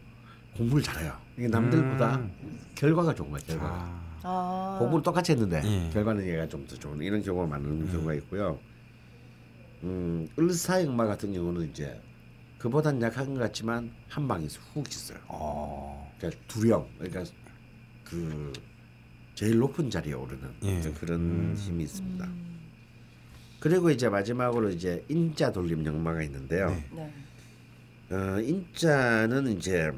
공부를 0.57 0.83
잘해요. 0.83 1.13
이게 1.37 1.47
남들보다 1.47 2.15
음. 2.17 2.59
결과가 2.75 3.13
좋은 3.15 3.31
거예요. 3.31 3.45
결과가. 3.45 3.73
아. 3.73 4.03
아. 4.23 4.75
공부를 4.79 5.03
똑같이 5.03 5.31
했는데 5.33 5.61
예. 5.65 5.89
결과는 5.91 6.25
얘가 6.25 6.47
좀 6.47 6.65
더 6.67 6.75
좋은 6.75 6.99
이런 7.01 7.21
경우가 7.21 7.45
많은 7.47 7.91
경우가 7.91 8.13
있고요. 8.15 8.57
음, 9.83 10.27
을사역마 10.39 11.05
같은 11.05 11.33
경우는 11.33 11.69
이제 11.69 11.99
그보단 12.57 13.01
약한 13.01 13.33
것 13.33 13.41
같지만 13.41 13.91
한 14.07 14.27
방에 14.27 14.45
훅 14.73 14.87
있어요. 14.89 15.17
어. 15.27 16.09
그러니까 16.17 16.41
두령, 16.47 16.87
그러니까 16.97 17.25
그 18.05 18.53
제일 19.35 19.57
높은 19.57 19.89
자리에 19.89 20.13
오르는 20.13 20.53
예. 20.63 20.79
그런 20.99 21.19
음. 21.19 21.55
힘이 21.57 21.83
있습니다. 21.83 22.25
음. 23.63 23.69
그리고 23.69 23.89
이제 23.89 24.09
마지막으로 24.09 24.69
이제 24.69 25.03
인자 25.07 25.51
돌림 25.53 25.85
역마가 25.85 26.21
있는데요. 26.23 26.69
네. 26.69 26.85
네. 28.09 28.15
어, 28.15 28.39
인자는 28.41 29.47
이제 29.57 29.91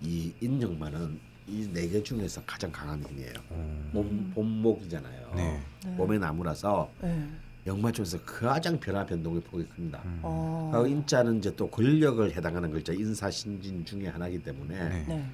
이 0.00 0.32
인역마는 0.40 1.20
이 1.48 1.68
네 1.72 1.88
개 1.88 2.02
중에서 2.02 2.40
가장 2.46 2.72
강한 2.72 3.02
힘이에요. 3.04 3.32
어. 3.50 3.90
몸 3.92 4.30
본목이잖아요. 4.34 5.32
네. 5.36 5.60
네. 5.84 5.90
몸의 5.96 6.18
나무라서 6.18 6.90
네. 7.02 7.28
역마 7.66 7.92
중에서 7.92 8.18
가장 8.24 8.80
변화 8.80 9.04
변동의 9.04 9.42
폭이 9.42 9.66
큽니다. 9.66 10.00
음. 10.04 10.20
어. 10.22 10.70
어, 10.74 10.86
인자는 10.86 11.36
이제 11.38 11.54
또 11.54 11.68
권력을 11.68 12.34
해당하는 12.34 12.70
글자 12.70 12.92
인사신진 12.94 13.84
중에 13.84 14.08
하나이기 14.08 14.42
때문에 14.42 14.88
네. 14.88 15.04
네. 15.08 15.26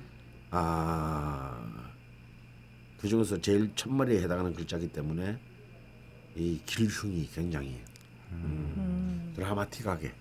아그 0.51 1.61
중에서 3.09 3.41
제일 3.41 3.71
첫머리에 3.77 4.23
해당하는 4.23 4.53
글자이기 4.55 4.89
때문에 4.89 5.39
이 6.39 6.61
길흉이 6.65 7.29
굉장히 7.35 7.81
음, 8.31 8.73
음. 8.77 9.33
드라마틱하게 9.35 10.13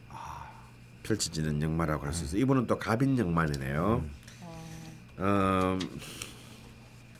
펼쳐지는 1.04 1.62
역마라고 1.62 2.06
할 2.06 2.14
수 2.14 2.26
있어요. 2.26 2.42
이분은 2.42 2.68
또 2.68 2.78
갑인 2.80 3.18
역마네요. 3.18 4.04
어, 5.20 5.80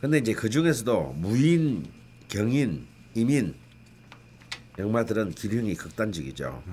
근데 0.02 0.18
이제 0.18 0.34
그 0.34 0.50
중에서도 0.50 1.14
무인, 1.18 1.88
경인, 2.28 2.86
이민 3.16 3.56
역마들은 4.78 5.32
기륭이 5.32 5.74
극단적이죠. 5.76 6.64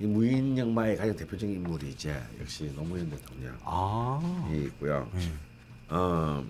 이 0.00 0.06
무인 0.06 0.56
역마의 0.58 0.96
가장 0.96 1.16
대표적인 1.16 1.56
인물이 1.56 1.90
이제 1.90 2.20
역시 2.40 2.70
노무현 2.74 3.08
대통령이 3.10 3.56
아. 3.64 4.50
있고요. 4.66 5.08
네. 5.14 5.32
어, 5.88 6.44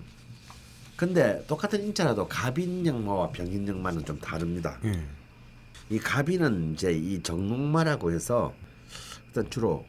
근데 0.98 1.44
똑같은 1.46 1.80
인자라도 1.80 2.26
갑인 2.26 2.84
역마와 2.84 3.30
병인 3.30 3.68
역마는 3.68 4.04
좀 4.04 4.18
다릅니다. 4.18 4.80
예. 4.84 5.00
이 5.90 5.96
갑인은 5.96 6.72
이제 6.72 6.92
이 6.92 7.22
정록마라고 7.22 8.10
해서 8.10 8.52
일단 9.28 9.48
주로 9.48 9.86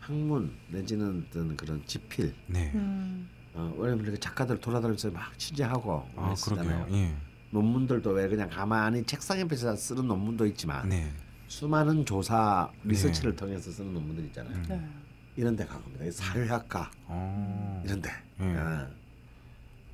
학문 0.00 0.50
내지는 0.68 1.26
어떤 1.28 1.54
그런 1.54 1.82
지필 1.84 2.34
네. 2.46 2.72
음. 2.74 3.28
어, 3.52 3.74
왜냐면 3.76 4.04
이렇게 4.04 4.18
작가들 4.18 4.58
돌아다니면서 4.58 5.10
막 5.10 5.38
취재하고 5.38 6.08
아. 6.16 6.34
그러게요. 6.42 6.86
예. 6.92 7.14
논문들도 7.50 8.10
왜 8.12 8.26
그냥 8.26 8.48
가만히 8.48 9.04
책상 9.04 9.38
옆에서 9.38 9.76
쓰는 9.76 10.08
논문도 10.08 10.46
있지만 10.46 10.88
네. 10.88 11.12
수많은 11.48 12.06
조사 12.06 12.72
리서치를 12.84 13.36
통해서 13.36 13.70
쓰는 13.70 13.92
논문들 13.92 14.24
있잖아요. 14.24 14.56
음. 14.56 14.64
네. 14.66 14.88
이런 15.36 15.54
데 15.54 15.66
가봅니다. 15.66 16.06
이 16.06 16.10
사회학과 16.10 16.90
어. 17.04 17.82
이런 17.84 18.00
데. 18.00 18.10
예. 18.40 18.44
어, 18.44 19.01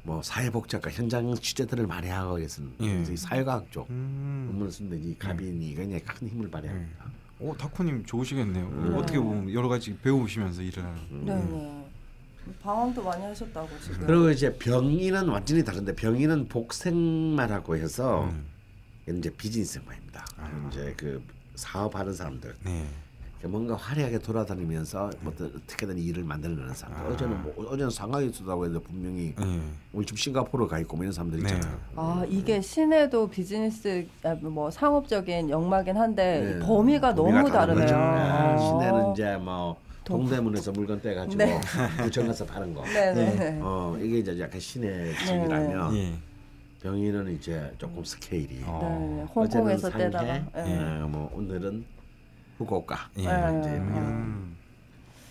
뭐 0.09 0.23
사회복지학과 0.23 0.91
현장 0.91 1.35
취재들을 1.35 1.87
많이 1.87 2.09
하고 2.09 2.37
계신 2.37 2.73
예. 2.81 3.03
이 3.03 3.15
사회과학 3.15 3.71
쪽 3.71 3.91
음. 3.91 4.47
논문을 4.49 4.73
쓰는데 4.73 4.97
이 4.97 5.19
갑인이 5.19 5.75
굉장히 5.75 6.03
큰 6.03 6.29
힘을 6.29 6.51
발휘합니다. 6.51 7.05
오, 7.41 7.55
다코님 7.55 8.07
좋으시겠네요. 8.07 8.65
음. 8.65 8.95
어떻게 8.97 9.19
보면 9.19 9.53
여러 9.53 9.69
가지 9.69 9.95
배우시면서 9.99 10.63
일을 10.63 10.83
하는. 10.83 11.27
네. 11.27 11.35
네. 11.35 11.85
방황도 12.63 13.05
많이 13.05 13.23
하셨다고 13.23 13.69
지금. 13.81 14.07
그리고 14.07 14.31
이제 14.31 14.51
병인은 14.57 15.29
완전히 15.29 15.63
다른데 15.63 15.95
병인은 15.95 16.49
복생마라고 16.49 17.77
해서 17.77 18.25
음. 18.25 18.47
이제 19.07 19.29
비즈니스마입니다. 19.29 20.25
이제 20.71 20.95
그 20.97 21.23
사업하는 21.55 22.15
사람들 22.15 22.55
네. 22.65 22.87
뭔가 23.45 23.77
화려하게 23.77 24.19
돌아다니면서 24.19 25.11
뭐 25.21 25.33
어떤- 25.33 25.47
어떻게든 25.55 25.97
일을 25.97 26.25
만들어내는 26.25 26.75
사람들. 26.75 27.13
어제는 27.13 27.43
뭐 27.43 27.55
어제는 27.69 27.91
상하이 27.91 28.27
있었다고 28.29 28.67
해도 28.67 28.81
분명히 28.81 29.33
예. 29.41 29.61
오늘 29.93 30.05
지금 30.07 30.17
싱가포르 30.17 30.67
가 30.67 30.79
있고 30.81 30.97
뭐 30.97 31.05
이런 31.05 31.13
사람들 31.13 31.41
네. 31.41 31.55
있잖아요. 31.55 31.79
아 31.95 32.25
이게 32.29 32.61
시내도 32.61 33.29
비즈니스 33.29 34.07
아, 34.25 34.35
뭐 34.41 34.71
상업적인 34.71 35.51
역마긴 35.51 35.97
한데 35.97 36.57
네. 36.59 36.67
범위가 36.67 37.15
너무 37.15 37.31
다른 37.31 37.53
다르네요. 37.53 37.81
거죠. 37.83 37.95
아. 37.95 38.57
네, 38.57 38.59
시내는 38.59 39.13
이제 39.13 39.37
뭐 39.37 39.77
동대문에서 40.05 40.73
물건 40.73 41.01
떼가지고 41.01 41.37
네. 41.45 41.61
구청 42.03 42.27
가서 42.27 42.45
파는 42.45 42.75
거. 42.75 42.83
네네. 42.85 43.61
어 43.63 43.97
이게 44.01 44.19
이제 44.19 44.41
약간 44.41 44.59
시내식이라면 44.59 45.95
예. 45.97 46.15
병인은 46.83 47.35
이제 47.37 47.73
조금 47.79 48.03
스케일이. 48.05 48.61
어. 48.65 49.17
네. 49.17 49.33
홍콩에서 49.33 49.89
어제는 49.89 50.11
떼다가. 50.11 50.25
네. 50.25 50.45
예, 50.57 51.05
뭐 51.07 51.31
오늘은 51.35 51.85
후쿠오카. 52.59 53.11
예. 53.19 53.23
이제 53.23 53.29
이런. 53.29 53.97
음. 53.97 54.57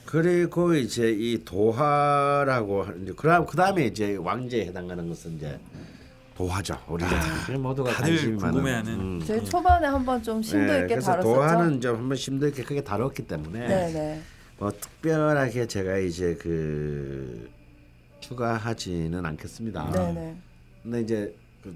그리고 0.05 0.73
이제 0.73 1.11
이 1.11 1.43
도화라고 1.43 2.83
하는 2.83 3.03
이제 3.03 3.13
그다음 3.13 3.45
그다음에 3.45 3.85
이제 3.87 4.15
왕제에 4.15 4.67
해당하는 4.67 5.09
것은 5.09 5.35
이제 5.35 5.59
도화죠. 6.37 6.77
우리가 6.87 7.09
다 7.09 7.57
모두가 7.57 7.91
다들. 7.91 8.37
궁금해하는. 8.37 8.93
음. 8.99 9.19
저희 9.25 9.43
초반에 9.43 9.87
한번 9.87 10.23
좀 10.23 10.41
심도 10.41 10.71
네, 10.71 10.79
있게 10.79 10.87
그래서 10.95 11.11
다뤘었죠. 11.11 11.33
도화는 11.35 11.81
좀 11.81 11.97
한번 11.97 12.15
심도 12.17 12.47
있게 12.47 12.63
크게 12.63 12.81
다뤘기 12.83 13.27
때문에 13.27 13.67
네네. 13.67 14.21
뭐 14.59 14.71
특별하게 14.71 15.67
제가 15.67 15.97
이제 15.97 16.35
그 16.39 17.49
추가하지는 18.21 19.25
않겠습니다. 19.25 19.91
네네. 19.91 20.37
근데 20.83 21.01
이제 21.01 21.35
그, 21.61 21.75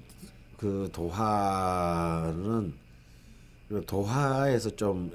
그 0.58 0.90
도화는 0.94 2.74
그 3.68 3.84
도화에서 3.86 4.70
좀 4.76 5.12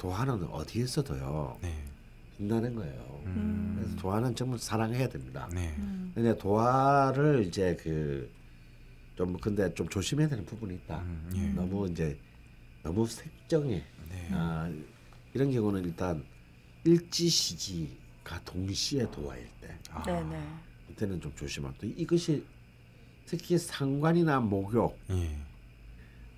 도화는 0.00 0.44
어디에서도요 0.44 1.58
네. 1.60 1.84
빛나는 2.38 2.74
거예요. 2.74 3.22
음. 3.26 3.74
그래서 3.78 3.96
도화는 3.96 4.34
정말 4.34 4.58
사랑해야 4.58 5.08
됩니다. 5.08 5.48
네. 5.52 5.74
근데 6.14 6.36
도화를 6.36 7.44
이제 7.46 7.76
그 7.76 8.40
좀 9.20 9.36
근데 9.36 9.74
좀 9.74 9.86
조심해야 9.86 10.28
되는 10.30 10.46
부분이 10.46 10.76
있다. 10.76 11.00
음, 11.00 11.30
예. 11.34 11.48
너무 11.48 11.86
이제 11.86 12.18
너무 12.82 13.06
색정에 13.06 13.84
네. 14.08 14.28
아, 14.32 14.72
이런 15.34 15.50
경우는 15.52 15.84
일단 15.84 16.24
일지시지가 16.84 18.42
동시에 18.46 19.10
도화일 19.10 19.46
때 19.60 19.78
아. 19.90 20.02
네네. 20.04 20.42
이때는 20.88 21.20
좀 21.20 21.34
조심하고 21.34 21.74
또 21.78 21.86
이것이 21.86 22.42
특히 23.26 23.58
상관이나 23.58 24.40
목욕 24.40 24.98
예. 25.10 25.36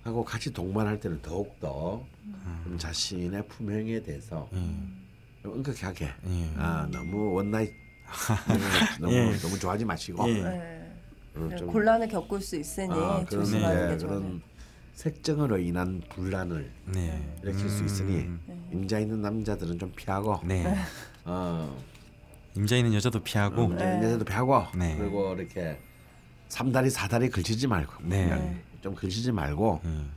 하고 0.03 0.23
같이 0.23 0.51
동반할 0.51 0.99
때는 0.99 1.21
더욱 1.21 1.57
더좀 1.59 2.77
자신의 2.77 3.47
품행에 3.47 4.01
대해서 4.03 4.49
음. 4.53 5.01
좀 5.41 5.53
엄격하게 5.53 6.05
예. 6.05 6.49
아 6.57 6.87
너무 6.91 7.33
one 7.33 7.47
night 7.47 7.71
너무 8.99 9.13
예. 9.13 9.37
너무 9.37 9.57
좋아하지 9.57 9.85
마시고 9.85 10.29
예. 10.29 10.41
네. 10.43 10.93
어, 11.35 11.49
좀 11.57 11.67
곤란을 11.67 12.07
겪을 12.09 12.41
수 12.41 12.57
있으니 12.57 12.91
아, 12.91 13.23
그런, 13.25 13.45
조심하는 13.45 13.87
네, 13.87 13.93
게 13.93 13.97
좋아요. 13.97 14.19
그런 14.19 14.41
색정으로 14.93 15.57
인한 15.57 16.01
분란을 16.09 16.69
네. 16.93 17.37
일으킬 17.41 17.69
수 17.69 17.83
있으니 17.83 18.17
음. 18.17 18.69
임자 18.71 18.99
있는 18.99 19.21
남자들은 19.21 19.79
좀 19.79 19.91
피하고 19.95 20.39
네. 20.43 20.63
어, 21.25 21.75
임자 22.55 22.75
있는 22.77 22.93
여자도 22.93 23.23
피하고. 23.23 23.63
임자 23.63 23.93
있는 23.93 24.07
여자도 24.09 24.25
피하고 24.25 24.63
네. 24.77 24.95
그리고 24.97 25.33
이렇게 25.33 25.79
삼다리 26.53 26.91
사다리 26.91 27.31
걸치지 27.31 27.65
말고 27.65 28.03
네. 28.03 28.61
좀 28.83 28.93
걸치지 28.93 29.31
말고 29.31 29.81
음. 29.85 30.11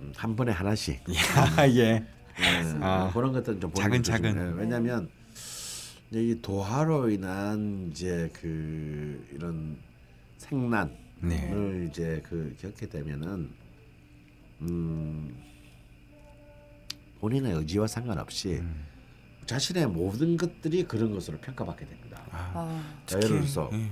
음, 0.00 0.12
한 0.16 0.34
번에 0.34 0.50
하나씩 0.50 1.00
야, 1.14 1.68
예. 1.68 2.00
네, 2.00 2.78
아, 2.80 3.08
그런 3.14 3.32
것들은 3.32 3.60
좀 3.60 3.72
작은, 3.72 4.02
작은. 4.02 4.34
좋습니다. 4.34 4.60
왜냐하면 4.60 5.08
이제 6.10 6.20
이 6.20 6.42
도하로 6.42 7.10
인한 7.10 7.90
이제 7.92 8.28
그 8.32 9.24
이런 9.32 9.78
생난을 10.38 10.90
네. 11.20 11.86
이제 11.88 12.22
그 12.28 12.56
겪게 12.60 12.88
되면은 12.88 13.48
음 14.62 15.36
본인의 17.20 17.52
의지와 17.52 17.86
상관없이 17.86 18.54
음. 18.54 18.84
자신의 19.46 19.86
모든 19.86 20.36
것들이 20.36 20.88
그런 20.88 21.12
것으로 21.12 21.38
평가받게 21.38 21.86
됩니다. 21.86 22.20
아, 22.32 22.82
자, 23.06 23.16
예를 23.18 23.28
들어서 23.28 23.70
예. 23.74 23.88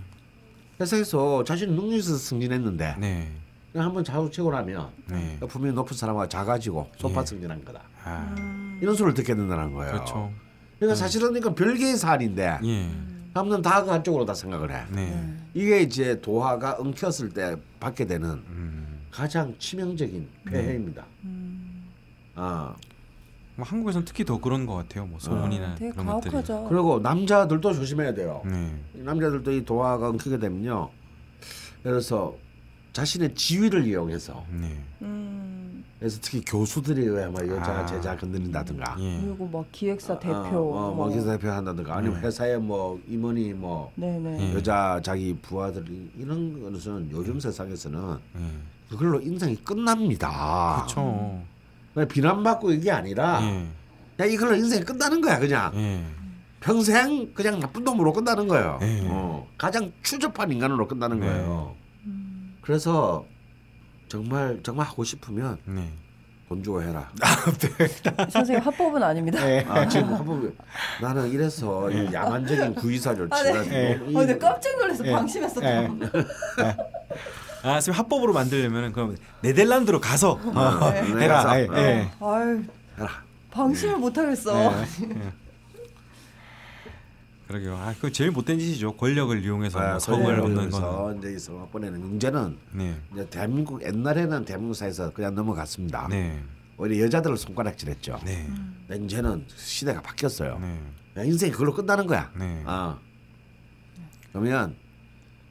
회사에서 0.80 1.44
자신 1.44 1.70
능력이 1.70 1.98
있어서 1.98 2.18
승진했는데 2.18 2.96
네. 2.98 3.32
한번 3.74 4.04
자수치고 4.04 4.50
나면 4.50 4.88
네. 5.10 5.38
분명히 5.48 5.74
높은 5.74 5.96
사람과 5.96 6.28
작아지고 6.28 6.90
소파 6.98 7.20
예. 7.20 7.26
승진한 7.26 7.64
거다. 7.64 7.82
아, 8.04 8.78
이런 8.80 8.94
소리를 8.94 9.14
듣게 9.14 9.34
된다는 9.34 9.72
거예요. 9.72 9.92
그렇죠. 9.92 10.32
그러니까 10.78 10.94
사실은 10.94 11.28
그러니까 11.28 11.54
별개의 11.54 11.96
사안인데 11.96 12.58
예. 12.64 12.90
사람들은 13.34 13.62
다그 13.62 13.90
한쪽으로 13.90 14.24
다 14.24 14.32
생각을 14.32 14.70
해. 14.70 14.84
네. 14.90 15.36
이게 15.52 15.82
이제 15.82 16.20
도화가 16.20 16.76
엉켰을 16.78 17.30
때 17.34 17.56
받게 17.80 18.06
되는 18.06 18.30
음. 18.30 19.06
가장 19.10 19.54
치명적인 19.58 20.28
폐해입니다. 20.46 21.04
아 22.34 22.74
뭐 23.56 23.64
한국에서는 23.66 24.04
특히 24.04 24.24
더 24.24 24.38
그런 24.38 24.66
것 24.66 24.74
같아요. 24.74 25.06
뭐 25.06 25.18
소문이나 25.18 25.68
아, 25.68 25.74
되게 25.74 25.90
그런 25.90 26.06
것들이. 26.06 26.30
가혹하죠. 26.30 26.66
그리고 26.68 26.98
남자들도 27.00 27.72
조심해야 27.72 28.14
돼요. 28.14 28.42
네. 28.44 28.74
남자들도 28.92 29.50
이 29.50 29.64
도화가 29.64 30.10
엉키게 30.10 30.38
되면요. 30.38 30.90
그래서 31.82 32.36
자신의 32.92 33.34
지위를 33.34 33.86
이용해서 33.86 34.44
네. 34.50 34.78
음, 35.02 35.84
그래서 35.98 36.18
특히 36.20 36.42
교수들에 36.44 37.02
의해 37.02 37.26
막 37.28 37.46
여자 37.48 37.72
아. 37.80 37.86
제자 37.86 38.16
건드린다든가 38.16 38.96
예. 39.00 39.20
그리고 39.22 39.46
막 39.46 39.66
기획사 39.72 40.18
대표, 40.18 40.34
어, 40.74 40.90
어, 40.90 40.94
뭐 40.94 41.08
기사 41.08 41.32
대표 41.32 41.48
한다든가 41.50 41.96
아니면 41.96 42.20
네. 42.20 42.26
회사에 42.26 42.56
뭐 42.58 43.00
임원이 43.08 43.54
뭐 43.54 43.90
네네. 43.96 44.50
예. 44.50 44.54
여자 44.54 45.00
자기 45.02 45.36
부하들이 45.40 46.10
이런 46.18 46.72
것은 46.72 47.08
요즘 47.10 47.40
세상에서는 47.40 48.18
예. 48.36 48.40
그걸로 48.90 49.20
인생이 49.20 49.56
끝납니다. 49.56 50.84
그렇죠. 50.86 51.42
비난받고 52.04 52.72
이게 52.72 52.90
아니라 52.90 53.40
예. 53.42 53.66
그냥 54.16 54.32
이걸로 54.32 54.54
인생이 54.54 54.84
끝나는 54.84 55.20
거야 55.20 55.38
그냥 55.38 55.72
예. 55.74 56.04
평생 56.60 57.32
그냥 57.32 57.60
나쁜 57.60 57.84
놈으로 57.84 58.12
끝나는 58.12 58.48
거예요. 58.48 58.78
예. 58.82 59.02
어, 59.04 59.46
가장 59.56 59.92
추접한 60.02 60.50
인간으로 60.50 60.86
끝나는 60.86 61.20
네. 61.20 61.26
거예요. 61.26 61.74
그래서 62.60 63.24
정말 64.08 64.60
정말 64.62 64.86
하고 64.86 65.04
싶으면 65.04 65.58
네. 65.64 65.90
돈 66.48 66.62
주고 66.62 66.82
해라. 66.82 67.10
선생님 68.30 68.64
합법은 68.64 69.02
아닙니다. 69.02 69.40
아, 69.68 69.86
지금 69.88 70.14
한번 70.14 70.56
나는 71.00 71.28
이래서 71.30 71.90
이 71.90 72.12
야만적인 72.12 72.74
구의사를 72.74 73.28
아, 73.30 73.42
네. 73.42 73.96
어, 73.96 74.04
근데 74.12 74.38
깜짝 74.38 74.76
놀라서 74.78 75.04
방심했어. 75.04 75.60
또. 75.60 75.66
아, 77.62 77.80
지금 77.80 77.98
합법으로 77.98 78.32
만들려면 78.32 78.92
그럼 78.92 79.16
네덜란드로 79.42 80.00
가서 80.00 80.32
어, 80.32 80.90
네. 80.92 81.24
해라. 81.24 81.42
가서, 81.44 81.60
예. 81.60 81.66
어. 81.66 81.76
예. 81.76 82.10
아유, 82.20 82.62
해라. 82.98 83.08
방심을 83.50 83.96
못 83.98 84.16
하겠어. 84.16 84.72
그러게요. 87.48 87.76
아, 87.76 87.94
그 88.00 88.10
제일 88.10 88.32
못된 88.32 88.58
짓이죠. 88.58 88.96
권력을 88.96 89.42
이용해서 89.44 89.78
아, 89.78 89.90
뭐 89.92 89.98
성을 90.00 90.40
얻는 90.40 90.70
건. 90.70 91.18
이제 91.18 91.32
이 91.32 91.38
성을 91.38 91.66
보내는 91.70 92.00
문제는 92.00 92.58
네. 92.72 92.96
이제 93.12 93.28
대한민국 93.30 93.82
옛날에는 93.84 94.44
대한민국 94.44 94.74
사회에서 94.74 95.12
그냥 95.12 95.34
넘어갔습니다. 95.34 96.08
네. 96.08 96.42
오히려 96.76 97.04
여자들을 97.04 97.36
손가락질했죠. 97.36 98.20
네. 98.24 98.46
근데 98.88 99.04
이제는 99.04 99.46
시대가 99.54 100.02
바뀌었어요. 100.02 100.58
네. 100.60 101.24
인생이 101.24 101.52
그걸로 101.52 101.72
끝나는 101.72 102.06
거야. 102.06 102.30
네. 102.36 102.62
아. 102.66 102.98
그러면 104.32 104.74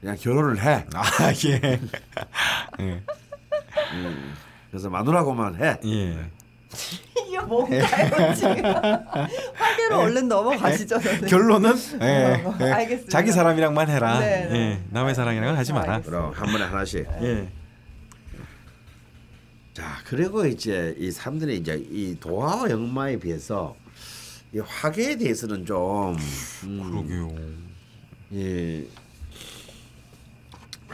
그냥 0.06 0.18
결혼을 0.18 0.64
해. 0.64 0.86
아, 0.94 1.04
예. 1.48 1.80
예. 2.80 3.02
그래서 4.70 4.88
마누라고만 4.88 5.56
해. 5.56 5.80
예. 5.84 6.30
이게 7.28 7.40
뭔가요 7.40 8.36
지금? 8.36 8.64
화계로 9.56 9.98
얼른 9.98 10.28
넘어가시죠. 10.28 11.00
선생님. 11.00 11.28
결론은 11.28 11.74
예. 12.02 12.44
어, 12.46 12.56
예. 12.62 12.72
알겠습니다. 12.72 13.10
자기 13.10 13.32
사람이랑만 13.32 13.90
해라. 13.90 14.20
네, 14.20 14.48
네. 14.48 14.56
예. 14.56 14.84
남의 14.92 15.16
사랑이랑은 15.16 15.56
하지 15.58 15.74
마라. 15.74 15.96
알겠습니다. 15.96 16.20
그럼 16.20 16.34
한 16.36 16.52
번에 16.52 16.66
하나씩. 16.66 17.08
예. 17.24 17.50
자 19.74 19.98
그리고 20.06 20.46
이제 20.46 20.94
이 21.00 21.10
사람들이 21.10 21.58
이제 21.58 21.84
이 21.90 22.16
도화와 22.20 22.70
역마에 22.70 23.18
비해서 23.18 23.76
이 24.54 24.60
화계에 24.60 25.18
대해서는 25.18 25.66
좀 25.66 26.16
음, 26.64 27.08
그러게요. 27.08 27.66
예, 28.34 28.86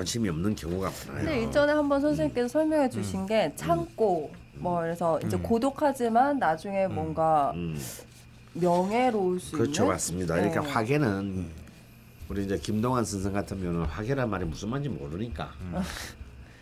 관심이 0.02 0.28
없는 0.30 0.56
경우가 0.56 0.92
많아요. 1.08 1.26
근데 1.26 1.44
이전에 1.44 1.74
한번 1.74 2.02
선생님께서 2.02 2.48
설명해 2.48 2.90
주신 2.90 3.28
게 3.28 3.54
창고 3.56 4.32
뭐 4.56 4.82
그래서 4.82 5.20
이제 5.24 5.38
음. 5.38 5.44
고독하지만 5.44 6.40
나중에 6.40 6.88
뭔가 6.88 7.52
음, 7.54 7.78
명예로울 8.54 9.40
수 9.40 9.52
그렇죠 9.52 9.84
있는 9.84 9.88
맞습니다. 9.94 10.36
네. 10.38 10.50
그러니까 10.50 10.74
화계는 10.74 11.46
우리 12.30 12.46
이제 12.46 12.58
김동완 12.58 13.06
선생 13.06 13.32
같으면 13.32 13.86
화계란 13.86 14.28
말이 14.30 14.44
무슨 14.46 14.70
말인지 14.70 14.90
모르니까 14.90 15.52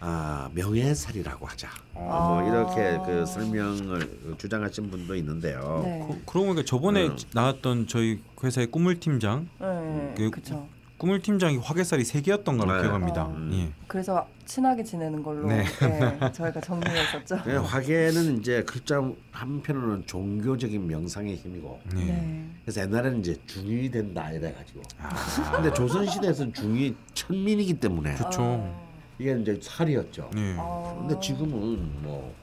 아 0.02 0.49
명예살이라고 0.53 1.45
하자. 1.45 1.70
뭐 1.94 2.40
아. 2.41 2.45
이렇게 2.45 2.98
그 3.06 3.26
설명을 3.26 4.36
주장하신 4.38 4.90
분도 4.91 5.16
있는데요. 5.16 5.82
네. 5.86 5.99
그, 6.06 6.22
그러고 6.26 6.48
보니까 6.48 6.66
저번에 6.66 7.07
음. 7.07 7.18
나왔던 7.34 7.88
저희 7.88 8.20
회사의 8.44 8.68
꾸물 8.68 8.99
팀장, 8.99 9.48
네. 9.60 10.14
그- 10.18 10.30
그렇죠. 10.30 10.68
꾸물 11.00 11.22
팀장이 11.22 11.58
화개살이 11.58 12.04
세 12.04 12.22
개였던 12.22 12.58
걸로 12.58 12.76
네. 12.76 12.82
기억합니다. 12.82 13.24
어. 13.24 13.50
예. 13.54 13.72
그래서 13.88 14.28
친하게 14.46 14.84
지내는 14.84 15.24
걸로 15.24 15.48
네. 15.48 15.64
네, 15.64 16.20
저희가 16.34 16.60
정리했었죠. 16.60 17.42
네, 17.46 17.56
화계는 17.56 18.40
이제 18.40 18.64
글자 18.64 19.02
한편으로는 19.32 20.06
종교적인 20.06 20.86
명상의 20.86 21.38
힘이고 21.38 21.80
네. 21.96 22.04
네. 22.04 22.46
그래서 22.66 22.82
옛날에는 22.82 23.20
이제 23.22 23.38
중이 23.48 23.90
된다 23.90 24.30
이래 24.30 24.52
가지고 24.52 24.82
아, 25.00 25.10
근데 25.56 25.74
조선 25.74 26.06
시대에서는 26.06 26.54
중이 26.54 26.94
천민이기 27.14 27.80
때문에 27.80 28.16
그렇죠. 28.16 28.78
이게 29.18 29.40
이제 29.40 29.58
살이었죠. 29.62 30.30
네. 30.34 30.58
아. 30.60 30.98
근데 31.00 31.18
지금은 31.22 32.04
뭐 32.04 32.36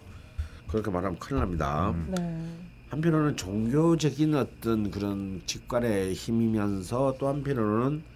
그렇게 0.67 0.91
말하면 0.91 1.19
큰일 1.19 1.41
납니다. 1.41 1.91
음. 1.91 2.15
네. 2.17 2.67
한편으로는 2.89 3.37
종교적인 3.37 4.35
어떤 4.35 4.91
그런 4.91 5.43
직관의 5.45 6.15
힘이면서 6.15 7.17
또 7.19 7.29
한편으로는 7.29 8.16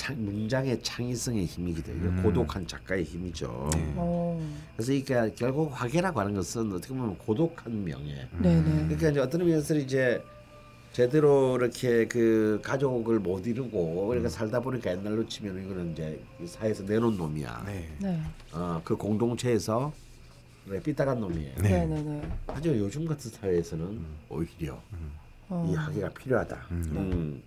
창, 0.00 0.16
문장의 0.24 0.82
창의성의 0.82 1.44
힘이기도 1.44 1.92
해요. 1.92 2.04
음. 2.04 2.22
고독한 2.22 2.66
작가의 2.66 3.04
힘이죠. 3.04 3.68
네. 3.74 3.92
어. 3.96 4.40
그래서 4.74 4.92
이게 4.94 5.14
결국 5.36 5.68
화계라고 5.78 6.20
하는 6.20 6.32
것은 6.32 6.72
어떻게 6.72 6.94
보면 6.94 7.18
고독한 7.18 7.84
명예. 7.84 8.26
네네. 8.40 8.62
그러니까 8.86 9.10
이제 9.10 9.20
어떤 9.20 9.42
의미에서 9.42 9.74
이제 9.74 10.24
제대로 10.94 11.58
이렇게 11.58 12.08
그 12.08 12.62
가족을 12.64 13.18
못 13.18 13.46
이루고 13.46 14.04
음. 14.04 14.08
그러니까 14.08 14.30
살다 14.30 14.60
보니까 14.60 14.92
옛날로 14.92 15.28
치면 15.28 15.62
이거는 15.66 15.92
이제 15.92 16.24
이 16.42 16.46
사회에서 16.46 16.84
내놓은 16.84 17.18
놈이야. 17.18 17.64
네. 17.66 17.90
네. 17.98 18.22
어, 18.52 18.80
그 18.82 18.96
공동체에서 18.96 19.92
그래 20.66 20.80
삐딱한 20.80 21.20
놈이에요. 21.20 21.54
네. 21.58 21.68
네네네. 21.68 22.22
하지만 22.46 22.78
요즘 22.78 23.04
같은 23.04 23.30
사회에서는 23.30 24.00
오히려 24.30 24.80
어. 25.50 25.68
이 25.70 25.74
화계가 25.74 26.08
필요하다. 26.08 26.56
음. 26.70 26.84
음. 26.96 27.42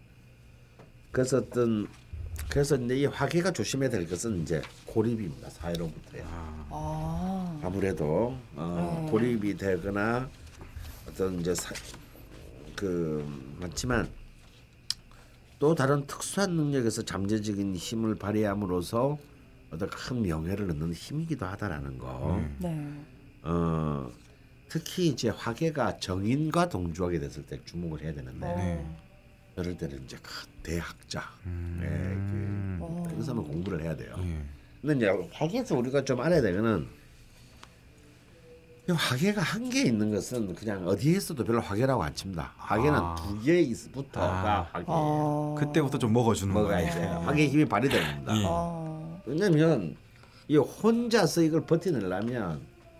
그래서 1.11 1.37
어떤 1.37 1.87
그래서 2.49 2.75
이제 2.75 2.97
이 2.97 3.05
화계가 3.05 3.51
조심해야 3.51 3.89
될 3.89 4.07
것은 4.07 4.41
이제 4.41 4.61
고립입니다. 4.85 5.49
사회로부터요. 5.49 6.23
아. 6.69 7.59
아무래도 7.63 8.37
어, 8.55 9.01
네. 9.05 9.11
고립이 9.11 9.57
되거나 9.57 10.29
어떤 11.07 11.39
이제 11.39 11.55
사, 11.55 11.73
그 12.75 13.25
많지만 13.59 14.09
또 15.59 15.73
다른 15.73 16.05
특수한 16.05 16.51
능력에서 16.51 17.03
잠재적인 17.03 17.75
힘을 17.75 18.15
발휘함으로써 18.15 19.17
어떤 19.71 19.89
큰 19.89 20.21
명예를 20.21 20.69
얻는 20.71 20.93
힘이기도 20.93 21.45
하다라는 21.45 21.97
거. 21.97 22.35
음. 22.35 22.55
네. 22.59 23.49
어, 23.49 24.11
특히 24.69 25.07
이제 25.07 25.29
화계가 25.29 25.97
정인과 25.97 26.69
동조하게 26.69 27.19
됐을 27.19 27.43
때 27.45 27.59
주목을 27.65 28.01
해야 28.01 28.13
되는데 28.13 28.45
어. 28.45 28.55
네. 28.55 28.85
그럴 29.55 29.77
때는 29.77 30.01
이제 30.05 30.17
큰 30.21 30.31
대학자, 30.63 31.21
음. 31.45 31.77
네, 31.79 31.87
그, 32.79 32.85
어. 32.85 33.03
이런 33.11 33.21
사람은 33.21 33.43
공부를 33.43 33.81
해야 33.83 33.95
돼요. 33.95 34.15
예. 34.19 34.43
근데 34.81 34.95
이제 34.97 35.27
화계에서 35.31 35.75
우리가 35.77 36.03
좀 36.03 36.19
알아야 36.21 36.41
되는 36.41 36.87
이 38.89 38.91
화계가 38.91 39.41
한 39.41 39.69
개 39.69 39.81
있는 39.83 40.11
것은 40.11 40.53
그냥 40.55 40.85
어디에 40.87 41.15
있어도 41.15 41.45
별로 41.45 41.61
화계라고 41.61 42.03
안 42.03 42.13
칩니다. 42.13 42.51
화계는 42.57 42.99
아. 42.99 43.15
두 43.15 43.39
개부터가 43.41 44.25
아. 44.59 44.67
화계. 44.73 44.85
어. 44.87 45.55
그때부터 45.57 45.97
좀 45.97 46.11
먹어주는 46.11 46.53
거예요. 46.53 46.87
이제 46.89 46.99
화계 46.99 47.47
힘이 47.47 47.63
발휘됩니다. 47.65 48.35
예. 48.37 48.43
어. 48.45 49.21
왜냐면 49.25 49.95
이 50.49 50.57
혼자서 50.57 51.43
이걸 51.43 51.61
버텨내려면 51.61 52.59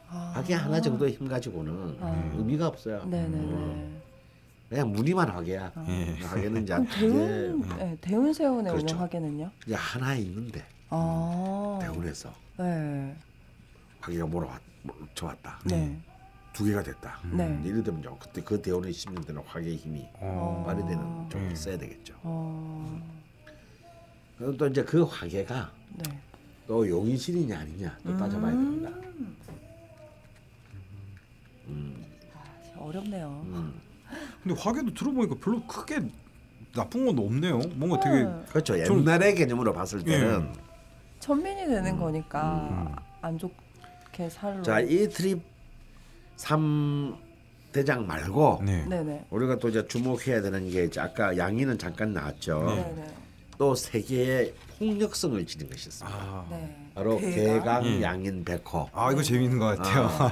아. 0.09 0.31
화개 0.35 0.53
하나 0.53 0.79
정도의 0.79 1.13
힘 1.13 1.27
가지고는 1.27 1.97
아. 1.99 2.31
의미가 2.37 2.67
없어요. 2.67 3.03
네네네. 3.05 3.37
음. 3.37 4.01
그냥 4.73 4.91
무늬만 4.91 5.29
화개야. 5.29 5.71
예. 5.87 6.23
화개는 6.23 6.63
이제, 6.63 6.73
그럼 6.73 6.87
이제, 6.87 6.99
대운 6.99 7.77
네, 7.77 7.97
대운 8.01 8.33
세운에 8.33 8.71
그렇죠. 8.71 8.95
오는 8.95 9.03
화개는요? 9.03 9.51
이제 9.67 9.75
하나 9.75 10.15
있는데 10.15 10.65
아. 10.89 11.77
대운에서 11.79 12.33
네. 12.57 13.15
화개가 13.99 14.25
몰아왔 14.25 14.59
저왔다. 15.13 15.59
네. 15.65 15.95
두 16.53 16.65
개가 16.65 16.81
됐다. 16.81 17.19
네. 17.31 17.61
예를 17.63 17.83
들면 17.83 18.01
이제 18.01 18.09
그때 18.19 18.41
그 18.41 18.59
대운에 18.59 18.91
씹는 18.91 19.21
데는 19.21 19.43
화개의 19.45 19.75
힘이 19.75 20.09
어. 20.15 20.63
발휘되는 20.65 21.29
좀 21.29 21.41
음. 21.41 21.55
써야 21.55 21.77
되겠죠. 21.77 22.15
어. 22.23 22.99
그럼 24.39 24.57
또 24.57 24.65
이제 24.65 24.83
그 24.83 25.03
화개가 25.03 25.71
네. 25.97 26.19
또 26.65 26.89
용의실이냐 26.89 27.59
아니냐 27.59 27.95
또 28.03 28.17
따져봐야 28.17 28.51
됩니다. 28.51 28.89
아, 32.33 32.79
어렵네요. 32.79 33.41
음. 33.45 33.92
근데 34.43 34.59
화개도 34.59 34.93
들어보니까 34.93 35.35
별로 35.41 35.61
크게 35.65 36.01
나쁜 36.73 37.05
건 37.05 37.19
없네요. 37.19 37.59
뭔가 37.75 37.99
되게 37.99 38.23
네. 38.23 38.29
그렇죠. 38.49 38.83
좀- 38.85 38.99
옛날의 39.01 39.35
개념으로 39.35 39.73
봤을 39.73 40.03
때는 40.03 40.51
천민이 41.19 41.67
되는 41.67 41.97
거니까 41.97 42.95
안 43.21 43.37
좋게 43.37 44.29
살로. 44.29 44.61
자 44.63 44.79
이 44.81 45.07
트립 45.09 45.41
3 46.35 47.15
대장 47.71 48.05
말고 48.05 48.61
네. 48.65 49.25
우리가 49.31 49.57
또 49.57 49.69
이제 49.69 49.87
주목해야 49.87 50.41
되는 50.41 50.69
게 50.69 50.83
이제 50.85 50.99
아까 50.99 51.35
양이는 51.35 51.77
잠깐 51.77 52.13
나왔죠. 52.13 52.59
네네. 52.65 53.13
또세 53.57 54.01
개의 54.01 54.53
폭력성을 54.77 55.43
지닌 55.45 55.69
것이 55.69 55.89
있습니다. 55.89 56.17
아, 56.17 56.45
네. 56.49 56.82
바로? 56.93 57.17
개강, 57.19 57.85
예. 57.85 58.01
양인, 58.01 58.43
백호. 58.43 58.89
아 58.93 59.11
이거 59.11 59.21
재밌는 59.23 59.57
것 59.57 59.77
같아요. 59.77 60.31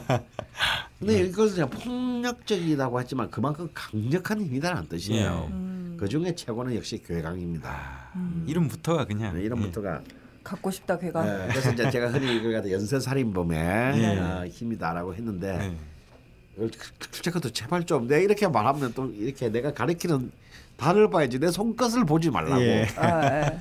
근데 0.99 1.21
이것은 1.21 1.55
그냥 1.55 1.69
폭력적이라고 1.69 2.99
하지만 2.99 3.31
그만큼 3.31 3.69
강력한 3.73 4.41
힘이라는 4.41 4.87
뜻이에요. 4.87 5.47
예. 5.49 5.53
음, 5.53 5.97
그 5.99 6.07
중에 6.07 6.35
최고는 6.35 6.75
역시 6.75 7.01
괴강입니다. 7.03 8.11
음. 8.15 8.45
이름부터가 8.47 9.05
그냥 9.05 9.35
네, 9.35 9.43
이름부터가 9.43 10.01
갖고 10.43 10.69
싶다 10.69 10.99
괴가. 10.99 11.23
네, 11.23 11.47
그래서 11.49 11.71
이제 11.71 11.89
제가 11.89 12.09
흔히 12.11 12.37
이걸 12.37 12.53
갖다 12.53 12.69
연쇄살인범의 12.69 13.57
예. 13.99 14.19
어, 14.19 14.45
힘이다라고 14.45 15.15
했는데 15.15 15.57
네. 15.57 16.69
출제가도 17.11 17.49
제발 17.51 17.85
좀 17.85 18.07
내가 18.07 18.21
이렇게 18.21 18.47
말하면 18.47 18.93
또 18.93 19.07
이렇게 19.07 19.49
내가 19.49 19.73
가리키는 19.73 20.31
단을 20.81 21.11
봐야지 21.11 21.37
내 21.39 21.51
손끝을 21.51 22.05
보지 22.05 22.31
말라고 22.31 22.59
예. 22.61 22.87
아, 22.97 23.21
네. 23.21 23.59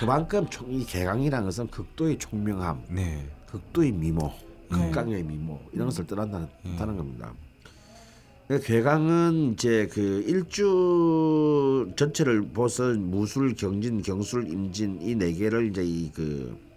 그만큼 0.00 0.46
총, 0.50 0.70
이 0.70 0.84
개강이라는 0.84 1.46
것은 1.46 1.68
극도의 1.68 2.18
총명함 2.18 2.82
네. 2.90 3.26
극도의 3.50 3.92
미모 3.92 4.30
네. 4.70 4.76
극강의 4.76 5.22
미모 5.22 5.58
이런 5.72 5.86
것을 5.86 6.06
떠난다는 6.06 6.46
음. 6.66 6.76
다는 6.78 6.96
겁니다 6.98 7.32
그 8.48 8.60
괴강은 8.60 9.54
이제 9.54 9.88
그 9.90 10.24
일주 10.26 11.90
전체를 11.96 12.48
보선 12.48 13.10
무술 13.10 13.54
경진 13.54 14.02
경술 14.02 14.48
임진 14.48 15.00
이 15.02 15.14
네 15.14 15.32
개를 15.32 15.70
이제 15.70 15.82
이 15.84 16.10
그 16.14 16.67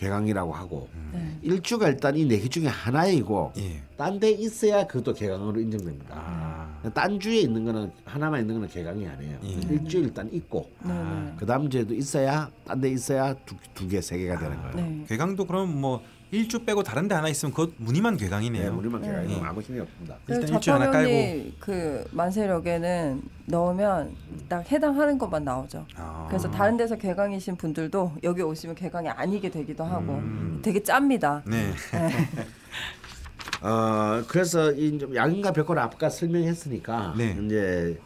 괴강이라고 0.00 0.52
하고 0.54 0.88
네. 1.12 1.36
일주가 1.42 1.88
일단 1.88 2.16
이네개 2.16 2.48
중에 2.48 2.66
하나이고 2.66 3.52
예. 3.58 3.82
딴데 3.98 4.30
있어야 4.30 4.86
그것도 4.86 5.12
개강으로 5.12 5.60
인정됩니다. 5.60 6.14
아. 6.16 6.90
딴 6.94 7.20
주에 7.20 7.40
있는 7.40 7.66
거는 7.66 7.92
하나만 8.06 8.40
있는 8.40 8.54
거는 8.54 8.68
개강이 8.68 9.06
아니에요. 9.06 9.38
예. 9.44 9.48
일주 9.74 9.98
일단 9.98 10.30
있고 10.32 10.70
네네. 10.82 11.34
그 11.36 11.44
다음 11.44 11.68
주에도 11.68 11.94
있어야 11.94 12.50
딴 12.66 12.80
데 12.80 12.88
있어야 12.88 13.34
두 13.74 13.86
개세 13.86 14.16
개가 14.16 14.38
되는 14.38 14.56
거예요. 14.62 14.74
네. 14.76 15.04
괴강도 15.06 15.44
그럼 15.44 15.78
뭐 15.78 16.00
일주 16.32 16.64
빼고 16.64 16.82
다른 16.82 17.08
데 17.08 17.14
하나 17.14 17.28
있으면 17.28 17.52
그것 17.52 17.72
무늬만 17.78 18.16
괴강이네요. 18.16 18.62
네, 18.62 18.68
우리만 18.68 19.02
개강이 19.02 19.34
네. 19.34 19.40
아무 19.42 19.60
힘이 19.60 19.80
없습니다. 19.80 20.16
일단 20.28 20.48
일주일 20.48 20.74
하나 20.74 20.84
좌파면이 20.86 21.56
그 21.58 22.04
만세력에는 22.12 23.22
넣으면 23.46 24.14
딱 24.48 24.70
해당하는 24.70 25.18
것만 25.18 25.44
나오죠. 25.44 25.86
아. 25.96 26.26
그래서 26.28 26.48
다른 26.50 26.76
데서 26.76 26.96
개강이신 26.96 27.56
분들도 27.56 28.12
여기 28.22 28.42
오시면 28.42 28.76
개강이 28.76 29.08
아니게 29.08 29.50
되기도 29.50 29.82
하고 29.82 30.14
음. 30.14 30.60
되게 30.62 30.82
짭니다. 30.82 31.42
네. 31.46 31.72
어 33.62 34.22
그래서 34.28 34.72
이 34.72 34.98
양인과 35.14 35.52
벽화를 35.52 35.82
아까 35.82 36.08
설명했으니까 36.08 37.14
네. 37.18 37.36
이제 37.44 37.98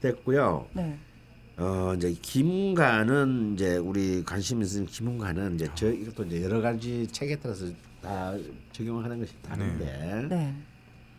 됐고요. 0.00 0.66
네. 0.72 0.98
어 1.58 1.92
이제 1.96 2.12
김가는 2.22 3.54
이제 3.54 3.76
우리 3.78 4.22
관심 4.24 4.62
있는 4.62 4.86
김가는 4.86 5.56
이제 5.56 5.68
저 5.74 5.90
이것도 5.90 6.24
이제 6.26 6.44
여러 6.44 6.60
가지 6.60 7.04
책에 7.08 7.36
따라서 7.40 7.66
다 8.00 8.32
적용하는 8.70 9.18
것이 9.18 9.32
다른데 9.42 10.28
네. 10.30 10.54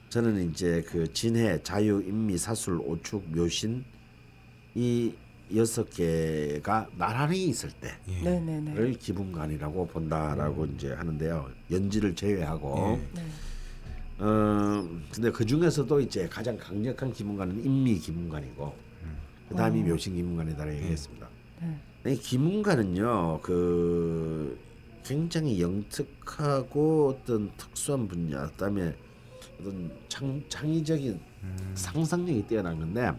저는 0.08 0.50
이제 0.50 0.82
그 0.88 1.12
진해 1.12 1.62
자유 1.62 2.02
인미 2.02 2.38
사술 2.38 2.80
오축 2.80 3.36
묘신 3.36 3.84
이 4.76 5.14
여섯 5.54 5.90
개가 5.90 6.88
나란히 6.98 7.48
있을 7.48 7.72
때를 7.72 7.96
예. 8.08 8.22
네, 8.22 8.40
네, 8.40 8.62
네. 8.62 8.92
기분관이라고 8.94 9.88
본다라고 9.88 10.68
이제 10.68 10.94
하는데요 10.94 11.50
연지를 11.70 12.16
제외하고 12.16 12.98
예. 12.98 13.20
네. 13.20 13.28
어 14.20 14.88
근데 15.12 15.32
그 15.32 15.46
중에서도 15.46 16.00
이제 16.00 16.30
가장 16.30 16.58
강력한 16.58 17.12
기문관은 17.12 17.66
인미 17.66 18.00
기문관이고 18.00 18.89
그 19.50 19.56
다음이 19.56 19.84
묘신 19.84 20.16
기문관이다라고 20.16 20.78
얘기했습니다. 20.78 21.28
네. 22.04 22.14
이 22.14 22.16
기문관은요 22.16 23.40
그 23.42 24.58
굉장히 25.04 25.62
영특하고 25.62 27.10
어떤 27.10 27.52
특수한 27.58 28.08
분야 28.08 28.48
그다음에 28.52 28.96
어떤 29.60 29.92
창, 30.08 30.42
창의적인 30.48 31.20
상상력이 31.74 32.44
뛰어난 32.48 32.78
건데 32.78 33.12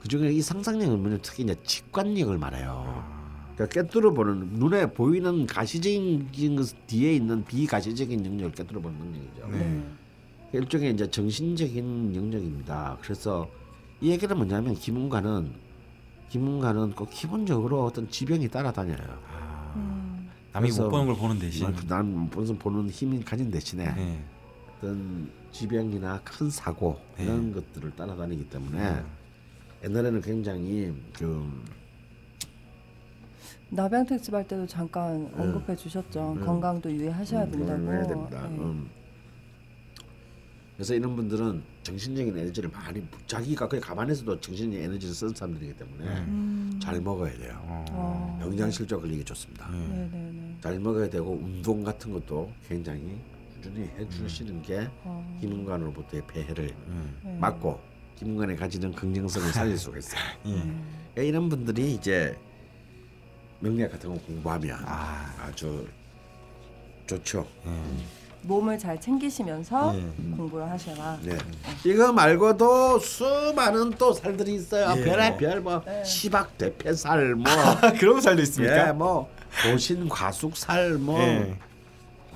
그 0.00 0.08
중에 0.08 0.32
이 0.32 0.40
상상력을 0.40 0.96
보면 0.96 1.18
특히 1.22 1.44
이제 1.44 1.54
직관력을 1.62 2.36
말해요. 2.38 3.20
그러니까 3.54 3.82
꿰뚫어 3.82 4.12
보는 4.12 4.54
눈에 4.54 4.86
보이는 4.86 5.46
가시적인 5.46 6.56
것 6.56 6.86
뒤에 6.86 7.16
있는 7.16 7.44
비가시적인 7.44 8.24
영역을 8.24 8.52
꿰뚫어 8.52 8.80
보는 8.80 8.98
능력이죠. 8.98 9.48
네. 9.48 9.84
일종의 10.54 10.94
이제 10.94 11.08
정신적인 11.08 12.14
영역입니다. 12.16 12.96
그래서 13.02 13.48
이 14.00 14.10
얘기는 14.10 14.34
뭐냐면 14.34 14.74
김은가는 14.74 15.52
김은가는 16.30 16.92
꼭 16.92 17.10
기본적으로 17.10 17.84
어떤 17.84 18.08
지병이 18.08 18.48
따라다녀요. 18.48 18.96
아. 19.28 19.72
음. 19.76 20.30
남이 20.52 20.70
못 20.70 20.88
보는 20.88 21.06
걸 21.06 21.16
보는 21.16 21.38
대신. 21.38 21.72
난 21.88 22.28
무슨 22.30 22.58
보는 22.58 22.88
힘이 22.88 23.22
가진 23.22 23.50
대신에 23.50 23.92
네. 23.94 24.24
어떤 24.78 25.30
지병이나 25.52 26.20
큰 26.24 26.48
사고 26.50 26.98
네. 27.16 27.24
이런 27.24 27.52
것들을 27.52 27.90
따라다니기 27.94 28.48
때문에 28.48 29.02
옛날에는 29.84 30.20
굉장히 30.22 30.94
좀 31.16 31.64
나병 33.70 34.06
특집 34.06 34.34
할 34.34 34.46
때도 34.46 34.66
잠깐 34.66 35.30
언급해 35.36 35.76
주셨죠. 35.76 36.32
음. 36.32 36.44
건강도 36.44 36.90
유의하셔야 36.90 37.44
음, 37.44 37.50
된다고. 37.50 38.99
네. 40.80 40.84
음. 40.84 40.86
그래서 40.90 40.94
이런 40.94 41.14
분들은 41.14 41.62
정신적인 41.82 42.36
에너지를 42.36 42.70
많이 42.70 43.02
자기가 43.26 43.68
그냥 43.68 43.82
가만히서도 43.82 44.40
정신적인 44.40 44.82
에너지를 44.84 45.14
쓰는 45.14 45.34
사람들이기 45.34 45.74
때문에 45.76 46.04
음. 46.04 46.80
잘 46.82 47.00
먹어야 47.00 47.36
돼요. 47.36 47.60
어. 47.64 48.38
영양실조 48.42 49.00
걸리기 49.00 49.24
좋습니다. 49.24 49.68
네. 49.70 49.78
네, 49.78 50.08
네, 50.10 50.30
네. 50.32 50.56
잘 50.62 50.80
먹어야 50.80 51.08
되고 51.08 51.32
운동 51.32 51.84
같은 51.84 52.12
것도 52.12 52.50
굉장히 52.66 53.20
꾸준히 53.54 53.88
해주시는 53.98 54.62
게 54.62 54.88
어. 55.04 55.38
기문관으로부터의 55.40 56.22
폐해를 56.26 56.74
네. 57.22 57.38
막고 57.38 57.78
기문관에 58.16 58.56
가지는 58.56 58.92
긍정성을 58.92 59.52
살릴 59.52 59.78
수가 59.78 59.98
있어요. 59.98 60.20
예. 60.46 60.50
그러니까 60.50 61.22
이런 61.22 61.48
분들이 61.48 61.94
이제 61.94 62.36
명리학 63.60 63.92
같은 63.92 64.10
거 64.10 64.20
공부하면 64.22 64.78
아. 64.84 65.34
아주 65.40 65.86
좋죠. 67.06 67.46
몸을 68.42 68.78
잘 68.78 68.98
챙기시면서 69.00 69.94
예. 69.96 70.00
공부를 70.36 70.68
하셔라. 70.70 71.18
네. 71.22 71.36
이거 71.84 72.12
말고도 72.12 72.98
수많은 72.98 73.90
또 73.98 74.12
살들이 74.12 74.54
있어요. 74.54 74.94
예. 74.98 75.04
별의 75.04 75.36
별 75.36 75.60
뭐 75.60 75.82
네. 75.84 76.02
시박 76.04 76.56
대패살 76.56 77.34
뭐 77.34 77.44
아, 77.52 77.92
그런 78.00 78.20
살도 78.20 78.40
예, 78.40 78.42
있습니까? 78.44 78.92
뭐 78.94 79.28
고신 79.70 80.08
과숙살 80.08 80.94
뭐 80.94 81.20
예. 81.20 81.54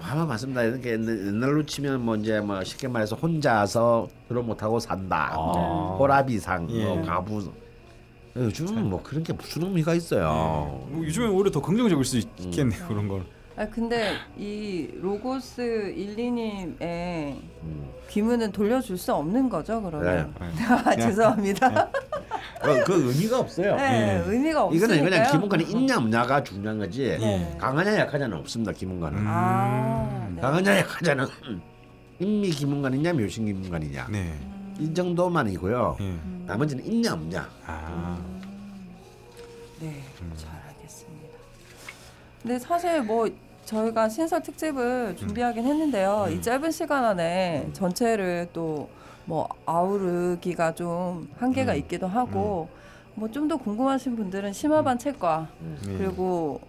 아마 0.02 0.26
맞습니다. 0.26 0.62
이렇게 0.64 0.90
옛날- 0.92 1.26
옛날로 1.28 1.64
치면 1.64 2.02
뭐 2.04 2.16
이제 2.16 2.38
뭐 2.40 2.62
쉽게 2.62 2.88
말해서 2.88 3.16
혼자서 3.16 4.08
들어 4.28 4.42
못하고 4.42 4.78
산다. 4.78 5.30
아. 5.32 5.96
호라비상, 5.98 6.68
예. 6.70 6.84
뭐 6.84 7.02
가부. 7.02 7.50
요즘은 8.36 8.90
뭐 8.90 9.00
그런 9.02 9.22
게 9.22 9.32
무슨 9.32 9.62
의미가 9.62 9.94
있어요. 9.94 10.84
뭐 10.90 11.02
요즘엔 11.04 11.30
오히려 11.30 11.50
더 11.52 11.62
긍정적일 11.62 12.04
수 12.04 12.18
있, 12.18 12.28
있겠네요 12.40 12.86
그런 12.88 13.06
걸. 13.08 13.24
아 13.56 13.66
근데 13.68 14.14
이 14.36 14.88
로고스 15.00 15.94
1, 15.96 16.16
2님의 16.16 16.80
음. 17.62 17.88
귀문은 18.08 18.50
돌려줄 18.50 18.98
수 18.98 19.12
없는 19.14 19.48
거죠 19.48 19.80
그러면? 19.80 20.34
네. 20.40 20.64
아, 20.64 20.96
죄송합니다. 20.96 21.68
어, 21.68 22.84
그 22.84 23.10
의미가 23.12 23.38
없어요. 23.38 23.76
네, 23.76 24.22
예. 24.26 24.30
의미가 24.30 24.64
없으니까요. 24.64 24.96
이거는 24.96 25.10
그냥 25.10 25.30
기문관이 25.30 25.64
있냐 25.64 25.98
없냐가 25.98 26.42
중요한 26.42 26.78
거지. 26.78 27.16
네. 27.20 27.56
강하냐 27.60 27.96
약하냐는 27.98 28.38
없습니다. 28.38 28.72
기문관은. 28.72 29.18
음. 29.18 29.24
아, 29.28 30.28
네. 30.34 30.40
강하냐 30.40 30.78
약하냐는 30.78 31.26
인미 32.18 32.50
기문관이냐 32.50 33.12
묘신 33.12 33.46
기문관이냐 33.46 34.08
네. 34.10 34.34
이 34.80 34.92
정도만이고요. 34.92 35.96
예. 36.00 36.18
나머지는 36.46 36.84
있냐 36.86 37.12
없냐. 37.12 37.48
아. 37.66 38.18
네, 39.80 40.02
잘 40.36 40.50
알겠습니다. 40.68 41.38
근데 42.42 42.58
사실 42.58 43.02
뭐 43.02 43.28
저희가 43.64 44.08
신설 44.08 44.42
특집을 44.42 45.16
준비하긴 45.16 45.64
했는데요. 45.64 46.26
이 46.30 46.42
짧은 46.42 46.70
시간 46.70 47.04
안에 47.04 47.68
전체를 47.72 48.48
또 48.52 48.88
뭐 49.26 49.48
아우르기가 49.64 50.74
좀 50.74 51.26
한계가 51.38 51.72
음. 51.72 51.78
있기도 51.78 52.06
하고 52.06 52.68
뭐 53.14 53.26
좀 53.30 53.48
더 53.48 53.56
궁금하신 53.56 54.16
분들은 54.16 54.52
심화반 54.52 54.98
책과 54.98 55.48
네. 55.86 55.94
그리고 55.96 56.60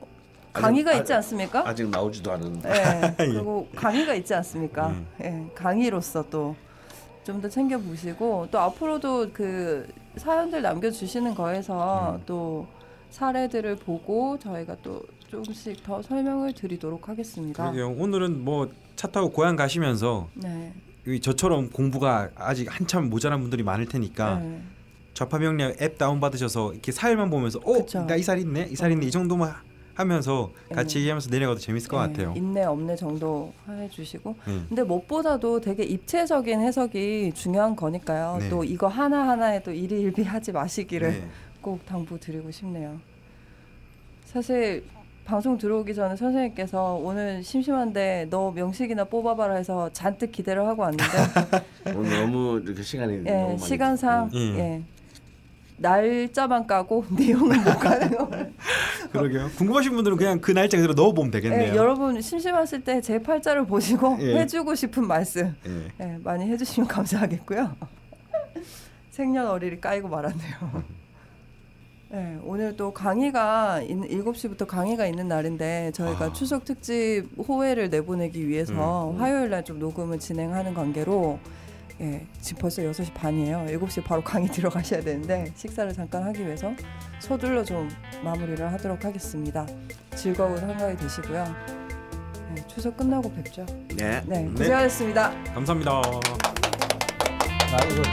아직- 0.54 0.62
강의가 0.64 0.92
아- 0.92 0.94
있지 0.94 1.14
않습니까? 1.16 1.68
아직 1.68 1.90
나오지도 1.90 2.32
않은. 2.32 2.62
네, 2.62 3.14
그리고 3.18 3.68
강의가 3.76 4.14
있지 4.14 4.34
않습니까? 4.36 4.88
음. 4.88 5.06
예, 5.22 5.46
강의로서 5.54 6.30
또 6.30 6.56
좀 7.26 7.42
더 7.42 7.50
챙겨 7.50 7.78
보시고 7.78 8.48
또 8.52 8.58
앞으로도 8.60 9.32
그 9.34 9.86
사연들 10.16 10.62
남겨 10.62 10.90
주시는 10.90 11.36
거에서 11.36 12.16
음. 12.16 12.24
또 12.26 12.66
사례들을 13.10 13.76
보고 13.80 14.40
저희가 14.40 14.78
또 14.82 15.02
조금씩 15.30 15.84
더 15.84 16.02
설명을 16.02 16.54
드리도록 16.54 17.10
하겠습니다. 17.10 17.72
그러게요. 17.72 17.92
오늘은 18.02 18.44
뭐 18.44 18.70
차 18.96 19.10
타고 19.10 19.30
고향 19.30 19.58
가시면서 19.58 20.30
네. 20.36 20.72
이 21.06 21.20
저처럼 21.20 21.70
공부가 21.70 22.30
아직 22.36 22.66
한참 22.74 23.10
모자란 23.10 23.42
분들이 23.42 23.62
많을 23.62 23.88
테니까 23.88 24.40
네. 24.40 24.62
좌파 25.14 25.38
명령 25.38 25.74
앱 25.82 25.98
다운 25.98 26.22
받으셔서 26.22 26.72
이렇게 26.72 26.94
살만 26.94 27.30
보면서 27.30 27.60
어, 27.60 27.74
그쵸. 27.74 28.06
나이 28.08 28.24
살 28.24 28.40
있네, 28.40 28.70
이 28.72 28.76
살 28.78 28.94
있네 28.94 29.06
이 29.08 29.12
정도만 29.12 29.54
하면서 29.96 30.50
같이 30.74 30.96
네. 30.96 31.00
얘기하면서 31.02 31.30
내려가도 31.30 31.60
재밌을 31.60 31.90
것 31.90 32.02
네, 32.02 32.08
같아요. 32.14 32.34
있네 32.38 32.64
없네 32.64 32.96
정도 32.96 33.54
해주시고 33.68 34.36
네. 34.48 34.62
근데 34.70 34.84
무엇보다도 34.84 35.60
되게 35.60 35.84
입체적인 35.84 36.62
해석이 36.62 37.34
중요한 37.36 37.76
거니까요. 37.76 38.38
네. 38.40 38.50
또 38.50 38.64
이거 38.64 38.88
하나 38.88 39.28
하나에 39.28 39.62
또 39.62 39.72
일희일비하지 39.74 40.54
마시기를 40.54 41.12
네. 41.12 41.28
꼭 41.62 41.86
당부드리고 41.86 42.50
싶네요. 42.52 42.98
사실 44.24 44.86
방송 45.26 45.58
들어오기 45.58 45.96
전에 45.96 46.16
선생님께서 46.16 46.94
오늘 46.96 47.44
심심한데 47.44 48.28
너 48.30 48.52
명식이나 48.52 49.06
뽑아봐라 49.06 49.56
해서 49.56 49.90
잔뜩 49.92 50.32
기대를 50.32 50.66
하고 50.68 50.84
왔는데 50.84 51.04
오늘 51.98 52.20
너무 52.22 52.62
이렇게 52.64 52.84
시간이 52.84 53.18
너무 53.24 53.30
예, 53.30 53.44
많이 53.46 53.58
시간상 53.58 54.30
음. 54.34 54.56
예. 54.58 54.82
날짜만 55.78 56.68
까고 56.68 57.06
내용은 57.18 57.58
못 57.64 57.80
가는 57.80 58.10
거. 58.16 58.30
그러게요. 59.12 59.50
궁금하신 59.58 59.94
분들은 59.94 60.16
그냥 60.18 60.40
그 60.40 60.52
날짜 60.52 60.78
그대로 60.78 60.94
넣어보면 60.94 61.32
되겠네요. 61.32 61.74
예, 61.74 61.76
여러분 61.76 62.22
심심하실 62.22 62.84
때 62.84 63.02
제 63.02 63.18
팔자를 63.20 63.66
보시고 63.66 64.18
예. 64.22 64.40
해주고 64.42 64.76
싶은 64.76 65.08
말씀 65.08 65.56
예. 65.66 65.92
예, 66.06 66.18
많이 66.24 66.46
해주시면 66.52 66.88
감사하겠고요. 66.88 67.76
생년월일이 69.10 69.82
까이고 69.82 70.08
말았네요. 70.08 70.84
네, 72.10 72.40
오늘 72.44 72.76
또 72.78 72.94
강의가 72.94 73.82
있- 73.82 73.90
7시부터 74.24 74.66
강의가 74.68 75.06
있는 75.08 75.28
날인데 75.28 75.92
저희가 75.94 76.26
아. 76.26 76.34
추석 76.34 76.64
특집 76.64 77.26
호회를 77.38 77.90
내보내기 77.90 78.48
위해서 78.48 79.14
화요일 79.18 79.50
날 79.50 79.64
좀 79.64 79.80
녹음을 79.80 80.20
진행하는 80.20 80.74
관계로 80.74 81.40
예, 82.02 82.26
지금 82.42 82.62
벌써 82.62 82.82
6시 82.84 83.14
반이에요. 83.14 83.66
7시에 83.70 84.04
바로 84.04 84.22
강의 84.24 84.48
들어가셔야 84.50 85.02
되는데 85.02 85.52
식사를 85.56 85.92
잠깐 85.94 86.24
하기 86.24 86.46
위해서 86.46 86.72
서둘러 87.20 87.64
좀 87.64 87.90
마무리를 88.24 88.72
하도록 88.74 89.04
하겠습니다. 89.04 89.66
즐거운 90.14 90.58
한가위 90.58 90.96
되시고요. 90.98 91.46
네, 92.54 92.64
추석 92.68 92.96
끝나고 92.98 93.32
뵙죠. 93.32 93.66
네. 93.96 94.22
네, 94.28 94.46
고생하셨습니다. 94.56 95.32
감사합니다. 95.54 95.92
아, 95.92 96.02
이거 97.92 98.04